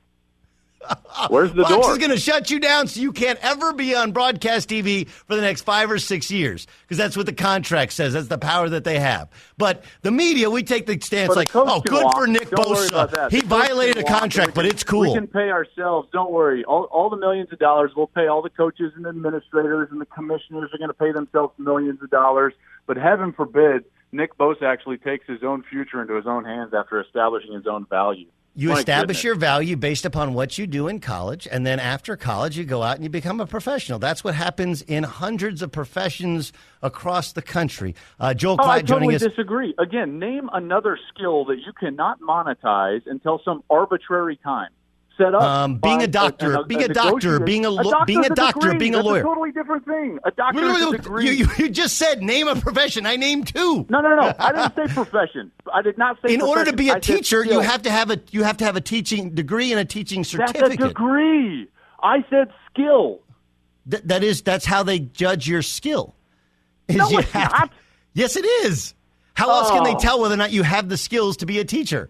Where's 1.30 1.52
the 1.52 1.64
Fox 1.64 1.74
door? 1.74 1.91
is 1.91 1.98
going 1.98 2.12
to 2.12 2.20
shut 2.20 2.49
you 2.49 2.60
down 2.60 2.88
so 2.88 3.02
you 3.02 3.12
can't 3.12 3.40
ever 3.41 3.74
be 3.74 3.94
on 3.94 4.14
broadcast 4.14 4.70
TV 4.70 5.10
for 5.10 5.36
the 5.36 5.41
next 5.41 5.64
five 5.64 5.91
or 5.91 5.99
six 5.99 6.32
years 6.32 6.66
because 6.84 6.98
that's 6.98 7.18
what 7.18 7.26
the 7.26 7.34
contract 7.34 7.91
says. 7.91 8.14
That's 8.14 8.28
the 8.28 8.38
power 8.38 8.70
that 8.70 8.86
they 8.86 8.98
have. 8.99 9.28
But 9.58 9.84
the 10.04 10.12
media, 10.12 10.49
we 10.49 10.64
take 10.64 10.86
the 10.86 10.98
stance 11.02 11.36
like, 11.36 11.54
oh, 11.54 11.82
good 11.82 12.04
walk. 12.04 12.16
for 12.16 12.28
Nick 12.28 12.52
Don't 12.52 12.66
Bosa. 12.66 13.30
He 13.32 13.41
violated 13.41 13.98
a 13.98 14.04
contract, 14.04 14.49
and 14.49 14.54
but 14.54 14.66
it's 14.66 14.84
cool. 14.84 15.02
We 15.02 15.14
can 15.14 15.28
pay 15.28 15.49
ourselves. 15.49 16.08
Don't 16.14 16.32
worry. 16.32 16.64
All, 16.64 16.84
all 16.84 17.10
the 17.10 17.18
millions 17.18 17.52
of 17.52 17.60
dollars 17.60 17.91
we'll 17.95 18.08
pay. 18.08 18.28
All 18.28 18.41
the 18.41 18.52
coaches 18.52 18.94
and 18.95 19.06
administrators 19.06 19.90
and 19.91 19.99
the 19.99 20.06
commissioners 20.06 20.70
are 20.74 20.78
going 20.78 20.90
to 20.90 20.94
pay 20.94 21.12
themselves 21.12 21.54
millions 21.58 22.02
of 22.02 22.10
dollars. 22.12 22.54
But 22.86 22.95
heaven 22.95 23.34
forbid 23.34 23.84
Nick 24.11 24.38
Bosa 24.38 24.63
actually 24.63 24.97
takes 24.97 25.27
his 25.27 25.43
own 25.43 25.63
future 25.69 26.01
into 26.01 26.15
his 26.15 26.25
own 26.25 26.45
hands 26.45 26.73
after 26.73 27.01
establishing 27.01 27.53
his 27.53 27.67
own 27.67 27.85
value. 27.85 28.27
You 28.59 28.69
My 28.69 28.79
establish 28.79 29.17
goodness. 29.17 29.23
your 29.23 29.35
value 29.35 29.75
based 29.77 30.03
upon 30.03 30.34
what 30.34 30.57
you 30.57 30.65
do 30.65 30.88
in 30.88 30.99
college, 30.99 31.47
and 31.51 31.63
then 31.63 31.79
after 31.79 32.17
college, 32.17 32.57
you 32.57 32.63
go 32.63 32.81
out 32.81 32.95
and 32.95 33.03
you 33.03 33.09
become 33.09 33.39
a 33.39 33.45
professional. 33.45 33.99
That's 33.99 34.23
what 34.23 34.34
happens 34.34 34.81
in 34.81 35.03
hundreds 35.03 35.61
of 35.61 35.71
professions 35.71 36.51
across 36.81 37.34
the 37.34 37.43
country. 37.43 37.93
Uh, 38.19 38.34
Joel 38.34 38.57
Oh, 38.59 38.63
I 38.67 38.81
Klatt 38.81 38.85
joining 38.85 39.09
totally 39.11 39.15
us. 39.17 39.21
disagree. 39.35 39.75
Again, 39.77 40.17
name 40.17 40.49
another 40.53 40.97
skill 41.13 41.45
that 41.45 41.57
you 41.57 41.71
cannot 41.79 42.19
monetize 42.19 43.01
until 43.05 43.39
some 43.45 43.61
arbitrary 43.69 44.39
time. 44.43 44.69
Set 45.18 45.34
up 45.34 45.41
Um, 45.41 45.77
being 45.77 46.03
a 46.03 46.07
doctor, 46.07 46.64
being 46.65 46.84
a 46.84 46.88
doctor, 46.89 47.39
being 47.39 47.65
a 47.65 47.72
lo- 47.72 48.06
being 48.06 48.23
a 48.23 48.30
doctor, 48.30 48.60
degree. 48.68 48.77
being 48.77 48.94
a 48.94 48.98
That's 48.98 49.06
lawyer. 49.07 49.22
A 49.22 49.23
totally 49.23 49.52
different 49.52 49.85
thing. 49.85 50.19
A 50.23 50.30
doctor 50.31 50.64
a 50.64 50.91
degree. 50.98 51.26
You, 51.26 51.31
you, 51.31 51.48
you 51.57 51.69
just 51.69 51.98
said 51.98 52.22
name 52.22 52.48
a 52.48 52.56
profession. 52.56 53.07
I 53.07 53.15
named 53.15 53.48
two. 53.48 53.85
No, 53.89 53.99
no, 54.02 54.15
no. 54.15 54.31
I 54.39 54.52
didn't 54.52 54.76
say 54.89 54.94
profession. 54.94 55.52
I 55.73 55.81
did 55.81 55.98
not 55.98 56.18
say. 56.23 56.35
In 56.35 56.41
order 56.44 56.65
to 56.65 56.73
be 56.73 56.89
a 56.89 56.91
I 56.91 56.95
said 56.95 57.03
teacher, 57.03 57.44
you 57.44 57.60
have 57.61 57.81
to 57.84 57.89
have 57.91 58.11
a 58.11 58.19
you 58.31 58.44
have 58.44 58.57
to 58.57 58.65
have 58.65 58.76
a 58.76 58.81
teaching 58.81 59.31
degree 59.34 59.72
and 59.72 59.80
a 59.80 59.85
teaching 59.85 60.23
certificate. 60.23 60.61
That's 60.77 60.84
a 60.84 60.88
degree. 60.89 61.68
I 62.03 62.23
said 62.30 62.49
skill. 62.72 63.22
Th- 63.89 64.03
that 64.03 64.22
is 64.23 64.44
that's 64.44 64.65
how 64.65 64.84
they 64.84 64.99
judge 64.99 65.48
your 65.48 65.64
skill. 65.64 66.14
Is 66.88 66.95
No, 66.98 67.10
you 67.10 67.19
it's 67.19 67.31
have 67.31 67.52
to- 67.52 67.57
not. 67.60 67.72
yes, 68.14 68.35
it 68.35 68.45
is. 68.45 68.94
How 69.34 69.49
else 69.49 69.72
can 69.72 69.84
they 69.84 69.95
Oh. 69.95 69.99
tell 69.99 70.19
whether 70.22 70.35
or 70.35 70.38
not 70.38 70.52
you 70.52 70.61
have 70.61 70.89
the 70.89 70.98
skills 70.98 71.38
to 71.38 71.48
be 71.48 71.57
a 71.60 71.65
teacher? 71.65 72.10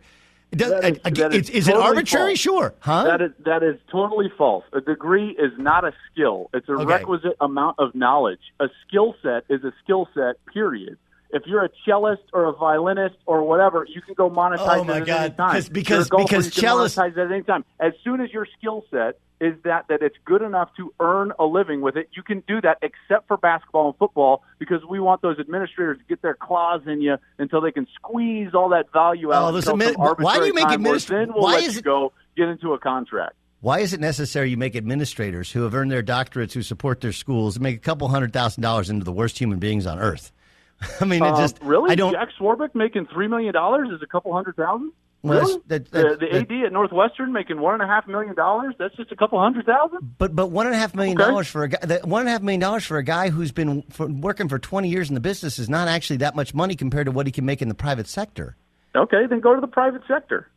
It 0.51 0.59
does- 0.59 0.71
That 0.71 0.83
is- 0.85 0.99
again, 1.03 1.31
that 1.31 1.33
is, 1.37 1.49
is 1.49 1.67
it 1.67 1.71
totally 1.71 1.87
arbitrary? 1.89 2.29
false. 2.31 2.39
Sure, 2.39 2.73
huh? 2.79 3.03
That 3.03 3.21
is 3.21 3.31
that 3.45 3.63
is 3.63 3.75
totally 3.91 4.29
false. 4.37 4.63
A 4.73 4.79
degree 4.81 5.29
is 5.31 5.51
not 5.57 5.83
a 5.83 5.91
skill. 6.11 6.49
It's 6.53 6.69
a 6.69 6.73
Okay. 6.73 6.85
requisite 6.85 7.35
amount 7.41 7.75
of 7.79 7.93
knowledge. 7.93 8.39
A 8.59 8.69
skill 8.87 9.13
set 9.21 9.43
is 9.49 9.63
a 9.65 9.73
skill 9.83 10.07
set. 10.13 10.35
Period. 10.45 10.97
If 11.31 11.43
you're 11.45 11.65
a 11.65 11.69
cellist 11.85 12.23
or 12.33 12.45
a 12.45 12.53
violinist 12.53 13.15
or 13.25 13.43
whatever, 13.43 13.85
you 13.87 14.01
can 14.01 14.13
go 14.13 14.29
monetize 14.29 14.77
Oh, 14.79 14.83
my 14.83 14.97
it 14.97 15.01
at 15.01 15.07
God. 15.07 15.19
any 15.21 15.33
time. 15.35 15.49
Because- 15.49 15.69
because- 15.69 16.09
golfer, 16.09 16.25
because 16.27 16.53
cellist- 16.53 16.97
monetize 16.97 17.11
it 17.11 17.17
at 17.19 17.31
any 17.31 17.43
time. 17.43 17.65
As 17.79 17.93
soon 18.03 18.21
as 18.21 18.31
your 18.31 18.45
skill 18.57 18.85
set 18.89 19.19
is 19.39 19.53
that 19.63 19.85
that 19.89 20.01
it's 20.01 20.15
good 20.25 20.41
enough 20.41 20.69
to 20.77 20.91
earn 20.99 21.31
a 21.37 21.45
living 21.45 21.81
with 21.81 21.95
it, 21.95 22.09
you 22.13 22.23
can 22.23 22.41
do 22.47 22.59
that. 22.61 22.77
Except 22.81 23.27
for 23.27 23.37
basketball 23.37 23.87
and 23.89 23.97
football, 23.97 24.41
because 24.57 24.83
we 24.89 24.99
want 24.99 25.21
those 25.21 25.37
administrators 25.37 25.97
to 25.99 26.03
get 26.05 26.21
their 26.23 26.33
claws 26.33 26.81
in 26.87 27.01
you 27.01 27.17
until 27.37 27.61
they 27.61 27.71
can 27.71 27.85
squeeze 27.93 28.55
all 28.55 28.69
that 28.69 28.91
value 28.91 29.31
out. 29.33 29.53
Oh, 29.53 29.55
until 29.55 29.75
why 30.17 30.39
do 30.39 30.45
you 30.45 30.53
make 30.53 30.63
time 30.67 30.81
where 30.81 30.93
administ- 30.95 31.07
Then 31.07 31.33
we'll 31.33 31.43
why 31.43 31.57
is 31.59 31.77
it- 31.77 31.83
go 31.83 32.13
get 32.35 32.47
into 32.47 32.73
a 32.73 32.79
contract. 32.79 33.33
Why 33.59 33.79
is 33.79 33.91
it 33.93 33.99
necessary 33.99 34.49
you 34.51 34.57
make 34.57 34.75
administrators 34.75 35.51
who 35.51 35.63
have 35.63 35.73
earned 35.75 35.91
their 35.91 36.03
doctorates, 36.03 36.53
who 36.53 36.61
support 36.61 37.01
their 37.01 37.11
schools, 37.11 37.59
make 37.59 37.75
a 37.75 37.79
couple 37.79 38.07
hundred 38.07 38.31
thousand 38.31 38.61
dollars 38.63 38.89
into 38.89 39.03
the 39.03 39.11
worst 39.11 39.39
human 39.39 39.59
beings 39.59 39.85
on 39.85 39.99
earth? 39.99 40.31
I 41.01 41.05
mean, 41.05 41.23
it 41.23 41.27
Uh, 41.33 41.37
just 41.37 41.57
really. 41.61 41.91
I 41.91 41.95
don't. 41.95 42.13
Jack 42.13 42.29
Swarbrick 42.39 42.75
making 42.75 43.07
three 43.07 43.27
million 43.27 43.53
dollars 43.53 43.89
is 43.91 44.01
a 44.01 44.07
couple 44.07 44.33
hundred 44.33 44.55
thousand. 44.55 44.91
Well, 45.23 45.39
really? 45.41 45.61
that's- 45.67 45.89
that- 45.91 46.19
the 46.19 46.27
the 46.27 46.35
AD 46.37 46.65
at 46.67 46.71
Northwestern 46.71 47.33
making 47.33 47.59
one 47.59 47.73
and 47.73 47.81
a 47.81 47.87
half 47.87 48.07
million 48.07 48.35
dollars. 48.35 48.75
That's 48.77 48.95
just 48.95 49.11
a 49.11 49.15
couple 49.15 49.39
hundred 49.39 49.65
thousand. 49.65 50.15
But 50.19 50.35
but 50.35 50.47
one 50.51 50.67
and 50.67 50.75
a 50.75 50.77
half 50.77 50.93
million 50.93 51.19
Okay. 51.19 51.27
dollars 51.29 51.47
for 51.47 51.63
a 51.63 51.69
guy, 51.69 51.79
that 51.81 52.05
one 52.05 52.21
and 52.21 52.29
a 52.29 52.31
half 52.33 52.41
million 52.43 52.61
dollars 52.61 52.85
for 52.85 52.97
a 52.97 53.03
guy 53.03 53.29
who's 53.29 53.51
been 53.51 53.81
for, 53.89 54.05
working 54.07 54.47
for 54.47 54.59
twenty 54.59 54.89
years 54.89 55.09
in 55.09 55.15
the 55.15 55.19
business 55.19 55.57
is 55.57 55.67
not 55.69 55.87
actually 55.87 56.17
that 56.17 56.35
much 56.35 56.53
money 56.53 56.75
compared 56.75 57.05
to 57.07 57.11
what 57.11 57.25
he 57.25 57.31
can 57.31 57.45
make 57.45 57.61
in 57.63 57.67
the 57.67 57.73
private 57.75 58.07
sector. 58.07 58.55
Okay, 58.95 59.25
then 59.27 59.39
go 59.39 59.55
to 59.55 59.61
the 59.61 59.67
private 59.67 60.01
sector. 60.07 60.49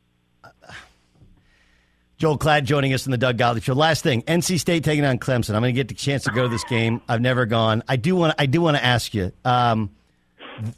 Joel 2.18 2.36
Klatt 2.38 2.64
joining 2.64 2.92
us 2.92 3.06
in 3.06 3.12
the 3.12 3.18
Doug 3.18 3.38
Gottlieb 3.38 3.62
Show. 3.62 3.72
Last 3.72 4.02
thing, 4.02 4.20
NC 4.22 4.60
State 4.60 4.84
taking 4.84 5.06
on 5.06 5.18
Clemson. 5.18 5.54
I'm 5.54 5.62
going 5.62 5.74
to 5.74 5.78
get 5.78 5.88
the 5.88 5.94
chance 5.94 6.24
to 6.24 6.30
go 6.30 6.42
to 6.42 6.48
this 6.50 6.64
game. 6.64 7.00
I've 7.08 7.22
never 7.22 7.46
gone. 7.46 7.82
I 7.88 7.96
do 7.96 8.14
want. 8.14 8.34
I 8.38 8.44
do 8.44 8.60
want 8.60 8.76
to 8.76 8.84
ask 8.84 9.14
you. 9.14 9.32
Um, 9.44 9.90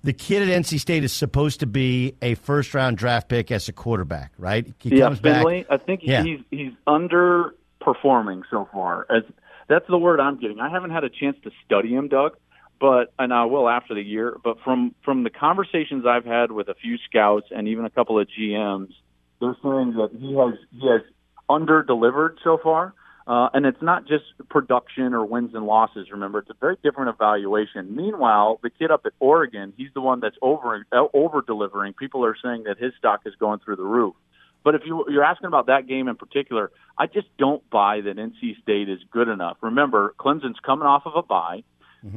the 0.02 0.12
kid 0.12 0.48
at 0.48 0.62
NC 0.62 0.80
State 0.80 1.04
is 1.04 1.12
supposed 1.12 1.60
to 1.60 1.66
be 1.66 2.14
a 2.22 2.34
first 2.34 2.74
round 2.74 2.96
draft 2.96 3.28
pick 3.28 3.50
as 3.50 3.68
a 3.68 3.72
quarterback, 3.72 4.32
right? 4.38 4.66
He 4.78 4.96
yeah, 4.96 5.06
comes 5.06 5.20
back. 5.20 5.44
I 5.46 5.76
think 5.78 6.00
Yeah. 6.02 6.22
he's 6.22 6.40
he's 6.50 6.72
underperforming 6.86 8.42
so 8.50 8.68
far. 8.72 9.06
As 9.10 9.22
that's 9.68 9.86
the 9.88 9.98
word 9.98 10.20
I'm 10.20 10.38
getting. 10.38 10.60
I 10.60 10.68
haven't 10.70 10.90
had 10.90 11.04
a 11.04 11.10
chance 11.10 11.36
to 11.44 11.50
study 11.64 11.94
him, 11.94 12.08
Doug, 12.08 12.36
but 12.80 13.12
and 13.18 13.32
I 13.32 13.44
will 13.46 13.68
after 13.68 13.94
the 13.94 14.02
year. 14.02 14.36
But 14.42 14.58
from 14.64 14.94
from 15.04 15.24
the 15.24 15.30
conversations 15.30 16.04
I've 16.06 16.24
had 16.24 16.52
with 16.52 16.68
a 16.68 16.74
few 16.74 16.98
scouts 17.08 17.46
and 17.50 17.68
even 17.68 17.84
a 17.84 17.90
couple 17.90 18.18
of 18.18 18.28
GMs, 18.28 18.92
they're 19.40 19.56
saying 19.62 19.94
that 19.94 20.10
he 20.18 20.34
has 20.34 20.54
he 20.70 20.88
has 20.88 21.02
under 21.48 21.82
delivered 21.82 22.38
so 22.44 22.58
far. 22.62 22.94
Uh, 23.32 23.48
and 23.54 23.64
it's 23.64 23.80
not 23.80 24.06
just 24.06 24.24
production 24.50 25.14
or 25.14 25.24
wins 25.24 25.54
and 25.54 25.64
losses. 25.64 26.08
Remember, 26.12 26.40
it's 26.40 26.50
a 26.50 26.56
very 26.60 26.76
different 26.82 27.08
evaluation. 27.08 27.96
Meanwhile, 27.96 28.60
the 28.62 28.68
kid 28.68 28.90
up 28.90 29.06
at 29.06 29.12
Oregon, 29.20 29.72
he's 29.74 29.88
the 29.94 30.02
one 30.02 30.20
that's 30.20 30.36
over 30.42 30.84
over 30.92 31.40
delivering. 31.40 31.94
People 31.94 32.26
are 32.26 32.36
saying 32.44 32.64
that 32.64 32.76
his 32.76 32.92
stock 32.98 33.22
is 33.24 33.32
going 33.40 33.60
through 33.60 33.76
the 33.76 33.84
roof. 33.84 34.14
But 34.62 34.74
if 34.74 34.82
you, 34.84 35.06
you're 35.08 35.24
asking 35.24 35.46
about 35.46 35.68
that 35.68 35.86
game 35.86 36.08
in 36.08 36.16
particular, 36.16 36.72
I 36.98 37.06
just 37.06 37.26
don't 37.38 37.62
buy 37.70 38.02
that 38.02 38.18
NC 38.18 38.60
State 38.60 38.90
is 38.90 38.98
good 39.10 39.28
enough. 39.28 39.56
Remember, 39.62 40.14
Clemson's 40.20 40.60
coming 40.62 40.86
off 40.86 41.04
of 41.06 41.14
a 41.16 41.22
bye. 41.22 41.64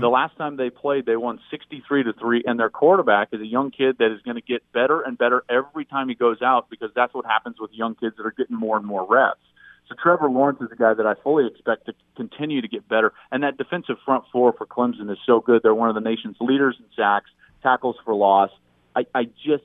The 0.02 0.10
last 0.10 0.36
time 0.38 0.58
they 0.58 0.70
played, 0.70 1.06
they 1.06 1.16
won 1.16 1.40
63 1.50 2.04
to 2.04 2.14
three, 2.20 2.44
and 2.46 2.60
their 2.60 2.70
quarterback 2.70 3.30
is 3.32 3.40
a 3.40 3.46
young 3.46 3.72
kid 3.72 4.00
that 4.00 4.12
is 4.12 4.20
going 4.24 4.36
to 4.36 4.42
get 4.42 4.70
better 4.74 5.00
and 5.00 5.18
better 5.18 5.46
every 5.48 5.86
time 5.86 6.10
he 6.10 6.16
goes 6.16 6.42
out 6.42 6.70
because 6.70 6.90
that's 6.94 7.14
what 7.14 7.26
happens 7.26 7.56
with 7.58 7.72
young 7.72 7.96
kids 7.96 8.18
that 8.18 8.26
are 8.26 8.34
getting 8.36 8.58
more 8.58 8.76
and 8.76 8.86
more 8.86 9.06
reps. 9.08 9.40
So 9.88 9.96
Trevor 10.02 10.30
Lawrence 10.30 10.60
is 10.62 10.72
a 10.72 10.76
guy 10.76 10.94
that 10.94 11.06
I 11.06 11.14
fully 11.24 11.46
expect 11.48 11.86
to 11.86 11.94
continue 12.16 12.62
to 12.62 12.68
get 12.68 12.88
better, 12.88 13.14
and 13.32 13.44
that 13.44 13.58
defensive 13.58 13.98
front 14.04 14.24
four 14.32 14.54
for 14.54 14.66
Clemson 14.66 15.12
is 15.12 15.18
so 15.26 15.40
good. 15.40 15.62
They're 15.64 15.76
one 15.76 15.90
of 15.90 15.96
the 15.96 16.02
nation's 16.02 16.38
leaders 16.40 16.76
in 16.80 16.86
sacks, 16.96 17.30
tackles 17.62 17.96
for 18.04 18.14
loss. 18.16 18.50
I, 18.96 19.06
I 19.14 19.26
just 19.46 19.64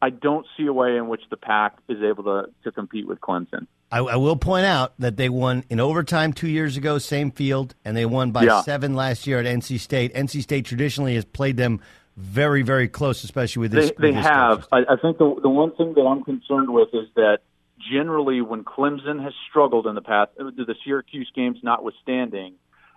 I 0.00 0.10
don't 0.10 0.46
see 0.56 0.66
a 0.66 0.72
way 0.72 0.96
in 0.96 1.08
which 1.08 1.22
the 1.30 1.36
Pack 1.36 1.78
is 1.88 2.02
able 2.02 2.24
to 2.24 2.50
to 2.64 2.72
compete 2.72 3.06
with 3.08 3.20
Clemson. 3.20 3.66
I, 3.90 3.98
I 3.98 4.16
will 4.16 4.36
point 4.36 4.66
out 4.66 4.94
that 4.98 5.16
they 5.16 5.28
won 5.28 5.64
in 5.70 5.78
overtime 5.80 6.32
two 6.32 6.48
years 6.48 6.76
ago, 6.76 6.98
same 6.98 7.30
field, 7.30 7.74
and 7.84 7.96
they 7.96 8.04
won 8.04 8.32
by 8.32 8.44
Yeah. 8.44 8.62
seven 8.62 8.94
last 8.94 9.26
year 9.26 9.38
at 9.38 9.46
NC 9.46 9.78
State. 9.80 10.12
NC 10.12 10.42
State 10.42 10.64
traditionally 10.64 11.14
has 11.14 11.24
played 11.24 11.56
them 11.56 11.80
very, 12.16 12.62
very 12.62 12.88
close, 12.88 13.22
especially 13.24 13.60
with 13.60 13.72
this. 13.72 13.90
They, 13.90 13.96
they 13.98 14.06
with 14.08 14.16
this 14.16 14.26
have. 14.26 14.66
I, 14.72 14.78
I 14.90 14.96
think 14.96 15.18
the 15.18 15.36
the 15.42 15.48
one 15.48 15.74
thing 15.76 15.94
that 15.94 16.02
I'm 16.02 16.24
concerned 16.24 16.72
with 16.72 16.88
is 16.92 17.08
that 17.14 17.38
generally 17.78 18.40
when 18.40 18.64
Clemson 18.64 19.22
has 19.22 19.32
struggled 19.48 19.86
in 19.86 19.94
the 19.94 20.02
past, 20.02 20.32
uh, 20.40 20.44
the 20.44 20.74
Syracuse 20.84 21.30
games 21.34 21.58
notwithstanding, 21.62 22.54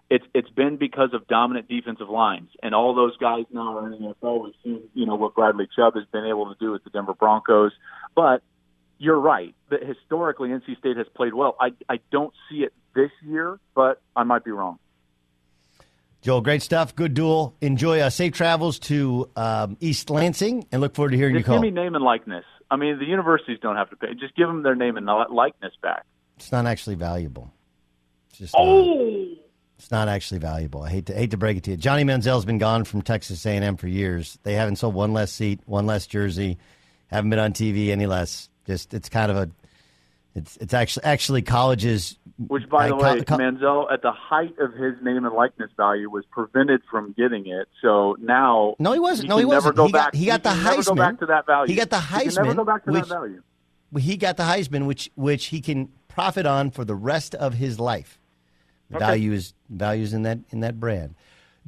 it's 0.10 0.26
it's 0.34 0.50
been 0.50 0.78
because 0.78 1.14
of 1.14 1.28
dominant 1.28 1.68
defensive 1.68 2.10
lines, 2.10 2.50
and 2.64 2.74
all 2.74 2.96
those 2.96 3.16
guys 3.18 3.46
now 3.52 3.78
are 3.78 3.86
in 3.86 3.92
the 3.92 4.16
NFL. 4.16 4.44
We've 4.44 4.54
seen 4.64 4.82
you 4.94 5.06
know 5.06 5.16
what 5.16 5.36
Bradley 5.36 5.68
Chubb 5.76 5.96
has 5.96 6.06
been 6.12 6.26
able 6.26 6.54
to 6.54 6.56
do 6.60 6.72
with 6.72 6.84
the 6.84 6.90
Denver 6.90 7.14
Broncos, 7.14 7.72
but 8.16 8.42
you're 8.98 9.20
right 9.20 9.54
that 9.70 9.84
historically 9.84 10.50
NC 10.50 10.78
State 10.80 10.98
has 10.98 11.08
played 11.16 11.34
well. 11.34 11.56
I 11.60 11.74
I 11.88 12.00
don't 12.12 12.34
see 12.50 12.64
it 12.64 12.74
this 12.96 13.12
year, 13.24 13.60
but 13.76 14.02
I 14.16 14.24
might 14.24 14.44
be 14.44 14.52
wrong. 14.52 14.80
Joel, 16.22 16.42
great 16.42 16.62
stuff. 16.62 16.96
Good 16.96 17.14
duel. 17.14 17.56
Enjoy 17.62 18.02
uh, 18.02 18.10
safe 18.10 18.34
travels 18.34 18.78
to 18.80 19.30
um, 19.38 19.78
East 19.80 20.10
Lansing, 20.10 20.68
and 20.72 20.82
look 20.82 20.94
forward 20.94 21.12
to 21.12 21.18
hearing 21.18 21.36
Just 21.36 21.48
you 21.48 21.54
give 21.54 21.62
call. 21.62 21.62
me 21.62 21.72
name 21.72 21.96
and 21.96 22.04
likeness. 22.04 22.44
I 22.72 22.76
mean, 22.76 23.00
the 23.00 23.06
universities 23.06 23.60
don't 23.62 23.76
have 23.76 23.90
to 23.90 23.96
pay. 23.96 24.14
Just 24.14 24.36
give 24.36 24.48
them 24.48 24.64
their 24.64 24.76
name 24.76 24.98
and 24.98 25.06
likeness 25.06 25.74
back. 25.82 26.06
It's 26.38 26.52
not 26.52 26.66
actually 26.66 26.96
valuable. 26.96 27.52
It's 28.30 28.40
just 28.40 28.56
uh, 28.56 28.60
Oh. 28.62 29.26
It's 29.78 29.92
not 29.92 30.10
actually 30.10 30.40
valuable. 30.40 30.84
I 30.84 30.90
hate 30.90 31.06
to 31.06 31.14
hate 31.14 31.32
to 31.32 31.38
break 31.38 31.56
it 31.56 31.64
to 31.64 31.72
you. 31.72 31.78
Johnny 31.78 32.04
Manziel's 32.04 32.44
been 32.44 32.58
gone 32.58 32.84
from 32.84 33.02
Texas 33.02 33.46
A&M 33.46 33.78
for 33.78 33.88
years. 33.88 34.38
They 34.44 34.54
haven't 34.54 34.76
sold 34.76 34.94
one 34.94 35.14
less 35.14 35.32
seat, 35.32 35.62
one 35.66 35.86
less 35.86 36.06
jersey, 36.06 36.58
haven't 37.08 37.30
been 37.30 37.40
on 37.40 37.54
TV 37.54 37.88
any 37.90 38.06
less. 38.06 38.50
Just 38.68 38.94
it's 38.94 39.08
kind 39.08 39.32
of 39.32 39.38
a 39.38 39.50
it's 40.36 40.58
it's 40.58 40.74
actually 40.74 41.04
actually 41.06 41.42
colleges. 41.42 42.18
Which, 42.48 42.70
by 42.70 42.88
the 42.88 42.96
uh, 42.96 43.00
way, 43.16 43.24
co- 43.24 43.38
Manziel, 43.38 43.92
at 43.92 44.02
the 44.02 44.12
height 44.14 44.58
of 44.60 44.74
his 44.74 44.94
name 45.02 45.26
and 45.26 45.36
likeness 45.36 45.72
value, 45.76 46.10
was 46.10 46.24
prevented 46.32 46.82
from 46.90 47.14
getting 47.18 47.48
it. 47.48 47.68
So 47.82 48.16
now, 48.22 48.76
No, 48.80 48.94
he 48.94 49.00
wasn't. 49.00 49.26
He 49.26 49.30
No, 49.30 49.38
he 49.38 49.46
wasn't. 49.46 49.76
Go 49.76 49.88
He 49.88 49.92
got- 49.92 50.06
back. 50.06 50.16
he 50.16 50.26
got 50.26 50.44
the 50.44 50.54
never 50.56 50.84
go 50.84 50.96
back 50.96 51.20
to 51.20 51.26
that 51.26 51.46
value. 51.46 51.74
He 51.74 51.78
got 51.78 51.90
the 51.90 52.00
He 52.00 52.26
can 52.30 52.36
never 52.36 52.54
go 52.54 52.64
back 52.64 52.86
to 52.86 52.92
which- 52.92 53.02
that 53.04 53.10
value. 53.10 53.42
he 53.98 54.16
got 54.16 54.38
the 54.38 54.44
Heisman, 54.44 54.86
which 54.86 55.10
which 55.16 55.48
he 55.48 55.60
can 55.60 55.90
profit 56.08 56.46
on 56.46 56.72
for 56.72 56.86
the 56.86 56.96
rest 56.96 57.36
of 57.36 57.56
his 57.56 57.80
life. 57.80 58.20
Okay. 58.92 59.00
Value 59.00 59.34
is 59.34 59.54
values 59.70 60.14
in 60.14 60.22
that 60.24 60.40
in 60.52 60.62
that 60.62 60.80
brand. 60.80 61.16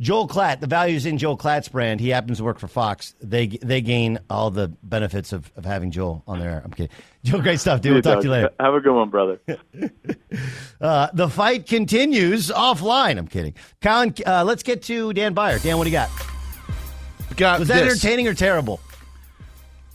Joel 0.02 0.28
Klatt, 0.28 0.62
the 0.62 0.68
values 0.68 1.06
in 1.06 1.20
Joel 1.20 1.38
Klatt's 1.38 1.68
brand. 1.70 2.00
He 2.00 2.10
happens 2.10 2.40
to 2.40 2.44
work 2.44 2.58
for 2.58 2.68
Fox. 2.68 3.14
They 3.22 3.46
they 3.48 3.82
gain 3.82 4.18
all 4.32 4.50
the 4.50 4.68
benefits 4.82 5.32
of, 5.32 5.52
of 5.56 5.64
having 5.64 5.92
Joel 5.92 6.24
on 6.26 6.40
there. 6.40 6.60
I'm 6.66 6.72
kidding. 6.72 6.90
Joel, 7.24 7.42
great 7.44 7.60
stuff, 7.60 7.82
dude. 7.82 7.94
We'll 7.94 8.02
talk 8.02 8.20
to 8.22 8.26
you 8.26 8.32
later. 8.32 8.50
Have 8.60 8.74
a 8.74 8.80
good 8.82 8.94
one, 8.96 9.10
brother. 9.10 9.40
Uh, 10.82 11.08
the 11.14 11.30
fight 11.30 11.68
continues 11.68 12.50
offline. 12.50 13.20
I'm 13.20 13.28
kidding. 13.28 13.54
Colin, 13.84 14.16
uh, 14.26 14.44
let's 14.44 14.64
get 14.64 14.82
to 14.84 15.14
Dan 15.14 15.36
Beyer. 15.36 15.60
Dan, 15.60 15.78
what 15.78 15.84
do 15.84 15.92
you 15.92 15.96
got? 15.96 16.10
Got 17.38 17.60
Was 17.60 17.68
that 17.68 17.84
this. 17.84 17.92
entertaining 17.94 18.28
or 18.28 18.34
terrible? 18.34 18.80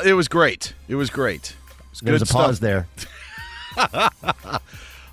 It 0.05 0.13
was 0.13 0.29
great. 0.29 0.75
It 0.87 0.95
was 0.95 1.11
great. 1.11 1.57
It 1.81 1.91
was 1.91 2.01
There 2.01 2.13
was 2.13 2.23
good 2.23 2.31
a 2.31 2.33
pause 2.33 2.61
there. 2.61 2.87
uh, 3.77 4.09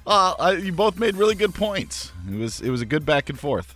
I, 0.06 0.52
you 0.62 0.72
both 0.72 1.00
made 1.00 1.16
really 1.16 1.34
good 1.34 1.56
points. 1.56 2.12
It 2.32 2.36
was 2.38 2.62
it 2.62 2.70
was 2.70 2.82
a 2.82 2.86
good 2.86 3.04
back 3.04 3.30
and 3.32 3.40
forth. 3.40 3.76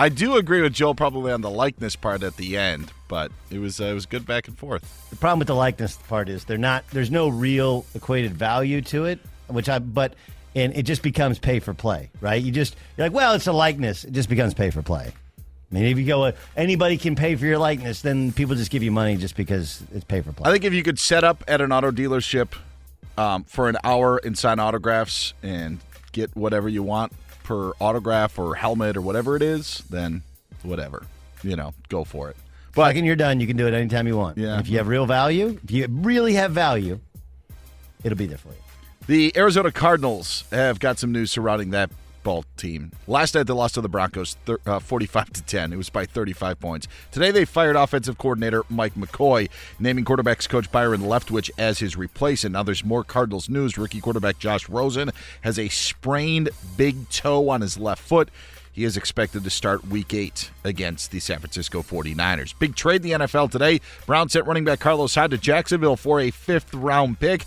I 0.00 0.08
do 0.08 0.36
agree 0.36 0.62
with 0.62 0.72
Joel 0.72 0.94
probably 0.94 1.30
on 1.30 1.42
the 1.42 1.50
likeness 1.50 1.94
part 1.94 2.22
at 2.22 2.38
the 2.38 2.56
end, 2.56 2.90
but 3.06 3.30
it 3.50 3.58
was 3.58 3.82
uh, 3.82 3.84
it 3.84 3.92
was 3.92 4.06
good 4.06 4.24
back 4.24 4.48
and 4.48 4.56
forth. 4.56 5.10
The 5.10 5.16
problem 5.16 5.40
with 5.40 5.48
the 5.48 5.54
likeness 5.54 5.96
part 6.08 6.30
is 6.30 6.44
they're 6.44 6.56
not. 6.56 6.86
There's 6.88 7.10
no 7.10 7.28
real 7.28 7.84
equated 7.94 8.32
value 8.32 8.80
to 8.80 9.04
it, 9.04 9.18
which 9.48 9.68
I. 9.68 9.78
But 9.78 10.14
and 10.54 10.74
it 10.74 10.84
just 10.84 11.02
becomes 11.02 11.38
pay 11.38 11.60
for 11.60 11.74
play, 11.74 12.08
right? 12.22 12.42
You 12.42 12.50
just 12.50 12.76
you're 12.96 13.08
like, 13.08 13.12
well, 13.12 13.34
it's 13.34 13.46
a 13.46 13.52
likeness. 13.52 14.04
It 14.04 14.12
just 14.12 14.30
becomes 14.30 14.54
pay 14.54 14.70
for 14.70 14.80
play. 14.80 15.12
I 15.38 15.74
mean, 15.74 15.84
if 15.84 15.98
you 15.98 16.06
go, 16.06 16.24
uh, 16.24 16.32
anybody 16.56 16.96
can 16.96 17.14
pay 17.14 17.36
for 17.36 17.44
your 17.44 17.58
likeness, 17.58 18.00
then 18.00 18.32
people 18.32 18.56
just 18.56 18.70
give 18.70 18.82
you 18.82 18.90
money 18.90 19.18
just 19.18 19.36
because 19.36 19.82
it's 19.92 20.06
pay 20.06 20.22
for 20.22 20.32
play. 20.32 20.48
I 20.48 20.52
think 20.52 20.64
if 20.64 20.72
you 20.72 20.82
could 20.82 20.98
set 20.98 21.24
up 21.24 21.44
at 21.46 21.60
an 21.60 21.72
auto 21.72 21.90
dealership 21.90 22.54
um, 23.18 23.44
for 23.44 23.68
an 23.68 23.76
hour 23.84 24.16
and 24.24 24.38
sign 24.38 24.60
autographs 24.60 25.34
and 25.42 25.78
get 26.12 26.34
whatever 26.34 26.70
you 26.70 26.82
want 26.82 27.12
per 27.42 27.72
autograph 27.80 28.38
or 28.38 28.54
helmet 28.54 28.96
or 28.96 29.00
whatever 29.00 29.36
it 29.36 29.42
is, 29.42 29.82
then 29.90 30.22
whatever, 30.62 31.06
you 31.42 31.56
know, 31.56 31.74
go 31.88 32.04
for 32.04 32.30
it. 32.30 32.36
But 32.74 32.96
and 32.96 33.04
you're 33.04 33.16
done. 33.16 33.40
You 33.40 33.46
can 33.46 33.56
do 33.56 33.66
it 33.66 33.74
anytime 33.74 34.06
you 34.06 34.16
want. 34.16 34.38
Yeah. 34.38 34.52
And 34.52 34.60
if 34.60 34.68
you 34.68 34.78
have 34.78 34.88
real 34.88 35.06
value, 35.06 35.58
if 35.64 35.70
you 35.70 35.86
really 35.90 36.34
have 36.34 36.52
value, 36.52 37.00
it'll 38.04 38.18
be 38.18 38.26
there 38.26 38.38
for 38.38 38.50
you. 38.50 38.54
The 39.06 39.36
Arizona 39.36 39.72
Cardinals 39.72 40.44
have 40.52 40.78
got 40.78 40.98
some 40.98 41.10
news 41.10 41.32
surrounding 41.32 41.70
that 41.70 41.90
ball 42.22 42.44
team. 42.56 42.92
Last 43.06 43.34
night 43.34 43.46
they 43.46 43.52
lost 43.52 43.74
to 43.74 43.80
the 43.80 43.88
Broncos 43.88 44.36
thir- 44.44 44.58
uh, 44.66 44.78
45 44.78 45.32
to 45.32 45.42
10. 45.42 45.72
It 45.72 45.76
was 45.76 45.90
by 45.90 46.04
35 46.04 46.60
points. 46.60 46.88
Today 47.10 47.30
they 47.30 47.44
fired 47.44 47.76
offensive 47.76 48.18
coordinator 48.18 48.64
Mike 48.68 48.94
McCoy, 48.94 49.48
naming 49.78 50.04
quarterbacks 50.04 50.48
coach 50.48 50.70
Byron 50.70 51.02
Leftwich 51.02 51.50
as 51.58 51.78
his 51.78 51.96
replacement. 51.96 52.52
Now 52.54 52.62
there's 52.62 52.84
more 52.84 53.04
Cardinals 53.04 53.48
news. 53.48 53.78
Rookie 53.78 54.00
quarterback 54.00 54.38
Josh 54.38 54.68
Rosen 54.68 55.10
has 55.42 55.58
a 55.58 55.68
sprained 55.68 56.50
big 56.76 57.08
toe 57.10 57.48
on 57.48 57.60
his 57.60 57.78
left 57.78 58.02
foot. 58.02 58.30
He 58.72 58.84
is 58.84 58.96
expected 58.96 59.42
to 59.44 59.50
start 59.50 59.86
week 59.88 60.14
eight 60.14 60.50
against 60.62 61.10
the 61.10 61.18
San 61.18 61.40
Francisco 61.40 61.82
49ers. 61.82 62.54
Big 62.58 62.76
trade 62.76 63.04
in 63.04 63.20
the 63.20 63.26
NFL 63.26 63.50
today. 63.50 63.80
Browns 64.06 64.32
sent 64.32 64.46
running 64.46 64.64
back 64.64 64.78
Carlos 64.78 65.14
Hyde 65.14 65.32
to 65.32 65.38
Jacksonville 65.38 65.96
for 65.96 66.20
a 66.20 66.30
fifth 66.30 66.72
round 66.72 67.18
pick. 67.18 67.44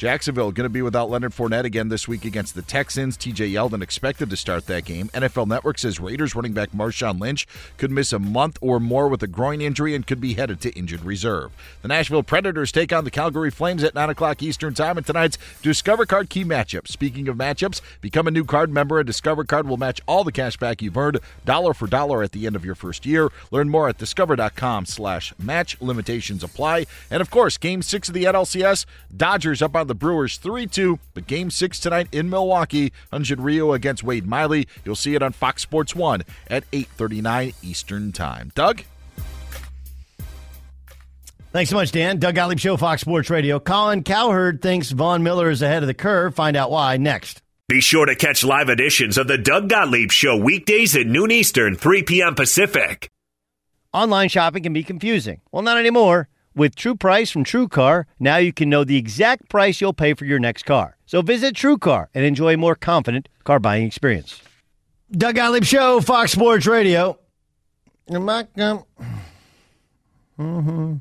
Jacksonville 0.00 0.50
going 0.50 0.64
to 0.64 0.70
be 0.70 0.80
without 0.80 1.10
Leonard 1.10 1.32
Fournette 1.32 1.64
again 1.64 1.90
this 1.90 2.08
week 2.08 2.24
against 2.24 2.54
the 2.54 2.62
Texans. 2.62 3.18
TJ 3.18 3.52
Yeldon 3.52 3.82
expected 3.82 4.30
to 4.30 4.36
start 4.38 4.64
that 4.64 4.86
game. 4.86 5.08
NFL 5.08 5.46
Network 5.46 5.78
says 5.78 6.00
Raiders 6.00 6.34
running 6.34 6.54
back 6.54 6.70
Marshawn 6.70 7.20
Lynch 7.20 7.46
could 7.76 7.90
miss 7.90 8.10
a 8.14 8.18
month 8.18 8.56
or 8.62 8.80
more 8.80 9.08
with 9.08 9.22
a 9.22 9.26
groin 9.26 9.60
injury 9.60 9.94
and 9.94 10.06
could 10.06 10.18
be 10.18 10.32
headed 10.32 10.58
to 10.62 10.70
injured 10.70 11.04
reserve. 11.04 11.52
The 11.82 11.88
Nashville 11.88 12.22
Predators 12.22 12.72
take 12.72 12.94
on 12.94 13.04
the 13.04 13.10
Calgary 13.10 13.50
Flames 13.50 13.84
at 13.84 13.94
9 13.94 14.08
o'clock 14.08 14.42
Eastern 14.42 14.72
Time 14.72 14.96
in 14.96 15.04
tonight's 15.04 15.36
Discover 15.60 16.06
Card 16.06 16.30
Key 16.30 16.46
matchup. 16.46 16.88
Speaking 16.88 17.28
of 17.28 17.36
matchups, 17.36 17.82
become 18.00 18.26
a 18.26 18.30
new 18.30 18.46
card 18.46 18.70
member 18.70 19.00
and 19.00 19.06
Discover 19.06 19.44
Card 19.44 19.68
will 19.68 19.76
match 19.76 20.00
all 20.08 20.24
the 20.24 20.32
cash 20.32 20.56
back 20.56 20.80
you've 20.80 20.96
earned 20.96 21.18
dollar 21.44 21.74
for 21.74 21.86
dollar 21.86 22.22
at 22.22 22.32
the 22.32 22.46
end 22.46 22.56
of 22.56 22.64
your 22.64 22.74
first 22.74 23.04
year. 23.04 23.28
Learn 23.50 23.68
more 23.68 23.90
at 23.90 23.98
discover.com 23.98 24.86
slash 24.86 25.34
match. 25.38 25.78
Limitations 25.78 26.42
apply. 26.42 26.86
And 27.10 27.20
of 27.20 27.30
course, 27.30 27.58
game 27.58 27.82
six 27.82 28.08
of 28.08 28.14
the 28.14 28.24
NLCS, 28.24 28.86
Dodgers 29.14 29.60
up 29.60 29.76
on 29.76 29.89
the 29.90 29.94
Brewers 29.96 30.38
3-2, 30.38 31.00
but 31.14 31.26
game 31.26 31.50
six 31.50 31.80
tonight 31.80 32.06
in 32.12 32.30
Milwaukee, 32.30 32.92
Hyun-jin 33.12 33.42
Ryu 33.42 33.72
against 33.72 34.04
Wade 34.04 34.24
Miley. 34.24 34.68
You'll 34.84 34.94
see 34.94 35.16
it 35.16 35.22
on 35.22 35.32
Fox 35.32 35.62
Sports 35.62 35.96
1 35.96 36.22
at 36.46 36.70
8.39 36.70 37.54
Eastern 37.64 38.12
Time. 38.12 38.52
Doug? 38.54 38.84
Thanks 41.50 41.70
so 41.70 41.76
much, 41.76 41.90
Dan. 41.90 42.20
Doug 42.20 42.36
Gottlieb 42.36 42.60
Show, 42.60 42.76
Fox 42.76 43.00
Sports 43.00 43.30
Radio. 43.30 43.58
Colin 43.58 44.04
Cowherd 44.04 44.62
thinks 44.62 44.92
Von 44.92 45.24
Miller 45.24 45.50
is 45.50 45.60
ahead 45.60 45.82
of 45.82 45.88
the 45.88 45.94
curve. 45.94 46.36
Find 46.36 46.56
out 46.56 46.70
why 46.70 46.96
next. 46.96 47.42
Be 47.68 47.80
sure 47.80 48.06
to 48.06 48.14
catch 48.14 48.44
live 48.44 48.68
editions 48.68 49.18
of 49.18 49.26
the 49.26 49.38
Doug 49.38 49.68
Gottlieb 49.68 50.12
Show 50.12 50.36
weekdays 50.36 50.96
at 50.96 51.08
noon 51.08 51.32
Eastern, 51.32 51.74
3 51.74 52.04
p.m. 52.04 52.36
Pacific. 52.36 53.10
Online 53.92 54.28
shopping 54.28 54.62
can 54.62 54.72
be 54.72 54.84
confusing. 54.84 55.40
Well, 55.50 55.62
not 55.62 55.78
anymore. 55.78 56.28
With 56.54 56.74
True 56.74 56.96
Price 56.96 57.30
from 57.30 57.44
True 57.44 57.68
Car, 57.68 58.06
now 58.18 58.36
you 58.38 58.52
can 58.52 58.68
know 58.68 58.82
the 58.82 58.96
exact 58.96 59.48
price 59.48 59.80
you'll 59.80 59.92
pay 59.92 60.14
for 60.14 60.24
your 60.24 60.40
next 60.40 60.64
car. 60.64 60.96
So 61.06 61.22
visit 61.22 61.54
True 61.54 61.78
Car 61.78 62.10
and 62.12 62.24
enjoy 62.24 62.54
a 62.54 62.56
more 62.56 62.74
confident 62.74 63.28
car 63.44 63.60
buying 63.60 63.86
experience. 63.86 64.42
Doug 65.12 65.36
Gottlieb 65.36 65.64
Show, 65.64 66.00
Fox 66.00 66.32
Sports 66.32 66.66
Radio. 66.66 67.18
Mm-hmm. 70.38 70.96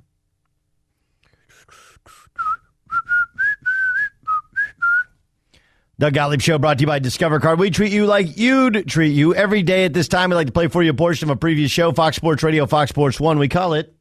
Doug 5.98 6.14
Gottlieb 6.14 6.42
Show 6.42 6.58
brought 6.60 6.78
to 6.78 6.84
you 6.84 6.88
by 6.88 7.00
Discover 7.00 7.40
Card. 7.40 7.60
We 7.60 7.72
treat 7.72 7.92
you 7.92 8.06
like 8.06 8.38
you'd 8.38 8.88
treat 8.88 9.10
you. 9.10 9.36
Every 9.36 9.64
day 9.64 9.84
at 9.84 9.94
this 9.94 10.08
time, 10.08 10.30
we 10.30 10.36
like 10.36 10.48
to 10.48 10.54
play 10.54 10.68
for 10.68 10.82
you 10.82 10.92
a 10.92 10.94
portion 10.94 11.30
of 11.30 11.36
a 11.36 11.40
previous 11.40 11.72
show, 11.72 11.92
Fox 11.92 12.16
Sports 12.16 12.42
Radio, 12.42 12.66
Fox 12.66 12.90
Sports 12.90 13.20
1. 13.20 13.38
We 13.38 13.50
call 13.50 13.74
it. 13.74 13.94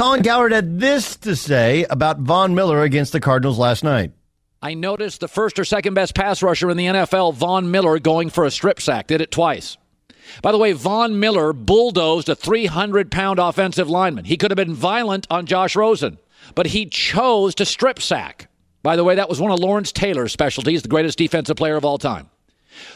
Colin 0.00 0.22
Cowherd 0.22 0.52
had 0.52 0.80
this 0.80 1.16
to 1.16 1.36
say 1.36 1.84
about 1.90 2.20
Von 2.20 2.54
Miller 2.54 2.80
against 2.80 3.12
the 3.12 3.20
Cardinals 3.20 3.58
last 3.58 3.84
night. 3.84 4.12
I 4.62 4.72
noticed 4.72 5.20
the 5.20 5.28
first 5.28 5.58
or 5.58 5.64
second 5.66 5.92
best 5.92 6.14
pass 6.14 6.42
rusher 6.42 6.70
in 6.70 6.78
the 6.78 6.86
NFL, 6.86 7.34
Von 7.34 7.70
Miller, 7.70 7.98
going 7.98 8.30
for 8.30 8.46
a 8.46 8.50
strip 8.50 8.80
sack. 8.80 9.08
Did 9.08 9.20
it 9.20 9.30
twice. 9.30 9.76
By 10.40 10.52
the 10.52 10.56
way, 10.56 10.72
Von 10.72 11.20
Miller 11.20 11.52
bulldozed 11.52 12.30
a 12.30 12.34
300 12.34 13.10
pound 13.10 13.38
offensive 13.38 13.90
lineman. 13.90 14.24
He 14.24 14.38
could 14.38 14.50
have 14.50 14.56
been 14.56 14.72
violent 14.72 15.26
on 15.28 15.44
Josh 15.44 15.76
Rosen, 15.76 16.16
but 16.54 16.68
he 16.68 16.86
chose 16.86 17.54
to 17.56 17.66
strip 17.66 18.00
sack. 18.00 18.48
By 18.82 18.96
the 18.96 19.04
way, 19.04 19.16
that 19.16 19.28
was 19.28 19.38
one 19.38 19.52
of 19.52 19.58
Lawrence 19.58 19.92
Taylor's 19.92 20.32
specialties, 20.32 20.80
the 20.80 20.88
greatest 20.88 21.18
defensive 21.18 21.58
player 21.58 21.76
of 21.76 21.84
all 21.84 21.98
time. 21.98 22.30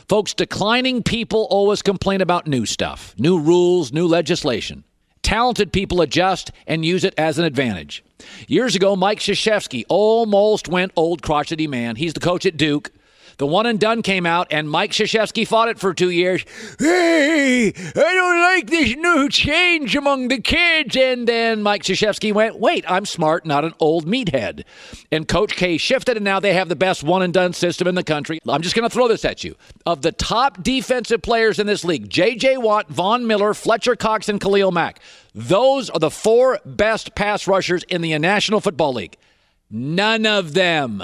Folks, 0.08 0.32
declining 0.32 1.02
people 1.02 1.46
always 1.50 1.82
complain 1.82 2.22
about 2.22 2.46
new 2.46 2.64
stuff, 2.64 3.14
new 3.18 3.38
rules, 3.38 3.92
new 3.92 4.06
legislation. 4.06 4.84
Talented 5.24 5.72
people 5.72 6.02
adjust 6.02 6.52
and 6.66 6.84
use 6.84 7.02
it 7.02 7.14
as 7.16 7.38
an 7.38 7.46
advantage. 7.46 8.04
Years 8.46 8.76
ago, 8.76 8.94
Mike 8.94 9.20
Krzyzewski 9.20 9.84
almost 9.88 10.68
went 10.68 10.92
old 10.96 11.22
crotchety 11.22 11.66
man. 11.66 11.96
He's 11.96 12.12
the 12.12 12.20
coach 12.20 12.44
at 12.44 12.58
Duke. 12.58 12.92
The 13.38 13.46
one 13.46 13.66
and 13.66 13.80
done 13.80 14.02
came 14.02 14.26
out, 14.26 14.48
and 14.50 14.70
Mike 14.70 14.92
Krzyzewski 14.92 15.46
fought 15.46 15.68
it 15.68 15.78
for 15.78 15.92
two 15.92 16.10
years. 16.10 16.44
Hey, 16.78 17.68
I 17.68 17.92
don't 17.92 18.40
like 18.40 18.70
this 18.70 18.94
new 18.96 19.28
change 19.28 19.96
among 19.96 20.28
the 20.28 20.40
kids. 20.40 20.96
And 20.96 21.26
then 21.26 21.62
Mike 21.62 21.82
Krzyzewski 21.82 22.32
went, 22.32 22.58
wait, 22.58 22.84
I'm 22.88 23.06
smart, 23.06 23.44
not 23.44 23.64
an 23.64 23.74
old 23.80 24.06
meathead. 24.06 24.64
And 25.10 25.26
Coach 25.26 25.56
K 25.56 25.76
shifted, 25.76 26.16
and 26.16 26.24
now 26.24 26.40
they 26.40 26.54
have 26.54 26.68
the 26.68 26.76
best 26.76 27.02
one 27.02 27.22
and 27.22 27.34
done 27.34 27.52
system 27.52 27.88
in 27.88 27.94
the 27.94 28.04
country. 28.04 28.40
I'm 28.46 28.62
just 28.62 28.74
going 28.74 28.88
to 28.88 28.92
throw 28.92 29.08
this 29.08 29.24
at 29.24 29.44
you. 29.44 29.56
Of 29.86 30.02
the 30.02 30.12
top 30.12 30.62
defensive 30.62 31.22
players 31.22 31.58
in 31.58 31.66
this 31.66 31.84
league, 31.84 32.08
J.J. 32.08 32.58
Watt, 32.58 32.88
Von 32.88 33.26
Miller, 33.26 33.54
Fletcher 33.54 33.96
Cox, 33.96 34.28
and 34.28 34.40
Khalil 34.40 34.72
Mack, 34.72 35.00
those 35.34 35.90
are 35.90 35.98
the 35.98 36.10
four 36.10 36.60
best 36.64 37.14
pass 37.14 37.48
rushers 37.48 37.82
in 37.84 38.02
the 38.02 38.16
National 38.18 38.60
Football 38.60 38.94
League. 38.94 39.16
None 39.70 40.26
of 40.26 40.54
them 40.54 41.02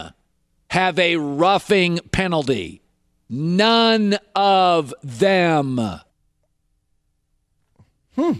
have 0.70 0.98
a 1.00 1.16
roughing 1.16 1.98
penalty. 2.12 2.80
None 3.28 4.16
of 4.36 4.94
them. 5.02 5.80
Hmm. 8.14 8.32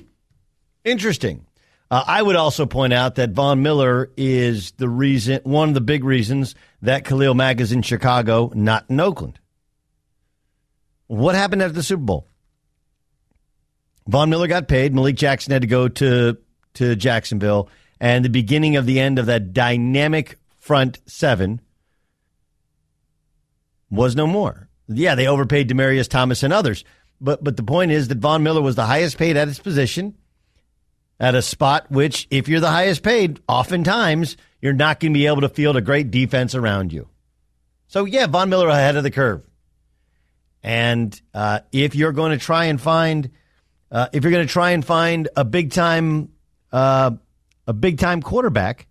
Interesting. 0.85 1.47
Uh, 1.91 2.05
I 2.07 2.23
would 2.23 2.37
also 2.37 2.67
point 2.67 2.93
out 2.93 3.17
that 3.17 3.31
Von 3.31 3.63
Miller 3.63 4.11
is 4.17 4.71
the 4.73 4.89
reason, 4.89 5.41
one 5.43 5.69
of 5.69 5.75
the 5.75 5.81
big 5.81 6.05
reasons 6.05 6.55
that 6.83 7.05
Khalil 7.05 7.35
Mack 7.35 7.61
is 7.61 7.73
in 7.73 7.83
Chicago, 7.83 8.53
not 8.55 8.85
in 8.89 9.01
Oakland. 9.01 9.41
What 11.09 11.35
happened 11.35 11.63
after 11.63 11.75
the 11.75 11.83
Super 11.83 12.05
Bowl? 12.05 12.29
Von 14.07 14.31
Miller 14.31 14.47
got 14.47 14.69
paid. 14.69 14.95
Malik 14.95 15.17
Jackson 15.17 15.53
had 15.53 15.63
to 15.63 15.69
go 15.69 15.89
to 15.89 16.39
to 16.75 16.95
Jacksonville, 16.95 17.69
and 18.01 18.25
the 18.25 18.31
beginning 18.31 18.77
of 18.77 18.87
the 18.87 19.01
end 19.01 19.19
of 19.19 19.27
that 19.27 19.53
dynamic 19.53 20.39
front 20.61 21.01
seven 21.07 21.61
was 23.91 24.17
no 24.17 24.27
more. 24.27 24.69
Yeah, 24.89 25.15
they 25.15 25.27
overpaid 25.27 25.69
Demaryius 25.69 26.09
Thomas 26.09 26.43
and 26.43 26.53
others, 26.53 26.85
but 27.21 27.43
but 27.45 27.57
the 27.57 27.63
point 27.63 27.93
is 27.93 28.09
that 28.09 28.19
Von 28.19 28.43
Miller 28.43 28.63
was 28.63 28.77
the 28.77 28.87
highest 28.87 29.19
paid 29.19 29.37
at 29.37 29.49
his 29.49 29.59
position, 29.59 30.17
at 31.19 31.35
a 31.35 31.43
spot 31.43 31.91
which, 31.91 32.27
if 32.31 32.49
you're 32.49 32.61
the 32.61 32.71
highest 32.71 33.03
paid, 33.03 33.41
oftentimes 33.49 34.37
you're 34.61 34.73
not 34.73 35.01
going 35.01 35.13
to 35.13 35.19
be 35.19 35.27
able 35.27 35.43
to 35.43 35.49
field 35.49 35.77
a 35.77 35.81
great 35.81 36.11
defense 36.11 36.55
around 36.55 36.93
you. 36.93 37.09
So 37.89 38.05
yeah, 38.05 38.27
Von 38.27 38.49
Miller 38.49 38.69
ahead 38.69 38.97
of 38.97 39.03
the 39.03 39.11
curve. 39.11 39.43
And 40.63 41.19
uh, 41.33 41.61
if 41.73 41.95
you're 41.95 42.13
going 42.13 42.39
to 42.39 42.45
try 42.45 42.67
and 42.67 42.81
find, 42.81 43.31
uh, 43.91 44.09
if 44.13 44.23
you're 44.25 44.33
going 44.33 44.47
to 44.47 44.53
try 44.53 44.71
and 44.71 44.85
find 44.85 45.29
a 45.37 45.45
big 45.45 45.73
time, 45.73 46.31
uh, 46.73 47.13
a 47.67 47.73
big 47.73 47.99
time 47.99 48.23
quarterback, 48.23 48.87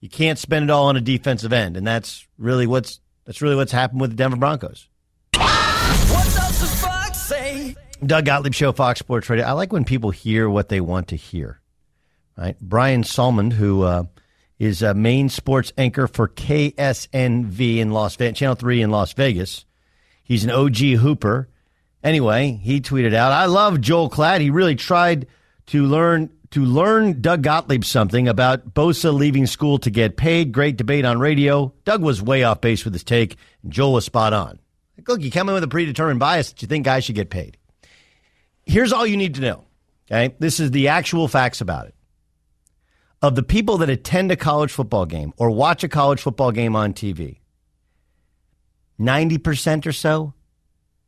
you 0.00 0.08
can't 0.08 0.38
spend 0.38 0.64
it 0.64 0.70
all 0.70 0.86
on 0.86 0.96
a 0.96 1.00
defensive 1.00 1.52
end, 1.52 1.76
and 1.76 1.86
that's 1.86 2.26
really 2.38 2.66
what's 2.66 3.00
that's 3.26 3.42
really 3.42 3.56
what's 3.56 3.72
happened 3.72 4.00
with 4.00 4.10
the 4.10 4.16
Denver 4.16 4.36
Broncos. 4.36 4.88
What 5.34 6.24
does 6.24 6.60
the 6.60 6.66
fox 6.66 7.20
say? 7.20 7.74
Doug 8.04 8.24
Gottlieb 8.24 8.54
Show, 8.54 8.72
Fox 8.72 9.00
Sports 9.00 9.28
Radio. 9.28 9.44
I 9.44 9.52
like 9.52 9.72
when 9.72 9.84
people 9.84 10.10
hear 10.10 10.48
what 10.48 10.68
they 10.68 10.80
want 10.80 11.08
to 11.08 11.16
hear. 11.16 11.60
Right, 12.38 12.56
Brian 12.60 13.02
Salmond, 13.02 13.54
who 13.54 13.82
uh, 13.82 14.04
is 14.58 14.82
a 14.82 14.94
main 14.94 15.30
sports 15.30 15.72
anchor 15.78 16.06
for 16.06 16.28
KSNV 16.28 17.78
in 17.78 17.90
Las 17.90 18.14
Vegas, 18.16 18.38
Channel 18.38 18.54
Three 18.54 18.82
in 18.82 18.90
Las 18.90 19.12
Vegas. 19.14 19.64
He's 20.22 20.44
an 20.44 20.50
OG 20.50 20.76
hooper. 20.76 21.48
Anyway, 22.04 22.60
he 22.62 22.82
tweeted 22.82 23.14
out, 23.14 23.32
"I 23.32 23.46
love 23.46 23.80
Joel 23.80 24.10
Klatt. 24.10 24.40
He 24.40 24.50
really 24.50 24.76
tried 24.76 25.26
to 25.68 25.86
learn 25.86 26.30
to 26.50 26.64
learn 26.64 27.20
Doug 27.20 27.42
Gottlieb 27.42 27.84
something 27.84 28.28
about 28.28 28.74
Bosa 28.74 29.12
leaving 29.12 29.46
school 29.46 29.78
to 29.78 29.90
get 29.90 30.16
paid. 30.16 30.52
Great 30.52 30.76
debate 30.76 31.04
on 31.04 31.18
radio. 31.18 31.72
Doug 31.84 32.02
was 32.02 32.22
way 32.22 32.44
off 32.44 32.60
base 32.60 32.84
with 32.84 32.94
his 32.94 33.04
take, 33.04 33.36
and 33.62 33.72
Joel 33.72 33.94
was 33.94 34.04
spot 34.04 34.32
on. 34.32 34.58
Like, 34.96 35.08
look, 35.08 35.20
you 35.20 35.30
come 35.30 35.48
in 35.48 35.54
with 35.54 35.64
a 35.64 35.68
predetermined 35.68 36.20
bias 36.20 36.50
that 36.50 36.62
you 36.62 36.68
think 36.68 36.84
guys 36.84 37.04
should 37.04 37.14
get 37.14 37.30
paid. 37.30 37.56
Here's 38.64 38.92
all 38.92 39.06
you 39.06 39.16
need 39.16 39.34
to 39.36 39.40
know. 39.40 39.64
Okay, 40.10 40.34
this 40.38 40.60
is 40.60 40.70
the 40.70 40.88
actual 40.88 41.26
facts 41.26 41.60
about 41.60 41.88
it. 41.88 41.94
Of 43.22 43.34
the 43.34 43.42
people 43.42 43.78
that 43.78 43.90
attend 43.90 44.30
a 44.30 44.36
college 44.36 44.70
football 44.70 45.06
game 45.06 45.32
or 45.36 45.50
watch 45.50 45.82
a 45.82 45.88
college 45.88 46.20
football 46.20 46.52
game 46.52 46.76
on 46.76 46.92
TV, 46.92 47.38
90% 49.00 49.86
or 49.86 49.92
so 49.92 50.34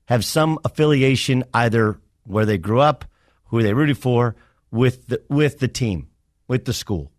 have 0.06 0.24
some 0.24 0.59
affiliation 0.65 1.44
either 1.55 2.01
where 2.24 2.47
they 2.47 2.59
grew 2.59 2.81
up, 2.81 3.05
who 3.47 3.62
they 3.62 3.74
rooted 3.74 3.98
for, 3.98 4.35
with 4.70 5.07
the, 5.09 5.23
with 5.28 5.59
the 5.59 5.69
team, 5.69 6.09
with 6.47 6.65
the 6.65 6.73
school. 6.73 7.11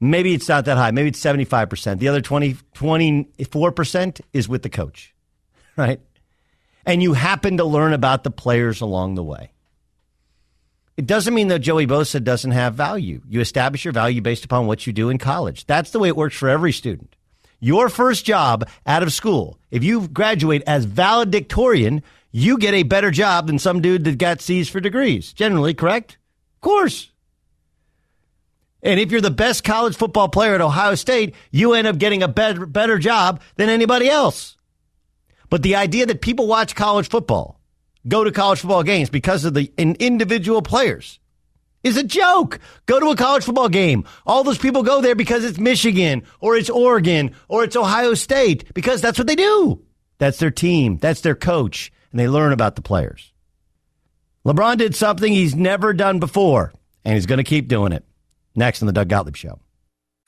Maybe 0.00 0.34
it's 0.34 0.48
not 0.48 0.66
that 0.66 0.76
high. 0.76 0.90
Maybe 0.90 1.08
it's 1.08 1.20
75%. 1.20 1.98
The 1.98 2.08
other 2.08 2.20
20, 2.20 2.54
24% 2.74 4.20
is 4.32 4.48
with 4.48 4.62
the 4.62 4.68
coach, 4.68 5.14
right? 5.76 6.00
And 6.84 7.02
you 7.02 7.14
happen 7.14 7.56
to 7.56 7.64
learn 7.64 7.92
about 7.92 8.22
the 8.22 8.30
players 8.30 8.80
along 8.80 9.14
the 9.14 9.24
way. 9.24 9.52
It 10.96 11.06
doesn't 11.06 11.34
mean 11.34 11.48
that 11.48 11.58
Joey 11.58 11.86
Bosa 11.86 12.22
doesn't 12.22 12.52
have 12.52 12.74
value. 12.74 13.20
You 13.28 13.40
establish 13.40 13.84
your 13.84 13.92
value 13.92 14.22
based 14.22 14.44
upon 14.46 14.66
what 14.66 14.86
you 14.86 14.92
do 14.92 15.10
in 15.10 15.18
college. 15.18 15.66
That's 15.66 15.90
the 15.90 15.98
way 15.98 16.08
it 16.08 16.16
works 16.16 16.36
for 16.36 16.48
every 16.48 16.72
student. 16.72 17.16
Your 17.60 17.88
first 17.88 18.24
job 18.24 18.68
out 18.86 19.02
of 19.02 19.12
school, 19.12 19.58
if 19.70 19.82
you 19.82 20.08
graduate 20.08 20.62
as 20.66 20.84
valedictorian, 20.84 22.02
you 22.32 22.58
get 22.58 22.74
a 22.74 22.82
better 22.82 23.10
job 23.10 23.46
than 23.46 23.58
some 23.58 23.80
dude 23.80 24.04
that 24.04 24.18
got 24.18 24.40
C's 24.40 24.68
for 24.68 24.80
degrees. 24.80 25.32
Generally, 25.32 25.74
correct? 25.74 26.18
Course. 26.66 27.12
And 28.82 28.98
if 28.98 29.12
you're 29.12 29.20
the 29.20 29.30
best 29.30 29.62
college 29.62 29.94
football 29.94 30.28
player 30.28 30.56
at 30.56 30.60
Ohio 30.60 30.96
State, 30.96 31.36
you 31.52 31.74
end 31.74 31.86
up 31.86 31.96
getting 31.96 32.24
a 32.24 32.28
better, 32.28 32.66
better 32.66 32.98
job 32.98 33.40
than 33.54 33.68
anybody 33.68 34.08
else. 34.08 34.56
But 35.48 35.62
the 35.62 35.76
idea 35.76 36.06
that 36.06 36.20
people 36.20 36.48
watch 36.48 36.74
college 36.74 37.08
football, 37.08 37.60
go 38.08 38.24
to 38.24 38.32
college 38.32 38.58
football 38.58 38.82
games 38.82 39.10
because 39.10 39.44
of 39.44 39.54
the 39.54 39.72
individual 39.78 40.60
players 40.60 41.20
is 41.84 41.96
a 41.96 42.02
joke. 42.02 42.58
Go 42.86 42.98
to 42.98 43.10
a 43.10 43.16
college 43.16 43.44
football 43.44 43.68
game. 43.68 44.04
All 44.26 44.42
those 44.42 44.58
people 44.58 44.82
go 44.82 45.00
there 45.00 45.14
because 45.14 45.44
it's 45.44 45.60
Michigan 45.60 46.24
or 46.40 46.56
it's 46.56 46.68
Oregon 46.68 47.30
or 47.46 47.62
it's 47.62 47.76
Ohio 47.76 48.14
State 48.14 48.74
because 48.74 49.00
that's 49.00 49.18
what 49.18 49.28
they 49.28 49.36
do. 49.36 49.84
That's 50.18 50.40
their 50.40 50.50
team. 50.50 50.98
That's 50.98 51.20
their 51.20 51.36
coach. 51.36 51.92
And 52.10 52.18
they 52.18 52.28
learn 52.28 52.52
about 52.52 52.74
the 52.74 52.82
players. 52.82 53.32
LeBron 54.46 54.78
did 54.78 54.94
something 54.94 55.32
he's 55.32 55.56
never 55.56 55.92
done 55.92 56.20
before, 56.20 56.72
and 57.04 57.14
he's 57.14 57.26
going 57.26 57.38
to 57.38 57.44
keep 57.44 57.66
doing 57.66 57.90
it. 57.90 58.04
Next 58.54 58.80
on 58.80 58.86
the 58.86 58.92
Doug 58.92 59.08
Gottlieb 59.08 59.34
Show. 59.34 59.58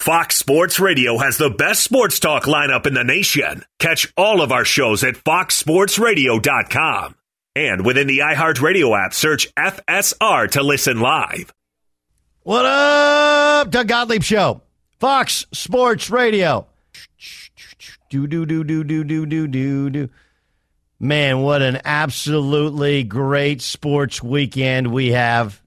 Fox 0.01 0.35
Sports 0.35 0.81
Radio 0.81 1.19
has 1.19 1.39
the 1.39 1.51
best 1.51 1.85
sports 1.85 2.19
talk 2.19 2.43
lineup 2.43 2.85
in 2.85 2.95
the 2.95 3.05
nation. 3.05 3.63
Catch 3.79 4.13
all 4.17 4.43
of 4.43 4.51
our 4.51 4.65
shows 4.65 5.05
at 5.05 5.15
foxsportsradio.com. 5.15 7.15
And 7.55 7.87
within 7.87 8.09
the 8.09 8.19
iHeartRadio 8.19 8.99
app, 8.99 9.15
search 9.15 9.55
FSR 9.55 10.51
to 10.51 10.65
listen 10.65 11.01
live. 11.01 11.55
What 12.43 12.65
up, 12.65 13.71
Doug 13.71 13.87
Gottlieb 13.87 14.25
Show, 14.25 14.63
Fox 14.99 15.47
Sports 15.53 16.11
Radio. 16.11 16.67
Do 18.11 18.27
do 18.27 18.45
do 18.45 18.65
do 18.65 18.83
do 18.83 19.05
do 19.05 19.27
do 19.27 19.47
do 19.47 19.91
do. 19.91 20.11
Man, 21.01 21.43
what 21.43 21.63
an 21.63 21.81
absolutely 21.85 23.05
great 23.05 23.63
sports 23.63 24.21
weekend 24.21 24.93
we 24.93 25.13
have. 25.13 25.63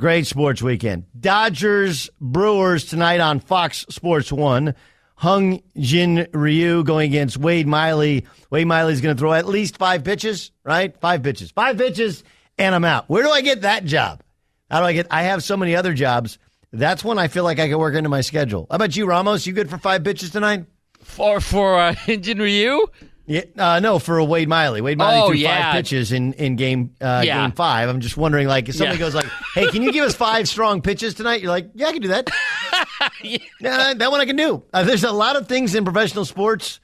Great 0.00 0.26
sports 0.26 0.60
weekend. 0.60 1.04
Dodgers 1.18 2.10
Brewers 2.20 2.86
tonight 2.86 3.20
on 3.20 3.38
Fox 3.38 3.86
Sports 3.88 4.32
1. 4.32 4.74
Hung 5.14 5.62
Jin 5.78 6.26
Ryu 6.32 6.82
going 6.82 7.08
against 7.10 7.36
Wade 7.36 7.68
Miley. 7.68 8.26
Wade 8.50 8.66
Miley's 8.66 9.00
going 9.00 9.14
to 9.14 9.20
throw 9.20 9.32
at 9.32 9.46
least 9.46 9.76
five 9.78 10.02
pitches, 10.02 10.50
right? 10.64 10.98
Five 11.00 11.22
pitches. 11.22 11.52
Five 11.52 11.78
pitches, 11.78 12.24
and 12.58 12.74
I'm 12.74 12.84
out. 12.84 13.08
Where 13.08 13.22
do 13.22 13.30
I 13.30 13.42
get 13.42 13.60
that 13.60 13.84
job? 13.84 14.24
How 14.68 14.80
do 14.80 14.86
I 14.86 14.92
get? 14.92 15.06
I 15.08 15.22
have 15.22 15.44
so 15.44 15.56
many 15.56 15.76
other 15.76 15.94
jobs. 15.94 16.40
That's 16.72 17.04
when 17.04 17.16
I 17.16 17.28
feel 17.28 17.44
like 17.44 17.60
I 17.60 17.68
can 17.68 17.78
work 17.78 17.94
into 17.94 18.08
my 18.08 18.22
schedule. 18.22 18.66
How 18.68 18.74
about 18.74 18.96
you, 18.96 19.06
Ramos? 19.06 19.46
You 19.46 19.52
good 19.52 19.70
for 19.70 19.78
five 19.78 20.02
pitches 20.02 20.30
tonight? 20.30 20.64
For 21.00 21.40
for 21.40 21.78
uh, 21.78 21.94
Jin 22.06 22.38
Ryu? 22.40 22.88
Yeah, 23.24 23.42
uh, 23.56 23.78
no, 23.80 23.98
for 24.00 24.22
Wade 24.24 24.48
Miley. 24.48 24.80
Wade 24.80 24.98
Miley 24.98 25.20
Oh, 25.20 25.26
threw 25.28 25.36
yeah. 25.36 25.72
five 25.72 25.74
pitches 25.76 26.10
in 26.12 26.32
in 26.34 26.56
game 26.56 26.94
uh, 27.00 27.22
Yeah. 27.24 27.40
game 27.42 27.52
five. 27.52 27.88
I'm 27.88 28.00
just 28.00 28.16
wondering, 28.16 28.48
like, 28.48 28.68
if 28.68 28.74
somebody 28.74 28.98
Yeah. 28.98 29.04
goes 29.06 29.14
like, 29.14 29.26
"Hey, 29.54 29.68
can 29.68 29.82
you 29.82 29.92
give 29.92 30.04
us 30.04 30.14
five 30.14 30.48
strong 30.48 30.82
pitches 30.82 31.14
tonight?" 31.14 31.40
You're 31.40 31.50
like, 31.52 31.70
"Yeah, 31.74 31.86
I 31.88 31.92
can 31.92 32.02
do 32.02 32.08
that." 32.08 32.28
yeah, 33.22 33.94
that 33.94 34.10
one 34.10 34.20
I 34.20 34.26
can 34.26 34.36
do. 34.36 34.62
Uh, 34.72 34.82
there's 34.84 35.04
a 35.04 35.12
lot 35.12 35.36
of 35.36 35.46
things 35.48 35.74
in 35.74 35.84
professional 35.84 36.24
sports 36.24 36.80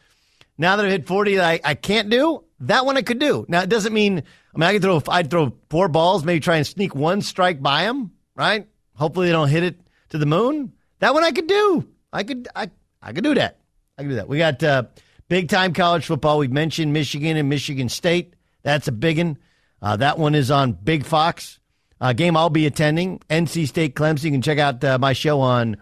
now 0.56 0.77
that 0.77 0.85
I've 0.86 0.93
hit 0.93 1.06
40 1.06 1.36
that 1.36 1.44
I, 1.44 1.60
I 1.65 1.74
can't 1.74 2.09
do. 2.10 2.44
That 2.60 2.85
one 2.86 2.97
I 2.97 3.02
could 3.02 3.19
do. 3.19 3.44
Now 3.48 3.62
it 3.62 3.69
doesn't 3.69 3.93
mean 3.93 4.19
I 4.55 4.59
mean 4.59 4.69
I 4.69 4.73
could 4.73 4.82
throw 4.82 5.02
I'd 5.09 5.31
throw 5.31 5.52
four 5.70 5.89
balls, 5.89 6.24
maybe 6.24 6.40
try 6.40 6.56
and 6.56 6.66
sneak 6.66 6.94
one 6.94 7.20
strike 7.23 7.60
by 7.62 7.85
them, 7.85 8.12
right? 8.35 8.66
Hopefully 8.94 9.27
they 9.27 9.32
don't 9.32 9.48
hit 9.48 9.62
it 9.62 9.81
to 10.10 10.19
the 10.19 10.27
moon. 10.27 10.73
That 11.01 11.15
one 11.15 11.23
I 11.24 11.31
could 11.31 11.47
do. 11.47 11.86
I 12.12 12.23
could 12.24 12.48
I 12.56 12.70
I 13.02 13.12
could 13.12 13.23
do 13.24 13.35
that. 13.35 13.59
I 13.97 14.02
can 14.02 14.09
do 14.10 14.16
that. 14.16 14.28
We 14.28 14.39
got 14.39 14.60
uh, 14.62 14.85
big 15.28 15.48
time 15.48 15.72
college 15.72 16.06
football. 16.06 16.38
We've 16.38 16.52
mentioned 16.52 16.92
Michigan 16.92 17.36
and 17.36 17.48
Michigan 17.48 17.88
State. 17.88 18.34
That's 18.62 18.88
a 18.88 18.92
big 18.92 19.18
one. 19.18 19.38
Uh, 19.80 19.96
that 19.96 20.18
one 20.18 20.34
is 20.34 20.50
on 20.50 20.72
Big 20.72 21.05
Fox. 21.05 21.60
Uh, 22.00 22.12
game 22.12 22.36
I'll 22.36 22.50
be 22.50 22.66
attending, 22.66 23.20
NC 23.30 23.68
State 23.68 23.94
Clemson. 23.94 24.24
You 24.24 24.30
can 24.32 24.42
check 24.42 24.59
out 24.59 24.82
uh, 24.84 24.98
my 24.98 25.12
show 25.12 25.40
on 25.40 25.76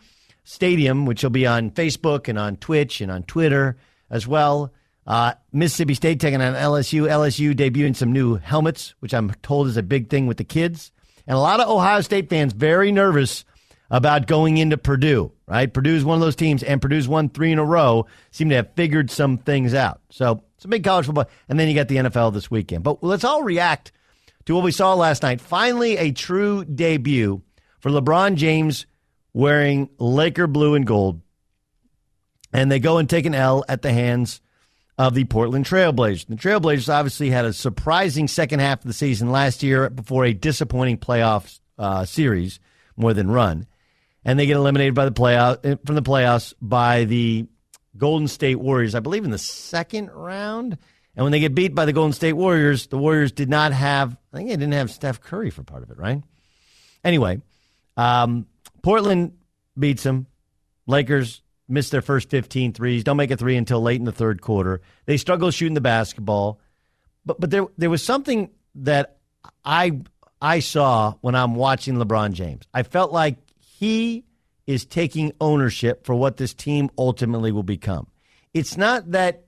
Stadium, 0.44 1.06
which 1.06 1.22
will 1.22 1.30
be 1.30 1.46
on 1.46 1.70
Facebook 1.70 2.28
and 2.28 2.38
on 2.38 2.56
Twitch 2.56 3.00
and 3.00 3.10
on 3.10 3.22
Twitter 3.24 3.76
as 4.10 4.26
well. 4.26 4.72
Uh, 5.06 5.34
Mississippi 5.52 5.94
State 5.94 6.20
taking 6.20 6.40
on 6.40 6.54
LSU. 6.54 7.02
LSU 7.02 7.54
debuting 7.54 7.94
some 7.94 8.12
new 8.12 8.36
helmets, 8.36 8.94
which 9.00 9.14
I'm 9.14 9.30
told 9.42 9.68
is 9.68 9.76
a 9.76 9.82
big 9.82 10.08
thing 10.10 10.26
with 10.26 10.36
the 10.36 10.44
kids. 10.44 10.90
And 11.26 11.36
a 11.36 11.40
lot 11.40 11.60
of 11.60 11.68
Ohio 11.68 12.00
State 12.00 12.28
fans 12.30 12.52
very 12.52 12.92
nervous 12.92 13.44
about 13.90 14.26
going 14.26 14.58
into 14.58 14.76
Purdue, 14.76 15.32
right? 15.46 15.72
Purdue's 15.72 16.04
one 16.04 16.16
of 16.16 16.20
those 16.20 16.36
teams, 16.36 16.62
and 16.62 16.82
Purdue's 16.82 17.08
won 17.08 17.28
three 17.28 17.52
in 17.52 17.58
a 17.58 17.64
row, 17.64 18.06
seem 18.30 18.48
to 18.50 18.56
have 18.56 18.74
figured 18.74 19.10
some 19.10 19.38
things 19.38 19.74
out. 19.74 20.00
So 20.10 20.42
it's 20.56 20.64
a 20.64 20.68
big 20.68 20.84
college 20.84 21.06
football. 21.06 21.28
And 21.48 21.58
then 21.58 21.68
you 21.68 21.74
got 21.74 21.88
the 21.88 21.96
NFL 21.96 22.32
this 22.32 22.50
weekend. 22.50 22.82
But 22.82 23.02
let's 23.02 23.24
all 23.24 23.42
react 23.42 23.92
to 24.46 24.54
what 24.54 24.64
we 24.64 24.72
saw 24.72 24.94
last 24.94 25.22
night. 25.22 25.40
Finally, 25.40 25.96
a 25.98 26.12
true 26.12 26.64
debut 26.64 27.42
for 27.80 27.90
LeBron 27.90 28.36
James 28.36 28.86
wearing 29.32 29.88
Laker 29.98 30.46
blue 30.46 30.74
and 30.74 30.86
gold. 30.86 31.20
And 32.52 32.70
they 32.72 32.78
go 32.78 32.98
and 32.98 33.08
take 33.08 33.26
an 33.26 33.34
L 33.34 33.64
at 33.68 33.82
the 33.82 33.92
hands 33.92 34.40
of 34.98 35.14
the 35.14 35.24
Portland 35.24 35.66
Trailblazers. 35.66 36.26
The 36.26 36.36
Trailblazers 36.36 36.92
obviously 36.92 37.28
had 37.28 37.44
a 37.44 37.52
surprising 37.52 38.28
second 38.28 38.60
half 38.60 38.78
of 38.80 38.86
the 38.86 38.94
season 38.94 39.30
last 39.30 39.62
year 39.62 39.90
before 39.90 40.24
a 40.24 40.32
disappointing 40.32 40.96
playoff 40.96 41.60
uh, 41.78 42.06
series 42.06 42.60
more 42.96 43.12
than 43.12 43.30
run. 43.30 43.66
And 44.26 44.38
they 44.38 44.46
get 44.46 44.56
eliminated 44.56 44.94
by 44.94 45.04
the 45.04 45.12
playoff 45.12 45.86
from 45.86 45.94
the 45.94 46.02
playoffs 46.02 46.52
by 46.60 47.04
the 47.04 47.46
Golden 47.96 48.28
State 48.28 48.56
Warriors, 48.56 48.94
I 48.94 49.00
believe 49.00 49.24
in 49.24 49.30
the 49.30 49.38
second 49.38 50.10
round. 50.10 50.76
And 51.14 51.24
when 51.24 51.32
they 51.32 51.40
get 51.40 51.54
beat 51.54 51.74
by 51.74 51.86
the 51.86 51.92
Golden 51.92 52.12
State 52.12 52.34
Warriors, 52.34 52.88
the 52.88 52.98
Warriors 52.98 53.32
did 53.32 53.48
not 53.48 53.72
have, 53.72 54.16
I 54.32 54.36
think 54.36 54.48
they 54.50 54.56
didn't 54.56 54.74
have 54.74 54.90
Steph 54.90 55.20
Curry 55.20 55.50
for 55.50 55.62
part 55.62 55.82
of 55.82 55.90
it, 55.90 55.96
right? 55.96 56.22
Anyway, 57.04 57.40
um, 57.96 58.46
Portland 58.82 59.32
beats 59.78 60.02
them. 60.02 60.26
Lakers 60.86 61.42
miss 61.68 61.90
their 61.90 62.02
first 62.02 62.30
15 62.30 62.72
threes, 62.72 63.04
don't 63.04 63.16
make 63.16 63.30
a 63.30 63.36
three 63.36 63.56
until 63.56 63.80
late 63.80 63.98
in 63.98 64.04
the 64.04 64.12
third 64.12 64.40
quarter. 64.40 64.80
They 65.06 65.16
struggle 65.16 65.50
shooting 65.50 65.74
the 65.74 65.80
basketball. 65.80 66.60
But 67.24 67.40
but 67.40 67.50
there 67.50 67.66
there 67.76 67.90
was 67.90 68.04
something 68.04 68.50
that 68.76 69.18
I 69.64 70.00
I 70.40 70.60
saw 70.60 71.14
when 71.22 71.34
I'm 71.34 71.56
watching 71.56 71.96
LeBron 71.96 72.32
James. 72.32 72.66
I 72.72 72.84
felt 72.84 73.12
like 73.12 73.38
he 73.78 74.24
is 74.66 74.84
taking 74.84 75.32
ownership 75.40 76.04
for 76.04 76.14
what 76.14 76.38
this 76.38 76.54
team 76.54 76.90
ultimately 76.96 77.52
will 77.52 77.62
become. 77.62 78.06
It's 78.54 78.76
not 78.76 79.12
that 79.12 79.44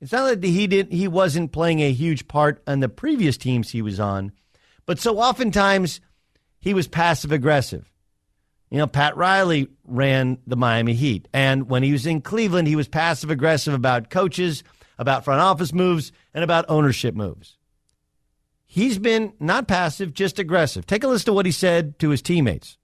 it's 0.00 0.12
not 0.12 0.28
that 0.28 0.46
he 0.46 0.66
didn't 0.66 0.92
he 0.92 1.08
wasn't 1.08 1.52
playing 1.52 1.80
a 1.80 1.92
huge 1.92 2.28
part 2.28 2.62
on 2.66 2.80
the 2.80 2.88
previous 2.88 3.36
teams 3.36 3.70
he 3.70 3.82
was 3.82 3.98
on, 3.98 4.32
but 4.84 4.98
so 4.98 5.18
oftentimes 5.18 6.00
he 6.58 6.74
was 6.74 6.88
passive 6.88 7.32
aggressive. 7.32 7.90
You 8.70 8.78
know, 8.78 8.86
Pat 8.86 9.16
Riley 9.16 9.68
ran 9.84 10.38
the 10.46 10.56
Miami 10.56 10.94
Heat. 10.94 11.26
And 11.32 11.68
when 11.68 11.82
he 11.82 11.90
was 11.90 12.06
in 12.06 12.20
Cleveland, 12.20 12.68
he 12.68 12.76
was 12.76 12.86
passive 12.86 13.30
aggressive 13.30 13.74
about 13.74 14.10
coaches, 14.10 14.62
about 14.98 15.24
front 15.24 15.40
office 15.40 15.72
moves, 15.72 16.12
and 16.34 16.44
about 16.44 16.66
ownership 16.68 17.14
moves. 17.14 17.56
He's 18.66 18.98
been 18.98 19.32
not 19.40 19.66
passive, 19.66 20.14
just 20.14 20.38
aggressive. 20.38 20.86
Take 20.86 21.02
a 21.02 21.08
listen 21.08 21.26
to 21.26 21.32
what 21.32 21.46
he 21.46 21.52
said 21.52 21.98
to 21.98 22.10
his 22.10 22.22
teammates. 22.22 22.78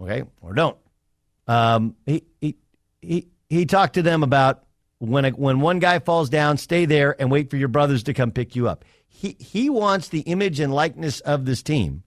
Okay, 0.00 0.24
or 0.40 0.54
don't. 0.54 0.78
Um, 1.46 1.96
he, 2.06 2.24
he, 2.40 2.56
he, 3.02 3.28
he 3.48 3.66
talked 3.66 3.94
to 3.94 4.02
them 4.02 4.22
about 4.22 4.64
when, 4.98 5.24
a, 5.24 5.30
when 5.30 5.60
one 5.60 5.78
guy 5.78 5.98
falls 5.98 6.30
down, 6.30 6.56
stay 6.56 6.84
there 6.84 7.20
and 7.20 7.30
wait 7.30 7.50
for 7.50 7.56
your 7.56 7.68
brothers 7.68 8.04
to 8.04 8.14
come 8.14 8.30
pick 8.30 8.54
you 8.54 8.68
up. 8.68 8.84
He, 9.08 9.36
he 9.38 9.68
wants 9.68 10.08
the 10.08 10.20
image 10.20 10.60
and 10.60 10.72
likeness 10.72 11.20
of 11.20 11.44
this 11.44 11.62
team 11.62 12.04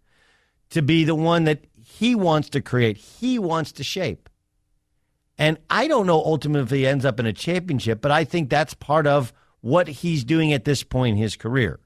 to 0.70 0.82
be 0.82 1.04
the 1.04 1.16
one 1.16 1.44
that 1.44 1.66
he 1.86 2.16
wants 2.16 2.50
to 2.50 2.62
create, 2.62 2.98
he 2.98 3.38
wants 3.38 3.74
to 3.74 3.84
shape. 3.84 4.30
And 5.38 5.58
I 5.70 5.88
don't 5.88 6.08
know 6.08 6.24
ultimately 6.24 6.64
if 6.64 6.70
he 6.70 6.88
ends 6.88 7.06
up 7.06 7.20
in 7.20 7.26
a 7.26 7.34
championship, 7.34 8.02
but 8.02 8.12
I 8.12 8.24
think 8.24 8.50
that's 8.50 8.74
part 8.74 9.08
of 9.08 9.34
what 9.62 9.88
he's 9.88 10.24
doing 10.24 10.54
at 10.54 10.66
this 10.66 10.84
point 10.84 11.16
in 11.16 11.22
his 11.22 11.36
career. 11.36 11.80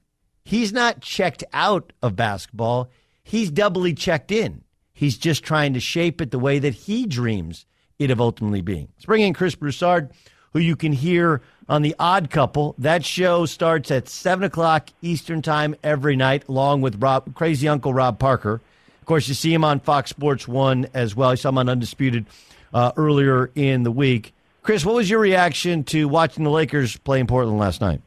He's 0.44 0.72
not 0.72 1.00
checked 1.00 1.44
out 1.52 1.92
of 2.02 2.16
basketball, 2.16 2.90
he's 3.22 3.50
doubly 3.50 3.94
checked 3.94 4.30
in. 4.30 4.64
He's 4.98 5.16
just 5.16 5.44
trying 5.44 5.74
to 5.74 5.80
shape 5.80 6.20
it 6.20 6.32
the 6.32 6.40
way 6.40 6.58
that 6.58 6.74
he 6.74 7.06
dreams 7.06 7.66
it 8.00 8.10
of 8.10 8.20
ultimately 8.20 8.62
being. 8.62 8.88
Let's 8.96 9.04
bring 9.04 9.22
in 9.22 9.32
Chris 9.32 9.54
Broussard, 9.54 10.10
who 10.52 10.58
you 10.58 10.74
can 10.74 10.92
hear 10.92 11.40
on 11.68 11.82
The 11.82 11.94
Odd 12.00 12.30
Couple. 12.30 12.74
That 12.78 13.04
show 13.04 13.46
starts 13.46 13.92
at 13.92 14.08
7 14.08 14.42
o'clock 14.42 14.88
Eastern 15.00 15.40
Time 15.40 15.76
every 15.84 16.16
night, 16.16 16.48
along 16.48 16.80
with 16.80 17.00
Rob, 17.00 17.32
crazy 17.36 17.68
Uncle 17.68 17.94
Rob 17.94 18.18
Parker. 18.18 18.60
Of 19.00 19.06
course, 19.06 19.28
you 19.28 19.34
see 19.34 19.54
him 19.54 19.62
on 19.62 19.78
Fox 19.78 20.10
Sports 20.10 20.48
1 20.48 20.88
as 20.94 21.14
well. 21.14 21.32
You 21.32 21.36
saw 21.36 21.50
him 21.50 21.58
on 21.58 21.68
Undisputed 21.68 22.26
uh, 22.74 22.90
earlier 22.96 23.52
in 23.54 23.84
the 23.84 23.92
week. 23.92 24.34
Chris, 24.62 24.84
what 24.84 24.96
was 24.96 25.08
your 25.08 25.20
reaction 25.20 25.84
to 25.84 26.08
watching 26.08 26.42
the 26.42 26.50
Lakers 26.50 26.96
play 26.96 27.20
in 27.20 27.28
Portland 27.28 27.60
last 27.60 27.80
night? 27.80 28.00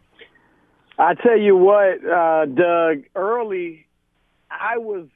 I 0.99 1.13
tell 1.13 1.39
you 1.39 1.55
what, 1.55 2.05
uh, 2.05 2.47
Doug, 2.47 3.03
early, 3.15 3.87
I 4.51 4.77
was, 4.77 5.07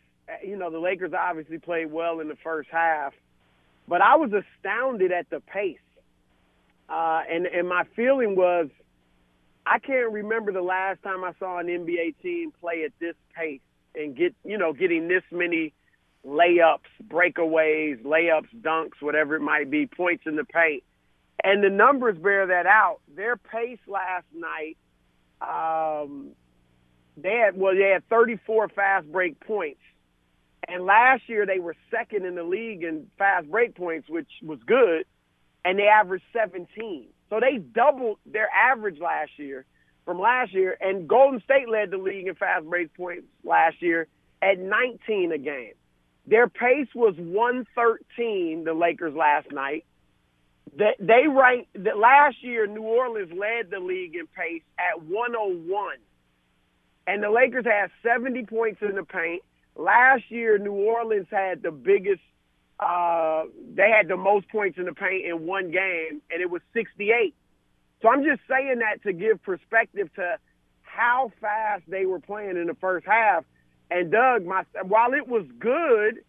you 0.44 0.58
know, 0.58 0.70
the 0.70 0.80
Lakers 0.80 1.12
obviously 1.14 1.60
played 1.60 1.92
well 1.92 2.20
in 2.20 2.28
the 2.28 2.38
first 2.44 2.70
half, 2.72 3.14
but 3.88 4.02
I 4.02 4.16
was 4.16 4.32
astounded 4.32 5.12
at 5.12 5.30
the 5.30 5.40
pace. 5.40 5.78
Uh, 6.88 7.22
and, 7.30 7.46
and 7.46 7.68
my 7.68 7.84
feeling 7.96 8.36
was, 8.36 8.70
I 9.66 9.80
can't 9.80 10.12
remember 10.12 10.52
the 10.52 10.62
last 10.62 11.02
time 11.02 11.24
I 11.24 11.34
saw 11.40 11.58
an 11.58 11.68
NBA 11.68 12.16
team 12.22 12.52
play 12.62 12.84
at 12.84 12.92
this 13.00 13.16
pace 13.36 13.62
and 13.96 14.16
get, 14.16 14.36
you 14.44 14.58
know, 14.58 14.74
getting 14.74 15.08
this 15.08 15.24
many 15.32 15.74
layups, 16.26 16.80
breakaways, 17.08 18.02
layups, 18.04 18.50
dunks, 18.62 19.02
whatever 19.02 19.36
it 19.36 19.42
might 19.42 19.72
be, 19.72 19.88
points 19.88 20.24
in 20.28 20.36
the 20.36 20.46
paint. 20.46 20.84
And 21.44 21.64
the 21.64 21.70
numbers 21.70 22.18
bear 22.18 22.48
that 22.48 22.66
out. 22.66 23.00
Their 23.16 23.36
pace 23.38 23.80
last 23.88 24.26
night 24.34 24.78
um, 25.42 26.32
they 27.18 27.38
had 27.44 27.58
well, 27.58 27.76
they 27.76 27.90
had 27.90 28.08
34 28.10 28.70
fast 28.70 29.12
break 29.12 29.40
points, 29.40 29.80
and 30.68 30.86
last 30.86 31.24
year 31.28 31.46
they 31.46 31.60
were 31.60 31.76
second 31.92 32.26
in 32.26 32.36
the 32.36 32.44
league 32.44 32.84
in 32.84 33.08
fast 33.18 33.50
break 33.50 33.76
points, 33.76 34.10
which 34.10 34.30
was 34.44 34.60
good, 34.66 35.06
and 35.64 35.80
they 35.80 35.88
averaged 35.88 36.26
17. 36.34 37.08
So 37.30 37.40
they 37.40 37.58
doubled 37.58 38.20
their 38.26 38.50
average 38.50 39.00
last 39.00 39.32
year 39.38 39.66
from 40.06 40.20
last 40.20 40.54
year, 40.54 40.78
and 40.80 41.08
Golden 41.08 41.42
State 41.42 41.68
led 41.68 41.92
the 41.92 41.98
league 41.98 42.28
in 42.28 42.36
fast 42.36 42.66
break 42.66 42.94
points 42.94 43.28
last 43.44 43.82
year 43.82 44.08
at 44.42 44.60
19 44.60 45.32
a 45.32 45.38
game. 45.38 45.74
Their 46.28 46.48
pace 46.48 46.88
was 46.96 47.16
113. 47.18 48.64
The 48.64 48.74
Lakers 48.74 49.16
last 49.16 49.52
night. 49.52 49.86
They, 50.76 50.96
they 51.00 51.28
ranked 51.28 51.72
that 51.84 51.98
last 51.98 52.38
year. 52.42 52.68
New 52.68 52.82
Orleans 52.82 53.32
led 53.32 53.70
the 53.70 53.80
league 53.80 54.16
in 54.16 54.28
pace 54.28 54.64
at 54.80 55.04
101, 55.04 55.98
and 57.08 57.24
the 57.24 57.30
Lakers 57.30 57.66
had 57.66 57.92
70 58.04 58.46
points 58.46 58.82
in 58.82 58.96
the 58.96 59.04
paint. 59.04 59.44
Last 59.76 60.24
year, 60.30 60.58
New 60.58 60.74
Orleans 60.74 61.28
had 61.30 61.62
the 61.62 61.72
biggest. 61.72 62.22
Uh, 62.80 63.44
they 63.74 63.90
had 63.90 64.08
the 64.08 64.18
most 64.18 64.50
points 64.50 64.78
in 64.78 64.86
the 64.86 64.94
paint 64.94 65.26
in 65.26 65.46
one 65.46 65.72
game, 65.72 66.22
and 66.32 66.42
it 66.42 66.50
was 66.50 66.62
68. 66.74 67.34
So 68.02 68.10
I'm 68.10 68.24
just 68.24 68.42
saying 68.50 68.80
that 68.80 69.04
to 69.04 69.14
give 69.14 69.42
perspective 69.44 70.10
to 70.16 70.38
how 70.82 71.32
fast 71.42 71.84
they 71.88 72.06
were 72.06 72.20
playing 72.20 72.58
in 72.58 72.68
the 72.68 72.76
first 72.76 73.06
half. 73.06 73.44
And 73.92 74.12
Doug, 74.12 74.46
my 74.46 74.64
while 74.84 75.14
it 75.14 75.28
was 75.28 75.46
good, 75.60 76.20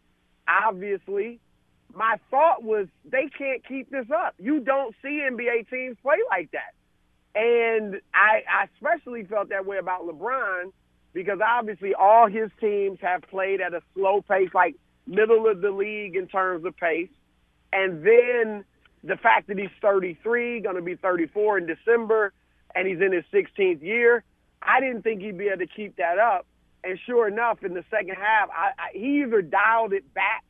obviously, 0.49 1.41
my 1.95 2.17
thought 2.31 2.63
was 2.63 2.87
they 3.05 3.29
can't 3.37 3.67
keep 3.67 3.91
this 3.91 4.07
up. 4.15 4.35
You 4.39 4.61
don't 4.61 4.95
see 5.03 5.23
NBA 5.29 5.71
teams 5.71 5.97
play 6.03 6.17
like 6.29 6.51
that. 6.53 6.75
And 7.35 8.01
I, 8.15 8.43
I 8.49 8.69
especially 8.75 9.25
felt 9.25 9.51
that 9.51 9.67
way 9.67 9.79
about 9.79 10.07
LeBron 10.07 10.73
because 11.17 11.39
obviously 11.43 11.95
all 11.95 12.29
his 12.29 12.51
teams 12.61 12.99
have 13.01 13.23
played 13.23 13.63
at 13.63 13.73
a 13.73 13.81
slow 13.95 14.21
pace, 14.21 14.51
like 14.53 14.77
middle 15.07 15.49
of 15.49 15.63
the 15.63 15.71
league 15.71 16.15
in 16.15 16.27
terms 16.29 16.67
of 16.67 16.77
pace. 16.77 17.09
And 17.73 18.05
then 18.05 18.67
the 19.03 19.17
fact 19.17 19.49
that 19.49 19.57
he's 19.57 19.71
33, 19.81 20.61
going 20.61 20.77
to 20.77 20.83
be 20.83 20.95
34 20.95 21.57
in 21.57 21.67
December, 21.67 22.35
and 22.75 22.87
he's 22.87 23.01
in 23.01 23.13
his 23.13 23.25
16th 23.33 23.83
year, 23.83 24.25
I 24.61 24.81
didn't 24.81 25.05
think 25.05 25.23
he'd 25.23 25.39
be 25.39 25.47
able 25.47 25.65
to 25.65 25.67
keep 25.67 25.97
that 25.97 26.19
up. 26.19 26.47
And 26.85 26.99
sure 27.07 27.27
enough, 27.27 27.65
in 27.65 27.73
the 27.73 27.85
second 27.91 28.17
half, 28.17 28.51
I, 28.51 28.73
I, 28.79 28.89
he 28.93 29.23
either 29.23 29.41
dialed 29.41 29.95
it 29.95 30.13
back 30.13 30.45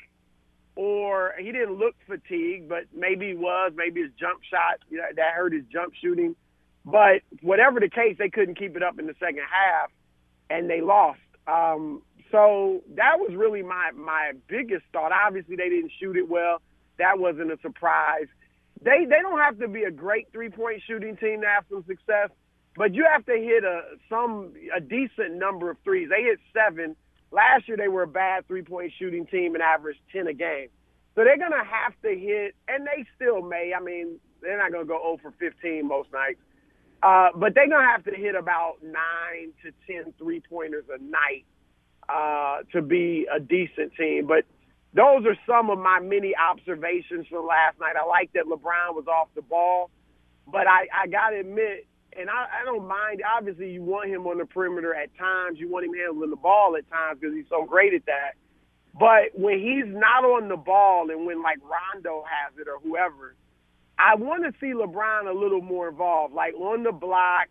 or 0.75 1.35
he 1.39 1.53
didn't 1.53 1.79
look 1.79 1.95
fatigued, 2.09 2.69
but 2.69 2.87
maybe 2.93 3.29
he 3.29 3.35
was. 3.35 3.71
Maybe 3.77 4.03
his 4.03 4.11
jump 4.19 4.41
shot 4.51 4.81
you 4.91 4.99
know, 4.99 5.05
that 5.15 5.33
hurt 5.33 5.53
his 5.53 5.65
jump 5.73 5.95
shooting. 6.03 6.35
But 6.85 7.23
whatever 7.41 7.79
the 7.79 7.89
case, 7.89 8.17
they 8.19 8.31
couldn't 8.31 8.59
keep 8.59 8.75
it 8.75 8.83
up 8.83 8.99
in 8.99 9.07
the 9.07 9.15
second 9.21 9.45
half, 9.49 9.93
and 10.51 10.69
they 10.69 10.81
lost. 10.81 11.21
Um, 11.47 12.03
so 12.31 12.83
that 12.97 13.19
was 13.19 13.35
really 13.35 13.63
my 13.63 13.91
my 13.95 14.33
biggest 14.49 14.85
thought. 14.93 15.13
Obviously, 15.13 15.57
they 15.57 15.69
didn't 15.69 15.93
shoot 16.01 16.17
it 16.17 16.29
well. 16.29 16.61
That 16.99 17.19
wasn't 17.19 17.53
a 17.53 17.59
surprise. 17.63 18.27
They 18.83 19.05
they 19.05 19.21
don't 19.23 19.39
have 19.39 19.59
to 19.61 19.69
be 19.69 19.85
a 19.85 19.91
great 19.91 20.29
three 20.33 20.51
point 20.51 20.83
shooting 20.87 21.17
team 21.17 21.43
to 21.43 21.47
have 21.47 21.65
some 21.71 21.85
success, 21.87 22.31
but 22.77 22.95
you 22.95 23.07
have 23.11 23.25
to 23.27 23.33
hit 23.33 23.65
a 23.65 23.83
some 24.09 24.53
a 24.75 24.81
decent 24.81 25.35
number 25.35 25.71
of 25.71 25.77
threes. 25.85 26.09
They 26.11 26.23
hit 26.23 26.41
seven. 26.53 26.97
Last 27.31 27.69
year 27.69 27.77
they 27.77 27.89
were 27.89 28.03
a 28.03 28.09
bad 28.09 28.47
three 28.49 28.63
point 28.63 28.93
shooting 28.99 29.27
team 29.27 29.55
and 29.55 29.63
averaged 29.63 30.01
ten 30.13 30.27
a 30.27 30.35
game. 30.35 30.69
So 31.15 31.25
they're 31.25 31.39
gonna 31.39 31.65
have 31.65 31.95
to 32.03 32.11
hit, 32.11 32.55
and 32.69 32.87
they 32.87 33.05
still 33.15 33.41
may. 33.41 33.73
I 33.75 33.81
mean, 33.81 34.21
they're 34.43 34.59
not 34.59 34.71
gonna 34.71 34.85
go 34.85 35.01
0 35.01 35.19
for 35.23 35.33
15 35.39 35.89
most 35.89 36.13
nights, 36.13 36.41
uh, 37.03 37.29
but 37.37 37.55
they're 37.55 37.69
gonna 37.69 37.87
have 37.87 38.05
to 38.05 38.15
hit 38.15 38.35
about 38.35 38.77
nine 38.83 39.53
to 39.63 39.73
ten 39.87 40.13
three 40.19 40.41
pointers 40.41 40.85
a 40.93 41.03
night 41.03 41.45
uh, 42.09 42.59
to 42.73 42.83
be 42.83 43.27
a 43.35 43.41
decent 43.41 43.93
team. 43.99 44.27
But 44.27 44.45
those 44.95 45.27
are 45.27 45.37
some 45.47 45.71
of 45.71 45.79
my 45.79 46.01
many 46.01 46.35
observations 46.35 47.27
from 47.29 47.47
last 47.47 47.79
night. 47.81 47.97
I 48.01 48.07
like 48.07 48.33
that 48.33 48.47
LeBron 48.47 48.95
was 48.95 49.07
off 49.07 49.29
the 49.35 49.43
ball, 49.43 49.91
but 50.47 50.67
I, 50.67 50.89
I 50.95 51.07
got 51.07 51.31
to 51.31 51.41
admit, 51.41 51.87
and 52.19 52.31
I, 52.31 52.47
I 52.63 52.65
don't 52.65 52.89
mind. 52.89 53.23
Obviously, 53.37 53.71
you 53.71 53.83
want 53.83 54.09
him 54.09 54.27
on 54.27 54.39
the 54.39 54.47
perimeter 54.47 54.95
at 54.95 55.17
times. 55.19 55.59
You 55.61 55.71
want 55.71 55.85
him 55.85 55.93
handling 55.95 56.31
the 56.31 56.37
ball 56.37 56.77
at 56.79 56.89
times 56.89 57.19
because 57.21 57.35
he's 57.35 57.49
so 57.51 57.67
great 57.67 57.93
at 57.93 58.07
that. 58.07 58.35
But 58.99 59.39
when 59.39 59.59
he's 59.59 59.85
not 59.87 60.25
on 60.25 60.49
the 60.49 60.57
ball 60.57 61.11
and 61.11 61.27
when 61.27 61.43
like 61.43 61.59
Rondo 61.61 62.25
has 62.25 62.57
it 62.59 62.67
or 62.67 62.81
whoever, 62.83 63.35
I 63.99 64.15
want 64.17 64.45
to 64.45 64.53
see 64.61 64.73
LeBron 64.75 65.29
a 65.29 65.33
little 65.39 65.63
more 65.63 65.89
involved, 65.89 66.35
like 66.35 66.55
on 66.55 66.83
the 66.83 66.93
block, 66.93 67.49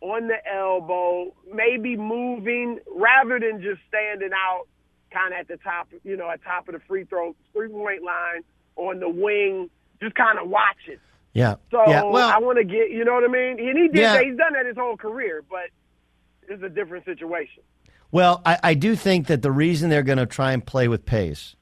on 0.00 0.28
the 0.28 0.36
elbow, 0.52 1.34
maybe 1.52 1.96
moving 1.96 2.78
rather 2.94 3.38
than 3.38 3.62
just 3.62 3.80
standing 3.88 4.30
out 4.34 4.66
kind 5.12 5.32
of 5.32 5.40
at 5.40 5.48
the 5.48 5.56
top, 5.58 5.88
you 6.02 6.16
know, 6.16 6.28
at 6.30 6.42
top 6.42 6.68
of 6.68 6.74
the 6.74 6.80
free 6.88 7.04
throw, 7.04 7.34
three 7.52 7.68
point 7.68 8.02
line 8.02 8.42
on 8.76 8.98
the 8.98 9.08
wing, 9.08 9.70
just 10.02 10.14
kind 10.16 10.38
of 10.38 10.48
watching. 10.50 10.98
Yeah. 11.32 11.56
So 11.70 11.82
yeah. 11.86 12.02
Well, 12.02 12.28
I 12.28 12.38
want 12.38 12.58
to 12.58 12.64
get, 12.64 12.90
you 12.90 13.04
know 13.04 13.14
what 13.14 13.24
I 13.24 13.28
mean? 13.28 13.58
And 13.60 13.78
he 13.78 13.88
did 13.88 13.96
Yeah. 13.96 14.12
that. 14.14 14.24
He's 14.24 14.36
done 14.36 14.52
that 14.54 14.66
his 14.66 14.76
whole 14.76 14.96
career, 14.96 15.42
but 15.48 15.70
it's 16.48 16.62
a 16.62 16.68
different 16.68 17.04
situation. 17.04 17.62
Well, 18.10 18.42
I, 18.44 18.58
I 18.62 18.74
do 18.74 18.94
think 18.96 19.26
that 19.28 19.42
the 19.42 19.50
reason 19.50 19.90
they're 19.90 20.02
going 20.02 20.18
to 20.18 20.26
try 20.26 20.52
and 20.52 20.64
play 20.64 20.86
with 20.88 21.04
pace 21.06 21.56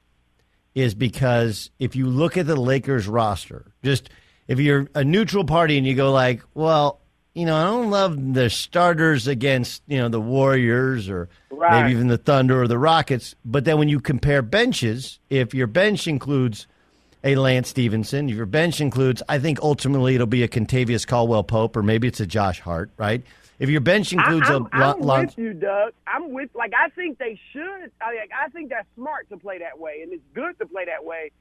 is 0.75 0.93
because 0.95 1.69
if 1.79 1.95
you 1.95 2.07
look 2.07 2.35
at 2.37 2.45
the 2.47 2.55
Lakers 2.55 3.07
roster, 3.07 3.71
just 3.83 4.09
if 4.47 4.59
you're 4.59 4.87
a 4.95 5.03
neutral 5.03 5.43
party 5.45 5.77
and 5.77 5.85
you 5.87 5.95
go 5.95 6.11
like, 6.11 6.41
well, 6.53 6.99
you 7.33 7.45
know, 7.45 7.55
I 7.55 7.63
don't 7.63 7.89
love 7.89 8.33
the 8.33 8.49
starters 8.49 9.27
against, 9.27 9.81
you 9.87 9.97
know, 9.97 10.09
the 10.09 10.21
Warriors 10.21 11.09
or 11.09 11.29
Right. 11.49 11.83
maybe 11.83 11.93
even 11.95 12.07
the 12.07 12.17
Thunder 12.17 12.61
or 12.61 12.67
the 12.67 12.77
Rockets. 12.77 13.35
But 13.45 13.63
then 13.65 13.77
when 13.77 13.87
you 13.89 13.99
compare 13.99 14.41
benches, 14.41 15.19
if 15.29 15.53
your 15.53 15.67
bench 15.67 16.07
includes 16.07 16.67
a 17.23 17.35
Lance 17.35 17.69
Stephenson, 17.69 18.27
if 18.29 18.35
your 18.35 18.45
bench 18.45 18.81
includes, 18.81 19.23
I 19.29 19.39
think 19.39 19.61
ultimately 19.61 20.13
it'll 20.15 20.27
be 20.27 20.43
a 20.43 20.47
Kentavious 20.47 21.07
Caldwell 21.07 21.43
Pope 21.43 21.75
or 21.77 21.81
maybe 21.81 22.07
it's 22.07 22.19
a 22.19 22.27
Josh 22.27 22.59
Hart, 22.59 22.91
right? 22.97 23.23
If 23.59 23.69
your 23.69 23.81
bench 23.81 24.11
includes 24.11 24.49
I, 24.49 24.55
I'm, 24.55 24.65
a 24.65 24.69
I'm 24.73 24.99
Lon- 24.99 25.25
with 25.27 25.37
you, 25.37 25.53
Doug. 25.53 25.93
I'm 26.05 26.33
with 26.33 26.49
like 26.53 26.73
I 26.77 26.89
think 26.89 27.17
they 27.17 27.39
should. 27.53 27.91
I, 28.01 28.07
like, 28.13 28.31
I 28.37 28.49
think 28.49 28.69
that's 28.71 28.87
smart 28.95 29.29
to 29.29 29.37
play 29.37 29.59
that 29.59 29.79
way, 29.79 30.01
and 30.03 30.11
it's 30.11 30.23
good 30.33 30.57
to 30.59 30.65
play 30.65 30.85
that 30.85 31.05
way. 31.05 31.31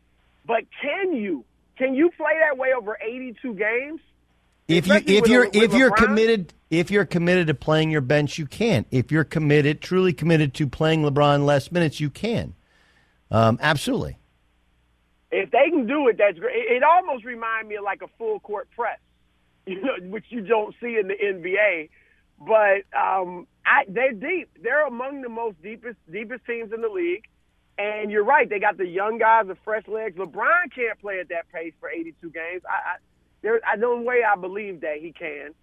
But 0.47 0.65
can 0.81 1.15
you? 1.15 1.45
Can 1.83 1.97
you 1.97 2.11
play 2.11 2.35
that 2.39 2.57
way 2.57 2.73
over 2.73 2.97
82 3.05 3.55
games? 3.55 4.01
If 4.69 4.87
you 4.87 4.95
Especially 4.95 5.17
if 5.17 5.27
you're 5.27 5.47
with 5.47 5.57
if 5.57 5.75
you're 5.75 5.91
LeBron? 5.91 5.97
committed 5.97 6.55
if 6.71 6.93
you're 6.93 7.05
committed 7.05 7.49
to 7.49 7.55
playing 7.55 7.91
your 7.91 8.01
bench, 8.01 8.39
you 8.39 8.47
can. 8.47 8.87
If 8.93 9.11
you're 9.11 9.25
committed, 9.25 9.81
truly 9.81 10.13
committed 10.13 10.55
to 10.55 10.69
playing 10.69 11.03
LeBron 11.03 11.45
less 11.45 11.73
minutes, 11.73 11.99
you 11.99 12.09
can. 12.09 12.55
Um, 13.33 13.59
absolutely. 13.61 14.17
If 15.33 15.51
they 15.51 15.71
can 15.71 15.89
do 15.89 16.07
it, 16.07 16.19
that's 16.19 16.39
great. 16.39 16.55
It, 16.55 16.77
it 16.77 16.83
almost 16.85 17.25
reminds 17.25 17.69
me 17.69 17.75
of 17.75 17.83
like 17.83 18.03
a 18.03 18.09
full 18.17 18.39
court 18.39 18.69
press, 18.77 19.01
you 19.67 19.83
know, 19.83 19.95
which 20.05 20.27
you 20.29 20.41
don't 20.43 20.77
see 20.81 20.97
in 21.01 21.09
the 21.09 21.15
NBA. 21.15 21.91
But 22.39 22.85
um, 22.97 23.49
I, 23.67 23.87
they're 23.89 24.13
deep. 24.13 24.51
They're 24.63 24.87
among 24.87 25.23
the 25.23 25.29
most 25.29 25.61
deepest 25.61 25.97
deepest 26.13 26.47
teams 26.47 26.73
in 26.73 26.81
the 26.81 26.89
league. 26.89 27.25
And 27.79 28.11
you're 28.11 28.25
right. 28.25 28.49
They 28.49 28.59
got 28.59 28.77
the 28.77 28.87
young 28.87 29.19
guys, 29.19 29.47
the 29.47 29.57
fresh 29.65 29.89
legs. 29.89 30.17
LeBron 30.17 30.73
can't 30.75 31.01
play 31.01 31.21
at 31.21 31.29
that 31.31 31.51
pace 31.53 31.73
for 31.81 31.89
82 31.89 32.31
games. 32.31 32.63
I, 32.69 32.73
I 32.73 32.97
there, 33.43 33.61
I 33.67 33.77
no 33.77 34.01
way 34.01 34.23
I 34.25 34.39
believe 34.39 34.81
that 34.83 34.97
he 35.01 35.13
can. 35.13 35.55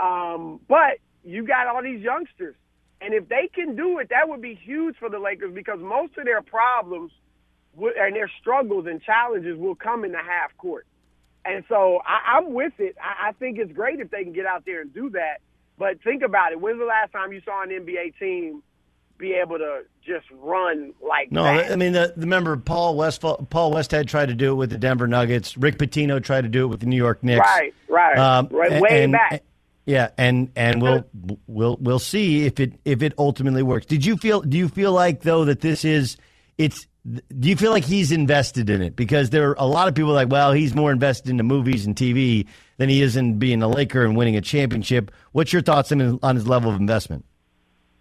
Um, 0.00 0.60
but 0.68 0.98
you 1.24 1.46
got 1.46 1.66
all 1.66 1.82
these 1.82 2.00
youngsters, 2.00 2.54
and 3.00 3.12
if 3.12 3.28
they 3.28 3.48
can 3.52 3.76
do 3.76 3.98
it, 3.98 4.08
that 4.10 4.28
would 4.28 4.40
be 4.40 4.54
huge 4.54 4.96
for 4.98 5.08
the 5.10 5.18
Lakers 5.18 5.52
because 5.54 5.78
most 5.80 6.16
of 6.16 6.24
their 6.24 6.42
problems 6.42 7.12
and 7.78 8.16
their 8.16 8.30
struggles 8.40 8.86
and 8.86 9.02
challenges 9.02 9.58
will 9.58 9.74
come 9.74 10.04
in 10.04 10.12
the 10.12 10.18
half 10.18 10.56
court. 10.56 10.86
And 11.44 11.62
so 11.68 12.00
I, 12.04 12.36
I'm 12.38 12.54
with 12.54 12.72
it. 12.78 12.96
I, 13.00 13.28
I 13.28 13.32
think 13.32 13.58
it's 13.58 13.72
great 13.72 14.00
if 14.00 14.10
they 14.10 14.24
can 14.24 14.32
get 14.32 14.46
out 14.46 14.64
there 14.64 14.80
and 14.80 14.92
do 14.92 15.10
that. 15.10 15.38
But 15.78 16.02
think 16.02 16.22
about 16.22 16.52
it. 16.52 16.60
When's 16.60 16.78
the 16.78 16.86
last 16.86 17.12
time 17.12 17.32
you 17.32 17.42
saw 17.44 17.62
an 17.62 17.68
NBA 17.68 18.18
team 18.18 18.62
be 19.18 19.32
able 19.34 19.58
to 19.58 19.82
just 20.04 20.26
run 20.32 20.92
like 21.06 21.32
No, 21.32 21.42
that? 21.42 21.72
I 21.72 21.76
mean, 21.76 21.92
the, 21.92 22.12
remember 22.16 22.56
Paul 22.56 22.96
West 22.96 23.20
Paul 23.20 23.38
Westhead 23.72 24.06
tried 24.06 24.26
to 24.26 24.34
do 24.34 24.52
it 24.52 24.54
with 24.54 24.70
the 24.70 24.78
Denver 24.78 25.06
Nuggets. 25.08 25.56
Rick 25.56 25.78
Pitino 25.78 26.22
tried 26.22 26.42
to 26.42 26.48
do 26.48 26.64
it 26.64 26.68
with 26.68 26.80
the 26.80 26.86
New 26.86 26.96
York 26.96 27.22
Knicks. 27.22 27.40
Right, 27.40 27.74
right, 27.88 28.18
Um, 28.18 28.48
right. 28.50 28.80
Way 28.80 29.04
and- 29.04 29.12
back. 29.12 29.42
Yeah, 29.88 30.08
and 30.18 30.50
and 30.56 30.82
we'll 30.82 31.04
we'll 31.46 31.76
we'll 31.80 32.00
see 32.00 32.44
if 32.44 32.58
it 32.58 32.72
if 32.84 33.02
it 33.02 33.12
ultimately 33.18 33.62
works. 33.62 33.86
Did 33.86 34.04
you 34.04 34.16
feel? 34.16 34.40
Do 34.40 34.58
you 34.58 34.68
feel 34.68 34.90
like 34.90 35.20
though 35.22 35.44
that 35.44 35.60
this 35.60 35.84
is 35.84 36.16
it's? 36.58 36.88
Do 37.06 37.48
you 37.48 37.54
feel 37.54 37.70
like 37.70 37.84
he's 37.84 38.10
invested 38.10 38.68
in 38.68 38.82
it? 38.82 38.96
Because 38.96 39.30
there 39.30 39.50
are 39.50 39.54
a 39.58 39.64
lot 39.66 39.86
of 39.86 39.94
people 39.94 40.10
like, 40.12 40.28
well, 40.28 40.50
he's 40.52 40.74
more 40.74 40.90
invested 40.90 41.30
in 41.30 41.36
the 41.36 41.44
movies 41.44 41.86
and 41.86 41.94
TV 41.94 42.48
than 42.78 42.88
he 42.88 43.00
is 43.00 43.14
in 43.16 43.38
being 43.38 43.62
a 43.62 43.68
Laker 43.68 44.04
and 44.04 44.16
winning 44.16 44.34
a 44.34 44.40
championship. 44.40 45.12
What's 45.30 45.52
your 45.52 45.62
thoughts 45.62 45.92
on 45.92 46.00
his, 46.00 46.14
on 46.20 46.34
his 46.34 46.48
level 46.48 46.68
of 46.72 46.80
investment? 46.80 47.24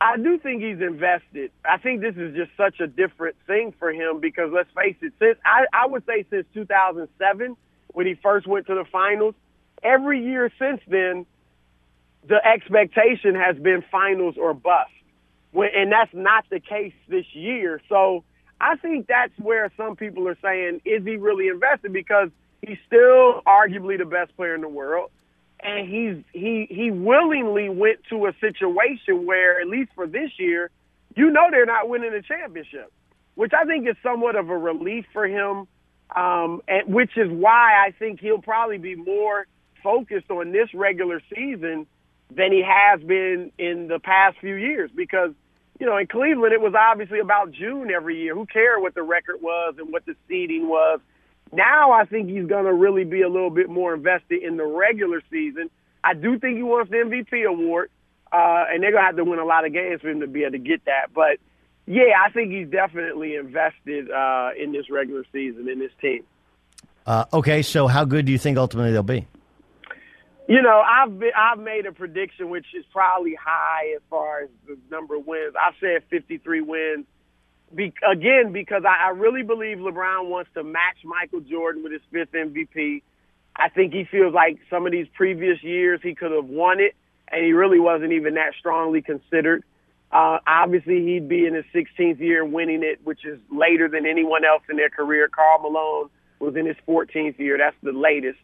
I 0.06 0.18
do 0.18 0.38
think 0.38 0.62
he's 0.62 0.82
invested. 0.82 1.52
I 1.68 1.80
think 1.80 2.02
this 2.02 2.16
is 2.16 2.36
just 2.36 2.52
such 2.56 2.80
a 2.80 2.86
different 2.86 3.36
thing 3.48 3.74
for 3.80 3.92
him 3.92 4.20
because 4.20 4.52
let's 4.54 4.70
face 4.76 4.96
it, 5.02 5.14
since 5.20 5.40
I, 5.44 5.66
I 5.74 5.88
would 5.88 6.06
say 6.06 6.26
since 6.30 6.46
2007 6.54 7.58
when 7.88 8.06
he 8.06 8.14
first 8.22 8.46
went 8.46 8.68
to 8.68 8.76
the 8.76 8.86
finals, 8.92 9.34
every 9.82 10.24
year 10.24 10.52
since 10.60 10.80
then, 10.88 11.26
the 12.28 12.40
expectation 12.46 13.34
has 13.34 13.58
been 13.58 13.84
finals 13.92 14.36
or 14.38 14.54
bust. 14.54 14.92
When, 15.52 15.70
and 15.76 15.92
that's 15.92 16.14
not 16.14 16.46
the 16.52 16.60
case 16.60 16.94
this 17.08 17.26
year. 17.34 17.82
So 17.90 18.24
I 18.62 18.76
think 18.76 19.08
that's 19.08 19.34
where 19.40 19.72
some 19.76 19.96
people 19.96 20.28
are 20.28 20.38
saying, 20.40 20.82
is 20.86 21.04
he 21.04 21.18
really 21.18 21.48
invested? 21.48 21.94
Because 21.94 22.30
he's 22.62 22.78
still 22.86 23.42
arguably 23.48 23.98
the 23.98 24.06
best 24.06 24.36
player 24.38 24.54
in 24.54 24.62
the 24.62 24.70
world 24.70 25.10
and 25.66 25.90
he's 25.90 26.24
he 26.32 26.68
he 26.70 26.92
willingly 26.92 27.70
went 27.70 28.00
to 28.10 28.28
a 28.28 28.34
situation 28.40 29.26
where 29.26 29.60
at 29.60 29.68
least 29.68 29.92
for 29.96 30.06
this 30.06 30.30
year, 30.38 30.70
you 31.16 31.32
know 31.32 31.48
they're 31.50 31.66
not 31.66 31.90
winning 31.90 32.14
a 32.14 32.22
championship, 32.22 32.92
which 33.34 33.52
I 33.54 33.66
think 33.66 33.88
is 33.88 33.96
somewhat 34.04 34.36
of 34.36 34.50
a 34.50 34.58
relief 34.58 35.06
for 35.12 35.28
him. 35.28 35.68
Um, 36.16 36.62
and 36.68 36.94
which 36.94 37.18
is 37.18 37.32
why 37.32 37.84
I 37.84 37.92
think 37.98 38.20
he'll 38.20 38.42
probably 38.42 38.78
be 38.78 38.96
more 38.96 39.48
focused 39.82 40.30
on 40.30 40.52
this 40.52 40.72
regular 40.76 41.20
season 41.34 41.88
than 42.30 42.52
he 42.52 42.64
has 42.64 43.02
been 43.02 43.52
in 43.58 43.88
the 43.88 43.98
past 44.00 44.38
few 44.40 44.54
years 44.54 44.92
because 44.96 45.32
you 45.80 45.88
know 45.88 45.98
in 45.98 46.06
Cleveland 46.06 46.54
it 46.54 46.62
was 46.62 46.76
obviously 46.80 47.20
about 47.20 47.52
June 47.52 47.90
every 47.90 48.22
year. 48.22 48.36
Who 48.36 48.46
cared 48.46 48.82
what 48.82 48.94
the 48.94 49.02
record 49.02 49.42
was 49.42 49.76
and 49.80 49.92
what 49.92 50.06
the 50.06 50.16
seeding 50.28 50.68
was? 50.70 51.00
Now 51.52 51.92
I 51.92 52.06
think 52.06 52.30
he's 52.30 52.48
going 52.48 52.66
to 52.66 52.74
really 52.74 53.04
be 53.04 53.22
a 53.22 53.30
little 53.30 53.50
bit 53.50 53.70
more 53.70 53.94
invested 53.94 54.44
in 54.44 54.58
the 54.58 54.66
regular 54.66 55.22
season. 55.32 55.70
I 56.04 56.14
do 56.14 56.38
think 56.38 56.58
he 56.58 56.64
wants 56.64 56.92
the 56.92 56.98
MVP 56.98 57.48
award, 57.48 57.90
uh, 58.32 58.66
and 58.70 58.84
they're 58.84 58.92
gonna 58.92 59.06
have 59.06 59.16
to 59.16 59.24
win 59.24 59.40
a 59.40 59.46
lot 59.46 59.66
of 59.66 59.74
games 59.74 60.02
for 60.02 60.10
him 60.10 60.20
to 60.20 60.28
be 60.28 60.44
able 60.44 60.52
to 60.52 60.60
get 60.60 60.86
that. 60.86 61.08
But 61.14 61.40
yeah, 61.88 62.14
I 62.24 62.32
think 62.32 62.52
he's 62.52 62.68
definitely 62.68 63.36
invested 63.36 64.12
uh, 64.12 64.50
in 64.60 64.72
this 64.72 64.90
regular 64.90 65.24
season 65.32 65.68
in 65.68 65.80
this 65.80 65.92
team. 66.00 66.24
Uh, 67.06 67.26
okay, 67.34 67.62
so 67.62 67.88
how 67.88 68.06
good 68.06 68.26
do 68.26 68.32
you 68.32 68.38
think 68.38 68.58
ultimately 68.58 68.92
they'll 68.92 69.04
be? 69.04 69.28
You 70.48 70.62
know, 70.62 70.82
I've 70.86 71.18
been, 71.18 71.32
I've 71.36 71.60
made 71.60 71.88
a 71.88 71.92
prediction 71.92 72.50
which 72.50 72.68
is 72.78 72.86
probably 72.92 73.36
high 73.36 73.94
as 73.96 74.02
far 74.10 74.42
as 74.44 74.50
the 74.68 74.78
number 74.92 75.16
of 75.16 75.26
wins. 75.26 75.56
I've 75.60 75.74
said 75.80 76.04
53 76.10 76.62
wins. 76.62 77.06
Be, 77.76 77.94
again, 78.10 78.52
because 78.54 78.84
I, 78.88 79.08
I 79.08 79.10
really 79.10 79.44
believe 79.44 79.78
LeBron 79.78 80.30
wants 80.30 80.50
to 80.54 80.64
match 80.64 80.98
Michael 81.04 81.42
Jordan 81.42 81.84
with 81.84 81.92
his 81.92 82.02
fifth 82.12 82.32
MVP. 82.32 83.02
I 83.56 83.70
think 83.70 83.94
he 83.94 84.06
feels 84.10 84.34
like 84.34 84.60
some 84.70 84.86
of 84.86 84.92
these 84.92 85.08
previous 85.14 85.62
years 85.62 86.00
he 86.02 86.16
could 86.16 86.32
have 86.32 86.46
won 86.46 86.80
it, 86.80 86.96
and 87.32 87.44
he 87.44 87.52
really 87.52 87.80
wasn't 87.80 88.14
even 88.14 88.36
that 88.36 88.54
strongly 88.60 89.02
considered. 89.02 89.64
Uh, 90.12 90.40
obviously, 90.48 91.04
he'd 91.04 91.28
be 91.28 91.46
in 91.46 91.54
his 91.54 91.66
16th 91.74 92.20
year 92.20 92.46
winning 92.46 92.84
it, 92.84 93.00
which 93.04 93.26
is 93.26 93.40
later 93.52 93.90
than 93.90 94.06
anyone 94.06 94.46
else 94.46 94.64
in 94.70 94.78
their 94.78 94.90
career. 94.90 95.28
Karl 95.28 95.60
Malone 95.62 96.10
was 96.40 96.56
in 96.56 96.66
his 96.66 96.78
14th 96.88 97.38
year. 97.40 97.58
That's 97.58 97.76
the 97.84 97.92
latest. 97.92 98.40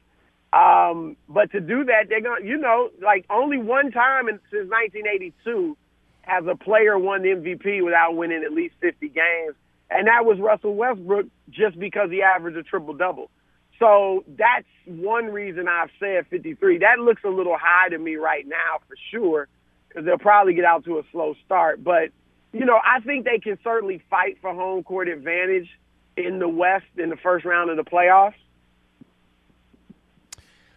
Um, 0.53 1.15
but 1.29 1.51
to 1.51 1.61
do 1.61 1.85
that, 1.85 2.09
they're 2.09 2.21
going 2.21 2.41
to, 2.41 2.47
you 2.47 2.57
know, 2.57 2.89
like 3.01 3.25
only 3.29 3.57
one 3.57 3.91
time 3.91 4.27
in, 4.27 4.39
since 4.51 4.69
1982 4.69 5.77
has 6.23 6.45
a 6.48 6.56
player 6.56 6.98
won 6.98 7.22
the 7.22 7.30
MVP 7.30 7.84
without 7.84 8.15
winning 8.15 8.43
at 8.43 8.52
least 8.52 8.76
50 8.81 9.10
games. 9.10 9.56
And 9.89 10.07
that 10.07 10.26
was 10.26 10.39
Russell 10.39 10.76
Westbrook 10.76 11.27
just 11.49 11.77
because 11.77 12.10
he 12.10 12.22
averaged 12.22 12.57
a 12.57 12.64
triple 12.64 12.93
double. 12.93 13.30
So 13.80 14.23
that's 14.38 14.68
one 14.85 15.26
reason 15.26 15.68
I've 15.68 15.89
said 15.99 16.27
53. 16.30 16.77
That 16.80 16.99
looks 16.99 17.23
a 17.26 17.30
little 17.30 17.57
high 17.60 17.89
to 17.89 17.98
me 17.98 18.15
right 18.15 18.48
now 18.48 18.80
for 18.88 18.95
sure 19.11 19.48
because 19.88 20.06
they'll 20.06 20.18
probably 20.18 20.53
get 20.53 20.65
out 20.65 20.85
to 20.85 20.99
a 20.99 21.03
slow 21.11 21.35
start. 21.45 21.84
But, 21.84 22.11
you 22.53 22.64
know, 22.64 22.80
I 22.84 22.99
think 23.02 23.26
they 23.26 23.39
can 23.39 23.57
certainly 23.64 24.02
fight 24.10 24.38
for 24.39 24.53
home 24.53 24.84
court 24.84 25.10
advantage 25.10 25.68
in 26.15 26.39
the 26.39 26.48
West 26.48 26.85
in 26.98 27.10
the 27.10 27.18
first 27.18 27.43
round 27.43 27.69
of 27.69 27.77
the 27.77 27.84
playoffs. 27.84 28.35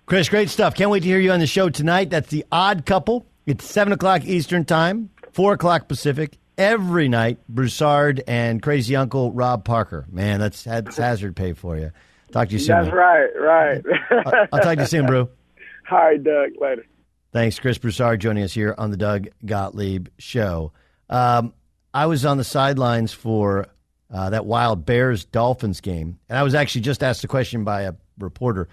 Chris, 0.06 0.28
great 0.28 0.50
stuff. 0.50 0.74
Can't 0.74 0.90
wait 0.90 1.00
to 1.00 1.06
hear 1.06 1.18
you 1.18 1.30
on 1.30 1.40
the 1.40 1.46
show 1.46 1.70
tonight. 1.70 2.10
That's 2.10 2.28
the 2.28 2.44
odd 2.50 2.84
couple. 2.84 3.26
It's 3.46 3.64
7 3.64 3.92
o'clock 3.92 4.24
Eastern 4.24 4.64
Time, 4.64 5.10
4 5.34 5.54
o'clock 5.54 5.88
Pacific. 5.88 6.38
Every 6.56 7.08
night, 7.08 7.40
Broussard 7.48 8.22
and 8.28 8.62
crazy 8.62 8.94
uncle 8.94 9.32
Rob 9.32 9.64
Parker. 9.64 10.06
Man, 10.08 10.38
that's, 10.38 10.62
that's 10.62 10.96
hazard 10.96 11.34
pay 11.34 11.52
for 11.52 11.76
you. 11.76 11.90
Talk 12.30 12.48
to 12.48 12.52
you 12.54 12.60
soon. 12.60 12.76
That's 12.76 12.86
man. 12.86 12.94
right, 12.94 13.30
right. 13.40 13.84
I'll, 14.10 14.46
I'll 14.52 14.60
talk 14.60 14.76
to 14.76 14.82
you 14.82 14.86
soon, 14.86 15.06
bro. 15.06 15.28
All 15.90 15.98
right, 15.98 16.22
Doug. 16.22 16.50
Later. 16.60 16.86
Thanks, 17.32 17.58
Chris 17.58 17.78
Broussard, 17.78 18.20
joining 18.20 18.44
us 18.44 18.52
here 18.52 18.76
on 18.78 18.92
the 18.92 18.96
Doug 18.96 19.26
Gottlieb 19.44 20.06
Show. 20.18 20.70
Um, 21.10 21.52
I 21.92 22.06
was 22.06 22.24
on 22.24 22.38
the 22.38 22.44
sidelines 22.44 23.12
for 23.12 23.66
uh, 24.12 24.30
that 24.30 24.46
wild 24.46 24.86
Bears 24.86 25.24
Dolphins 25.24 25.80
game, 25.80 26.20
and 26.28 26.38
I 26.38 26.44
was 26.44 26.54
actually 26.54 26.82
just 26.82 27.02
asked 27.02 27.24
a 27.24 27.28
question 27.28 27.64
by 27.64 27.82
a 27.82 27.94
reporter, 28.18 28.68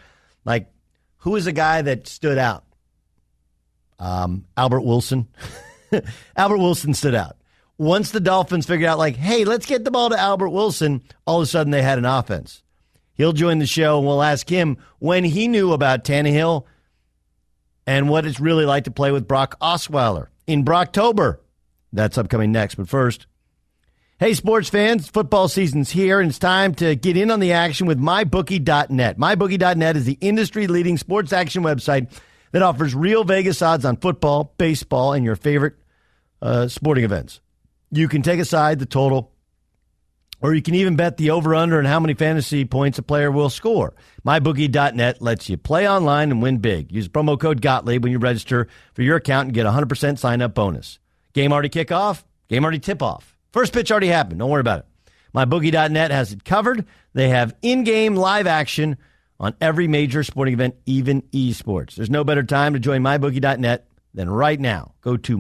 like, 0.46 0.68
who 1.18 1.36
is 1.36 1.48
a 1.48 1.52
guy 1.52 1.82
that 1.82 2.08
stood 2.08 2.38
out? 2.38 2.64
Um, 3.98 4.46
Albert 4.56 4.82
Wilson. 4.82 5.28
Albert 6.36 6.58
Wilson 6.58 6.94
stood 6.94 7.16
out. 7.16 7.38
Once 7.78 8.12
the 8.12 8.20
Dolphins 8.20 8.68
figured 8.68 8.88
out, 8.88 9.00
like, 9.00 9.16
hey, 9.16 9.44
let's 9.44 9.66
get 9.66 9.84
the 9.84 9.92
ball 9.92 10.10
to 10.10 10.20
Albert 10.20 10.50
Wilson, 10.50 11.02
all 11.26 11.38
of 11.38 11.44
a 11.44 11.48
sudden 11.48 11.72
they 11.72 11.82
had 11.82 11.98
an 11.98 12.06
offense. 12.06 12.62
He'll 13.14 13.34
join 13.34 13.60
the 13.60 13.66
show, 13.66 13.98
and 13.98 14.08
we'll 14.08 14.24
ask 14.24 14.48
him 14.50 14.78
when 15.00 15.24
he 15.24 15.48
knew 15.48 15.74
about 15.74 16.04
Tannehill 16.04 16.66
and 17.86 18.10
what 18.10 18.26
it's 18.26 18.40
really 18.40 18.66
like 18.66 18.86
to 18.86 18.92
play 18.92 19.12
with 19.12 19.28
Brock 19.28 19.58
Osweiler 19.60 20.28
in 20.48 20.64
Brocktober. 20.64 21.38
That's 21.94 22.18
upcoming 22.18 22.52
next. 22.52 22.76
But 22.76 22.88
first, 22.88 23.28
hey, 24.20 24.34
sports 24.34 24.70
fans, 24.70 25.10
football 25.10 25.48
season's 25.48 25.92
here, 25.92 26.20
and 26.20 26.30
it's 26.30 26.40
time 26.40 26.76
to 26.76 26.96
get 26.96 27.18
in 27.18 27.32
on 27.32 27.40
the 27.40 27.54
action 27.54 27.88
with 27.88 28.00
MyBookie.net. 28.00 29.18
MyBookie.net 29.18 29.98
is 29.98 30.06
the 30.06 30.18
industry 30.22 30.68
leading 30.68 30.98
sports 30.98 31.34
action 31.34 31.64
website 31.64 32.12
that 32.52 32.62
offers 32.62 32.94
real 32.94 33.24
Vegas 33.24 33.62
odds 33.62 33.86
on 33.86 33.98
football, 33.98 34.54
baseball, 34.58 35.14
and 35.14 35.26
your 35.26 35.36
favorite 35.36 35.76
uh, 36.42 36.68
sporting 36.68 37.04
events. 37.04 37.42
You 37.92 38.08
can 38.08 38.22
take 38.22 38.40
aside 38.40 38.80
the 38.80 38.86
total 38.86 39.32
or 40.42 40.54
you 40.56 40.62
can 40.62 40.76
even 40.76 40.96
bet 40.96 41.18
the 41.18 41.30
over 41.30 41.54
under 41.54 41.78
and 41.78 41.88
how 41.88 42.00
many 42.00 42.14
fantasy 42.14 42.66
points 42.66 42.98
a 42.98 43.04
player 43.04 43.30
will 43.30 43.50
score. 43.50 43.94
MyBookie.net 44.26 45.22
lets 45.22 45.50
you 45.50 45.58
play 45.58 45.88
online 45.88 46.32
and 46.32 46.42
win 46.42 46.58
big. 46.58 46.92
Use 46.92 47.08
promo 47.08 47.40
code 47.40 47.62
Gottlieb 47.62 48.04
when 48.04 48.12
you 48.12 48.18
register 48.18 48.68
for 48.94 49.04
your 49.04 49.18
account 49.18 49.48
and 49.48 49.54
get 49.54 49.66
a 49.66 49.72
100% 49.72 50.18
sign 50.18 50.42
up 50.42 50.56
bonus. 50.56 51.00
Game 51.34 51.54
already 51.54 51.70
kick 51.70 51.92
off? 51.92 52.26
Game 52.50 52.64
already 52.64 52.80
tip 52.80 53.02
off. 53.02 53.38
First 53.54 53.74
pitch 53.74 53.92
already 53.92 54.08
happened. 54.08 54.40
Don't 54.40 54.50
worry 54.50 54.62
about 54.62 54.80
it. 54.80 54.86
MyBookie.net 55.36 56.12
has 56.12 56.34
it 56.34 56.44
covered. 56.44 56.86
They 57.14 57.30
have 57.30 57.56
in 57.62 57.84
game 57.84 58.16
live 58.16 58.48
action 58.48 58.98
on 59.40 59.56
every 59.62 59.88
major 59.88 60.24
sporting 60.24 60.54
event, 60.54 60.76
even 60.86 61.22
esports. 61.34 61.96
There's 61.96 62.10
no 62.10 62.24
better 62.24 62.44
time 62.44 62.74
to 62.74 62.80
join 62.80 63.02
MyBookie.net 63.02 63.88
than 64.14 64.30
right 64.30 64.60
now. 64.60 64.94
Go 65.02 65.18
to 65.18 65.38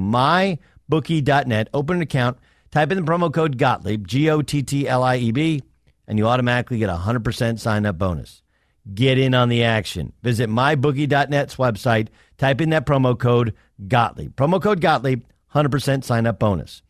MyBookie.net, 0.91 1.69
open 1.73 1.97
an 1.97 2.01
account 2.03 2.37
Type 2.71 2.89
in 2.91 3.03
the 3.03 3.11
promo 3.11 3.33
code 3.33 3.57
Gottlieb, 3.57 4.07
G 4.07 4.29
O 4.29 4.41
T 4.41 4.63
T 4.63 4.87
L 4.87 5.03
I 5.03 5.17
E 5.17 5.31
B, 5.31 5.61
and 6.07 6.17
you 6.17 6.27
automatically 6.27 6.77
get 6.77 6.89
a 6.89 6.95
100% 6.95 7.59
sign 7.59 7.85
up 7.85 7.97
bonus. 7.97 8.41
Get 8.93 9.17
in 9.17 9.35
on 9.35 9.49
the 9.49 9.63
action. 9.63 10.13
Visit 10.23 10.49
mybookie.net's 10.49 11.57
website. 11.57 12.07
Type 12.37 12.61
in 12.61 12.69
that 12.69 12.85
promo 12.85 13.19
code 13.19 13.53
Gottlieb. 13.87 14.31
Promo 14.35 14.61
code 14.61 14.79
Gottlieb, 14.79 15.23
100% 15.53 16.03
sign 16.03 16.25
up 16.25 16.39
bonus. 16.39 16.81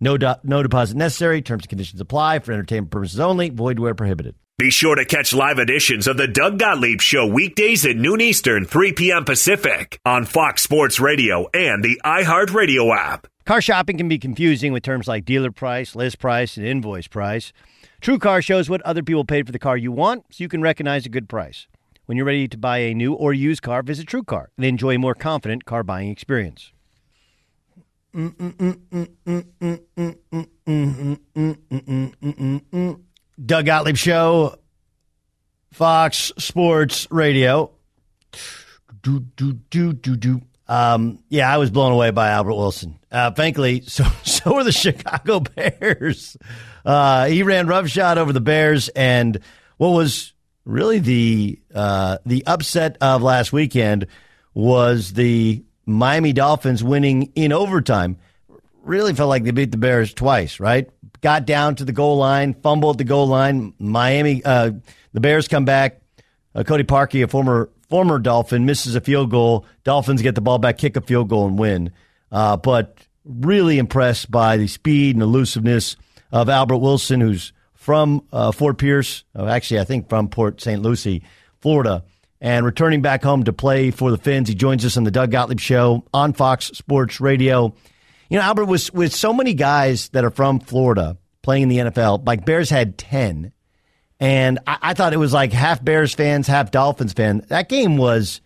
No, 0.00 0.18
do- 0.18 0.34
no 0.42 0.62
deposit 0.62 0.96
necessary. 0.96 1.40
Terms 1.42 1.62
and 1.62 1.68
conditions 1.70 2.00
apply 2.00 2.40
for 2.40 2.52
entertainment 2.52 2.90
purposes 2.90 3.20
only. 3.20 3.50
Void 3.50 3.78
where 3.78 3.94
prohibited. 3.94 4.34
Be 4.58 4.70
sure 4.70 4.96
to 4.96 5.06
catch 5.06 5.32
live 5.32 5.58
editions 5.58 6.06
of 6.06 6.18
the 6.18 6.28
Doug 6.28 6.58
Gottlieb 6.58 7.00
Show 7.00 7.26
weekdays 7.26 7.86
at 7.86 7.96
noon 7.96 8.20
Eastern, 8.20 8.66
3 8.66 8.92
p.m. 8.92 9.24
Pacific 9.24 9.98
on 10.04 10.26
Fox 10.26 10.62
Sports 10.62 11.00
Radio 11.00 11.48
and 11.54 11.82
the 11.82 11.98
iHeartRadio 12.04 12.94
app. 12.94 13.26
Car 13.50 13.60
shopping 13.60 13.96
can 13.96 14.06
be 14.06 14.16
confusing 14.16 14.72
with 14.72 14.84
terms 14.84 15.08
like 15.08 15.24
dealer 15.24 15.50
price, 15.50 15.96
list 15.96 16.20
price, 16.20 16.56
and 16.56 16.64
invoice 16.64 17.08
price. 17.08 17.52
True 18.00 18.16
Car 18.16 18.40
shows 18.40 18.70
what 18.70 18.80
other 18.82 19.02
people 19.02 19.24
paid 19.24 19.44
for 19.44 19.50
the 19.50 19.58
car 19.58 19.76
you 19.76 19.90
want 19.90 20.24
so 20.30 20.44
you 20.44 20.48
can 20.48 20.62
recognize 20.62 21.04
a 21.04 21.08
good 21.08 21.28
price. 21.28 21.66
When 22.06 22.16
you're 22.16 22.26
ready 22.26 22.46
to 22.46 22.56
buy 22.56 22.78
a 22.78 22.94
new 22.94 23.12
or 23.12 23.32
used 23.32 23.62
car, 23.62 23.82
visit 23.82 24.06
True 24.06 24.22
Car 24.22 24.52
and 24.56 24.64
enjoy 24.64 24.94
a 24.94 24.98
more 25.00 25.16
confident 25.16 25.64
car 25.64 25.82
buying 25.82 26.10
experience. 26.10 26.70
Doug 33.44 33.66
Gottlieb 33.66 33.96
Show, 33.96 34.60
Fox 35.72 36.30
Sports 36.38 37.08
Radio. 37.10 37.72
Do, 39.02 39.18
do, 39.18 39.54
do, 39.54 39.92
do, 39.92 40.14
do. 40.14 40.40
Um, 40.70 41.18
yeah, 41.28 41.52
I 41.52 41.58
was 41.58 41.68
blown 41.68 41.90
away 41.90 42.12
by 42.12 42.30
Albert 42.30 42.54
Wilson. 42.54 42.96
Uh, 43.10 43.32
frankly, 43.32 43.80
so 43.86 44.04
so 44.22 44.54
were 44.54 44.64
the 44.64 44.72
Chicago 44.72 45.40
Bears. 45.56 46.36
Uh, 46.84 47.26
he 47.26 47.42
ran 47.42 47.66
roughshod 47.66 48.16
over 48.16 48.32
the 48.32 48.40
Bears, 48.40 48.88
and 48.90 49.40
what 49.78 49.88
was 49.88 50.32
really 50.64 51.00
the 51.00 51.58
uh, 51.74 52.18
the 52.24 52.46
upset 52.46 52.96
of 53.00 53.20
last 53.20 53.52
weekend 53.52 54.06
was 54.54 55.12
the 55.12 55.64
Miami 55.86 56.32
Dolphins 56.32 56.84
winning 56.84 57.32
in 57.34 57.52
overtime. 57.52 58.16
Really 58.84 59.12
felt 59.12 59.28
like 59.28 59.42
they 59.42 59.50
beat 59.50 59.72
the 59.72 59.76
Bears 59.76 60.14
twice, 60.14 60.60
right? 60.60 60.88
Got 61.20 61.46
down 61.46 61.74
to 61.76 61.84
the 61.84 61.92
goal 61.92 62.16
line, 62.16 62.54
fumbled 62.54 62.98
the 62.98 63.04
goal 63.04 63.26
line. 63.26 63.74
Miami, 63.78 64.42
uh, 64.44 64.70
the 65.12 65.20
Bears 65.20 65.48
come 65.48 65.64
back. 65.64 66.00
Uh, 66.54 66.62
Cody 66.62 66.84
Parkey, 66.84 67.22
a 67.22 67.28
former 67.28 67.70
former 67.90 68.18
Dolphin, 68.18 68.64
misses 68.64 68.94
a 68.94 69.00
field 69.00 69.30
goal. 69.30 69.66
Dolphins 69.84 70.22
get 70.22 70.34
the 70.34 70.40
ball 70.40 70.58
back, 70.58 70.78
kick 70.78 70.96
a 70.96 71.00
field 71.00 71.28
goal, 71.28 71.46
and 71.46 71.58
win. 71.58 71.92
Uh, 72.32 72.56
but 72.56 72.96
really 73.24 73.78
impressed 73.78 74.30
by 74.30 74.56
the 74.56 74.66
speed 74.66 75.16
and 75.16 75.22
elusiveness 75.22 75.96
of 76.32 76.48
Albert 76.48 76.78
Wilson, 76.78 77.20
who's 77.20 77.52
from 77.74 78.24
uh, 78.32 78.52
Fort 78.52 78.78
Pierce, 78.78 79.24
uh, 79.36 79.46
actually, 79.46 79.80
I 79.80 79.84
think 79.84 80.08
from 80.08 80.28
Port 80.28 80.60
St. 80.60 80.80
Lucie, 80.80 81.24
Florida, 81.60 82.04
and 82.40 82.64
returning 82.64 83.02
back 83.02 83.22
home 83.22 83.44
to 83.44 83.52
play 83.52 83.90
for 83.90 84.10
the 84.10 84.18
Fins. 84.18 84.48
He 84.48 84.54
joins 84.54 84.84
us 84.84 84.96
on 84.96 85.04
the 85.04 85.10
Doug 85.10 85.30
Gottlieb 85.30 85.60
Show 85.60 86.04
on 86.14 86.32
Fox 86.32 86.66
Sports 86.68 87.20
Radio. 87.20 87.74
You 88.28 88.38
know, 88.38 88.44
Albert 88.44 88.66
was 88.66 88.92
with 88.92 89.14
so 89.14 89.32
many 89.32 89.54
guys 89.54 90.08
that 90.10 90.24
are 90.24 90.30
from 90.30 90.60
Florida 90.60 91.18
playing 91.42 91.64
in 91.64 91.68
the 91.68 91.78
NFL. 91.78 92.26
Like 92.26 92.44
Bears 92.44 92.70
had 92.70 92.96
ten, 92.96 93.52
and 94.20 94.58
I, 94.66 94.78
I 94.82 94.94
thought 94.94 95.12
it 95.12 95.18
was 95.18 95.32
like 95.32 95.52
half 95.52 95.82
Bears 95.82 96.14
fans, 96.14 96.46
half 96.46 96.70
Dolphins 96.70 97.14
fans. 97.14 97.46
That 97.46 97.68
game 97.68 97.96
was 97.96 98.40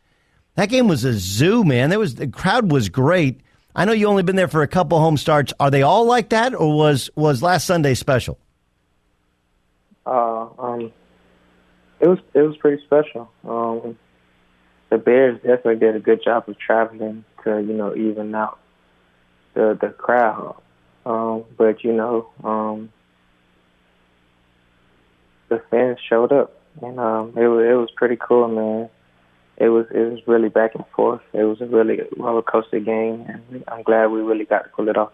that 0.55 0.69
game 0.69 0.87
was 0.87 1.05
a 1.05 1.13
zoo, 1.15 1.65
man. 1.65 1.91
There 1.91 1.99
was 1.99 2.15
the 2.15 2.29
crowd 2.29 2.71
was 2.71 2.89
great. 2.89 3.41
I 3.75 3.85
know 3.85 3.93
you 3.93 4.07
only 4.07 4.23
been 4.23 4.37
there 4.37 4.49
for 4.49 4.63
a 4.63 4.69
couple 4.69 4.99
home 5.01 5.17
starts. 5.17 5.53
Are 5.59 5.71
they 5.71 5.83
all 5.83 6.07
like 6.07 6.29
that, 6.29 6.55
or 6.55 6.77
was 6.77 7.11
was 7.17 7.43
last 7.43 7.67
Sunday 7.67 7.95
special? 7.95 8.39
Uh, 10.07 10.47
um, 10.59 10.93
it 11.99 12.07
was 12.07 12.19
it 12.35 12.43
was 12.43 12.57
pretty 12.59 12.83
special. 12.85 13.31
Um, 13.45 13.99
the 14.91 14.99
Bears 14.99 15.37
definitely 15.39 15.77
did 15.77 15.97
a 15.97 16.01
good 16.01 16.23
job 16.23 16.49
of 16.49 16.57
traveling 16.59 17.25
to 17.43 17.61
you 17.61 17.73
know 17.73 17.97
even 17.97 18.33
out 18.35 18.61
the 19.55 19.77
the 19.81 19.89
crowd. 19.89 20.57
Um, 21.05 21.45
but 21.57 21.83
you 21.83 21.93
know, 21.93 22.29
um, 22.45 22.93
the 25.55 25.62
fans 25.70 25.98
showed 26.09 26.32
up, 26.32 26.60
and 26.82 26.98
um, 26.98 27.32
it 27.36 27.47
was 27.47 27.64
it 27.64 27.74
was 27.74 27.90
pretty 27.97 28.16
cool, 28.16 28.48
man. 28.48 28.90
It 29.56 29.68
was 29.68 29.86
it 29.90 30.10
was 30.10 30.20
really 30.26 30.48
back 30.48 30.74
and 30.74 30.85
forth. 30.94 31.22
It 31.32 31.44
was 31.44 31.60
a 31.60 31.66
really 31.66 32.01
roller 32.16 32.43
coaster 32.43 32.81
game, 32.81 33.24
and 33.28 33.64
I'm 33.68 33.82
glad 33.82 34.06
we 34.06 34.20
really 34.20 34.44
got 34.44 34.64
to 34.64 34.68
pull 34.70 34.89
it 34.89 34.97
off. 34.97 35.12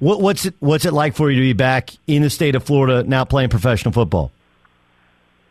What, 0.00 0.20
what's 0.20 0.46
it 0.46 0.54
What's 0.60 0.84
it 0.84 0.92
like 0.92 1.14
for 1.14 1.30
you 1.30 1.36
to 1.36 1.42
be 1.42 1.52
back 1.52 1.90
in 2.06 2.22
the 2.22 2.30
state 2.30 2.54
of 2.54 2.64
Florida 2.64 3.02
now 3.02 3.24
playing 3.24 3.50
professional 3.50 3.92
football? 3.92 4.32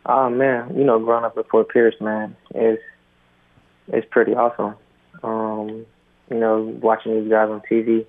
Oh 0.05 0.29
man, 0.29 0.77
you 0.77 0.83
know, 0.83 0.99
growing 0.99 1.25
up 1.25 1.37
at 1.37 1.49
Fort 1.49 1.69
Pierce, 1.69 1.95
man, 1.99 2.35
is 2.55 2.79
it's 3.87 4.07
pretty 4.09 4.33
awesome. 4.33 4.75
Um, 5.23 5.85
you 6.29 6.37
know, 6.37 6.61
watching 6.81 7.19
these 7.19 7.29
guys 7.29 7.49
on 7.49 7.61
TV, 7.69 8.05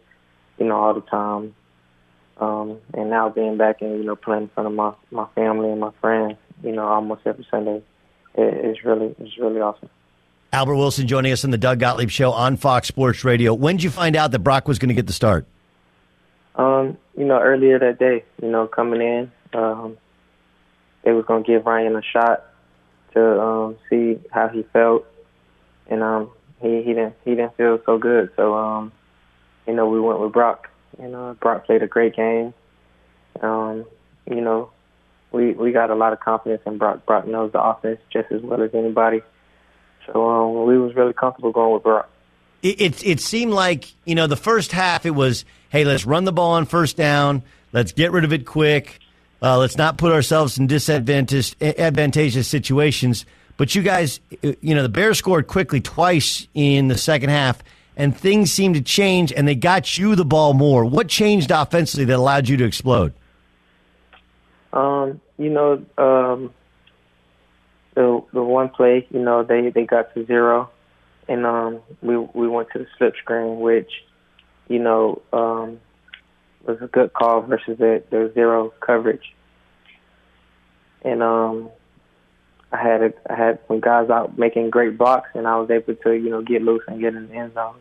you 0.59 0.67
know, 0.67 0.77
all 0.77 0.95
the 0.95 1.01
time. 1.03 1.55
Um, 2.39 2.79
and 2.95 3.11
now 3.11 3.29
being 3.29 3.57
back 3.57 3.83
and, 3.83 3.99
you 3.99 4.05
know, 4.05 4.17
playing 4.17 4.45
in 4.45 4.49
front 4.51 4.69
of 4.69 4.73
my, 4.73 4.93
my 5.11 5.27
family 5.35 5.71
and 5.71 5.81
my 5.81 5.91
friends, 6.01 6.37
you 6.63 6.73
know, 6.73 6.87
almost 6.87 7.23
every 7.27 7.47
Sunday, 7.51 7.83
it, 8.35 8.55
it's 8.65 8.85
really, 8.85 9.15
it's 9.19 9.37
really 9.39 9.61
awesome. 9.61 9.91
Albert 10.53 10.77
Wilson 10.77 11.07
joining 11.07 11.33
us 11.33 11.45
on 11.45 11.51
the 11.51 11.59
Doug 11.59 11.79
Gottlieb 11.79 12.11
Show 12.11 12.33
on 12.33 12.57
Fox 12.57 12.89
Sports 12.89 13.25
Radio. 13.25 13.53
When 13.53 13.77
did 13.77 13.83
you 13.83 13.91
find 13.91 14.17
out 14.17 14.31
that 14.31 14.39
Brock 14.39 14.67
was 14.67 14.79
going 14.79 14.89
to 14.89 14.95
get 14.95 15.07
the 15.07 15.13
start? 15.13 15.47
Um, 16.55 16.97
you 17.17 17.25
know, 17.25 17.41
earlier 17.41 17.79
that 17.79 17.99
day, 17.99 18.25
you 18.41 18.49
know, 18.49 18.67
coming 18.67 19.01
in, 19.01 19.33
um, 19.53 19.99
they 21.05 21.13
was 21.13 21.25
going 21.27 21.45
to 21.45 21.47
give 21.47 21.67
Ryan 21.67 21.97
a 21.97 22.03
shot 22.03 22.45
to 23.15 23.41
um, 23.41 23.77
see 23.89 24.19
how 24.31 24.49
he 24.49 24.63
felt, 24.73 25.07
and 25.89 26.03
um, 26.03 26.31
he 26.61 26.83
he 26.83 26.95
didn't 26.95 27.15
he 27.25 27.31
didn't 27.31 27.57
feel 27.57 27.79
so 27.87 27.99
good. 27.99 28.31
So 28.37 28.55
um, 28.55 28.93
you 29.67 29.75
know, 29.75 29.89
we 29.89 30.01
went 30.01 30.21
with 30.21 30.33
Brock. 30.33 30.68
You 31.01 31.09
know, 31.09 31.37
Brock 31.41 31.67
played 31.67 31.83
a 31.83 31.87
great 31.87 32.17
game. 32.17 32.55
Um, 33.41 33.85
you 34.27 34.41
know, 34.41 34.71
we 35.33 35.53
we 35.53 35.73
got 35.73 35.91
a 35.91 35.95
lot 35.95 36.13
of 36.13 36.21
confidence 36.21 36.63
in 36.67 36.79
Brock. 36.79 37.05
Brock 37.07 37.27
knows 37.27 37.53
the 37.53 37.63
offense 37.63 38.01
just 38.11 38.31
as 38.33 38.43
well 38.43 38.63
as 38.63 38.71
anybody. 38.75 39.23
So 40.07 40.29
um, 40.29 40.67
we 40.67 40.79
was 40.79 40.95
really 40.95 41.13
comfortable 41.13 41.53
going 41.53 41.75
with 41.75 41.83
Brock. 41.83 42.09
It, 42.63 42.81
it 42.81 43.07
it 43.07 43.21
seemed 43.21 43.53
like 43.53 43.93
you 44.05 44.15
know 44.15 44.27
the 44.27 44.37
first 44.37 44.73
half 44.73 45.07
it 45.07 45.15
was 45.15 45.45
hey 45.69 45.85
let's 45.85 46.05
run 46.05 46.25
the 46.25 46.33
ball 46.33 46.53
on 46.53 46.67
first 46.67 46.97
down 46.97 47.45
let's 47.73 47.93
get 47.93 48.11
rid 48.11 48.25
of 48.25 48.33
it 48.33 48.47
quick 48.47 48.99
uh, 49.41 49.59
let's 49.59 49.77
not 49.77 49.97
put 49.97 50.11
ourselves 50.13 50.59
in 50.59 50.67
disadvantageous 50.67 51.55
advantageous 51.61 52.49
situations 52.49 53.27
but 53.57 53.77
you 53.77 53.83
guys 53.83 54.19
you 54.43 54.75
know 54.75 54.83
the 54.83 54.89
Bears 54.89 55.19
scored 55.19 55.47
quickly 55.47 55.81
twice 55.81 56.49
in 56.53 56.89
the 56.89 56.99
second 56.99 57.31
half 57.31 57.63
and 57.99 58.17
things 58.17 58.51
seemed 58.51 58.75
to 58.77 58.81
change 58.81 59.31
and 59.33 59.47
they 59.47 59.55
got 59.55 59.99
you 59.99 60.15
the 60.17 60.25
ball 60.25 60.55
more 60.55 60.87
what 60.87 61.09
changed 61.09 61.51
offensively 61.51 62.07
that 62.07 62.17
allowed 62.17 62.49
you 62.49 62.57
to 62.57 62.65
explode 62.65 63.13
Um, 64.73 65.21
you 65.39 65.51
know, 65.51 65.85
um, 65.97 66.53
the 67.95 68.23
the 68.33 68.43
one 68.43 68.69
play, 68.69 69.07
you 69.11 69.21
know, 69.21 69.43
they 69.43 69.71
they 69.71 69.85
got 69.85 70.13
to 70.15 70.27
zero, 70.27 70.71
and 71.27 71.47
um, 71.47 71.81
we 72.03 72.17
we 72.17 72.47
went 72.49 72.69
to 72.73 72.81
the 72.81 72.87
slip 72.97 73.17
screen, 73.17 73.61
which, 73.61 73.91
you 74.69 74.79
know, 74.79 75.23
um, 75.33 75.81
was 76.67 76.79
a 76.83 76.87
good 76.87 77.13
call 77.13 77.43
versus 77.43 77.79
the 77.79 78.03
the 78.11 78.31
zero 78.35 78.73
coverage. 78.81 79.35
And 81.03 81.23
um, 81.23 81.71
I 82.73 82.83
had 82.83 83.03
a, 83.03 83.13
I 83.31 83.35
had 83.35 83.59
some 83.69 83.81
guys 83.81 84.11
out 84.11 84.39
making 84.39 84.71
great 84.71 84.99
blocks, 84.99 85.31
and 85.35 85.47
I 85.47 85.57
was 85.59 85.71
able 85.71 85.95
to 85.95 86.13
you 86.13 86.31
know 86.31 86.43
get 86.43 86.63
loose 86.63 86.83
and 86.87 87.01
get 87.01 87.15
in 87.15 87.29
the 87.29 87.35
end 87.35 87.55
zone. 87.55 87.77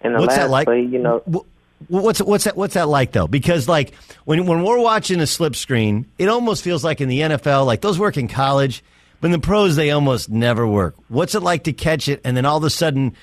And 0.00 0.14
the 0.14 0.20
What's 0.20 0.28
last 0.30 0.38
that 0.38 0.50
like? 0.50 0.66
play, 0.66 0.82
you 0.82 0.98
know, 0.98 1.22
Wh- 1.30 1.46
What's 1.86 2.20
what's 2.20 2.44
that 2.44 2.56
what's 2.56 2.74
that 2.74 2.88
like 2.88 3.12
though? 3.12 3.28
Because 3.28 3.68
like 3.68 3.94
when 4.24 4.46
when 4.46 4.64
we're 4.64 4.80
watching 4.80 5.20
a 5.20 5.26
slip 5.28 5.54
screen, 5.54 6.06
it 6.18 6.28
almost 6.28 6.64
feels 6.64 6.82
like 6.82 7.00
in 7.00 7.08
the 7.08 7.20
NFL, 7.20 7.66
like 7.66 7.82
those 7.82 7.98
work 8.00 8.16
in 8.16 8.26
college, 8.26 8.82
but 9.20 9.28
in 9.28 9.32
the 9.32 9.38
pros 9.38 9.76
they 9.76 9.92
almost 9.92 10.28
never 10.28 10.66
work. 10.66 10.96
What's 11.08 11.36
it 11.36 11.42
like 11.42 11.64
to 11.64 11.72
catch 11.72 12.08
it 12.08 12.20
and 12.24 12.36
then 12.36 12.44
all 12.44 12.56
of 12.56 12.64
a 12.64 12.70
sudden 12.70 13.14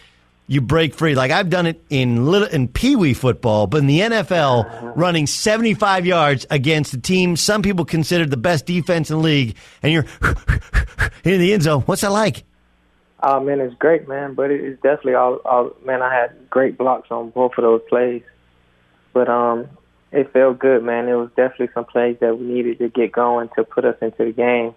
you 0.48 0.62
break 0.62 0.96
free? 0.96 1.16
Like 1.16 1.32
I've 1.32 1.50
done 1.50 1.66
it 1.66 1.84
in 1.90 2.28
little 2.28 2.48
in 2.48 2.70
pee 2.70 2.96
wee 2.96 3.14
football, 3.14 3.68
but 3.68 3.80
in 3.80 3.88
the 3.88 4.00
NFL, 4.00 4.66
uh-huh. 4.66 4.94
running 4.96 5.28
seventy 5.28 5.74
five 5.74 6.06
yards 6.06 6.46
against 6.50 6.94
a 6.94 6.98
team 6.98 7.36
some 7.36 7.62
people 7.62 7.84
consider 7.84 8.26
the 8.26 8.38
best 8.38 8.66
defense 8.66 9.12
in 9.12 9.18
the 9.18 9.24
league, 9.24 9.58
and 9.84 9.92
you're 9.92 10.06
in 11.26 11.42
the 11.42 11.52
end 11.52 11.64
zone. 11.64 11.82
What's 11.82 12.02
that 12.04 12.12
like? 12.14 12.46
Oh 13.24 13.40
man, 13.40 13.60
it's 13.62 13.76
great, 13.76 14.08
man. 14.08 14.34
But 14.34 14.52
it- 14.52 14.62
it's 14.64 14.82
definitely 14.82 15.16
all, 15.16 15.36
all. 15.46 15.72
Man, 15.86 16.02
I 16.02 16.14
had 16.14 16.50
great 16.50 16.78
blocks 16.78 17.10
on 17.12 17.30
both 17.30 17.54
of 17.58 17.64
those 17.64 17.82
plays. 17.90 18.24
But 19.14 19.30
um, 19.30 19.68
it 20.12 20.32
felt 20.34 20.60
good, 20.60 20.84
man. 20.84 21.08
It 21.08 21.16
was 21.16 21.30
definitely 21.36 21.70
some 21.74 21.86
plays 21.86 22.18
that 22.20 22.38
we 22.38 22.46
needed 22.46 22.80
to 22.80 22.90
get 22.90 23.12
going 23.14 23.50
to 23.56 23.64
put 23.64 23.86
us 23.86 23.96
into 24.02 24.26
the 24.26 24.32
game. 24.32 24.76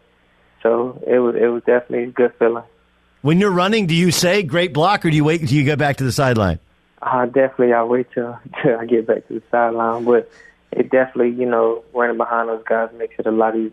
So 0.62 1.02
it 1.06 1.18
was 1.18 1.34
it 1.34 1.46
was 1.48 1.62
definitely 1.64 2.04
a 2.04 2.12
good 2.12 2.32
feeling. 2.38 2.64
When 3.22 3.40
you're 3.40 3.50
running, 3.50 3.86
do 3.86 3.94
you 3.96 4.12
say 4.12 4.44
great 4.44 4.72
block 4.72 5.04
or 5.04 5.10
do 5.10 5.16
you 5.16 5.24
wait 5.24 5.40
until 5.40 5.56
you 5.56 5.64
go 5.66 5.74
back 5.76 5.96
to 5.96 6.04
the 6.04 6.12
sideline? 6.12 6.60
Uh, 7.02 7.26
definitely, 7.26 7.72
I 7.72 7.82
wait 7.82 8.06
till 8.14 8.38
till 8.62 8.78
I 8.78 8.86
get 8.86 9.06
back 9.06 9.26
to 9.28 9.34
the 9.34 9.42
sideline. 9.50 10.04
But 10.04 10.30
it 10.70 10.90
definitely, 10.90 11.30
you 11.30 11.46
know, 11.48 11.82
running 11.92 12.16
behind 12.16 12.48
those 12.48 12.62
guys 12.68 12.90
makes 12.96 13.14
it 13.18 13.26
a 13.26 13.30
lot 13.32 13.56
easier. 13.56 13.72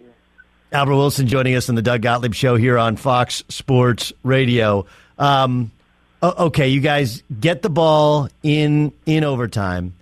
Albert 0.75 0.95
Wilson 0.97 1.27
joining 1.27 1.55
us 1.55 1.69
on 1.69 1.75
the 1.75 1.81
Doug 1.81 2.01
Gottlieb 2.01 2.33
Show 2.33 2.57
here 2.57 2.77
on 2.77 2.97
Fox 2.97 3.45
Sports 3.47 4.11
Radio. 4.23 4.85
Um, 5.17 5.71
okay, 6.21 6.67
you 6.67 6.81
guys 6.81 7.23
get 7.39 7.61
the 7.61 7.69
ball 7.69 8.27
in 8.43 8.91
in 9.05 9.23
overtime, 9.23 9.93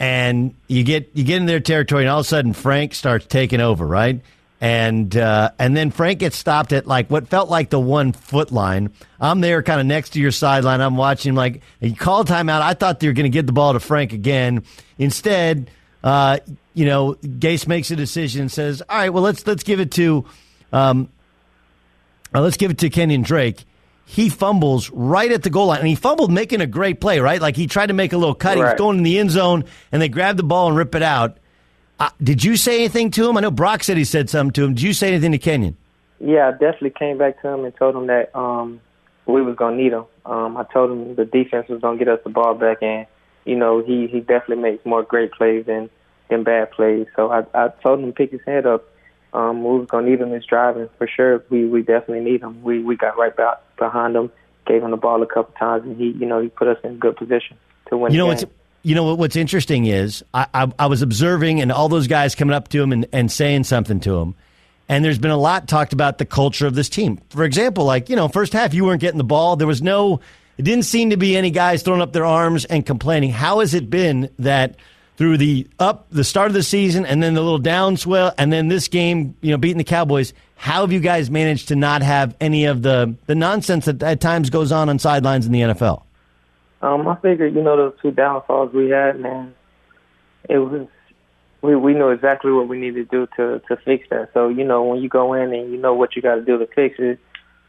and 0.00 0.52
you 0.66 0.82
get 0.82 1.10
you 1.14 1.22
get 1.22 1.36
in 1.36 1.46
their 1.46 1.60
territory, 1.60 2.02
and 2.02 2.10
all 2.10 2.18
of 2.18 2.26
a 2.26 2.28
sudden 2.28 2.54
Frank 2.54 2.92
starts 2.94 3.24
taking 3.26 3.60
over, 3.60 3.86
right? 3.86 4.20
And 4.60 5.16
uh, 5.16 5.52
and 5.60 5.76
then 5.76 5.92
Frank 5.92 6.18
gets 6.18 6.36
stopped 6.36 6.72
at 6.72 6.88
like 6.88 7.08
what 7.08 7.28
felt 7.28 7.48
like 7.48 7.70
the 7.70 7.78
one 7.78 8.12
foot 8.12 8.50
line. 8.50 8.90
I'm 9.20 9.40
there, 9.40 9.62
kind 9.62 9.78
of 9.78 9.86
next 9.86 10.10
to 10.10 10.20
your 10.20 10.32
sideline. 10.32 10.80
I'm 10.80 10.96
watching. 10.96 11.36
Like 11.36 11.62
he 11.78 11.94
called 11.94 12.26
timeout. 12.26 12.62
I 12.62 12.74
thought 12.74 12.98
they 12.98 13.06
were 13.06 13.12
going 13.12 13.30
to 13.30 13.30
give 13.30 13.46
the 13.46 13.52
ball 13.52 13.74
to 13.74 13.80
Frank 13.80 14.12
again. 14.12 14.64
Instead, 14.98 15.70
uh, 16.02 16.38
you 16.76 16.84
know, 16.84 17.14
Gase 17.14 17.66
makes 17.66 17.90
a 17.90 17.96
decision 17.96 18.42
and 18.42 18.52
says, 18.52 18.82
"All 18.82 18.98
right, 18.98 19.08
well 19.08 19.22
let's 19.22 19.46
let's 19.46 19.62
give 19.62 19.80
it 19.80 19.90
to, 19.92 20.26
um, 20.74 21.08
uh, 22.34 22.42
let's 22.42 22.58
give 22.58 22.70
it 22.70 22.78
to 22.78 22.90
Kenyan 22.90 23.24
Drake." 23.24 23.64
He 24.04 24.28
fumbles 24.28 24.90
right 24.90 25.32
at 25.32 25.42
the 25.42 25.48
goal 25.48 25.68
line, 25.68 25.78
and 25.78 25.88
he 25.88 25.94
fumbled 25.94 26.30
making 26.30 26.60
a 26.60 26.66
great 26.66 27.00
play, 27.00 27.18
right? 27.18 27.40
Like 27.40 27.56
he 27.56 27.66
tried 27.66 27.86
to 27.86 27.94
make 27.94 28.12
a 28.12 28.18
little 28.18 28.34
cut. 28.34 28.58
He 28.58 28.62
was 28.62 28.74
going 28.74 28.98
in 28.98 29.04
the 29.04 29.18
end 29.18 29.30
zone, 29.30 29.64
and 29.90 30.02
they 30.02 30.10
grabbed 30.10 30.38
the 30.38 30.42
ball 30.42 30.68
and 30.68 30.76
rip 30.76 30.94
it 30.94 31.02
out. 31.02 31.38
Uh, 31.98 32.10
did 32.22 32.44
you 32.44 32.56
say 32.56 32.80
anything 32.80 33.10
to 33.12 33.26
him? 33.26 33.38
I 33.38 33.40
know 33.40 33.50
Brock 33.50 33.82
said 33.82 33.96
he 33.96 34.04
said 34.04 34.28
something 34.28 34.52
to 34.52 34.64
him. 34.64 34.74
Did 34.74 34.82
you 34.82 34.92
say 34.92 35.08
anything 35.08 35.32
to 35.32 35.38
Kenyan? 35.38 35.76
Yeah, 36.20 36.48
I 36.48 36.50
definitely 36.52 36.90
came 36.90 37.16
back 37.16 37.40
to 37.40 37.48
him 37.48 37.64
and 37.64 37.74
told 37.74 37.96
him 37.96 38.08
that 38.08 38.36
um, 38.36 38.82
we 39.24 39.40
was 39.40 39.56
gonna 39.56 39.76
need 39.76 39.94
him. 39.94 40.04
Um, 40.26 40.58
I 40.58 40.64
told 40.64 40.90
him 40.90 41.14
the 41.14 41.24
defense 41.24 41.68
was 41.70 41.80
gonna 41.80 41.96
get 41.96 42.08
us 42.08 42.20
the 42.22 42.30
ball 42.30 42.54
back, 42.54 42.82
and 42.82 43.06
you 43.46 43.56
know 43.56 43.82
he 43.82 44.08
he 44.08 44.20
definitely 44.20 44.62
makes 44.62 44.84
more 44.84 45.02
great 45.02 45.32
plays 45.32 45.64
than 45.64 45.88
than 46.28 46.42
bad 46.42 46.70
plays. 46.70 47.06
So 47.16 47.30
I 47.30 47.44
I 47.54 47.68
told 47.82 48.00
him 48.00 48.06
to 48.06 48.12
pick 48.12 48.30
his 48.30 48.40
head 48.46 48.66
up. 48.66 48.84
Um, 49.32 49.64
we 49.64 49.78
was 49.78 49.88
gonna 49.88 50.08
need 50.08 50.20
him 50.20 50.30
this 50.30 50.44
driving 50.44 50.88
for 50.98 51.06
sure 51.06 51.44
we 51.50 51.66
we 51.66 51.82
definitely 51.82 52.20
need 52.20 52.42
him. 52.42 52.62
We 52.62 52.82
we 52.82 52.96
got 52.96 53.18
right 53.18 53.36
back 53.36 53.58
behind 53.76 54.16
him, 54.16 54.30
gave 54.66 54.82
him 54.82 54.90
the 54.90 54.96
ball 54.96 55.22
a 55.22 55.26
couple 55.26 55.54
times, 55.58 55.84
and 55.84 55.96
he 55.96 56.12
you 56.18 56.26
know 56.26 56.40
he 56.40 56.48
put 56.48 56.68
us 56.68 56.78
in 56.84 56.92
a 56.92 56.94
good 56.94 57.16
position 57.16 57.56
to 57.88 57.96
win. 57.96 58.12
You 58.12 58.18
know 58.18 58.26
what's 58.26 58.44
you 58.82 58.94
know 58.94 59.14
what's 59.14 59.36
interesting 59.36 59.86
is 59.86 60.24
I, 60.32 60.46
I 60.54 60.72
I 60.78 60.86
was 60.86 61.02
observing 61.02 61.60
and 61.60 61.72
all 61.72 61.88
those 61.88 62.06
guys 62.06 62.34
coming 62.34 62.54
up 62.54 62.68
to 62.68 62.82
him 62.82 62.92
and, 62.92 63.06
and 63.12 63.30
saying 63.30 63.64
something 63.64 64.00
to 64.00 64.16
him, 64.16 64.34
and 64.88 65.04
there's 65.04 65.18
been 65.18 65.32
a 65.32 65.36
lot 65.36 65.68
talked 65.68 65.92
about 65.92 66.18
the 66.18 66.24
culture 66.24 66.66
of 66.66 66.74
this 66.74 66.88
team. 66.88 67.20
For 67.30 67.44
example, 67.44 67.84
like 67.84 68.08
you 68.08 68.16
know, 68.16 68.28
first 68.28 68.52
half 68.52 68.74
you 68.74 68.84
weren't 68.84 69.00
getting 69.00 69.18
the 69.18 69.24
ball. 69.24 69.56
There 69.56 69.66
was 69.66 69.82
no. 69.82 70.20
It 70.56 70.62
didn't 70.62 70.84
seem 70.84 71.10
to 71.10 71.18
be 71.18 71.36
any 71.36 71.50
guys 71.50 71.82
throwing 71.82 72.00
up 72.00 72.14
their 72.14 72.24
arms 72.24 72.64
and 72.64 72.86
complaining. 72.86 73.30
How 73.30 73.60
has 73.60 73.74
it 73.74 73.90
been 73.90 74.30
that 74.38 74.76
through 75.16 75.38
the 75.38 75.66
up 75.78 76.06
the 76.10 76.24
start 76.24 76.48
of 76.48 76.54
the 76.54 76.62
season 76.62 77.06
and 77.06 77.22
then 77.22 77.34
the 77.34 77.42
little 77.42 77.60
downswell 77.60 78.34
and 78.38 78.52
then 78.52 78.68
this 78.68 78.88
game, 78.88 79.36
you 79.40 79.50
know, 79.50 79.56
beating 79.56 79.78
the 79.78 79.84
Cowboys? 79.84 80.32
How 80.56 80.82
have 80.82 80.92
you 80.92 81.00
guys 81.00 81.30
managed 81.30 81.68
to 81.68 81.76
not 81.76 82.02
have 82.02 82.34
any 82.40 82.64
of 82.66 82.82
the 82.82 83.14
the 83.26 83.34
nonsense 83.34 83.86
that 83.86 84.02
at 84.02 84.20
times 84.20 84.50
goes 84.50 84.72
on 84.72 84.88
on 84.88 84.98
sidelines 84.98 85.46
in 85.46 85.52
the 85.52 85.60
NFL? 85.60 86.02
Um, 86.82 87.08
I 87.08 87.16
figured, 87.16 87.54
you 87.54 87.62
know, 87.62 87.76
those 87.76 87.94
two 88.02 88.10
downfalls 88.10 88.72
we 88.72 88.90
had, 88.90 89.18
man, 89.18 89.54
it 90.48 90.58
was 90.58 90.86
we 91.62 91.74
we 91.74 91.94
knew 91.94 92.10
exactly 92.10 92.52
what 92.52 92.68
we 92.68 92.78
needed 92.78 93.10
to 93.10 93.26
do 93.26 93.28
to 93.36 93.60
to 93.68 93.76
fix 93.84 94.06
that. 94.10 94.30
So, 94.34 94.48
you 94.48 94.64
know, 94.64 94.82
when 94.82 95.00
you 95.00 95.08
go 95.08 95.32
in 95.34 95.52
and 95.52 95.72
you 95.72 95.78
know 95.78 95.94
what 95.94 96.14
you 96.14 96.22
got 96.22 96.36
to 96.36 96.42
do 96.42 96.58
to 96.58 96.66
fix 96.66 96.96
it, 96.98 97.18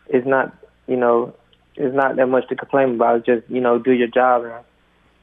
it's 0.08 0.28
not, 0.28 0.56
you 0.88 0.98
know, 0.98 1.34
it's 1.76 1.96
not 1.96 2.16
that 2.18 2.28
much 2.28 2.48
to 2.50 2.56
complain 2.56 2.96
about. 2.96 3.18
It's 3.18 3.26
just, 3.26 3.50
you 3.50 3.62
know, 3.62 3.80
do 3.80 3.92
your 3.92 4.08
job 4.08 4.44
and 4.44 4.66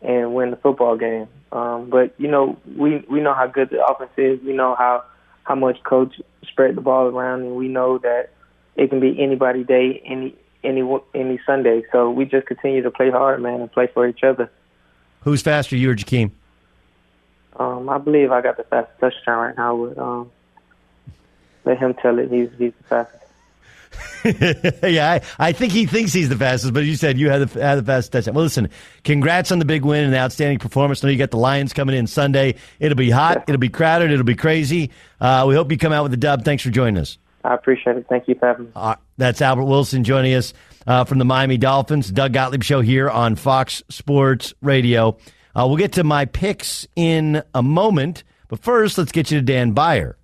and 0.02 0.34
win 0.34 0.50
the 0.50 0.56
football 0.56 0.96
game. 0.96 1.28
Um, 1.54 1.88
but 1.88 2.12
you 2.18 2.28
know, 2.28 2.58
we 2.76 3.04
we 3.08 3.20
know 3.20 3.32
how 3.32 3.46
good 3.46 3.70
the 3.70 3.84
offense 3.86 4.10
is. 4.16 4.40
We 4.42 4.52
know 4.52 4.74
how 4.74 5.04
how 5.44 5.54
much 5.54 5.82
coach 5.84 6.20
spread 6.48 6.74
the 6.74 6.80
ball 6.80 7.06
around, 7.06 7.42
and 7.42 7.54
we 7.54 7.68
know 7.68 7.98
that 7.98 8.30
it 8.74 8.90
can 8.90 8.98
be 8.98 9.22
anybody 9.22 9.62
day, 9.62 10.02
any 10.04 10.34
any 10.64 10.82
any 11.14 11.38
Sunday. 11.46 11.84
So 11.92 12.10
we 12.10 12.24
just 12.24 12.48
continue 12.48 12.82
to 12.82 12.90
play 12.90 13.10
hard, 13.10 13.40
man, 13.40 13.60
and 13.60 13.70
play 13.70 13.86
for 13.86 14.06
each 14.08 14.24
other. 14.24 14.50
Who's 15.20 15.42
faster, 15.42 15.76
you 15.76 15.90
or 15.90 15.94
Jakeem? 15.94 16.32
Um, 17.56 17.88
I 17.88 17.98
believe 17.98 18.32
I 18.32 18.40
got 18.40 18.56
the 18.56 18.64
fastest 18.64 18.98
touchdown 18.98 19.38
right 19.38 19.56
now. 19.56 19.76
With 19.76 19.96
um, 19.96 20.32
let 21.64 21.78
him 21.78 21.94
tell 21.94 22.18
it. 22.18 22.32
He's 22.32 22.50
he's 22.58 22.72
the 22.78 22.84
fastest. 22.88 23.23
yeah, 24.82 25.20
I, 25.38 25.48
I 25.48 25.52
think 25.52 25.72
he 25.72 25.86
thinks 25.86 26.12
he's 26.12 26.28
the 26.28 26.36
fastest, 26.36 26.72
but 26.72 26.84
you 26.84 26.96
said 26.96 27.18
you 27.18 27.28
had 27.28 27.48
the, 27.48 27.60
had 27.60 27.76
the 27.76 27.82
fastest 27.82 28.12
touchdown. 28.12 28.34
Well, 28.34 28.44
listen, 28.44 28.70
congrats 29.02 29.52
on 29.52 29.58
the 29.58 29.64
big 29.64 29.84
win 29.84 30.04
and 30.04 30.12
the 30.12 30.18
outstanding 30.18 30.58
performance. 30.58 31.04
I 31.04 31.08
know 31.08 31.12
you 31.12 31.18
got 31.18 31.30
the 31.30 31.36
Lions 31.36 31.72
coming 31.72 31.96
in 31.96 32.06
Sunday. 32.06 32.54
It'll 32.80 32.96
be 32.96 33.10
hot. 33.10 33.44
It'll 33.48 33.58
be 33.58 33.68
crowded. 33.68 34.10
It'll 34.10 34.24
be 34.24 34.34
crazy. 34.34 34.90
Uh, 35.20 35.44
we 35.46 35.54
hope 35.54 35.70
you 35.70 35.78
come 35.78 35.92
out 35.92 36.04
with 36.04 36.14
a 36.14 36.18
dub. 36.18 36.44
Thanks 36.44 36.62
for 36.62 36.70
joining 36.70 36.98
us. 36.98 37.18
I 37.44 37.54
appreciate 37.54 37.96
it. 37.96 38.06
Thank 38.08 38.26
you 38.26 38.34
for 38.34 38.46
having 38.46 38.66
me. 38.66 38.72
Uh, 38.74 38.96
that's 39.18 39.42
Albert 39.42 39.64
Wilson 39.64 40.02
joining 40.02 40.32
us 40.34 40.54
uh, 40.86 41.04
from 41.04 41.18
the 41.18 41.24
Miami 41.24 41.58
Dolphins. 41.58 42.10
Doug 42.10 42.32
Gottlieb 42.32 42.62
Show 42.62 42.80
here 42.80 43.10
on 43.10 43.36
Fox 43.36 43.82
Sports 43.90 44.54
Radio. 44.62 45.18
Uh, 45.54 45.66
we'll 45.68 45.76
get 45.76 45.92
to 45.92 46.04
my 46.04 46.24
picks 46.24 46.88
in 46.96 47.42
a 47.54 47.62
moment, 47.62 48.24
but 48.48 48.60
first, 48.60 48.96
let's 48.98 49.12
get 49.12 49.30
you 49.30 49.38
to 49.38 49.44
Dan 49.44 49.72
Beyer. 49.72 50.16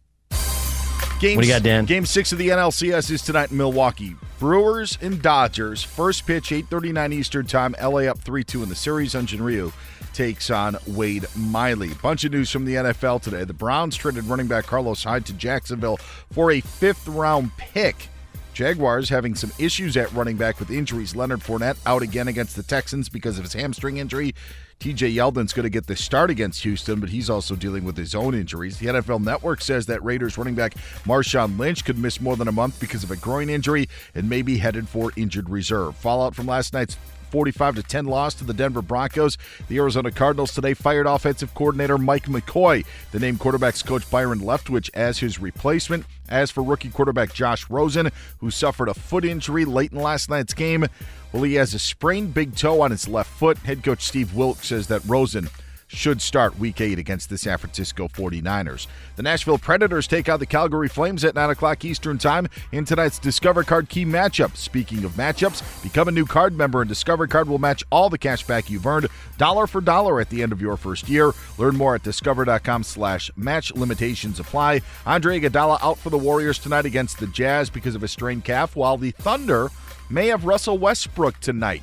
Game, 1.20 1.36
what 1.36 1.42
do 1.42 1.48
you 1.48 1.52
got, 1.52 1.62
Dan? 1.62 1.84
Game 1.84 2.06
six 2.06 2.32
of 2.32 2.38
the 2.38 2.48
NLCS 2.48 3.10
is 3.10 3.20
tonight 3.20 3.50
in 3.50 3.58
Milwaukee. 3.58 4.16
Brewers 4.38 4.96
and 5.02 5.20
Dodgers. 5.20 5.82
First 5.82 6.26
pitch, 6.26 6.48
8.39 6.48 7.12
Eastern 7.12 7.46
Time. 7.46 7.74
LA 7.78 8.04
up 8.04 8.18
3-2 8.20 8.62
in 8.62 8.70
the 8.70 8.74
series. 8.74 9.12
Hyun-Jin 9.12 9.42
Ryu 9.42 9.70
takes 10.14 10.48
on 10.48 10.78
Wade 10.86 11.26
Miley. 11.36 11.90
Bunch 12.02 12.24
of 12.24 12.32
news 12.32 12.50
from 12.50 12.64
the 12.64 12.76
NFL 12.76 13.20
today. 13.20 13.44
The 13.44 13.52
Browns 13.52 13.96
traded 13.96 14.24
running 14.24 14.46
back 14.46 14.64
Carlos 14.64 15.04
Hyde 15.04 15.26
to 15.26 15.34
Jacksonville 15.34 15.98
for 16.32 16.52
a 16.52 16.60
fifth-round 16.62 17.54
pick. 17.58 18.08
Jaguars 18.54 19.10
having 19.10 19.34
some 19.34 19.52
issues 19.58 19.98
at 19.98 20.10
running 20.14 20.38
back 20.38 20.58
with 20.58 20.70
injuries. 20.70 21.14
Leonard 21.14 21.40
Fournette 21.40 21.76
out 21.84 22.00
again 22.00 22.28
against 22.28 22.56
the 22.56 22.62
Texans 22.62 23.10
because 23.10 23.36
of 23.36 23.44
his 23.44 23.52
hamstring 23.52 23.98
injury. 23.98 24.34
TJ 24.80 25.14
Yeldon's 25.14 25.52
going 25.52 25.64
to 25.64 25.70
get 25.70 25.86
the 25.86 25.94
start 25.94 26.30
against 26.30 26.62
Houston, 26.62 27.00
but 27.00 27.10
he's 27.10 27.28
also 27.28 27.54
dealing 27.54 27.84
with 27.84 27.98
his 27.98 28.14
own 28.14 28.34
injuries. 28.34 28.78
The 28.78 28.86
NFL 28.86 29.22
Network 29.22 29.60
says 29.60 29.84
that 29.86 30.02
Raiders 30.02 30.38
running 30.38 30.54
back 30.54 30.72
Marshawn 31.04 31.58
Lynch 31.58 31.84
could 31.84 31.98
miss 31.98 32.18
more 32.18 32.34
than 32.34 32.48
a 32.48 32.52
month 32.52 32.80
because 32.80 33.04
of 33.04 33.10
a 33.10 33.16
groin 33.16 33.50
injury 33.50 33.90
and 34.14 34.26
may 34.26 34.40
be 34.40 34.56
headed 34.56 34.88
for 34.88 35.12
injured 35.16 35.50
reserve. 35.50 35.96
Fallout 35.96 36.34
from 36.34 36.46
last 36.46 36.72
night's 36.72 36.96
45 37.30 37.76
to 37.76 37.82
10 37.82 38.06
loss 38.06 38.32
to 38.34 38.44
the 38.44 38.54
Denver 38.54 38.80
Broncos. 38.80 39.36
The 39.68 39.76
Arizona 39.76 40.10
Cardinals 40.10 40.54
today 40.54 40.72
fired 40.72 41.06
offensive 41.06 41.54
coordinator 41.54 41.98
Mike 41.98 42.24
McCoy. 42.24 42.84
The 43.12 43.20
named 43.20 43.38
quarterbacks 43.38 43.84
coach 43.84 44.10
Byron 44.10 44.40
Leftwich 44.40 44.90
as 44.94 45.18
his 45.18 45.38
replacement. 45.38 46.06
As 46.28 46.50
for 46.50 46.62
rookie 46.62 46.90
quarterback 46.90 47.34
Josh 47.34 47.68
Rosen, 47.68 48.10
who 48.38 48.50
suffered 48.50 48.88
a 48.88 48.94
foot 48.94 49.24
injury 49.24 49.64
late 49.64 49.92
in 49.92 49.98
last 49.98 50.30
night's 50.30 50.54
game, 50.54 50.86
well, 51.32 51.42
he 51.42 51.54
has 51.54 51.74
a 51.74 51.78
sprained 51.78 52.34
big 52.34 52.56
toe 52.56 52.80
on 52.80 52.90
his 52.90 53.08
left 53.08 53.30
foot. 53.30 53.58
Head 53.58 53.82
coach 53.82 54.02
Steve 54.02 54.34
Wilks 54.34 54.68
says 54.68 54.88
that 54.88 55.02
Rosen 55.06 55.48
should 55.90 56.22
start 56.22 56.58
week 56.58 56.80
eight 56.80 56.98
against 56.98 57.28
the 57.28 57.36
San 57.36 57.58
Francisco 57.58 58.06
49ers. 58.06 58.86
The 59.16 59.22
Nashville 59.22 59.58
Predators 59.58 60.06
take 60.06 60.28
out 60.28 60.38
the 60.38 60.46
Calgary 60.46 60.88
Flames 60.88 61.24
at 61.24 61.34
9 61.34 61.50
o'clock 61.50 61.84
Eastern 61.84 62.16
Time 62.16 62.48
in 62.70 62.84
tonight's 62.84 63.18
Discover 63.18 63.64
Card 63.64 63.88
Key 63.88 64.04
matchup. 64.04 64.56
Speaking 64.56 65.04
of 65.04 65.12
matchups, 65.12 65.82
become 65.82 66.06
a 66.06 66.12
new 66.12 66.24
card 66.24 66.56
member 66.56 66.80
and 66.80 66.88
Discover 66.88 67.26
Card 67.26 67.48
will 67.48 67.58
match 67.58 67.82
all 67.90 68.08
the 68.08 68.18
cash 68.18 68.46
back 68.46 68.70
you've 68.70 68.86
earned 68.86 69.08
dollar 69.36 69.66
for 69.66 69.80
dollar 69.80 70.20
at 70.20 70.30
the 70.30 70.42
end 70.42 70.52
of 70.52 70.60
your 70.60 70.76
first 70.76 71.08
year. 71.08 71.32
Learn 71.58 71.76
more 71.76 71.96
at 71.96 72.04
discover.com 72.04 72.84
slash 72.84 73.30
match 73.36 73.74
limitations 73.74 74.38
apply. 74.38 74.82
Andre 75.06 75.40
Iguodala 75.40 75.78
out 75.82 75.98
for 75.98 76.10
the 76.10 76.18
Warriors 76.18 76.58
tonight 76.58 76.86
against 76.86 77.18
the 77.18 77.26
Jazz 77.26 77.68
because 77.68 77.96
of 77.96 78.04
a 78.04 78.08
strained 78.08 78.44
calf, 78.44 78.76
while 78.76 78.96
the 78.96 79.10
Thunder 79.10 79.70
may 80.10 80.26
have 80.26 80.44
Russell 80.44 80.78
Westbrook 80.78 81.38
tonight. 81.40 81.82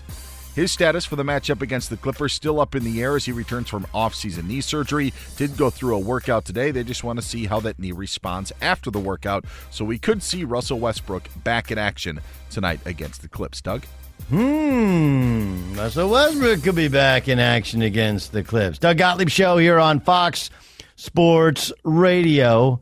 His 0.58 0.72
status 0.72 1.06
for 1.06 1.16
the 1.16 1.24
matchup 1.24 1.62
against 1.62 1.92
the 1.92 1.98
Clippers 1.98 2.34
still 2.34 2.60
up 2.60 2.74
in 2.74 2.84
the 2.84 3.00
air 3.00 3.16
as 3.16 3.26
he 3.26 3.32
returns 3.32 3.70
from 3.70 3.86
off-season 3.94 4.48
knee 4.48 4.62
surgery. 4.62 5.14
Did 5.36 5.56
go 5.56 5.70
through 5.70 5.96
a 5.96 6.00
workout 6.00 6.46
today. 6.46 6.72
They 6.72 6.84
just 6.84 7.04
want 7.04 7.20
to 7.20 7.26
see 7.26 7.46
how 7.46 7.60
that 7.60 7.78
knee 7.78 7.92
responds 7.92 8.52
after 8.60 8.90
the 8.90 8.98
workout. 8.98 9.46
So 9.70 9.86
we 9.86 10.00
could 10.00 10.24
see 10.24 10.44
Russell 10.44 10.80
Westbrook 10.80 11.30
back 11.44 11.70
in 11.70 11.78
action 11.78 12.22
tonight 12.50 12.80
against 12.86 13.22
the 13.22 13.28
Clips. 13.28 13.62
Doug? 13.62 13.86
Hmm. 14.30 15.76
Russell 15.78 16.10
Westbrook 16.10 16.64
could 16.64 16.76
be 16.76 16.88
back 16.88 17.28
in 17.28 17.38
action 17.38 17.84
against 17.84 18.32
the 18.32 18.44
Clips. 18.44 18.80
Doug 18.80 18.98
Gottlieb 18.98 19.30
Show 19.30 19.58
here 19.58 19.78
on 19.78 20.00
Fox 20.00 20.50
Sports 20.96 21.72
Radio. 21.84 22.82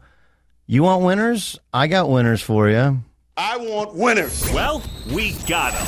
You 0.66 0.84
want 0.84 1.04
winners? 1.04 1.60
I 1.74 1.88
got 1.88 2.10
winners 2.10 2.42
for 2.42 2.70
you. 2.70 3.04
I 3.38 3.58
want 3.58 3.94
winners. 3.94 4.50
Well, 4.54 4.82
we 5.14 5.34
got 5.46 5.74
them. 5.74 5.86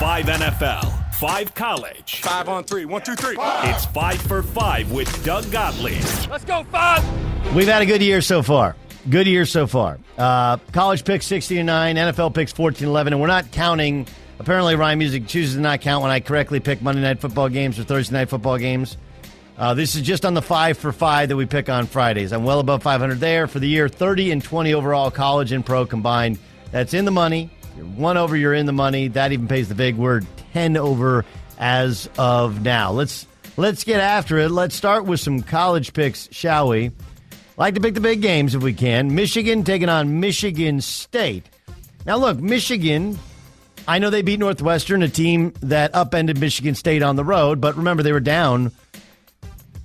Five 0.00 0.26
NFL, 0.26 1.14
five 1.14 1.54
college. 1.54 2.20
Five 2.22 2.48
on 2.48 2.64
three. 2.64 2.86
One, 2.86 3.02
two, 3.02 3.14
three. 3.14 3.36
It's 3.38 3.84
five 3.86 4.20
for 4.20 4.42
five 4.42 4.90
with 4.90 5.24
Doug 5.24 5.48
Gottlieb. 5.52 6.02
Let's 6.28 6.44
go, 6.44 6.64
five. 6.64 7.04
We've 7.54 7.68
had 7.68 7.82
a 7.82 7.86
good 7.86 8.02
year 8.02 8.20
so 8.20 8.42
far. 8.42 8.74
Good 9.10 9.28
year 9.28 9.46
so 9.46 9.68
far. 9.68 10.00
Uh, 10.18 10.56
college 10.72 11.04
picks 11.04 11.26
60 11.26 11.54
to 11.54 11.62
9, 11.62 11.96
NFL 11.96 12.34
picks 12.34 12.50
14 12.50 12.88
11, 12.88 13.12
and 13.12 13.22
we're 13.22 13.28
not 13.28 13.52
counting. 13.52 14.08
Apparently, 14.40 14.74
Ryan 14.74 14.98
Music 14.98 15.28
chooses 15.28 15.54
to 15.54 15.60
not 15.60 15.82
count 15.82 16.02
when 16.02 16.10
I 16.10 16.18
correctly 16.18 16.58
pick 16.58 16.82
Monday 16.82 17.00
night 17.02 17.20
football 17.20 17.48
games 17.48 17.78
or 17.78 17.84
Thursday 17.84 18.16
night 18.16 18.28
football 18.28 18.58
games. 18.58 18.96
Uh, 19.62 19.74
this 19.74 19.94
is 19.94 20.02
just 20.02 20.24
on 20.24 20.34
the 20.34 20.42
five 20.42 20.76
for 20.76 20.90
five 20.90 21.28
that 21.28 21.36
we 21.36 21.46
pick 21.46 21.68
on 21.68 21.86
Fridays. 21.86 22.32
I'm 22.32 22.42
well 22.42 22.58
above 22.58 22.82
500 22.82 23.20
there 23.20 23.46
for 23.46 23.60
the 23.60 23.68
year, 23.68 23.88
30 23.88 24.32
and 24.32 24.42
20 24.42 24.74
overall, 24.74 25.08
college 25.08 25.52
and 25.52 25.64
pro 25.64 25.86
combined. 25.86 26.40
That's 26.72 26.94
in 26.94 27.04
the 27.04 27.12
money. 27.12 27.48
You're 27.76 27.86
one 27.86 28.16
over, 28.16 28.36
you're 28.36 28.54
in 28.54 28.66
the 28.66 28.72
money. 28.72 29.06
That 29.06 29.30
even 29.30 29.46
pays 29.46 29.68
the 29.68 29.76
big 29.76 29.94
word 29.94 30.26
10 30.52 30.76
over 30.76 31.24
as 31.60 32.10
of 32.18 32.62
now. 32.62 32.90
Let's 32.90 33.24
let's 33.56 33.84
get 33.84 34.00
after 34.00 34.36
it. 34.38 34.48
Let's 34.48 34.74
start 34.74 35.04
with 35.04 35.20
some 35.20 35.42
college 35.42 35.92
picks, 35.92 36.28
shall 36.32 36.70
we? 36.70 36.90
Like 37.56 37.76
to 37.76 37.80
pick 37.80 37.94
the 37.94 38.00
big 38.00 38.20
games 38.20 38.56
if 38.56 38.64
we 38.64 38.72
can. 38.72 39.14
Michigan 39.14 39.62
taking 39.62 39.88
on 39.88 40.18
Michigan 40.18 40.80
State. 40.80 41.48
Now, 42.04 42.16
look, 42.16 42.40
Michigan, 42.40 43.16
I 43.86 44.00
know 44.00 44.10
they 44.10 44.22
beat 44.22 44.40
Northwestern, 44.40 45.04
a 45.04 45.08
team 45.08 45.52
that 45.60 45.94
upended 45.94 46.40
Michigan 46.40 46.74
State 46.74 47.04
on 47.04 47.14
the 47.14 47.24
road, 47.24 47.60
but 47.60 47.76
remember, 47.76 48.02
they 48.02 48.10
were 48.10 48.18
down 48.18 48.72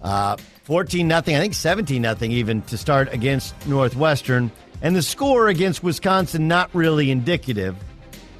uh, 0.01 0.37
14 0.63 1.07
nothing, 1.07 1.35
I 1.35 1.39
think 1.39 1.53
17 1.53 2.01
nothing 2.01 2.31
even 2.31 2.61
to 2.63 2.77
start 2.77 3.13
against 3.13 3.55
Northwestern. 3.67 4.51
And 4.81 4.95
the 4.95 5.01
score 5.01 5.47
against 5.47 5.83
Wisconsin, 5.83 6.47
not 6.47 6.69
really 6.73 7.09
indicative. 7.09 7.75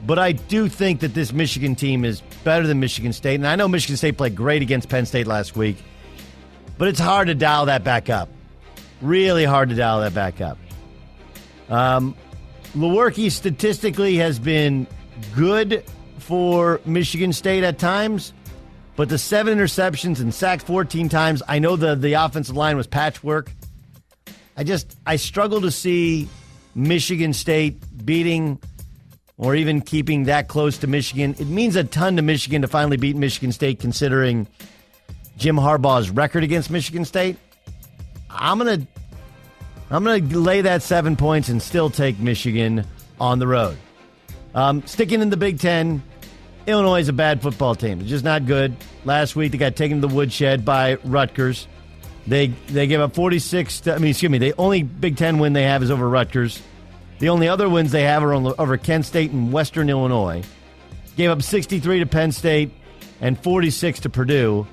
But 0.06 0.20
I 0.20 0.34
do 0.34 0.70
think 0.70 1.00
that 1.00 1.14
this 1.14 1.34
Michigan 1.34 1.76
team 1.76 2.06
is 2.06 2.22
better 2.44 2.68
than 2.68 2.80
Michigan 2.80 3.14
State. 3.14 3.36
And 3.36 3.48
I 3.48 3.56
know 3.56 3.68
Michigan 3.68 3.98
State 3.98 4.18
played 4.18 4.36
great 4.36 4.62
against 4.62 4.90
Penn 4.90 5.06
State 5.06 5.26
last 5.26 5.56
week, 5.56 5.78
but 6.78 6.88
it's 6.88 7.00
hard 7.00 7.28
to 7.28 7.36
dial 7.36 7.66
that 7.66 7.84
back 7.84 8.10
up. 8.10 8.30
Really 9.02 9.44
hard 9.44 9.70
to 9.70 9.76
dial 9.76 10.02
that 10.02 10.14
back 10.14 10.42
up. 10.42 10.58
Um, 11.70 12.16
Lewerke 12.76 13.32
statistically 13.32 14.18
has 14.18 14.40
been 14.40 14.88
good 15.36 15.84
for 16.20 16.80
Michigan 16.86 17.34
State 17.34 17.64
at 17.64 17.80
times, 17.80 18.34
but 18.98 19.10
the 19.10 19.20
seven 19.20 19.60
interceptions 19.60 20.20
and 20.20 20.34
sacked 20.34 20.64
14 20.64 21.08
times, 21.08 21.44
I 21.48 21.60
know 21.60 21.76
the, 21.76 21.96
the 21.96 22.14
offensive 22.14 22.58
line 22.58 22.76
was 22.76 22.88
patchwork. 22.88 23.52
I 24.58 24.64
just, 24.64 24.98
I 25.06 25.18
struggle 25.18 25.62
to 25.62 25.70
see 25.70 26.28
Michigan 26.74 27.32
State 27.32 27.78
beating 28.04 28.60
or 29.38 29.54
even 29.54 29.82
keeping 29.82 30.24
that 30.24 30.48
close 30.48 30.80
to 30.80 30.88
Michigan. 30.88 31.36
It 31.38 31.48
means 31.48 31.76
a 31.76 31.84
ton 31.84 32.16
to 32.16 32.24
Michigan 32.24 32.64
to 32.64 32.68
finally 32.68 32.98
beat 32.98 33.16
Michigan 33.16 33.52
State, 33.52 33.80
considering 33.80 34.48
Jim 35.38 35.58
Harbaugh's 35.58 36.10
record 36.10 36.44
against 36.44 36.72
Michigan 36.72 37.06
State. 37.06 37.38
I'm 38.32 38.58
gonna, 38.58 38.88
I'm 39.92 40.04
gonna 40.04 40.26
lay 40.26 40.62
that 40.62 40.82
seven 40.82 41.16
points 41.16 41.50
and 41.50 41.62
still 41.62 41.92
take 41.92 42.18
Michigan 42.18 42.84
on 43.20 43.38
the 43.38 43.46
road. 43.46 43.78
Um, 44.56 44.84
sticking 44.88 45.22
in 45.22 45.30
the 45.30 45.38
Big 45.38 45.60
Ten, 45.60 46.02
Illinois 46.68 47.00
is 47.00 47.08
a 47.08 47.14
bad 47.14 47.42
football 47.42 47.76
team. 47.76 48.02
It's 48.02 48.10
just 48.10 48.26
not 48.26 48.46
good. 48.46 48.76
Last 49.06 49.38
week 49.38 49.54
they 49.54 49.58
got 49.58 49.78
taken 49.78 50.02
to 50.02 50.08
the 50.08 50.14
woodshed 50.14 50.66
by 50.66 50.96
Rutgers. 51.06 51.66
They 52.28 52.48
they 52.68 52.88
gave 52.88 53.00
up 53.00 53.16
46. 53.16 53.82
To, 53.82 53.96
I 53.96 53.98
mean, 54.00 54.12
excuse 54.12 54.30
me. 54.30 54.38
The 54.38 54.54
only 54.58 54.84
Big 54.84 55.16
Ten 55.16 55.40
win 55.40 55.54
they 55.54 55.64
have 55.64 55.82
is 55.82 55.90
over 55.90 56.08
Rutgers. 56.08 56.62
The 57.20 57.30
only 57.30 57.48
other 57.48 57.70
wins 57.70 57.92
they 57.92 58.04
have 58.04 58.22
are 58.22 58.34
on, 58.34 58.54
over 58.60 58.78
Kent 58.78 59.06
State 59.06 59.32
and 59.32 59.52
Western 59.52 59.90
Illinois. 59.90 60.44
Gave 61.16 61.32
up 61.32 61.42
63 61.42 62.00
to 62.00 62.06
Penn 62.06 62.32
State 62.32 62.72
and 63.22 63.40
46 63.40 64.02
to 64.02 64.10
Purdue. 64.10 64.68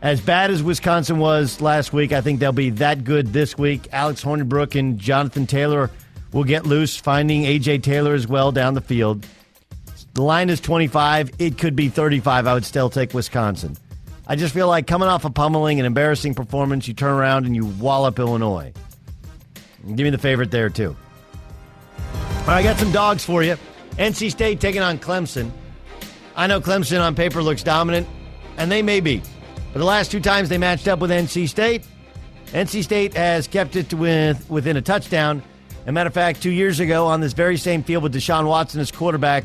As 0.00 0.20
bad 0.20 0.50
as 0.50 0.62
Wisconsin 0.62 1.18
was 1.18 1.60
last 1.60 1.92
week, 1.92 2.12
I 2.12 2.20
think 2.20 2.38
they'll 2.38 2.52
be 2.52 2.70
that 2.70 3.02
good 3.02 3.32
this 3.32 3.58
week. 3.58 3.88
Alex 3.92 4.22
Hornibrook 4.22 4.78
and 4.78 4.98
Jonathan 4.98 5.46
Taylor 5.46 5.90
will 6.32 6.44
get 6.44 6.66
loose, 6.66 6.96
finding 6.96 7.44
A.J. 7.44 7.78
Taylor 7.78 8.14
as 8.14 8.28
well 8.28 8.52
down 8.52 8.74
the 8.74 8.80
field. 8.80 9.26
The 10.16 10.22
line 10.22 10.48
is 10.48 10.60
25. 10.62 11.32
It 11.38 11.58
could 11.58 11.76
be 11.76 11.90
35. 11.90 12.46
I 12.46 12.54
would 12.54 12.64
still 12.64 12.88
take 12.88 13.12
Wisconsin. 13.12 13.76
I 14.26 14.34
just 14.34 14.54
feel 14.54 14.66
like 14.66 14.86
coming 14.86 15.08
off 15.08 15.26
a 15.26 15.30
pummeling 15.30 15.78
and 15.78 15.86
embarrassing 15.86 16.34
performance, 16.34 16.88
you 16.88 16.94
turn 16.94 17.10
around 17.10 17.44
and 17.44 17.54
you 17.54 17.66
wallop 17.66 18.18
Illinois. 18.18 18.72
Give 19.86 19.98
me 19.98 20.08
the 20.08 20.16
favorite 20.16 20.50
there, 20.50 20.70
too. 20.70 20.96
All 22.00 22.46
right, 22.46 22.56
I 22.56 22.62
got 22.62 22.78
some 22.78 22.90
dogs 22.92 23.26
for 23.26 23.42
you. 23.42 23.58
NC 23.98 24.30
State 24.30 24.58
taking 24.58 24.80
on 24.80 24.98
Clemson. 24.98 25.50
I 26.34 26.46
know 26.46 26.62
Clemson 26.62 27.02
on 27.02 27.14
paper 27.14 27.42
looks 27.42 27.62
dominant, 27.62 28.08
and 28.56 28.72
they 28.72 28.80
may 28.80 29.00
be. 29.00 29.20
But 29.74 29.80
the 29.80 29.84
last 29.84 30.10
two 30.10 30.20
times 30.20 30.48
they 30.48 30.56
matched 30.56 30.88
up 30.88 30.98
with 30.98 31.10
NC 31.10 31.46
State, 31.46 31.86
NC 32.52 32.84
State 32.84 33.12
has 33.12 33.46
kept 33.46 33.76
it 33.76 33.92
with, 33.92 34.48
within 34.48 34.78
a 34.78 34.82
touchdown. 34.82 35.42
As 35.82 35.88
a 35.88 35.92
matter 35.92 36.08
of 36.08 36.14
fact, 36.14 36.42
two 36.42 36.50
years 36.50 36.80
ago 36.80 37.06
on 37.06 37.20
this 37.20 37.34
very 37.34 37.58
same 37.58 37.82
field 37.82 38.02
with 38.02 38.14
Deshaun 38.14 38.46
Watson 38.46 38.80
as 38.80 38.90
quarterback, 38.90 39.44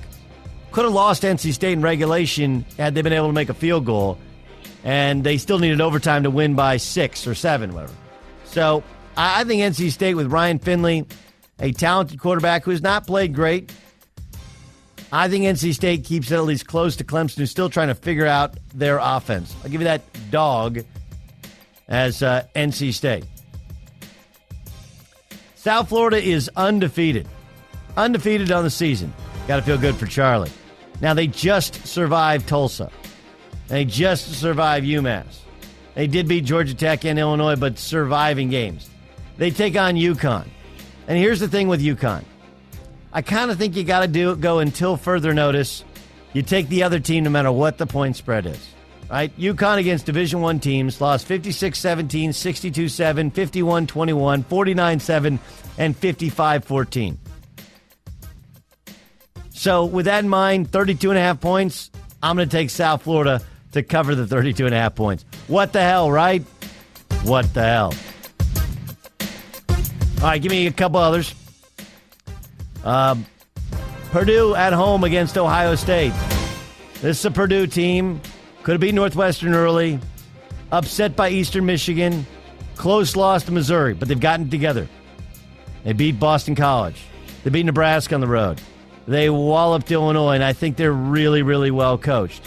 could 0.72 0.86
have 0.86 0.94
lost 0.94 1.24
NC 1.24 1.54
State 1.54 1.74
in 1.74 1.82
regulation 1.82 2.66
had 2.78 2.96
they 2.96 3.02
been 3.02 3.14
able 3.14 3.28
to 3.28 3.34
make 3.34 3.50
a 3.50 3.54
field 3.54 3.86
goal, 3.86 4.18
and 4.84 5.24
they 5.24 5.38
still 5.38 5.60
needed 5.60 5.82
overtime 5.82 6.24
to 6.24 6.30
win 6.30 6.56
by 6.56 6.78
six 6.78 7.28
or 7.28 7.36
seven, 7.36 7.74
whatever. 7.74 7.94
So 8.46 8.84
I 9.18 9.44
think 9.44 9.62
NC 9.62 9.92
State 9.92 10.16
with 10.16 10.32
Ryan 10.32 10.60
Finley, 10.60 11.06
a 11.60 11.72
talented 11.72 12.20
quarterback 12.20 12.64
who 12.64 12.72
has 12.72 12.82
not 12.82 13.06
played 13.06 13.36
great. 13.36 13.72
I 15.12 15.28
think 15.28 15.44
NC 15.44 15.74
State 15.74 16.06
keeps 16.06 16.32
it 16.32 16.36
at 16.36 16.46
least 16.46 16.68
close 16.68 16.96
to 16.98 17.04
Clemson, 17.04 17.38
who's 17.38 17.52
still 17.52 17.70
trying 17.70 17.90
to 17.90 17.96
figure 17.96 18.26
out 18.26 18.56
their 18.74 18.98
offense. 19.02 19.54
I'll 19.64 19.70
give 19.70 19.82
you 19.82 19.86
that 19.86 20.02
dog 20.32 20.80
as 21.90 22.24
uh, 22.24 22.46
NC 22.56 22.94
State. 22.94 23.26
South 25.56 25.90
Florida 25.90 26.18
is 26.18 26.50
undefeated. 26.56 27.28
Undefeated 27.98 28.52
on 28.52 28.64
the 28.64 28.70
season. 28.70 29.14
Got 29.48 29.58
to 29.58 29.62
feel 29.64 29.78
good 29.78 29.96
for 29.96 30.06
Charlie. 30.06 30.50
Now, 31.02 31.14
they 31.14 31.28
just 31.28 31.88
survived 31.88 32.48
Tulsa. 32.48 32.92
They 33.68 33.86
just 33.86 34.40
survived 34.40 34.86
UMass. 34.86 35.40
They 35.96 36.08
did 36.08 36.28
beat 36.28 36.46
Georgia 36.46 36.74
Tech 36.74 37.06
and 37.06 37.18
Illinois, 37.18 37.56
but 37.56 37.78
surviving 37.78 38.50
games. 38.50 38.90
They 39.38 39.52
take 39.52 39.76
on 39.76 39.96
UConn. 39.96 40.48
And 41.08 41.18
here's 41.18 41.40
the 41.40 41.48
thing 41.48 41.68
with 41.68 41.82
UConn. 41.82 42.24
I 43.12 43.22
kind 43.22 43.52
of 43.52 43.58
think 43.58 43.76
you 43.76 43.84
got 43.84 44.02
to 44.02 44.08
do 44.08 44.36
go 44.36 44.60
until 44.60 44.96
further 44.96 45.34
notice. 45.34 45.84
You 46.34 46.44
take 46.44 46.70
the 46.70 46.84
other 46.84 47.00
team 47.00 47.26
no 47.26 47.30
matter 47.30 47.52
what 47.52 47.78
the 47.78 47.86
point 47.86 48.16
spread 48.16 48.46
is. 48.46 48.70
Right? 49.10 49.38
UConn 49.38 49.78
against 49.80 50.06
Division 50.06 50.40
1 50.40 50.62
teams 50.62 51.02
lost 51.02 51.28
56-17, 51.28 52.30
62-7, 52.30 53.34
51-21, 53.34 54.46
49-7 54.46 55.40
and 55.78 56.00
55-14. 56.00 57.18
So, 59.62 59.86
with 59.86 60.06
that 60.06 60.24
in 60.24 60.28
mind, 60.28 60.72
32 60.72 61.12
and 61.12 61.20
a 61.20 61.22
half 61.22 61.40
points, 61.40 61.92
I'm 62.24 62.36
going 62.36 62.50
to 62.50 62.52
take 62.52 62.72
South 62.72 63.04
Florida 63.04 63.44
to 63.74 63.84
cover 63.84 64.16
the 64.16 64.26
32 64.26 64.66
and 64.66 64.74
a 64.74 64.78
half 64.80 64.96
points. 64.96 65.24
What 65.48 65.72
the 65.72 65.82
hell, 65.82 66.10
right? 66.10 66.42
What 67.22 67.54
the 67.54 67.62
hell? 67.62 67.94
All 70.18 70.24
right, 70.24 70.42
give 70.42 70.50
me 70.50 70.66
a 70.66 70.72
couple 70.72 71.00
others. 71.00 71.36
Um, 72.84 73.24
Purdue 74.10 74.56
at 74.56 74.74
home 74.74 75.04
against 75.04 75.38
Ohio 75.38 75.76
State. 75.76 76.14
This 77.04 77.20
is 77.20 77.26
a 77.26 77.30
Purdue 77.30 77.68
team. 77.68 78.20
Could 78.64 78.72
have 78.72 78.82
beat 78.82 78.96
Northwestern 78.96 79.54
early. 79.54 80.00
Upset 80.72 81.16
by 81.16 81.30
Eastern 81.30 81.68
Michigan. 81.68 82.26
Close 82.78 83.16
loss 83.16 83.44
to 83.44 83.52
Missouri, 83.52 83.94
but 83.94 84.08
they've 84.08 84.20
gotten 84.20 84.50
together. 84.50 84.90
They 85.84 85.94
beat 85.94 86.20
Boston 86.20 86.56
College. 86.56 87.00
They 87.44 87.52
beat 87.52 87.68
Nebraska 87.68 88.16
on 88.16 88.22
the 88.22 88.28
road. 88.28 88.60
They 89.08 89.30
walloped 89.30 89.92
Illinois, 89.92 90.36
and 90.36 90.44
I 90.44 90.54
think 90.54 90.78
they're 90.78 90.92
really, 90.92 91.42
really 91.42 91.72
well 91.72 91.98
coached. 91.98 92.44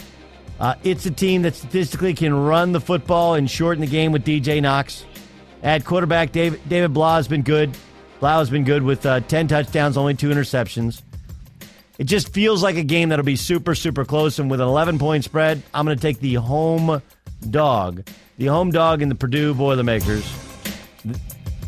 Uh, 0.59 0.75
it's 0.83 1.05
a 1.05 1.11
team 1.11 1.41
that 1.41 1.55
statistically 1.55 2.13
can 2.13 2.33
run 2.33 2.71
the 2.71 2.79
football 2.79 3.33
and 3.33 3.49
shorten 3.49 3.81
the 3.81 3.87
game 3.87 4.11
with 4.11 4.25
DJ 4.25 4.61
Knox. 4.61 5.05
At 5.61 5.83
quarterback, 5.83 6.31
David, 6.31 6.61
David 6.69 6.93
Blah 6.93 7.17
has 7.17 7.27
been 7.27 7.41
good. 7.41 7.75
Blau 8.19 8.39
has 8.39 8.49
been 8.49 8.63
good 8.63 8.83
with 8.83 9.05
uh, 9.05 9.19
10 9.19 9.47
touchdowns, 9.47 9.97
only 9.97 10.13
two 10.13 10.29
interceptions. 10.29 11.01
It 11.97 12.05
just 12.05 12.33
feels 12.33 12.63
like 12.63 12.75
a 12.75 12.83
game 12.83 13.09
that'll 13.09 13.25
be 13.25 13.35
super, 13.35 13.75
super 13.75 14.05
close. 14.05 14.39
And 14.39 14.49
with 14.49 14.61
an 14.61 14.67
11 14.67 14.99
point 14.99 15.23
spread, 15.23 15.61
I'm 15.73 15.85
going 15.85 15.97
to 15.97 16.01
take 16.01 16.19
the 16.19 16.35
home 16.35 17.01
dog. 17.49 18.07
The 18.37 18.47
home 18.47 18.71
dog 18.71 19.01
in 19.01 19.09
the 19.09 19.15
Purdue 19.15 19.53
Boilermakers. 19.53 20.27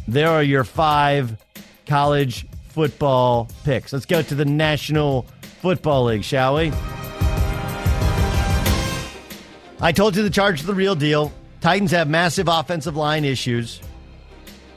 There 0.08 0.30
are 0.30 0.44
your 0.44 0.64
five 0.64 1.38
college 1.86 2.46
football 2.78 3.50
picks. 3.64 3.92
Let's 3.92 4.06
go 4.06 4.22
to 4.22 4.36
the 4.36 4.46
National 4.46 5.24
Football 5.42 6.04
League, 6.04 6.24
shall 6.24 6.58
we? 6.58 6.72
I 9.82 9.92
told 9.92 10.16
you 10.16 10.22
the 10.22 10.30
Chargers 10.30 10.64
the 10.64 10.76
real 10.76 10.94
deal. 10.94 11.34
Titans 11.60 11.90
have 11.90 12.08
massive 12.08 12.48
offensive 12.48 12.96
line 12.96 13.26
issues. 13.26 13.82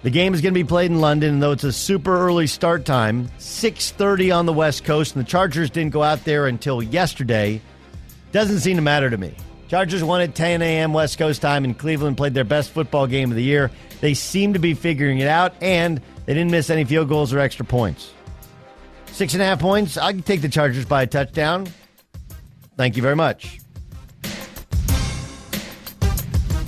The 0.02 0.08
game 0.08 0.32
is 0.32 0.40
going 0.40 0.54
to 0.54 0.58
be 0.58 0.66
played 0.66 0.90
in 0.90 1.02
London, 1.02 1.34
and 1.34 1.42
though 1.42 1.52
it's 1.52 1.62
a 1.62 1.74
super 1.74 2.18
early 2.18 2.46
start 2.46 2.86
time, 2.86 3.28
6:30 3.38 4.34
on 4.34 4.46
the 4.46 4.54
West 4.54 4.84
Coast, 4.84 5.14
and 5.14 5.22
the 5.22 5.28
Chargers 5.28 5.68
didn't 5.68 5.92
go 5.92 6.02
out 6.02 6.24
there 6.24 6.46
until 6.46 6.82
yesterday. 6.82 7.60
Doesn't 8.32 8.60
seem 8.60 8.76
to 8.76 8.82
matter 8.82 9.10
to 9.10 9.18
me. 9.18 9.34
Chargers 9.68 10.02
won 10.02 10.22
at 10.22 10.34
10 10.34 10.62
a.m. 10.62 10.94
West 10.94 11.18
Coast 11.18 11.42
time, 11.42 11.64
and 11.66 11.78
Cleveland 11.78 12.16
played 12.16 12.32
their 12.32 12.44
best 12.44 12.70
football 12.70 13.06
game 13.06 13.30
of 13.30 13.36
the 13.36 13.44
year. 13.44 13.70
They 14.00 14.14
seem 14.14 14.54
to 14.54 14.58
be 14.58 14.72
figuring 14.72 15.18
it 15.18 15.28
out, 15.28 15.52
and 15.60 16.00
they 16.30 16.34
didn't 16.34 16.52
miss 16.52 16.70
any 16.70 16.84
field 16.84 17.08
goals 17.08 17.32
or 17.32 17.40
extra 17.40 17.66
points. 17.66 18.12
Six 19.06 19.32
and 19.32 19.42
a 19.42 19.46
half 19.46 19.58
points. 19.58 19.96
I 19.96 20.12
can 20.12 20.22
take 20.22 20.42
the 20.42 20.48
Chargers 20.48 20.84
by 20.84 21.02
a 21.02 21.06
touchdown. 21.08 21.66
Thank 22.76 22.94
you 22.94 23.02
very 23.02 23.16
much. 23.16 23.58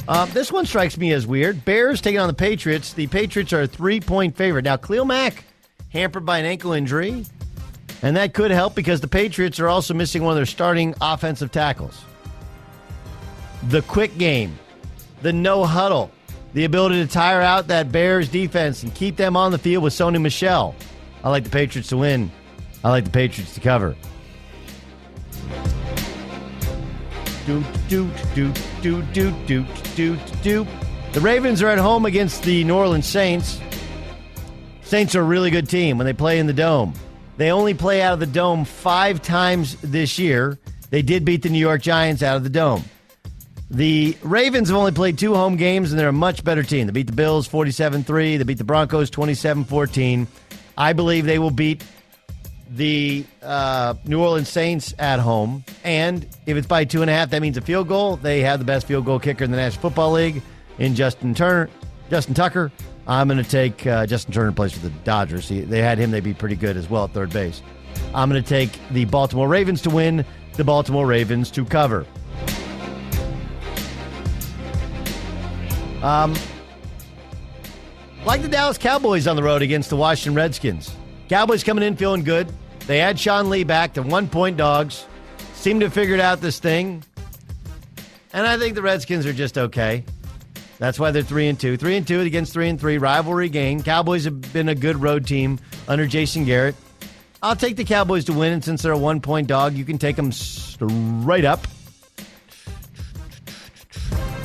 Uh, 0.08 0.26
this 0.32 0.50
one 0.50 0.66
strikes 0.66 0.98
me 0.98 1.12
as 1.12 1.28
weird. 1.28 1.64
Bears 1.64 2.00
taking 2.00 2.18
on 2.18 2.26
the 2.26 2.34
Patriots. 2.34 2.92
The 2.92 3.06
Patriots 3.06 3.52
are 3.52 3.62
a 3.62 3.66
three 3.68 4.00
point 4.00 4.36
favorite. 4.36 4.64
Now, 4.64 4.76
Khalil 4.76 5.04
Mack 5.04 5.44
hampered 5.90 6.26
by 6.26 6.38
an 6.38 6.44
ankle 6.44 6.72
injury, 6.72 7.24
and 8.02 8.16
that 8.16 8.34
could 8.34 8.50
help 8.50 8.74
because 8.74 9.00
the 9.00 9.06
Patriots 9.06 9.60
are 9.60 9.68
also 9.68 9.94
missing 9.94 10.24
one 10.24 10.32
of 10.32 10.38
their 10.38 10.44
starting 10.44 10.92
offensive 11.00 11.52
tackles. 11.52 12.02
The 13.68 13.82
quick 13.82 14.18
game, 14.18 14.58
the 15.20 15.32
no 15.32 15.64
huddle, 15.64 16.10
the 16.54 16.64
ability 16.64 17.02
to 17.04 17.10
tire 17.10 17.40
out 17.40 17.68
that 17.68 17.92
Bears 17.92 18.28
defense 18.28 18.82
and 18.82 18.94
keep 18.94 19.16
them 19.16 19.36
on 19.36 19.52
the 19.52 19.58
field 19.58 19.82
with 19.82 19.92
Sony 19.92 20.20
Michel. 20.20 20.74
I 21.24 21.30
like 21.30 21.44
the 21.44 21.50
Patriots 21.50 21.88
to 21.90 21.96
win. 21.96 22.30
I 22.84 22.90
like 22.90 23.04
the 23.04 23.10
Patriots 23.10 23.54
to 23.54 23.60
cover. 23.60 23.96
Do 27.46 27.64
do 27.88 28.10
do 28.34 28.52
do 28.82 29.02
do 29.02 29.32
do 29.46 29.64
do 29.96 30.16
do. 30.42 30.66
The 31.12 31.20
Ravens 31.20 31.62
are 31.62 31.68
at 31.68 31.78
home 31.78 32.06
against 32.06 32.42
the 32.42 32.64
New 32.64 32.74
Orleans 32.74 33.06
Saints. 33.06 33.60
Saints 34.82 35.14
are 35.14 35.20
a 35.20 35.24
really 35.24 35.50
good 35.50 35.68
team 35.68 35.98
when 35.98 36.04
they 36.04 36.12
play 36.12 36.38
in 36.38 36.46
the 36.46 36.52
dome. 36.52 36.94
They 37.36 37.50
only 37.50 37.74
play 37.74 38.02
out 38.02 38.12
of 38.12 38.20
the 38.20 38.26
dome 38.26 38.64
five 38.64 39.22
times 39.22 39.76
this 39.82 40.18
year. 40.18 40.58
They 40.90 41.02
did 41.02 41.24
beat 41.24 41.42
the 41.42 41.48
New 41.48 41.58
York 41.58 41.82
Giants 41.82 42.22
out 42.22 42.36
of 42.36 42.44
the 42.44 42.50
dome. 42.50 42.84
The 43.72 44.14
Ravens 44.20 44.68
have 44.68 44.76
only 44.76 44.92
played 44.92 45.16
two 45.16 45.34
home 45.34 45.56
games, 45.56 45.92
and 45.92 45.98
they're 45.98 46.10
a 46.10 46.12
much 46.12 46.44
better 46.44 46.62
team. 46.62 46.86
They 46.86 46.92
beat 46.92 47.06
the 47.06 47.14
Bills 47.14 47.46
47 47.46 48.04
3. 48.04 48.36
They 48.36 48.44
beat 48.44 48.58
the 48.58 48.64
Broncos 48.64 49.08
27 49.08 49.64
14. 49.64 50.26
I 50.76 50.92
believe 50.92 51.24
they 51.24 51.38
will 51.38 51.50
beat 51.50 51.82
the 52.68 53.24
uh, 53.42 53.94
New 54.04 54.20
Orleans 54.20 54.50
Saints 54.50 54.94
at 54.98 55.20
home. 55.20 55.64
And 55.84 56.28
if 56.44 56.58
it's 56.58 56.66
by 56.66 56.84
two 56.84 57.00
and 57.00 57.10
a 57.10 57.14
half, 57.14 57.30
that 57.30 57.40
means 57.40 57.56
a 57.56 57.62
field 57.62 57.88
goal. 57.88 58.16
They 58.16 58.42
have 58.42 58.58
the 58.58 58.66
best 58.66 58.86
field 58.86 59.06
goal 59.06 59.18
kicker 59.18 59.42
in 59.42 59.50
the 59.50 59.56
National 59.56 59.80
Football 59.80 60.12
League 60.12 60.42
in 60.78 60.94
Justin 60.94 61.34
Turner, 61.34 61.70
Justin 62.10 62.34
Tucker. 62.34 62.70
I'm 63.06 63.26
going 63.26 63.42
to 63.42 63.50
take 63.50 63.86
uh, 63.86 64.04
Justin 64.04 64.34
Turner 64.34 64.52
plays 64.52 64.72
for 64.74 64.80
the 64.80 64.90
Dodgers. 65.04 65.48
He, 65.48 65.62
they 65.62 65.80
had 65.80 65.96
him; 65.96 66.10
they'd 66.10 66.22
be 66.22 66.34
pretty 66.34 66.56
good 66.56 66.76
as 66.76 66.90
well 66.90 67.04
at 67.04 67.12
third 67.12 67.30
base. 67.30 67.62
I'm 68.14 68.28
going 68.28 68.42
to 68.42 68.48
take 68.48 68.70
the 68.90 69.06
Baltimore 69.06 69.48
Ravens 69.48 69.80
to 69.82 69.90
win. 69.90 70.26
The 70.56 70.64
Baltimore 70.64 71.06
Ravens 71.06 71.50
to 71.52 71.64
cover. 71.64 72.04
Um, 76.02 76.34
like 78.24 78.42
the 78.42 78.48
Dallas 78.48 78.78
Cowboys 78.78 79.26
on 79.26 79.36
the 79.36 79.42
road 79.42 79.62
against 79.62 79.90
the 79.90 79.96
Washington 79.96 80.34
Redskins. 80.34 80.94
Cowboys 81.28 81.64
coming 81.64 81.84
in 81.84 81.96
feeling 81.96 82.24
good. 82.24 82.52
They 82.86 83.00
add 83.00 83.18
Sean 83.18 83.48
Lee 83.48 83.64
back 83.64 83.94
to 83.94 84.02
one 84.02 84.28
point 84.28 84.56
dogs. 84.56 85.06
Seem 85.54 85.80
to 85.80 85.86
have 85.86 85.94
figured 85.94 86.20
out 86.20 86.40
this 86.40 86.58
thing. 86.58 87.04
And 88.32 88.46
I 88.46 88.58
think 88.58 88.74
the 88.74 88.82
Redskins 88.82 89.26
are 89.26 89.32
just 89.32 89.56
okay. 89.56 90.04
That's 90.78 90.98
why 90.98 91.12
they're 91.12 91.22
three 91.22 91.48
and 91.48 91.58
two. 91.58 91.76
Three 91.76 91.96
and 91.96 92.06
two 92.06 92.20
against 92.20 92.52
three 92.52 92.68
and 92.68 92.80
three. 92.80 92.98
Rivalry 92.98 93.48
game. 93.48 93.82
Cowboys 93.82 94.24
have 94.24 94.52
been 94.52 94.68
a 94.68 94.74
good 94.74 95.00
road 95.00 95.26
team 95.26 95.60
under 95.86 96.06
Jason 96.06 96.44
Garrett. 96.44 96.74
I'll 97.42 97.56
take 97.56 97.76
the 97.76 97.84
Cowboys 97.84 98.24
to 98.26 98.32
win, 98.32 98.52
and 98.52 98.64
since 98.64 98.82
they're 98.82 98.92
a 98.92 98.98
one 98.98 99.20
point 99.20 99.46
dog, 99.46 99.74
you 99.74 99.84
can 99.84 99.98
take 99.98 100.16
them 100.16 100.32
straight 100.32 101.44
up. 101.44 101.66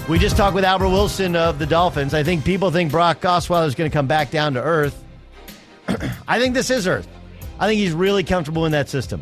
We 0.09 0.17
just 0.17 0.37
talked 0.37 0.55
with 0.55 0.63
Albert 0.63 0.87
Wilson 0.87 1.35
of 1.35 1.59
the 1.59 1.65
Dolphins. 1.65 2.13
I 2.13 2.23
think 2.23 2.45
people 2.45 2.71
think 2.71 2.91
Brock 2.91 3.19
Osweiler 3.19 3.67
is 3.67 3.75
going 3.75 3.91
to 3.91 3.93
come 3.93 4.07
back 4.07 4.31
down 4.31 4.53
to 4.53 4.63
earth. 4.63 5.03
I 6.27 6.39
think 6.39 6.53
this 6.53 6.69
is 6.69 6.87
earth. 6.87 7.09
I 7.59 7.67
think 7.67 7.79
he's 7.79 7.91
really 7.91 8.23
comfortable 8.23 8.65
in 8.65 8.71
that 8.71 8.87
system. 8.87 9.21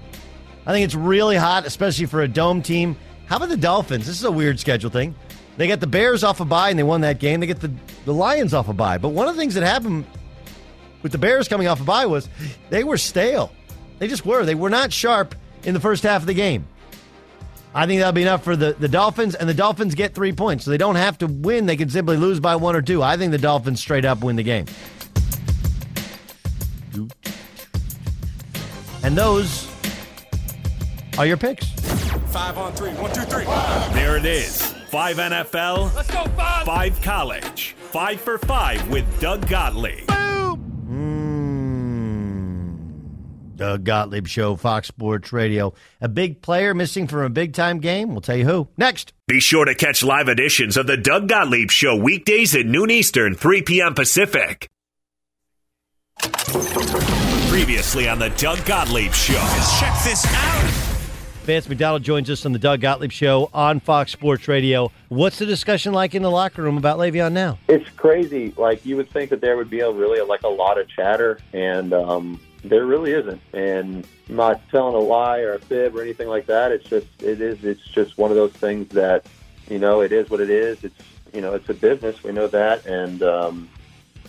I 0.63 0.71
think 0.73 0.85
it's 0.85 0.93
really 0.93 1.37
hot, 1.37 1.65
especially 1.65 2.05
for 2.05 2.21
a 2.21 2.27
dome 2.27 2.61
team. 2.61 2.97
How 3.25 3.37
about 3.37 3.49
the 3.49 3.57
Dolphins? 3.57 4.05
This 4.05 4.15
is 4.15 4.25
a 4.25 4.31
weird 4.31 4.59
schedule 4.59 4.91
thing. 4.91 5.15
They 5.57 5.67
got 5.67 5.79
the 5.79 5.87
Bears 5.87 6.23
off 6.23 6.39
a 6.39 6.45
bye 6.45 6.69
and 6.69 6.77
they 6.77 6.83
won 6.83 7.01
that 7.01 7.17
game. 7.17 7.39
They 7.39 7.47
get 7.47 7.61
the, 7.61 7.71
the 8.05 8.13
Lions 8.13 8.53
off 8.53 8.69
a 8.69 8.73
bye. 8.73 8.99
But 8.99 9.09
one 9.09 9.27
of 9.27 9.33
the 9.33 9.41
things 9.41 9.55
that 9.55 9.63
happened 9.63 10.05
with 11.01 11.11
the 11.11 11.17
Bears 11.17 11.47
coming 11.47 11.67
off 11.67 11.81
a 11.81 11.83
bye 11.83 12.05
was 12.05 12.29
they 12.69 12.83
were 12.83 12.97
stale. 12.99 13.51
They 13.97 14.07
just 14.07 14.23
were. 14.23 14.45
They 14.45 14.53
were 14.53 14.69
not 14.69 14.93
sharp 14.93 15.33
in 15.63 15.73
the 15.73 15.79
first 15.79 16.03
half 16.03 16.21
of 16.21 16.27
the 16.27 16.35
game. 16.35 16.67
I 17.77 17.85
think 17.85 17.99
that'll 17.99 18.13
be 18.13 18.21
enough 18.21 18.41
for 18.41 18.55
the, 18.55 18.73
the 18.79 18.87
Dolphins, 18.87 19.35
and 19.35 19.49
the 19.49 19.53
Dolphins 19.53 19.95
get 19.95 20.15
three 20.15 20.31
points. 20.31 20.63
So 20.63 20.71
they 20.71 20.77
don't 20.77 20.95
have 20.95 21.17
to 21.17 21.27
win. 21.27 21.65
They 21.65 21.75
can 21.75 21.89
simply 21.89 22.15
lose 22.15 22.39
by 22.39 22.55
one 22.55 22.73
or 22.73 22.81
two. 22.81 23.03
I 23.03 23.17
think 23.17 23.31
the 23.31 23.37
Dolphins 23.37 23.81
straight 23.81 24.05
up 24.05 24.23
win 24.23 24.37
the 24.37 24.43
game. 24.43 24.65
And 29.03 29.17
those 29.17 29.69
are 31.17 31.25
your 31.25 31.35
picks. 31.35 31.69
Five 32.31 32.57
on 32.57 32.71
three. 32.73 32.91
One, 32.91 33.11
two, 33.11 33.23
three. 33.23 33.43
There 33.93 34.15
it 34.15 34.25
is. 34.25 34.61
Five 34.89 35.17
NFL. 35.17 35.93
Let's 35.93 36.09
go, 36.09 36.23
five. 36.37 36.65
Five 36.65 37.01
college. 37.01 37.75
Five 37.77 38.21
for 38.21 38.37
five 38.37 38.87
with 38.89 39.05
Doug 39.19 39.47
Gottlieb. 39.49 40.09
Doug 43.55 43.83
Gottlieb 43.83 44.27
Show, 44.27 44.55
Fox 44.55 44.87
Sports 44.87 45.31
Radio. 45.31 45.73
A 46.01 46.07
big 46.07 46.41
player 46.41 46.73
missing 46.73 47.07
from 47.07 47.21
a 47.21 47.29
big 47.29 47.53
time 47.53 47.79
game. 47.79 48.09
We'll 48.09 48.21
tell 48.21 48.37
you 48.37 48.45
who. 48.45 48.67
Next. 48.77 49.13
Be 49.27 49.39
sure 49.39 49.65
to 49.65 49.75
catch 49.75 50.03
live 50.03 50.27
editions 50.27 50.77
of 50.77 50.87
the 50.87 50.97
Doug 50.97 51.27
Gottlieb 51.27 51.71
Show 51.71 51.95
weekdays 51.95 52.55
at 52.55 52.65
noon 52.65 52.91
Eastern, 52.91 53.35
3 53.35 53.61
p.m. 53.63 53.93
Pacific. 53.93 54.69
Previously 57.49 58.07
on 58.09 58.19
the 58.19 58.29
Doug 58.37 58.65
Gottlieb 58.65 59.13
Show. 59.13 59.33
Check 59.79 60.03
this 60.03 60.25
out. 60.27 60.91
Vance 61.45 61.69
McDonald 61.69 62.01
joins 62.01 62.27
us 62.31 62.43
on 62.47 62.53
the 62.53 62.59
Doug 62.59 62.81
Gottlieb 62.81 63.11
Show 63.11 63.51
on 63.53 63.79
Fox 63.79 64.11
Sports 64.11 64.47
Radio. 64.47 64.91
What's 65.09 65.37
the 65.37 65.45
discussion 65.45 65.93
like 65.93 66.15
in 66.15 66.23
the 66.23 66.31
locker 66.31 66.63
room 66.63 66.75
about 66.75 66.97
Le'Veon 66.97 67.33
now? 67.33 67.59
It's 67.67 67.87
crazy. 67.91 68.51
Like 68.57 68.83
you 68.83 68.95
would 68.97 69.11
think 69.11 69.29
that 69.29 69.41
there 69.41 69.55
would 69.55 69.69
be 69.69 69.81
a 69.81 69.91
really 69.91 70.19
like 70.21 70.41
a 70.41 70.49
lot 70.49 70.79
of 70.79 70.87
chatter, 70.89 71.37
and 71.53 71.93
um, 71.93 72.41
there 72.69 72.85
really 72.85 73.11
isn't. 73.11 73.41
And 73.53 74.07
I'm 74.29 74.35
not 74.35 74.69
telling 74.69 74.95
a 74.95 74.99
lie 74.99 75.39
or 75.39 75.53
a 75.53 75.59
fib 75.59 75.95
or 75.95 76.01
anything 76.01 76.27
like 76.27 76.47
that. 76.47 76.71
It's 76.71 76.87
just 76.87 77.07
it 77.21 77.41
is. 77.41 77.63
It's 77.63 77.85
just 77.87 78.17
one 78.17 78.31
of 78.31 78.37
those 78.37 78.53
things 78.53 78.89
that 78.89 79.25
you 79.69 79.79
know 79.79 80.01
it 80.01 80.11
is 80.11 80.29
what 80.29 80.41
it 80.41 80.49
is. 80.49 80.83
It's 80.83 80.99
you 81.33 81.41
know 81.41 81.53
it's 81.53 81.69
a 81.69 81.73
business. 81.73 82.23
We 82.23 82.31
know 82.31 82.47
that, 82.47 82.85
and 82.85 83.21
um, 83.23 83.69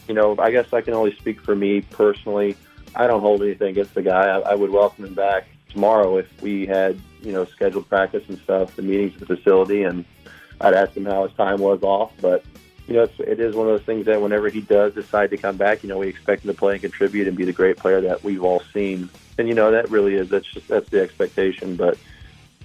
you 0.09 0.15
know 0.15 0.37
I 0.39 0.51
guess 0.51 0.73
I 0.73 0.81
can 0.81 0.95
only 0.95 1.15
speak 1.17 1.41
for 1.41 1.55
me 1.55 1.81
personally. 1.81 2.57
I 2.95 3.07
don't 3.07 3.21
hold 3.21 3.43
anything 3.43 3.69
against 3.69 3.95
the 3.95 4.03
guy. 4.03 4.29
I, 4.29 4.39
I 4.53 4.55
would 4.55 4.71
welcome 4.71 5.05
him 5.05 5.15
back 5.15 5.47
tomorrow 5.71 6.17
if 6.17 6.43
we 6.43 6.67
had 6.67 6.99
you 7.23 7.33
know 7.33 7.45
scheduled 7.45 7.89
practice 7.89 8.25
and 8.29 8.39
stuff, 8.41 8.77
the 8.77 8.83
meetings 8.83 9.15
at 9.15 9.29
the 9.29 9.37
facility, 9.37 9.83
and 9.83 10.05
I'd 10.61 10.75
ask 10.75 10.97
him 10.97 11.07
how 11.07 11.27
his 11.27 11.37
time 11.37 11.61
was 11.61 11.83
off. 11.83 12.13
But 12.21 12.45
you 12.87 12.95
know, 12.95 13.03
it's, 13.03 13.19
it 13.19 13.41
is 13.41 13.55
one 13.57 13.69
of 13.69 13.73
those 13.73 13.85
things 13.85 14.07
that 14.07 14.21
whenever 14.23 14.49
he 14.49 14.61
does 14.61 14.95
decide 14.95 15.31
to 15.31 15.37
come 15.37 15.57
back, 15.57 15.83
you 15.83 15.89
know, 15.89 15.99
we 15.99 16.09
expect 16.09 16.45
him 16.45 16.53
to 16.53 16.57
play 16.57 16.75
and 16.75 16.83
contribute 16.83 17.27
and 17.27 17.37
be 17.37 17.45
the 17.45 17.53
great 17.53 17.77
player 17.77 18.01
that 18.03 18.23
we've 18.23 18.45
all 18.45 18.63
seen. 18.73 19.09
And 19.39 19.49
you 19.49 19.55
know, 19.55 19.73
that 19.73 19.91
really 19.91 20.15
is 20.15 20.29
that's 20.29 20.51
just 20.53 20.69
that's 20.69 20.89
the 20.89 21.03
expectation. 21.03 21.75
But 21.77 21.99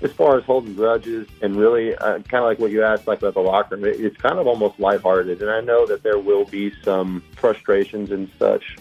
as 0.02 0.12
far 0.12 0.38
as 0.38 0.44
holding 0.44 0.76
grudges 0.76 1.28
and 1.42 1.56
really 1.56 1.96
uh, 1.96 2.20
kind 2.20 2.44
of 2.44 2.46
like 2.46 2.60
what 2.60 2.72
you 2.72 2.84
asked, 2.84 3.08
like 3.08 3.20
about 3.20 3.34
the 3.34 3.42
locker 3.42 3.76
room, 3.76 3.86
it, 3.86 4.00
it's 4.00 4.18
kind 4.18 4.38
of 4.38 4.48
almost 4.48 4.80
lighthearted. 4.80 5.42
And 5.42 5.50
I 5.50 5.62
know 5.62 5.88
that 5.88 6.04
there 6.04 6.20
will 6.20 6.46
be 6.46 6.72
some 6.84 7.24
frustrations 7.36 8.12
and 8.12 8.30
such, 8.38 8.78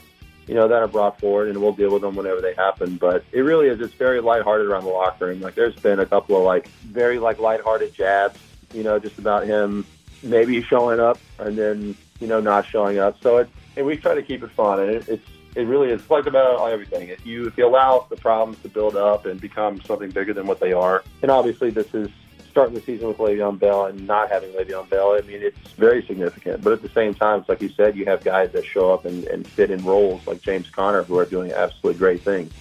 you 0.47 0.55
know, 0.55 0.69
that 0.69 0.83
are 0.83 0.89
brought 0.89 1.21
forward, 1.21 1.49
and 1.49 1.59
we'll 1.59 1.73
deal 1.73 1.91
with 1.91 2.03
them 2.03 2.17
whenever 2.17 2.43
they 2.43 2.55
happen. 2.55 2.97
But 2.97 3.25
it 3.33 3.41
really 3.41 3.69
is. 3.69 3.81
It's 3.81 3.95
very 3.95 4.21
lighthearted 4.21 4.67
around 4.67 4.85
the 4.85 4.91
locker 4.91 5.27
room. 5.27 5.41
Like 5.41 5.55
there's 5.55 5.77
been 5.77 6.01
a 6.01 6.07
couple 6.07 6.37
of 6.37 6.43
like 6.43 6.69
very 6.69 7.19
like 7.19 7.39
lighthearted 7.39 7.95
jabs, 7.95 8.39
you 8.75 8.83
know, 8.83 8.99
just 8.99 9.19
about 9.19 9.47
him 9.47 9.87
maybe 10.23 10.63
showing 10.63 11.01
up 11.01 11.19
and 11.39 11.57
then 11.57 11.97
you 12.21 12.27
know 12.27 12.41
not 12.41 12.67
showing 12.67 12.99
up. 12.99 13.17
So 13.23 13.39
it 13.39 13.49
and 13.77 13.87
we 13.87 13.97
try 13.97 14.15
to 14.15 14.23
keep 14.23 14.43
it 14.43 14.51
fun, 14.51 14.81
and 14.81 14.91
it, 14.91 15.09
it's 15.09 15.27
it 15.57 15.63
really 15.63 15.91
is 15.91 16.09
like 16.09 16.27
about 16.27 16.71
everything. 16.71 17.09
If 17.09 17.27
you 17.27 17.47
if 17.47 17.57
you 17.57 17.67
allow 17.67 18.07
the 18.09 18.17
problems 18.17 18.61
to 18.63 18.69
build 18.69 18.97
up 18.97 19.27
and 19.27 19.41
become 19.41 19.81
something 19.83 20.11
bigger 20.11 20.33
than 20.33 20.47
what 20.47 20.61
they 20.61 20.73
are, 20.73 21.03
and 21.23 21.31
obviously 21.31 21.71
this 21.71 21.93
is 21.95 22.09
starting 22.51 22.75
the 22.75 22.81
season 22.81 23.09
with 23.09 23.19
Le'Veon 23.19 23.59
Bell 23.59 23.87
and 23.87 24.07
not 24.07 24.31
having 24.31 24.51
Le'Veon 24.51 24.89
Bell. 24.91 25.17
I 25.17 25.21
mean, 25.25 25.41
it's 25.41 25.59
very 25.73 26.05
significant. 26.05 26.63
But 26.63 26.73
at 26.73 26.83
the 26.83 26.89
same 26.89 27.15
time, 27.15 27.41
it's 27.41 27.49
like 27.49 27.63
you 27.63 27.69
said, 27.69 27.97
you 27.97 28.05
have 28.07 28.25
guys 28.25 28.51
that 28.53 28.65
show 28.65 28.93
up 28.93 29.05
and, 29.05 29.25
and 29.25 29.47
fit 29.47 29.71
in 29.71 29.85
roles 29.85 30.27
like 30.27 30.43
James 30.43 30.69
Conner 30.69 31.05
who 31.05 31.17
are 31.17 31.25
doing 31.25 31.53
absolutely 31.53 31.99
great 31.99 32.23
things. 32.23 32.53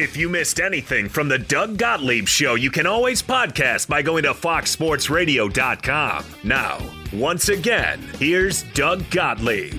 If 0.00 0.16
you 0.16 0.30
missed 0.30 0.60
anything 0.60 1.10
from 1.10 1.28
the 1.28 1.38
Doug 1.38 1.76
Gottlieb 1.76 2.26
Show, 2.26 2.54
you 2.54 2.70
can 2.70 2.86
always 2.86 3.20
podcast 3.20 3.86
by 3.86 4.00
going 4.00 4.22
to 4.22 4.32
foxsportsradio.com. 4.32 6.24
Now, 6.42 6.78
once 7.12 7.50
again, 7.50 8.00
here's 8.18 8.62
Doug 8.72 9.10
Gottlieb. 9.10 9.78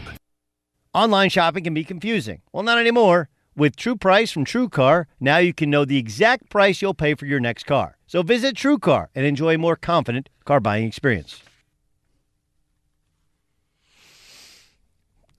Online 0.94 1.32
shopping 1.32 1.64
can 1.64 1.74
be 1.74 1.84
confusing. 1.84 2.44
Well, 2.54 2.62
not 2.62 2.78
anymore. 2.78 3.30
With 3.56 3.76
True 3.76 3.96
Price 3.96 4.30
from 4.32 4.46
True 4.46 4.70
Car, 4.70 5.08
now 5.20 5.40
you 5.40 5.56
can 5.56 5.72
know 5.72 5.86
the 5.86 5.98
exact 5.98 6.52
price 6.52 6.84
you'll 6.84 6.94
pay 6.94 7.16
for 7.16 7.26
your 7.26 7.40
next 7.40 7.64
car. 7.64 7.98
So 8.06 8.22
visit 8.22 8.56
True 8.56 8.78
Car 8.78 9.10
and 9.16 9.26
enjoy 9.26 9.56
a 9.56 9.58
more 9.58 9.76
confident 9.76 10.30
car 10.46 10.60
buying 10.60 10.86
experience. 10.86 11.42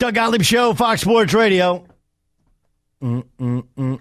Doug 0.01 0.17
Gottlieb 0.17 0.43
Show, 0.43 0.75
Fox 0.75 1.03
Sports 1.03 1.33
Radio. 1.35 1.87
Mm, 3.01 3.25
mm, 3.39 3.65
mm. 3.79 4.01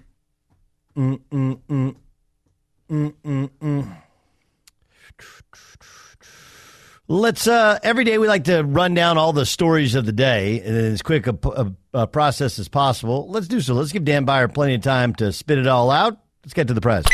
Let's 7.07 7.47
uh 7.47 7.77
every 7.83 8.05
day 8.05 8.17
we 8.17 8.27
like 8.27 8.45
to 8.45 8.61
run 8.61 8.93
down 8.93 9.17
all 9.17 9.33
the 9.33 9.45
stories 9.45 9.95
of 9.95 10.05
the 10.05 10.13
day 10.13 10.61
in 10.61 10.75
as 10.75 11.01
quick 11.01 11.27
a, 11.27 11.37
a, 11.43 11.71
a 11.93 12.07
process 12.07 12.57
as 12.57 12.69
possible. 12.69 13.29
Let's 13.29 13.47
do 13.47 13.59
so. 13.59 13.73
Let's 13.73 13.91
give 13.91 14.05
Dan 14.05 14.25
Beyer 14.25 14.47
plenty 14.47 14.75
of 14.75 14.81
time 14.81 15.13
to 15.15 15.33
spit 15.33 15.57
it 15.57 15.67
all 15.67 15.91
out. 15.91 16.17
Let's 16.43 16.53
get 16.53 16.67
to 16.69 16.73
the 16.73 16.81
press. 16.81 17.05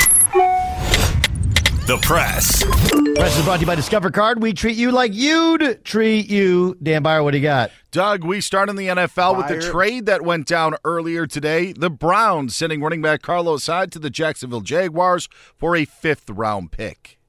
The 1.88 1.98
press. 2.00 2.66
Press 3.16 3.38
is 3.38 3.46
brought 3.46 3.56
to 3.56 3.60
you 3.62 3.66
by 3.66 3.76
Discover 3.76 4.12
Card. 4.12 4.42
We 4.42 4.52
treat 4.52 4.76
you 4.76 4.92
like 4.92 5.14
you'd 5.14 5.86
treat 5.86 6.30
you. 6.30 6.76
Dan 6.84 7.02
Beyer, 7.02 7.24
what 7.24 7.32
do 7.32 7.38
you 7.38 7.44
got? 7.44 7.72
Doug, 7.92 8.26
we 8.26 8.42
start 8.42 8.68
in 8.68 8.76
the 8.76 8.90
NFL 8.90 9.38
with 9.38 9.48
the 9.48 9.72
trade 9.72 10.06
that 10.06 10.22
went 10.22 10.48
down 10.48 10.76
earlier 10.84 11.26
today. 11.26 11.72
The 11.72 11.90
Browns 11.90 12.58
sending 12.58 12.82
running 12.82 13.02
back 13.02 13.22
Carlos 13.22 13.66
Hyde 13.68 13.94
to 13.94 14.00
the 14.00 14.10
Jacksonville 14.10 14.60
Jaguars 14.60 15.30
for 15.56 15.78
a 15.78 15.86
fifth 15.86 16.30
round 16.30 16.74
pick. 16.74 17.20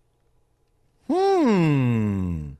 Hmm. 1.06 2.54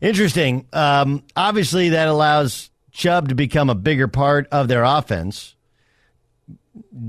Interesting. 0.00 0.68
Um, 0.72 1.24
obviously, 1.34 1.88
that 1.88 2.06
allows 2.06 2.70
Chubb 2.92 3.30
to 3.30 3.34
become 3.34 3.68
a 3.68 3.74
bigger 3.74 4.06
part 4.06 4.46
of 4.52 4.68
their 4.68 4.84
offense. 4.84 5.56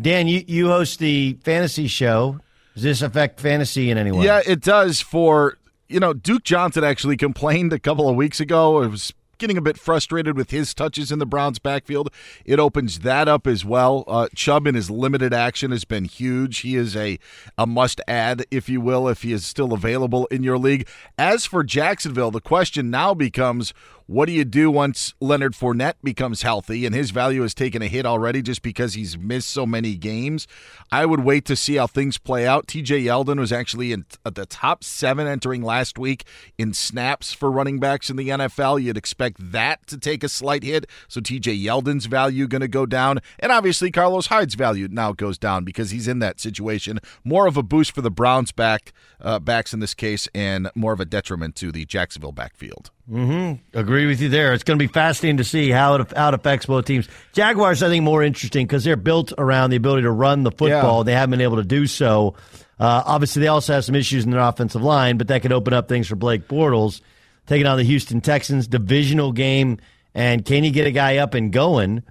Dan, 0.01 0.27
you, 0.27 0.43
you 0.47 0.67
host 0.69 0.97
the 0.97 1.37
fantasy 1.43 1.85
show. 1.85 2.39
Does 2.73 2.83
this 2.83 3.01
affect 3.01 3.39
fantasy 3.39 3.89
in 3.89 3.97
any 3.97 4.11
way? 4.11 4.25
Yeah, 4.25 4.41
it 4.45 4.61
does. 4.61 5.01
For 5.01 5.57
you 5.87 5.99
know, 5.99 6.13
Duke 6.13 6.43
Johnson 6.43 6.83
actually 6.83 7.17
complained 7.27 7.73
a 7.73 7.79
couple 7.79 8.09
of 8.09 8.15
weeks 8.15 8.39
ago. 8.39 8.81
It 8.81 8.87
was 8.87 9.13
getting 9.41 9.57
a 9.57 9.61
bit 9.61 9.77
frustrated 9.77 10.37
with 10.37 10.51
his 10.51 10.71
touches 10.71 11.11
in 11.11 11.17
the 11.17 11.25
Browns' 11.25 11.57
backfield. 11.57 12.13
It 12.45 12.59
opens 12.59 12.99
that 12.99 13.27
up 13.27 13.47
as 13.47 13.65
well. 13.65 14.03
Uh, 14.07 14.27
Chubb 14.35 14.67
in 14.67 14.75
his 14.75 14.91
limited 14.91 15.33
action 15.33 15.71
has 15.71 15.83
been 15.83 16.05
huge. 16.05 16.59
He 16.59 16.75
is 16.75 16.95
a 16.95 17.17
a 17.57 17.65
must 17.65 17.99
add, 18.07 18.45
if 18.51 18.69
you 18.69 18.79
will, 18.79 19.07
if 19.07 19.23
he 19.23 19.33
is 19.33 19.45
still 19.45 19.73
available 19.73 20.27
in 20.27 20.43
your 20.43 20.59
league. 20.59 20.87
As 21.17 21.45
for 21.47 21.63
Jacksonville, 21.63 22.31
the 22.31 22.39
question 22.39 22.89
now 22.89 23.13
becomes. 23.13 23.73
What 24.11 24.25
do 24.25 24.33
you 24.33 24.43
do 24.43 24.69
once 24.69 25.13
Leonard 25.21 25.53
Fournette 25.53 25.93
becomes 26.03 26.41
healthy 26.41 26.85
and 26.85 26.93
his 26.93 27.11
value 27.11 27.43
has 27.43 27.53
taken 27.53 27.81
a 27.81 27.87
hit 27.87 28.05
already 28.05 28.41
just 28.41 28.61
because 28.61 28.93
he's 28.93 29.17
missed 29.17 29.49
so 29.49 29.65
many 29.65 29.95
games? 29.95 30.49
I 30.91 31.05
would 31.05 31.21
wait 31.21 31.45
to 31.45 31.55
see 31.55 31.75
how 31.75 31.87
things 31.87 32.17
play 32.17 32.45
out. 32.45 32.67
TJ 32.67 33.05
Yeldon 33.05 33.39
was 33.39 33.53
actually 33.53 33.93
in 33.93 34.03
at 34.25 34.35
the 34.35 34.45
top 34.45 34.83
seven 34.83 35.27
entering 35.27 35.61
last 35.61 35.97
week 35.97 36.25
in 36.57 36.73
snaps 36.73 37.31
for 37.31 37.49
running 37.49 37.79
backs 37.79 38.09
in 38.09 38.17
the 38.17 38.27
NFL. 38.27 38.83
You'd 38.83 38.97
expect 38.97 39.37
that 39.53 39.87
to 39.87 39.97
take 39.97 40.25
a 40.25 40.27
slight 40.27 40.63
hit. 40.63 40.87
So 41.07 41.21
TJ 41.21 41.63
Yeldon's 41.63 42.07
value 42.07 42.49
going 42.49 42.59
to 42.59 42.67
go 42.67 42.85
down. 42.85 43.19
And 43.39 43.49
obviously 43.49 43.91
Carlos 43.91 44.27
Hyde's 44.27 44.55
value 44.55 44.89
now 44.91 45.13
goes 45.13 45.37
down 45.37 45.63
because 45.63 45.91
he's 45.91 46.09
in 46.09 46.19
that 46.19 46.41
situation. 46.41 46.99
More 47.23 47.47
of 47.47 47.55
a 47.55 47.63
boost 47.63 47.95
for 47.95 48.01
the 48.01 48.11
Browns 48.11 48.51
back 48.51 48.91
uh, 49.21 49.39
backs 49.39 49.73
in 49.73 49.79
this 49.79 49.93
case 49.93 50.27
and 50.35 50.69
more 50.75 50.91
of 50.91 50.99
a 50.99 51.05
detriment 51.05 51.55
to 51.55 51.71
the 51.71 51.85
Jacksonville 51.85 52.33
backfield. 52.33 52.91
Mm-hmm. 53.11 53.77
Agree 53.77 54.07
with 54.07 54.21
you 54.21 54.29
there. 54.29 54.53
It's 54.53 54.63
going 54.63 54.79
to 54.79 54.83
be 54.83 54.91
fascinating 54.91 55.37
to 55.37 55.43
see 55.43 55.69
how 55.69 55.95
it, 55.95 56.15
how 56.15 56.29
it 56.29 56.33
affects 56.33 56.65
both 56.65 56.85
teams. 56.85 57.09
Jaguars, 57.33 57.83
I 57.83 57.89
think, 57.89 58.03
more 58.03 58.23
interesting 58.23 58.65
because 58.65 58.85
they're 58.85 58.95
built 58.95 59.33
around 59.37 59.71
the 59.71 59.75
ability 59.75 60.03
to 60.03 60.11
run 60.11 60.43
the 60.43 60.51
football. 60.51 60.99
Yeah. 60.99 61.03
They 61.03 61.13
haven't 61.13 61.31
been 61.31 61.41
able 61.41 61.57
to 61.57 61.65
do 61.65 61.87
so. 61.87 62.35
Uh, 62.79 63.03
obviously, 63.05 63.41
they 63.41 63.47
also 63.47 63.73
have 63.73 63.83
some 63.83 63.95
issues 63.95 64.23
in 64.23 64.31
their 64.31 64.39
offensive 64.39 64.81
line, 64.81 65.17
but 65.17 65.27
that 65.27 65.41
could 65.41 65.51
open 65.51 65.73
up 65.73 65.89
things 65.89 66.07
for 66.07 66.15
Blake 66.15 66.47
Bortles 66.47 67.01
taking 67.47 67.67
on 67.67 67.77
the 67.77 67.83
Houston 67.83 68.21
Texans 68.21 68.67
divisional 68.67 69.33
game. 69.33 69.77
And 70.15 70.45
can 70.45 70.63
you 70.63 70.71
get 70.71 70.87
a 70.87 70.91
guy 70.91 71.17
up 71.17 71.33
and 71.33 71.51
going? 71.51 72.03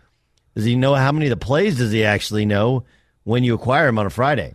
Does 0.55 0.64
he 0.64 0.77
know 0.77 0.94
how 0.94 1.12
many 1.12 1.27
of 1.27 1.31
the 1.31 1.44
plays 1.44 1.78
does 1.78 1.93
he 1.93 2.05
actually 2.05 2.44
know 2.44 2.85
when 3.24 3.43
you 3.43 3.55
acquire 3.55 3.89
him 3.89 3.98
on 3.98 4.06
a 4.06 4.10
Friday? 4.10 4.55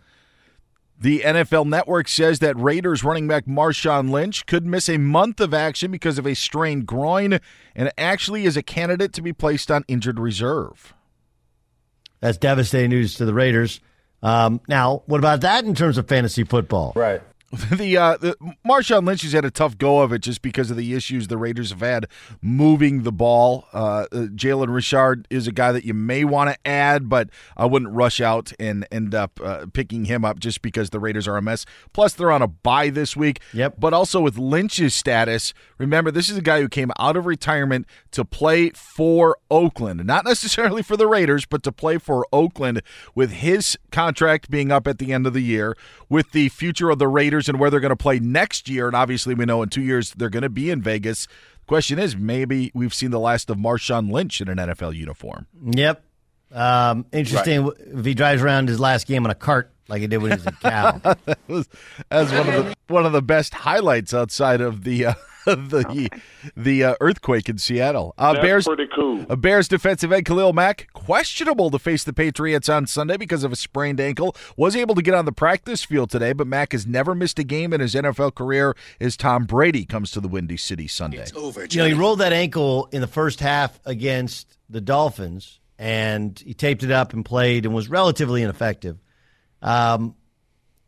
The 1.05 1.19
NFL 1.19 1.67
Network 1.67 2.07
says 2.07 2.39
that 2.39 2.59
Raiders 2.59 3.03
running 3.03 3.27
back 3.27 3.45
Marshawn 3.45 4.09
Lynch 4.09 4.47
could 4.47 4.65
miss 4.65 4.89
a 4.89 4.97
month 4.97 5.39
of 5.39 5.53
action 5.53 5.91
because 5.91 6.17
of 6.17 6.25
a 6.25 6.33
strained 6.33 6.87
groin 6.87 7.39
and 7.75 7.91
actually 7.95 8.45
is 8.45 8.57
a 8.57 8.63
candidate 8.63 9.13
to 9.13 9.21
be 9.21 9.31
placed 9.31 9.69
on 9.69 9.85
injured 9.87 10.19
reserve. 10.19 10.95
That's 12.21 12.39
devastating 12.39 12.89
news 12.89 13.13
to 13.17 13.25
the 13.25 13.35
Raiders. 13.35 13.81
Um, 14.23 14.61
now, 14.67 15.03
what 15.05 15.19
about 15.19 15.41
that 15.41 15.63
in 15.63 15.75
terms 15.75 15.99
of 15.99 16.07
fantasy 16.07 16.43
football? 16.43 16.91
Right. 16.95 17.21
The, 17.75 17.97
uh, 17.97 18.17
the 18.17 18.35
Marshawn 18.65 19.05
Lynch 19.05 19.21
has 19.23 19.33
had 19.33 19.43
a 19.43 19.51
tough 19.51 19.77
go 19.77 19.99
of 19.99 20.13
it 20.13 20.19
just 20.19 20.41
because 20.41 20.71
of 20.71 20.77
the 20.77 20.93
issues 20.93 21.27
the 21.27 21.37
Raiders 21.37 21.71
have 21.71 21.81
had 21.81 22.07
moving 22.41 23.03
the 23.03 23.11
ball. 23.11 23.65
Uh, 23.73 24.05
uh, 24.11 24.27
Jalen 24.33 24.73
Richard 24.73 25.27
is 25.29 25.47
a 25.47 25.51
guy 25.51 25.71
that 25.71 25.83
you 25.83 25.93
may 25.93 26.23
want 26.23 26.49
to 26.51 26.67
add, 26.67 27.09
but 27.09 27.29
I 27.57 27.65
wouldn't 27.65 27.91
rush 27.91 28.21
out 28.21 28.53
and 28.59 28.87
end 28.91 29.13
up 29.13 29.39
uh, 29.43 29.65
picking 29.73 30.05
him 30.05 30.23
up 30.23 30.39
just 30.39 30.61
because 30.61 30.91
the 30.91 30.99
Raiders 30.99 31.27
are 31.27 31.37
a 31.37 31.41
mess. 31.41 31.65
Plus, 31.91 32.13
they're 32.13 32.31
on 32.31 32.41
a 32.41 32.47
bye 32.47 32.89
this 32.89 33.15
week. 33.15 33.41
Yep. 33.53 33.75
But 33.77 33.93
also 33.93 34.21
with 34.21 34.37
Lynch's 34.37 34.93
status, 34.93 35.53
remember 35.77 36.11
this 36.11 36.29
is 36.29 36.37
a 36.37 36.41
guy 36.41 36.61
who 36.61 36.69
came 36.69 36.91
out 36.97 37.17
of 37.17 37.25
retirement 37.25 37.87
to 38.11 38.23
play 38.23 38.69
for 38.69 39.37
Oakland, 39.51 40.05
not 40.05 40.23
necessarily 40.25 40.81
for 40.81 40.95
the 40.95 41.07
Raiders, 41.07 41.45
but 41.45 41.63
to 41.63 41.71
play 41.71 41.97
for 41.97 42.25
Oakland 42.31 42.81
with 43.13 43.31
his 43.31 43.77
contract 43.91 44.49
being 44.49 44.71
up 44.71 44.87
at 44.87 44.97
the 44.97 45.11
end 45.11 45.27
of 45.27 45.33
the 45.33 45.41
year, 45.41 45.75
with 46.09 46.31
the 46.31 46.49
future 46.49 46.89
of 46.89 46.99
the 46.99 47.07
Raiders 47.07 47.34
and 47.49 47.59
where 47.59 47.69
they're 47.69 47.79
going 47.79 47.89
to 47.89 47.95
play 47.95 48.19
next 48.19 48.69
year. 48.69 48.87
And 48.87 48.95
obviously, 48.95 49.35
we 49.35 49.45
know 49.45 49.61
in 49.61 49.69
two 49.69 49.81
years 49.81 50.11
they're 50.11 50.29
going 50.29 50.43
to 50.43 50.49
be 50.49 50.69
in 50.69 50.81
Vegas. 50.81 51.27
Question 51.67 51.97
is, 51.99 52.15
maybe 52.15 52.71
we've 52.73 52.93
seen 52.93 53.11
the 53.11 53.19
last 53.19 53.49
of 53.49 53.57
Marshawn 53.57 54.11
Lynch 54.11 54.41
in 54.41 54.49
an 54.49 54.57
NFL 54.57 54.95
uniform. 54.95 55.47
Yep. 55.63 56.03
Um, 56.51 57.05
interesting 57.11 57.71
if 57.79 58.05
he 58.05 58.13
drives 58.13 58.41
around 58.41 58.69
his 58.69 58.79
last 58.79 59.07
game 59.07 59.25
on 59.25 59.31
a 59.31 59.35
cart 59.35 59.71
like 59.87 60.01
he 60.01 60.07
did 60.07 60.17
when 60.17 60.31
he 60.31 60.37
was 60.37 60.47
a 60.47 60.51
cow. 60.51 60.91
that 61.03 61.39
was, 61.47 61.67
that 62.09 62.21
was 62.21 62.31
one 62.31 62.49
of 62.49 62.65
the 62.65 62.75
one 62.87 63.05
of 63.05 63.11
the 63.11 63.21
best 63.21 63.53
highlights 63.53 64.13
outside 64.13 64.61
of 64.61 64.83
the 64.83 65.07
uh, 65.07 65.13
the 65.45 66.09
the 66.55 66.83
uh, 66.83 66.95
earthquake 66.99 67.49
in 67.49 67.57
Seattle. 67.57 68.13
Uh, 68.17 68.33
That's 68.33 68.43
Bears 68.43 68.65
pretty 68.65 68.87
cool. 68.95 69.25
A 69.29 69.37
Bears 69.37 69.67
defensive 69.67 70.11
end 70.11 70.25
Khalil 70.25 70.53
Mack 70.53 70.87
questionable 70.93 71.69
to 71.71 71.79
face 71.79 72.03
the 72.03 72.13
Patriots 72.13 72.69
on 72.69 72.87
Sunday 72.87 73.17
because 73.17 73.43
of 73.43 73.51
a 73.51 73.55
sprained 73.55 73.99
ankle. 73.99 74.35
Was 74.57 74.75
able 74.75 74.95
to 74.95 75.01
get 75.01 75.13
on 75.13 75.25
the 75.25 75.31
practice 75.31 75.83
field 75.83 76.09
today, 76.09 76.33
but 76.33 76.47
Mack 76.47 76.71
has 76.71 76.87
never 76.87 77.13
missed 77.13 77.39
a 77.39 77.43
game 77.43 77.73
in 77.73 77.81
his 77.81 77.95
NFL 77.95 78.35
career. 78.35 78.75
As 78.99 79.15
Tom 79.15 79.45
Brady 79.45 79.85
comes 79.85 80.11
to 80.11 80.19
the 80.19 80.27
Windy 80.27 80.57
City 80.57 80.87
Sunday. 80.87 81.25
You 81.35 81.79
know, 81.79 81.85
he 81.85 81.93
rolled 81.93 82.19
that 82.19 82.33
ankle 82.33 82.89
in 82.91 83.01
the 83.01 83.07
first 83.07 83.39
half 83.39 83.79
against 83.85 84.57
the 84.69 84.81
Dolphins, 84.81 85.59
and 85.77 86.37
he 86.39 86.53
taped 86.53 86.83
it 86.83 86.91
up 86.91 87.13
and 87.13 87.23
played 87.23 87.65
and 87.65 87.73
was 87.73 87.89
relatively 87.89 88.41
ineffective. 88.41 88.97
Um, 89.61 90.15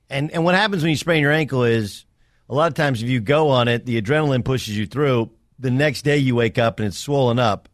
and 0.10 0.32
and 0.32 0.44
what 0.44 0.56
happens 0.56 0.84
when 0.84 0.90
you 0.90 0.98
sprain 0.98 1.22
your 1.22 1.32
ankle 1.32 1.64
is 1.64 2.06
a 2.50 2.56
lot 2.56 2.68
of 2.68 2.74
times 2.74 3.04
if 3.04 3.10
you 3.10 3.20
go 3.20 3.50
on 3.50 3.68
it, 3.68 3.86
the 3.86 4.02
adrenaline 4.02 4.46
pushes 4.46 4.78
you 4.78 4.88
through. 4.88 5.32
The 5.60 5.72
next 5.72 6.04
day 6.04 6.18
you 6.18 6.36
wake 6.36 6.58
up 6.58 6.80
and 6.80 6.88
it's 6.88 6.98
swollen 6.98 7.40
up. 7.40 7.68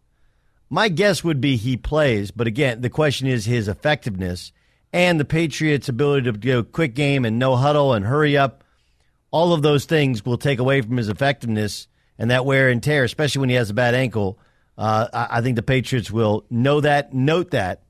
My 0.70 0.90
guess 0.90 1.24
would 1.24 1.40
be 1.40 1.58
he 1.58 1.78
plays, 1.78 2.32
but 2.32 2.48
again, 2.48 2.82
the 2.82 2.90
question 2.90 3.28
is 3.28 3.46
his 3.46 3.68
effectiveness 3.68 4.52
and 4.92 5.20
the 5.20 5.26
Patriots' 5.26 5.90
ability 5.90 6.32
to 6.32 6.38
go 6.38 6.64
quick 6.64 6.96
game 6.96 7.26
and 7.26 7.38
no 7.38 7.56
huddle 7.56 7.94
and 7.94 8.06
hurry 8.06 8.38
up. 8.38 8.64
All 9.32 9.54
of 9.54 9.62
those 9.62 9.86
things 9.86 10.26
will 10.26 10.38
take 10.38 10.60
away 10.60 10.82
from 10.82 10.98
his 10.98 11.10
effectiveness 11.10 11.88
and 12.18 12.32
that 12.32 12.46
wear 12.46 12.70
and 12.70 12.82
tear, 12.82 13.04
especially 13.04 13.42
when 13.42 13.50
he 13.50 13.56
has 13.56 13.70
a 13.70 13.76
bad 13.76 13.96
ankle. 13.96 14.40
Uh, 14.78 15.08
I, 15.14 15.38
I 15.38 15.42
think 15.42 15.56
the 15.56 15.64
Patriots 15.64 16.10
will 16.10 16.46
know 16.50 16.82
that, 16.82 17.14
note 17.14 17.52
that, 17.52 17.84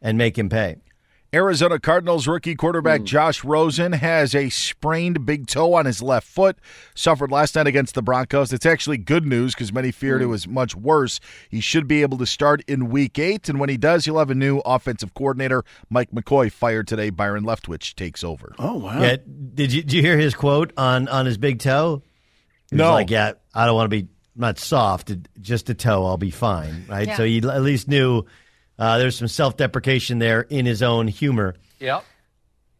and 0.00 0.16
make 0.16 0.38
him 0.38 0.48
pay. 0.48 0.76
Arizona 1.32 1.78
Cardinals 1.78 2.26
rookie 2.26 2.56
quarterback 2.56 3.00
hmm. 3.00 3.06
Josh 3.06 3.44
Rosen 3.44 3.92
has 3.92 4.34
a 4.34 4.48
sprained 4.48 5.24
big 5.24 5.46
toe 5.46 5.74
on 5.74 5.86
his 5.86 6.02
left 6.02 6.26
foot. 6.26 6.58
Suffered 6.94 7.30
last 7.30 7.54
night 7.54 7.68
against 7.68 7.94
the 7.94 8.02
Broncos. 8.02 8.52
It's 8.52 8.66
actually 8.66 8.98
good 8.98 9.24
news 9.24 9.54
because 9.54 9.72
many 9.72 9.92
feared 9.92 10.22
it 10.22 10.24
hmm. 10.24 10.32
was 10.32 10.48
much 10.48 10.74
worse. 10.74 11.20
He 11.48 11.60
should 11.60 11.86
be 11.86 12.02
able 12.02 12.18
to 12.18 12.26
start 12.26 12.62
in 12.66 12.90
week 12.90 13.18
eight, 13.18 13.48
and 13.48 13.60
when 13.60 13.68
he 13.68 13.76
does, 13.76 14.04
he'll 14.04 14.18
have 14.18 14.30
a 14.30 14.34
new 14.34 14.58
offensive 14.64 15.14
coordinator. 15.14 15.64
Mike 15.88 16.10
McCoy 16.10 16.50
fired 16.50 16.88
today. 16.88 17.10
Byron 17.10 17.44
Leftwich 17.44 17.94
takes 17.94 18.24
over. 18.24 18.54
Oh 18.58 18.78
wow! 18.78 19.00
Yeah, 19.00 19.16
did 19.54 19.72
you 19.72 19.82
did 19.82 19.92
you 19.92 20.02
hear 20.02 20.18
his 20.18 20.34
quote 20.34 20.72
on 20.76 21.06
on 21.06 21.26
his 21.26 21.38
big 21.38 21.60
toe? 21.60 22.02
He 22.70 22.76
was 22.76 22.78
No. 22.78 22.92
like 22.92 23.10
yeah, 23.10 23.32
I 23.54 23.66
don't 23.66 23.76
want 23.76 23.88
to 23.90 24.02
be 24.02 24.08
not 24.34 24.58
soft, 24.58 25.12
just 25.40 25.70
a 25.70 25.74
toe. 25.74 26.04
I'll 26.06 26.16
be 26.16 26.30
fine, 26.30 26.86
right? 26.88 27.06
Yeah. 27.06 27.16
So 27.16 27.24
he 27.24 27.38
at 27.38 27.62
least 27.62 27.86
knew 27.86 28.24
uh, 28.80 28.96
there's 28.98 29.16
some 29.16 29.28
self 29.28 29.58
deprecation 29.58 30.18
there 30.18 30.40
in 30.40 30.64
his 30.64 30.82
own 30.82 31.06
humor. 31.06 31.54
Yep. 31.78 32.02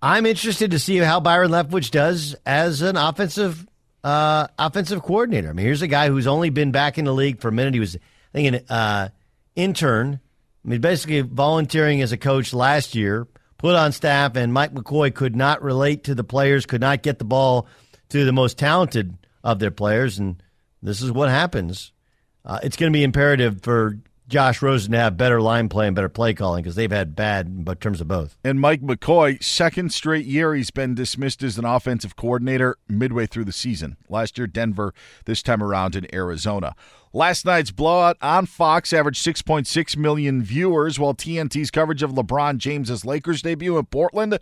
I'm 0.03 0.25
interested 0.25 0.71
to 0.71 0.79
see 0.79 0.97
how 0.97 1.21
Byron 1.21 1.51
Leftwich 1.51 1.91
does 1.91 2.35
as 2.47 2.81
an 2.81 2.97
offensive 2.97 3.69
uh, 4.03 4.47
offensive 4.59 5.03
coordinator. 5.03 5.51
I 5.51 5.53
mean, 5.53 5.67
here's 5.67 5.83
a 5.83 5.87
guy 5.87 6.09
who's 6.09 6.27
only 6.27 6.49
been 6.49 6.73
back 6.73 6.97
in 6.97 7.05
the 7.05 7.13
league 7.13 7.41
for 7.41 7.49
a 7.49 7.53
minute. 7.53 7.75
He 7.75 7.81
was, 7.81 7.97
I 7.97 7.99
think, 8.33 8.49
an 8.49 8.65
uh, 8.75 9.09
intern. 9.55 10.21
I 10.65 10.69
mean, 10.69 10.81
basically 10.81 11.21
volunteering 11.21 12.01
as 12.01 12.13
a 12.13 12.17
coach 12.17 12.55
last 12.55 12.95
year, 12.95 13.29
put 13.59 13.75
on 13.75 13.93
staff, 13.93 14.37
and 14.37 14.55
Mike 14.55 14.73
McCoy 14.73 15.15
could 15.15 15.37
not 15.37 15.63
relate 15.63 16.05
to 16.05 16.15
the 16.15 16.25
players, 16.25 16.65
could 16.65 16.81
not 16.81 17.03
get 17.03 17.19
the 17.19 17.25
ball 17.27 17.67
to 18.09 18.25
the 18.25 18.33
most 18.33 18.57
talented 18.57 19.19
of 19.45 19.59
their 19.59 19.71
players, 19.71 20.19
and 20.19 20.43
this 20.83 21.03
is 21.03 21.13
what 21.13 21.29
happens. 21.29 21.93
Uh, 22.43 22.59
it's 22.63 22.77
going 22.77 22.91
to 22.91 22.97
be 22.97 23.05
imperative 23.05 23.61
for 23.63 23.99
Josh 24.31 24.63
Rosen 24.63 24.93
to 24.93 24.99
have 24.99 25.17
better 25.17 25.41
line 25.41 25.69
play 25.69 25.89
and 25.89 25.97
better 25.97 26.09
play 26.09 26.35
calling 26.35 26.63
because 26.63 26.77
they've 26.77 26.91
had 26.91 27.17
bad 27.17 27.47
in 27.49 27.65
terms 27.81 28.01
of 28.01 28.07
both. 28.07 28.37
And 28.45 28.61
Mike 28.61 28.81
McCoy, 28.81 29.43
second 29.43 29.93
straight 29.93 30.25
year 30.25 30.55
he's 30.55 30.71
been 30.71 30.95
dismissed 30.95 31.43
as 31.43 31.59
an 31.59 31.65
offensive 31.65 32.15
coordinator 32.15 32.77
midway 32.89 33.27
through 33.27 33.47
the 33.47 33.53
season. 33.53 33.97
Last 34.09 34.39
year, 34.39 34.47
Denver, 34.47 34.95
this 35.25 35.43
time 35.43 35.61
around 35.61 35.97
in 35.97 36.07
Arizona. 36.15 36.77
Last 37.13 37.45
night's 37.45 37.73
blowout 37.73 38.17
on 38.23 38.47
Fox 38.47 38.93
averaged 38.93 39.27
6.6 39.27 39.97
million 39.97 40.45
viewers, 40.45 40.97
while 40.97 41.13
TNT's 41.13 41.73
coverage 41.73 42.05
of 42.05 42.13
LeBron 42.13 42.59
James's 42.59 43.05
Lakers 43.05 43.43
debut 43.43 43.77
in 43.79 43.87
Portland 43.87 44.39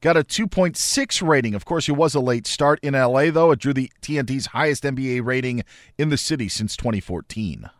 got 0.00 0.16
a 0.16 0.24
2.6 0.24 1.28
rating. 1.28 1.54
Of 1.54 1.64
course, 1.64 1.88
it 1.88 1.92
was 1.92 2.16
a 2.16 2.20
late 2.20 2.48
start 2.48 2.80
in 2.82 2.94
LA, 2.94 3.30
though. 3.30 3.52
It 3.52 3.60
drew 3.60 3.72
the 3.72 3.92
TNT's 4.02 4.46
highest 4.46 4.82
NBA 4.82 5.24
rating 5.24 5.62
in 5.96 6.08
the 6.08 6.18
city 6.18 6.48
since 6.48 6.76
2014. 6.76 7.70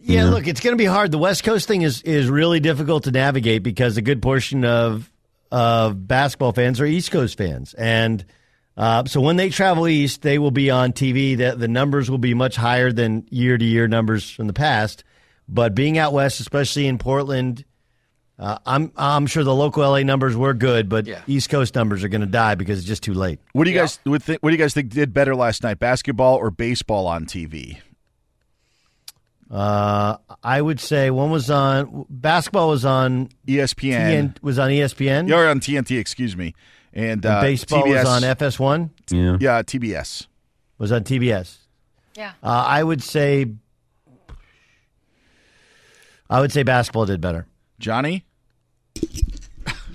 Yeah, 0.00 0.30
look, 0.30 0.46
it's 0.46 0.60
going 0.60 0.72
to 0.72 0.78
be 0.78 0.86
hard. 0.86 1.10
The 1.10 1.18
West 1.18 1.44
Coast 1.44 1.68
thing 1.68 1.82
is 1.82 2.02
is 2.02 2.28
really 2.28 2.60
difficult 2.60 3.04
to 3.04 3.10
navigate 3.10 3.62
because 3.62 3.96
a 3.96 4.02
good 4.02 4.22
portion 4.22 4.64
of 4.64 5.10
of 5.52 6.06
basketball 6.06 6.52
fans 6.52 6.80
are 6.80 6.86
East 6.86 7.10
Coast 7.10 7.36
fans, 7.36 7.74
and 7.74 8.24
uh, 8.76 9.04
so 9.04 9.20
when 9.20 9.36
they 9.36 9.50
travel 9.50 9.86
east, 9.86 10.22
they 10.22 10.38
will 10.38 10.50
be 10.50 10.70
on 10.70 10.92
TV. 10.92 11.36
The, 11.36 11.54
the 11.56 11.68
numbers 11.68 12.10
will 12.10 12.18
be 12.18 12.32
much 12.34 12.56
higher 12.56 12.92
than 12.92 13.26
year 13.30 13.58
to 13.58 13.64
year 13.64 13.88
numbers 13.88 14.30
from 14.30 14.46
the 14.46 14.52
past. 14.52 15.04
But 15.46 15.74
being 15.74 15.98
out 15.98 16.12
west, 16.12 16.40
especially 16.40 16.86
in 16.86 16.96
Portland, 16.96 17.64
uh, 18.38 18.58
I'm 18.64 18.90
I'm 18.96 19.26
sure 19.26 19.44
the 19.44 19.54
local 19.54 19.82
LA 19.82 20.02
numbers 20.02 20.34
were 20.34 20.54
good, 20.54 20.88
but 20.88 21.06
East 21.26 21.50
Coast 21.50 21.74
numbers 21.74 22.02
are 22.04 22.08
going 22.08 22.22
to 22.22 22.26
die 22.26 22.54
because 22.54 22.78
it's 22.78 22.88
just 22.88 23.02
too 23.02 23.12
late. 23.12 23.40
What 23.52 23.64
do 23.64 23.70
you 23.70 23.76
guys 23.76 23.98
would 24.06 24.22
think, 24.22 24.42
What 24.42 24.50
do 24.50 24.56
you 24.56 24.62
guys 24.62 24.72
think 24.72 24.88
did 24.90 25.12
better 25.12 25.34
last 25.36 25.62
night, 25.62 25.78
basketball 25.78 26.36
or 26.36 26.50
baseball 26.50 27.06
on 27.06 27.26
TV? 27.26 27.80
Uh, 29.50 30.16
I 30.44 30.60
would 30.60 30.78
say 30.78 31.10
one 31.10 31.30
was 31.30 31.50
on 31.50 32.06
basketball 32.08 32.68
was 32.68 32.84
on 32.84 33.30
ESPN. 33.48 34.34
TN, 34.34 34.42
was 34.42 34.58
on 34.58 34.70
ESPN. 34.70 35.28
You're 35.28 35.48
on 35.48 35.58
TNT, 35.58 35.98
excuse 35.98 36.36
me, 36.36 36.54
and, 36.92 37.24
And 37.24 37.26
uh, 37.26 37.40
baseball 37.40 37.82
TBS, 37.82 38.04
was 38.04 38.06
on 38.06 38.36
FS1. 38.36 38.90
Yeah, 39.10 39.36
yeah, 39.40 39.62
TBS 39.62 40.26
was 40.78 40.92
on 40.92 41.02
TBS. 41.02 41.58
Yeah. 42.16 42.32
Uh, 42.42 42.64
I 42.66 42.82
would 42.82 43.02
say. 43.02 43.46
I 46.28 46.40
would 46.40 46.52
say 46.52 46.62
basketball 46.62 47.06
did 47.06 47.20
better. 47.20 47.46
Johnny, 47.80 48.24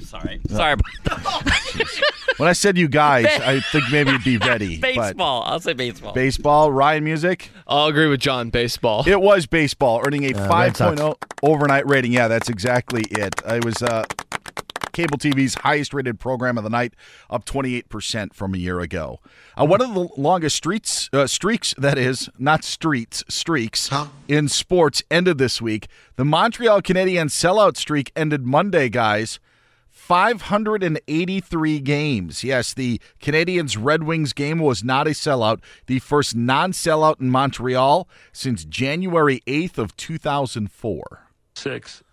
Sorry. 0.03 0.41
Sorry. 0.49 0.75
when 2.37 2.49
I 2.49 2.53
said 2.53 2.77
you 2.77 2.87
guys, 2.87 3.25
I 3.41 3.59
think 3.59 3.85
maybe 3.91 4.11
you'd 4.11 4.23
be 4.23 4.37
ready. 4.37 4.77
baseball. 4.79 5.43
I'll 5.43 5.59
say 5.59 5.73
baseball. 5.73 6.13
baseball, 6.13 6.71
Ryan 6.71 7.03
Music. 7.03 7.49
I'll 7.67 7.87
agree 7.87 8.07
with 8.07 8.19
John. 8.19 8.49
Baseball. 8.49 9.03
It 9.07 9.21
was 9.21 9.45
baseball, 9.45 10.01
earning 10.05 10.23
a 10.25 10.33
Uh, 10.33 10.47
Red 10.47 10.73
5.0 10.75 11.15
overnight 11.43 11.87
rating. 11.87 12.11
Yeah, 12.13 12.27
that's 12.27 12.49
exactly 12.49 13.03
it. 13.11 13.41
It 13.45 13.63
was 13.65 13.81
uh, 13.81 14.03
cable 14.93 15.17
TV's 15.17 15.55
highest 15.55 15.93
rated 15.93 16.19
program 16.19 16.57
of 16.57 16.63
the 16.63 16.69
night, 16.69 16.93
up 17.29 17.45
28% 17.45 18.33
from 18.33 18.53
a 18.53 18.57
year 18.57 18.79
ago. 18.79 19.19
Uh, 19.59 19.65
one 19.65 19.81
of 19.81 19.93
the 19.93 20.07
longest 20.17 20.55
streets 20.55 21.09
uh, 21.11 21.27
streaks, 21.27 21.73
that 21.77 21.97
is, 21.97 22.29
not 22.39 22.63
streets, 22.63 23.23
streaks 23.27 23.89
in 24.27 24.47
sports 24.47 25.03
ended 25.11 25.37
this 25.37 25.61
week. 25.61 25.87
The 26.15 26.25
Montreal 26.25 26.81
Canadiens 26.81 27.31
sellout 27.31 27.75
streak 27.77 28.11
ended 28.15 28.45
Monday, 28.45 28.87
guys. 28.89 29.39
583 30.05 31.79
games. 31.79 32.43
Yes, 32.43 32.73
the 32.73 33.01
Canadians 33.19 33.75
Red 33.75 34.03
Wings 34.03 34.33
game 34.33 34.59
was 34.59 34.83
not 34.83 35.07
a 35.07 35.11
sellout. 35.11 35.61
The 35.87 35.99
first 35.99 36.35
non 36.35 36.71
sellout 36.73 37.19
in 37.19 37.29
Montreal 37.31 38.07
since 38.31 38.65
January 38.65 39.41
8th 39.47 39.77
of 39.79 39.95
2004. 39.97 41.27
Six. 41.55 42.03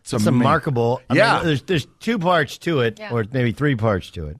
It's 0.00 0.12
It's 0.12 0.24
remarkable. 0.24 1.02
I 1.10 1.14
yeah. 1.14 1.36
mean, 1.36 1.46
there's 1.46 1.62
there's 1.62 1.86
two 2.00 2.18
parts 2.18 2.58
to 2.58 2.80
it, 2.80 3.00
or 3.10 3.24
maybe 3.32 3.52
three 3.52 3.76
parts 3.76 4.10
to 4.12 4.26
it. 4.28 4.38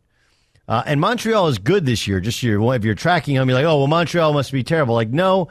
Uh, 0.69 0.83
and 0.87 1.01
Montreal 1.01 1.49
is 1.49 1.59
good 1.59 1.85
this 1.85 2.07
year. 2.07 2.21
Just 2.21 2.43
your 2.43 2.75
if 2.75 2.85
you're 2.85 2.95
tracking 2.95 3.35
them, 3.37 3.49
you're 3.49 3.57
like, 3.59 3.67
oh 3.67 3.79
well, 3.79 3.87
Montreal 3.87 4.33
must 4.33 4.53
be 4.53 4.63
terrible. 4.63 4.95
Like 4.95 5.11
no, 5.11 5.49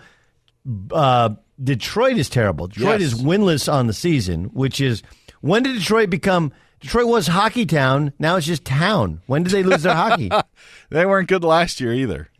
uh, 0.91 1.31
Detroit 1.61 2.17
is 2.17 2.29
terrible. 2.29 2.67
Detroit 2.67 3.01
Yes. 3.01 3.13
is 3.13 3.21
winless 3.21 3.71
on 3.71 3.87
the 3.87 3.93
season, 3.93 4.45
which 4.45 4.79
is 4.79 5.01
When 5.41 5.63
did 5.63 5.77
Detroit 5.77 6.09
become? 6.09 6.51
Detroit 6.79 7.07
was 7.07 7.27
hockey 7.27 7.65
town. 7.65 8.13
Now 8.19 8.37
it's 8.37 8.45
just 8.47 8.63
town. 8.65 9.21
When 9.27 9.43
did 9.43 9.51
they 9.51 9.63
lose 9.63 9.83
their 9.83 9.95
hockey? 9.95 10.29
they 10.89 11.05
weren't 11.05 11.27
good 11.27 11.43
last 11.43 11.79
year 11.81 11.93
either. 11.93 12.29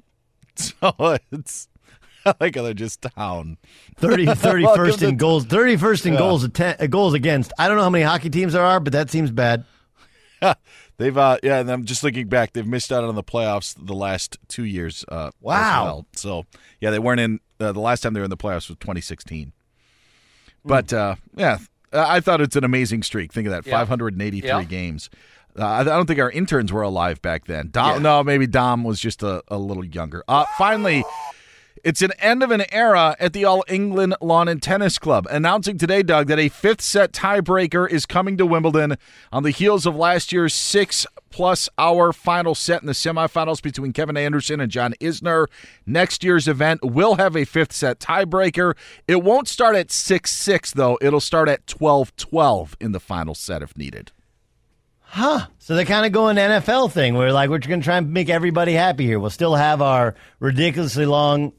So 0.55 1.17
it's 1.31 1.69
I 2.25 2.33
like 2.41 2.55
how 2.55 2.63
they're 2.63 2.73
just 2.73 3.01
town. 3.01 3.57
30, 3.95 4.25
31st 4.25 5.07
in 5.07 5.15
goals. 5.15 5.45
31st 5.45 6.05
in 6.07 6.15
goals 6.17 6.43
atten- 6.43 6.75
uh, 6.81 6.87
goals 6.87 7.13
against. 7.13 7.53
I 7.57 7.69
don't 7.69 7.77
know 7.77 7.83
how 7.83 7.89
many 7.89 8.03
hockey 8.03 8.29
teams 8.29 8.51
there 8.51 8.65
are, 8.65 8.81
but 8.81 8.91
that 8.91 9.09
seems 9.09 9.31
bad. 9.31 9.63
They've 10.97 11.17
uh 11.17 11.37
yeah, 11.43 11.59
and 11.59 11.69
I'm 11.71 11.85
just 11.85 12.03
looking 12.03 12.27
back. 12.27 12.51
They've 12.51 12.67
missed 12.67 12.91
out 12.91 13.05
on 13.05 13.15
the 13.15 13.23
playoffs 13.23 13.73
the 13.77 13.93
last 13.95 14.37
two 14.49 14.65
years. 14.65 15.05
Uh, 15.07 15.27
as 15.27 15.33
Wow. 15.39 15.83
well. 15.85 16.05
So 16.13 16.45
yeah, 16.81 16.91
they 16.91 16.99
weren't 16.99 17.21
in 17.21 17.39
uh, 17.59 17.71
the 17.71 17.79
last 17.79 18.01
time 18.01 18.13
they 18.13 18.19
were 18.19 18.25
in 18.25 18.29
the 18.29 18.35
playoffs 18.37 18.67
was 18.67 18.77
2016. 18.79 19.53
But 20.65 20.91
uh, 20.91 21.15
yeah, 21.35 21.59
I 21.93 22.17
I 22.17 22.19
thought 22.19 22.41
it's 22.41 22.55
an 22.55 22.63
amazing 22.63 23.03
streak. 23.03 23.31
Think 23.33 23.47
of 23.47 23.51
that, 23.53 23.65
Yeah. 23.65 23.79
583 23.79 24.47
Yeah. 24.47 24.63
games. 24.63 25.09
Uh, 25.57 25.65
I 25.65 25.79
I 25.81 25.83
don't 25.83 26.05
think 26.05 26.19
our 26.19 26.29
interns 26.31 26.71
were 26.71 26.83
alive 26.83 27.21
back 27.21 27.45
then. 27.45 27.69
Dom, 27.71 27.95
Yeah. 27.95 27.99
No, 27.99 28.23
maybe 28.23 28.47
Dom 28.47 28.83
was 28.83 28.99
just 28.99 29.23
a, 29.23 29.41
a 29.47 29.57
little 29.57 29.83
younger. 29.83 30.23
Uh, 30.27 30.45
finally, 30.57 31.03
it's 31.83 32.01
an 32.01 32.11
end 32.19 32.43
of 32.43 32.51
an 32.51 32.63
era 32.71 33.15
at 33.19 33.33
the 33.33 33.45
All 33.45 33.63
England 33.67 34.15
Lawn 34.21 34.47
and 34.47 34.61
Tennis 34.61 34.97
Club. 34.97 35.27
Announcing 35.29 35.77
today, 35.77 36.03
Doug, 36.03 36.27
that 36.27 36.39
a 36.39 36.49
fifth 36.49 36.81
set 36.81 37.11
tiebreaker 37.11 37.89
is 37.89 38.05
coming 38.05 38.37
to 38.37 38.45
Wimbledon 38.45 38.97
on 39.31 39.43
the 39.43 39.51
heels 39.51 39.85
of 39.85 39.95
last 39.95 40.31
year's 40.31 40.53
six 40.53 41.05
plus 41.29 41.69
hour 41.77 42.11
final 42.11 42.55
set 42.55 42.81
in 42.81 42.87
the 42.87 42.93
semifinals 42.93 43.61
between 43.61 43.93
Kevin 43.93 44.17
Anderson 44.17 44.59
and 44.59 44.71
John 44.71 44.93
Isner. 44.99 45.47
Next 45.85 46.23
year's 46.23 46.47
event 46.47 46.81
will 46.83 47.15
have 47.15 47.35
a 47.35 47.45
fifth 47.45 47.73
set 47.73 47.99
tiebreaker. 47.99 48.75
It 49.07 49.23
won't 49.23 49.47
start 49.47 49.75
at 49.75 49.91
6 49.91 50.31
6, 50.31 50.71
though. 50.71 50.97
It'll 51.01 51.19
start 51.19 51.49
at 51.49 51.67
12 51.67 52.15
12 52.15 52.77
in 52.79 52.91
the 52.91 52.99
final 52.99 53.35
set 53.35 53.61
if 53.61 53.77
needed. 53.77 54.11
Huh. 55.11 55.47
So 55.57 55.75
they're 55.75 55.85
kind 55.85 56.05
of 56.05 56.11
going 56.11 56.37
NFL 56.37 56.91
thing 56.91 57.15
where, 57.15 57.33
like, 57.33 57.49
we're 57.49 57.57
going 57.57 57.79
to 57.79 57.83
try 57.83 57.97
and 57.97 58.13
make 58.13 58.29
everybody 58.29 58.73
happy 58.73 59.05
here. 59.05 59.19
We'll 59.19 59.31
still 59.31 59.55
have 59.55 59.81
our 59.81 60.13
ridiculously 60.39 61.07
long 61.07 61.53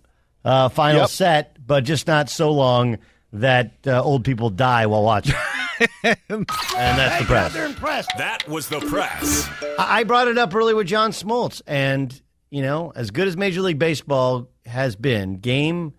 uh, 0.44 0.68
final 0.68 1.02
Yep. 1.02 1.08
set, 1.10 1.56
but 1.66 1.84
just 1.84 2.06
not 2.06 2.28
so 2.30 2.50
long 2.52 2.98
that 3.32 3.72
uh, 3.86 4.02
old 4.02 4.24
people 4.24 4.50
die 4.50 4.86
while 4.86 5.02
watching. 5.04 5.34
and 6.02 6.46
that's 6.76 7.20
the 7.20 7.26
press. 7.26 7.52
They're 7.52 7.66
impressed. 7.66 8.10
That 8.18 8.46
was 8.48 8.68
the 8.68 8.80
press. 8.80 9.48
I 9.78 10.00
I 10.00 10.04
brought 10.04 10.28
it 10.28 10.36
up 10.38 10.54
earlier 10.54 10.76
with 10.76 10.86
John 10.86 11.12
Smoltz, 11.12 11.62
and 11.66 12.20
you 12.50 12.62
know, 12.62 12.92
as 12.94 13.10
good 13.10 13.28
as 13.28 13.36
Major 13.36 13.62
League 13.62 13.78
Baseball 13.78 14.48
has 14.66 14.96
been, 14.96 15.38
Game 15.38 15.94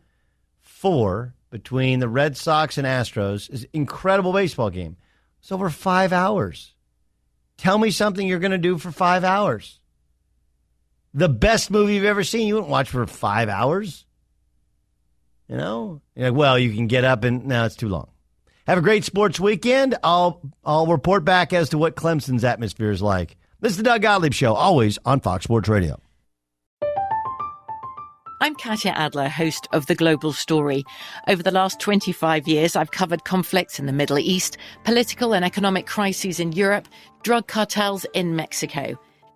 Four 0.62 1.34
between 1.50 2.00
the 2.00 2.08
Red 2.10 2.38
Sox 2.38 2.78
and 2.78 2.88
Astros 2.88 3.50
is 3.52 3.64
an 3.64 3.70
incredible 3.74 4.34
baseball 4.34 4.70
game. 4.70 4.98
It's 5.42 5.52
over 5.52 5.70
five 5.70 6.14
hours. 6.14 6.74
Tell 7.58 7.78
me 7.78 7.92
something 7.92 8.26
you're 8.28 8.40
going 8.40 8.52
to 8.52 8.58
do 8.58 8.78
for 8.78 8.92
five 8.92 9.24
hours. 9.24 9.80
The 11.14 11.30
best 11.30 11.70
movie 11.72 11.96
you've 11.96 12.06
ever 12.06 12.24
seen, 12.24 12.48
you 12.48 12.56
wouldn't 12.56 12.72
watch 12.72 12.90
for 12.90 13.06
five 13.06 13.50
hours. 13.50 14.06
You 15.52 15.58
know, 15.58 16.02
You're 16.16 16.30
like, 16.30 16.38
well, 16.38 16.58
you 16.58 16.74
can 16.74 16.88
get 16.88 17.04
up 17.04 17.26
and 17.26 17.46
now 17.46 17.66
it's 17.66 17.76
too 17.76 17.90
long. 17.90 18.08
Have 18.68 18.78
a 18.78 18.82
great 18.82 19.04
sports 19.04 19.38
weekend. 19.38 19.98
I'll 20.02 20.40
I'll 20.64 20.88
report 20.88 21.26
back 21.26 21.52
as 21.52 21.68
to 21.70 21.78
what 21.78 21.98
Clemson's 21.98 22.46
atmosphere 22.46 22.90
is 22.90 23.02
like. 23.02 23.36
This 23.60 23.72
is 23.72 23.78
the 23.78 23.84
Doug 23.84 24.02
Gottlieb 24.02 24.34
Show, 24.34 24.54
always 24.54 24.98
on 25.04 25.20
Fox 25.20 25.44
Sports 25.44 25.68
Radio. 25.68 26.00
I'm 28.40 28.56
Katya 28.56 28.92
Adler, 28.92 29.28
host 29.28 29.68
of 29.74 29.88
The 29.88 29.94
Global 29.94 30.32
Story. 30.32 30.86
Over 31.28 31.44
the 31.44 31.52
last 31.52 31.82
25 31.82 32.48
years, 32.48 32.78
I've 32.78 32.92
covered 32.92 33.26
conflicts 33.26 33.78
in 33.78 33.88
the 33.88 33.92
Middle 33.92 34.20
East, 34.20 34.58
political 34.86 35.36
and 35.36 35.44
economic 35.44 35.86
crises 35.86 36.40
in 36.40 36.54
Europe, 36.54 36.88
drug 37.24 37.48
cartels 37.48 38.06
in 38.14 38.38
Mexico. 38.38 38.98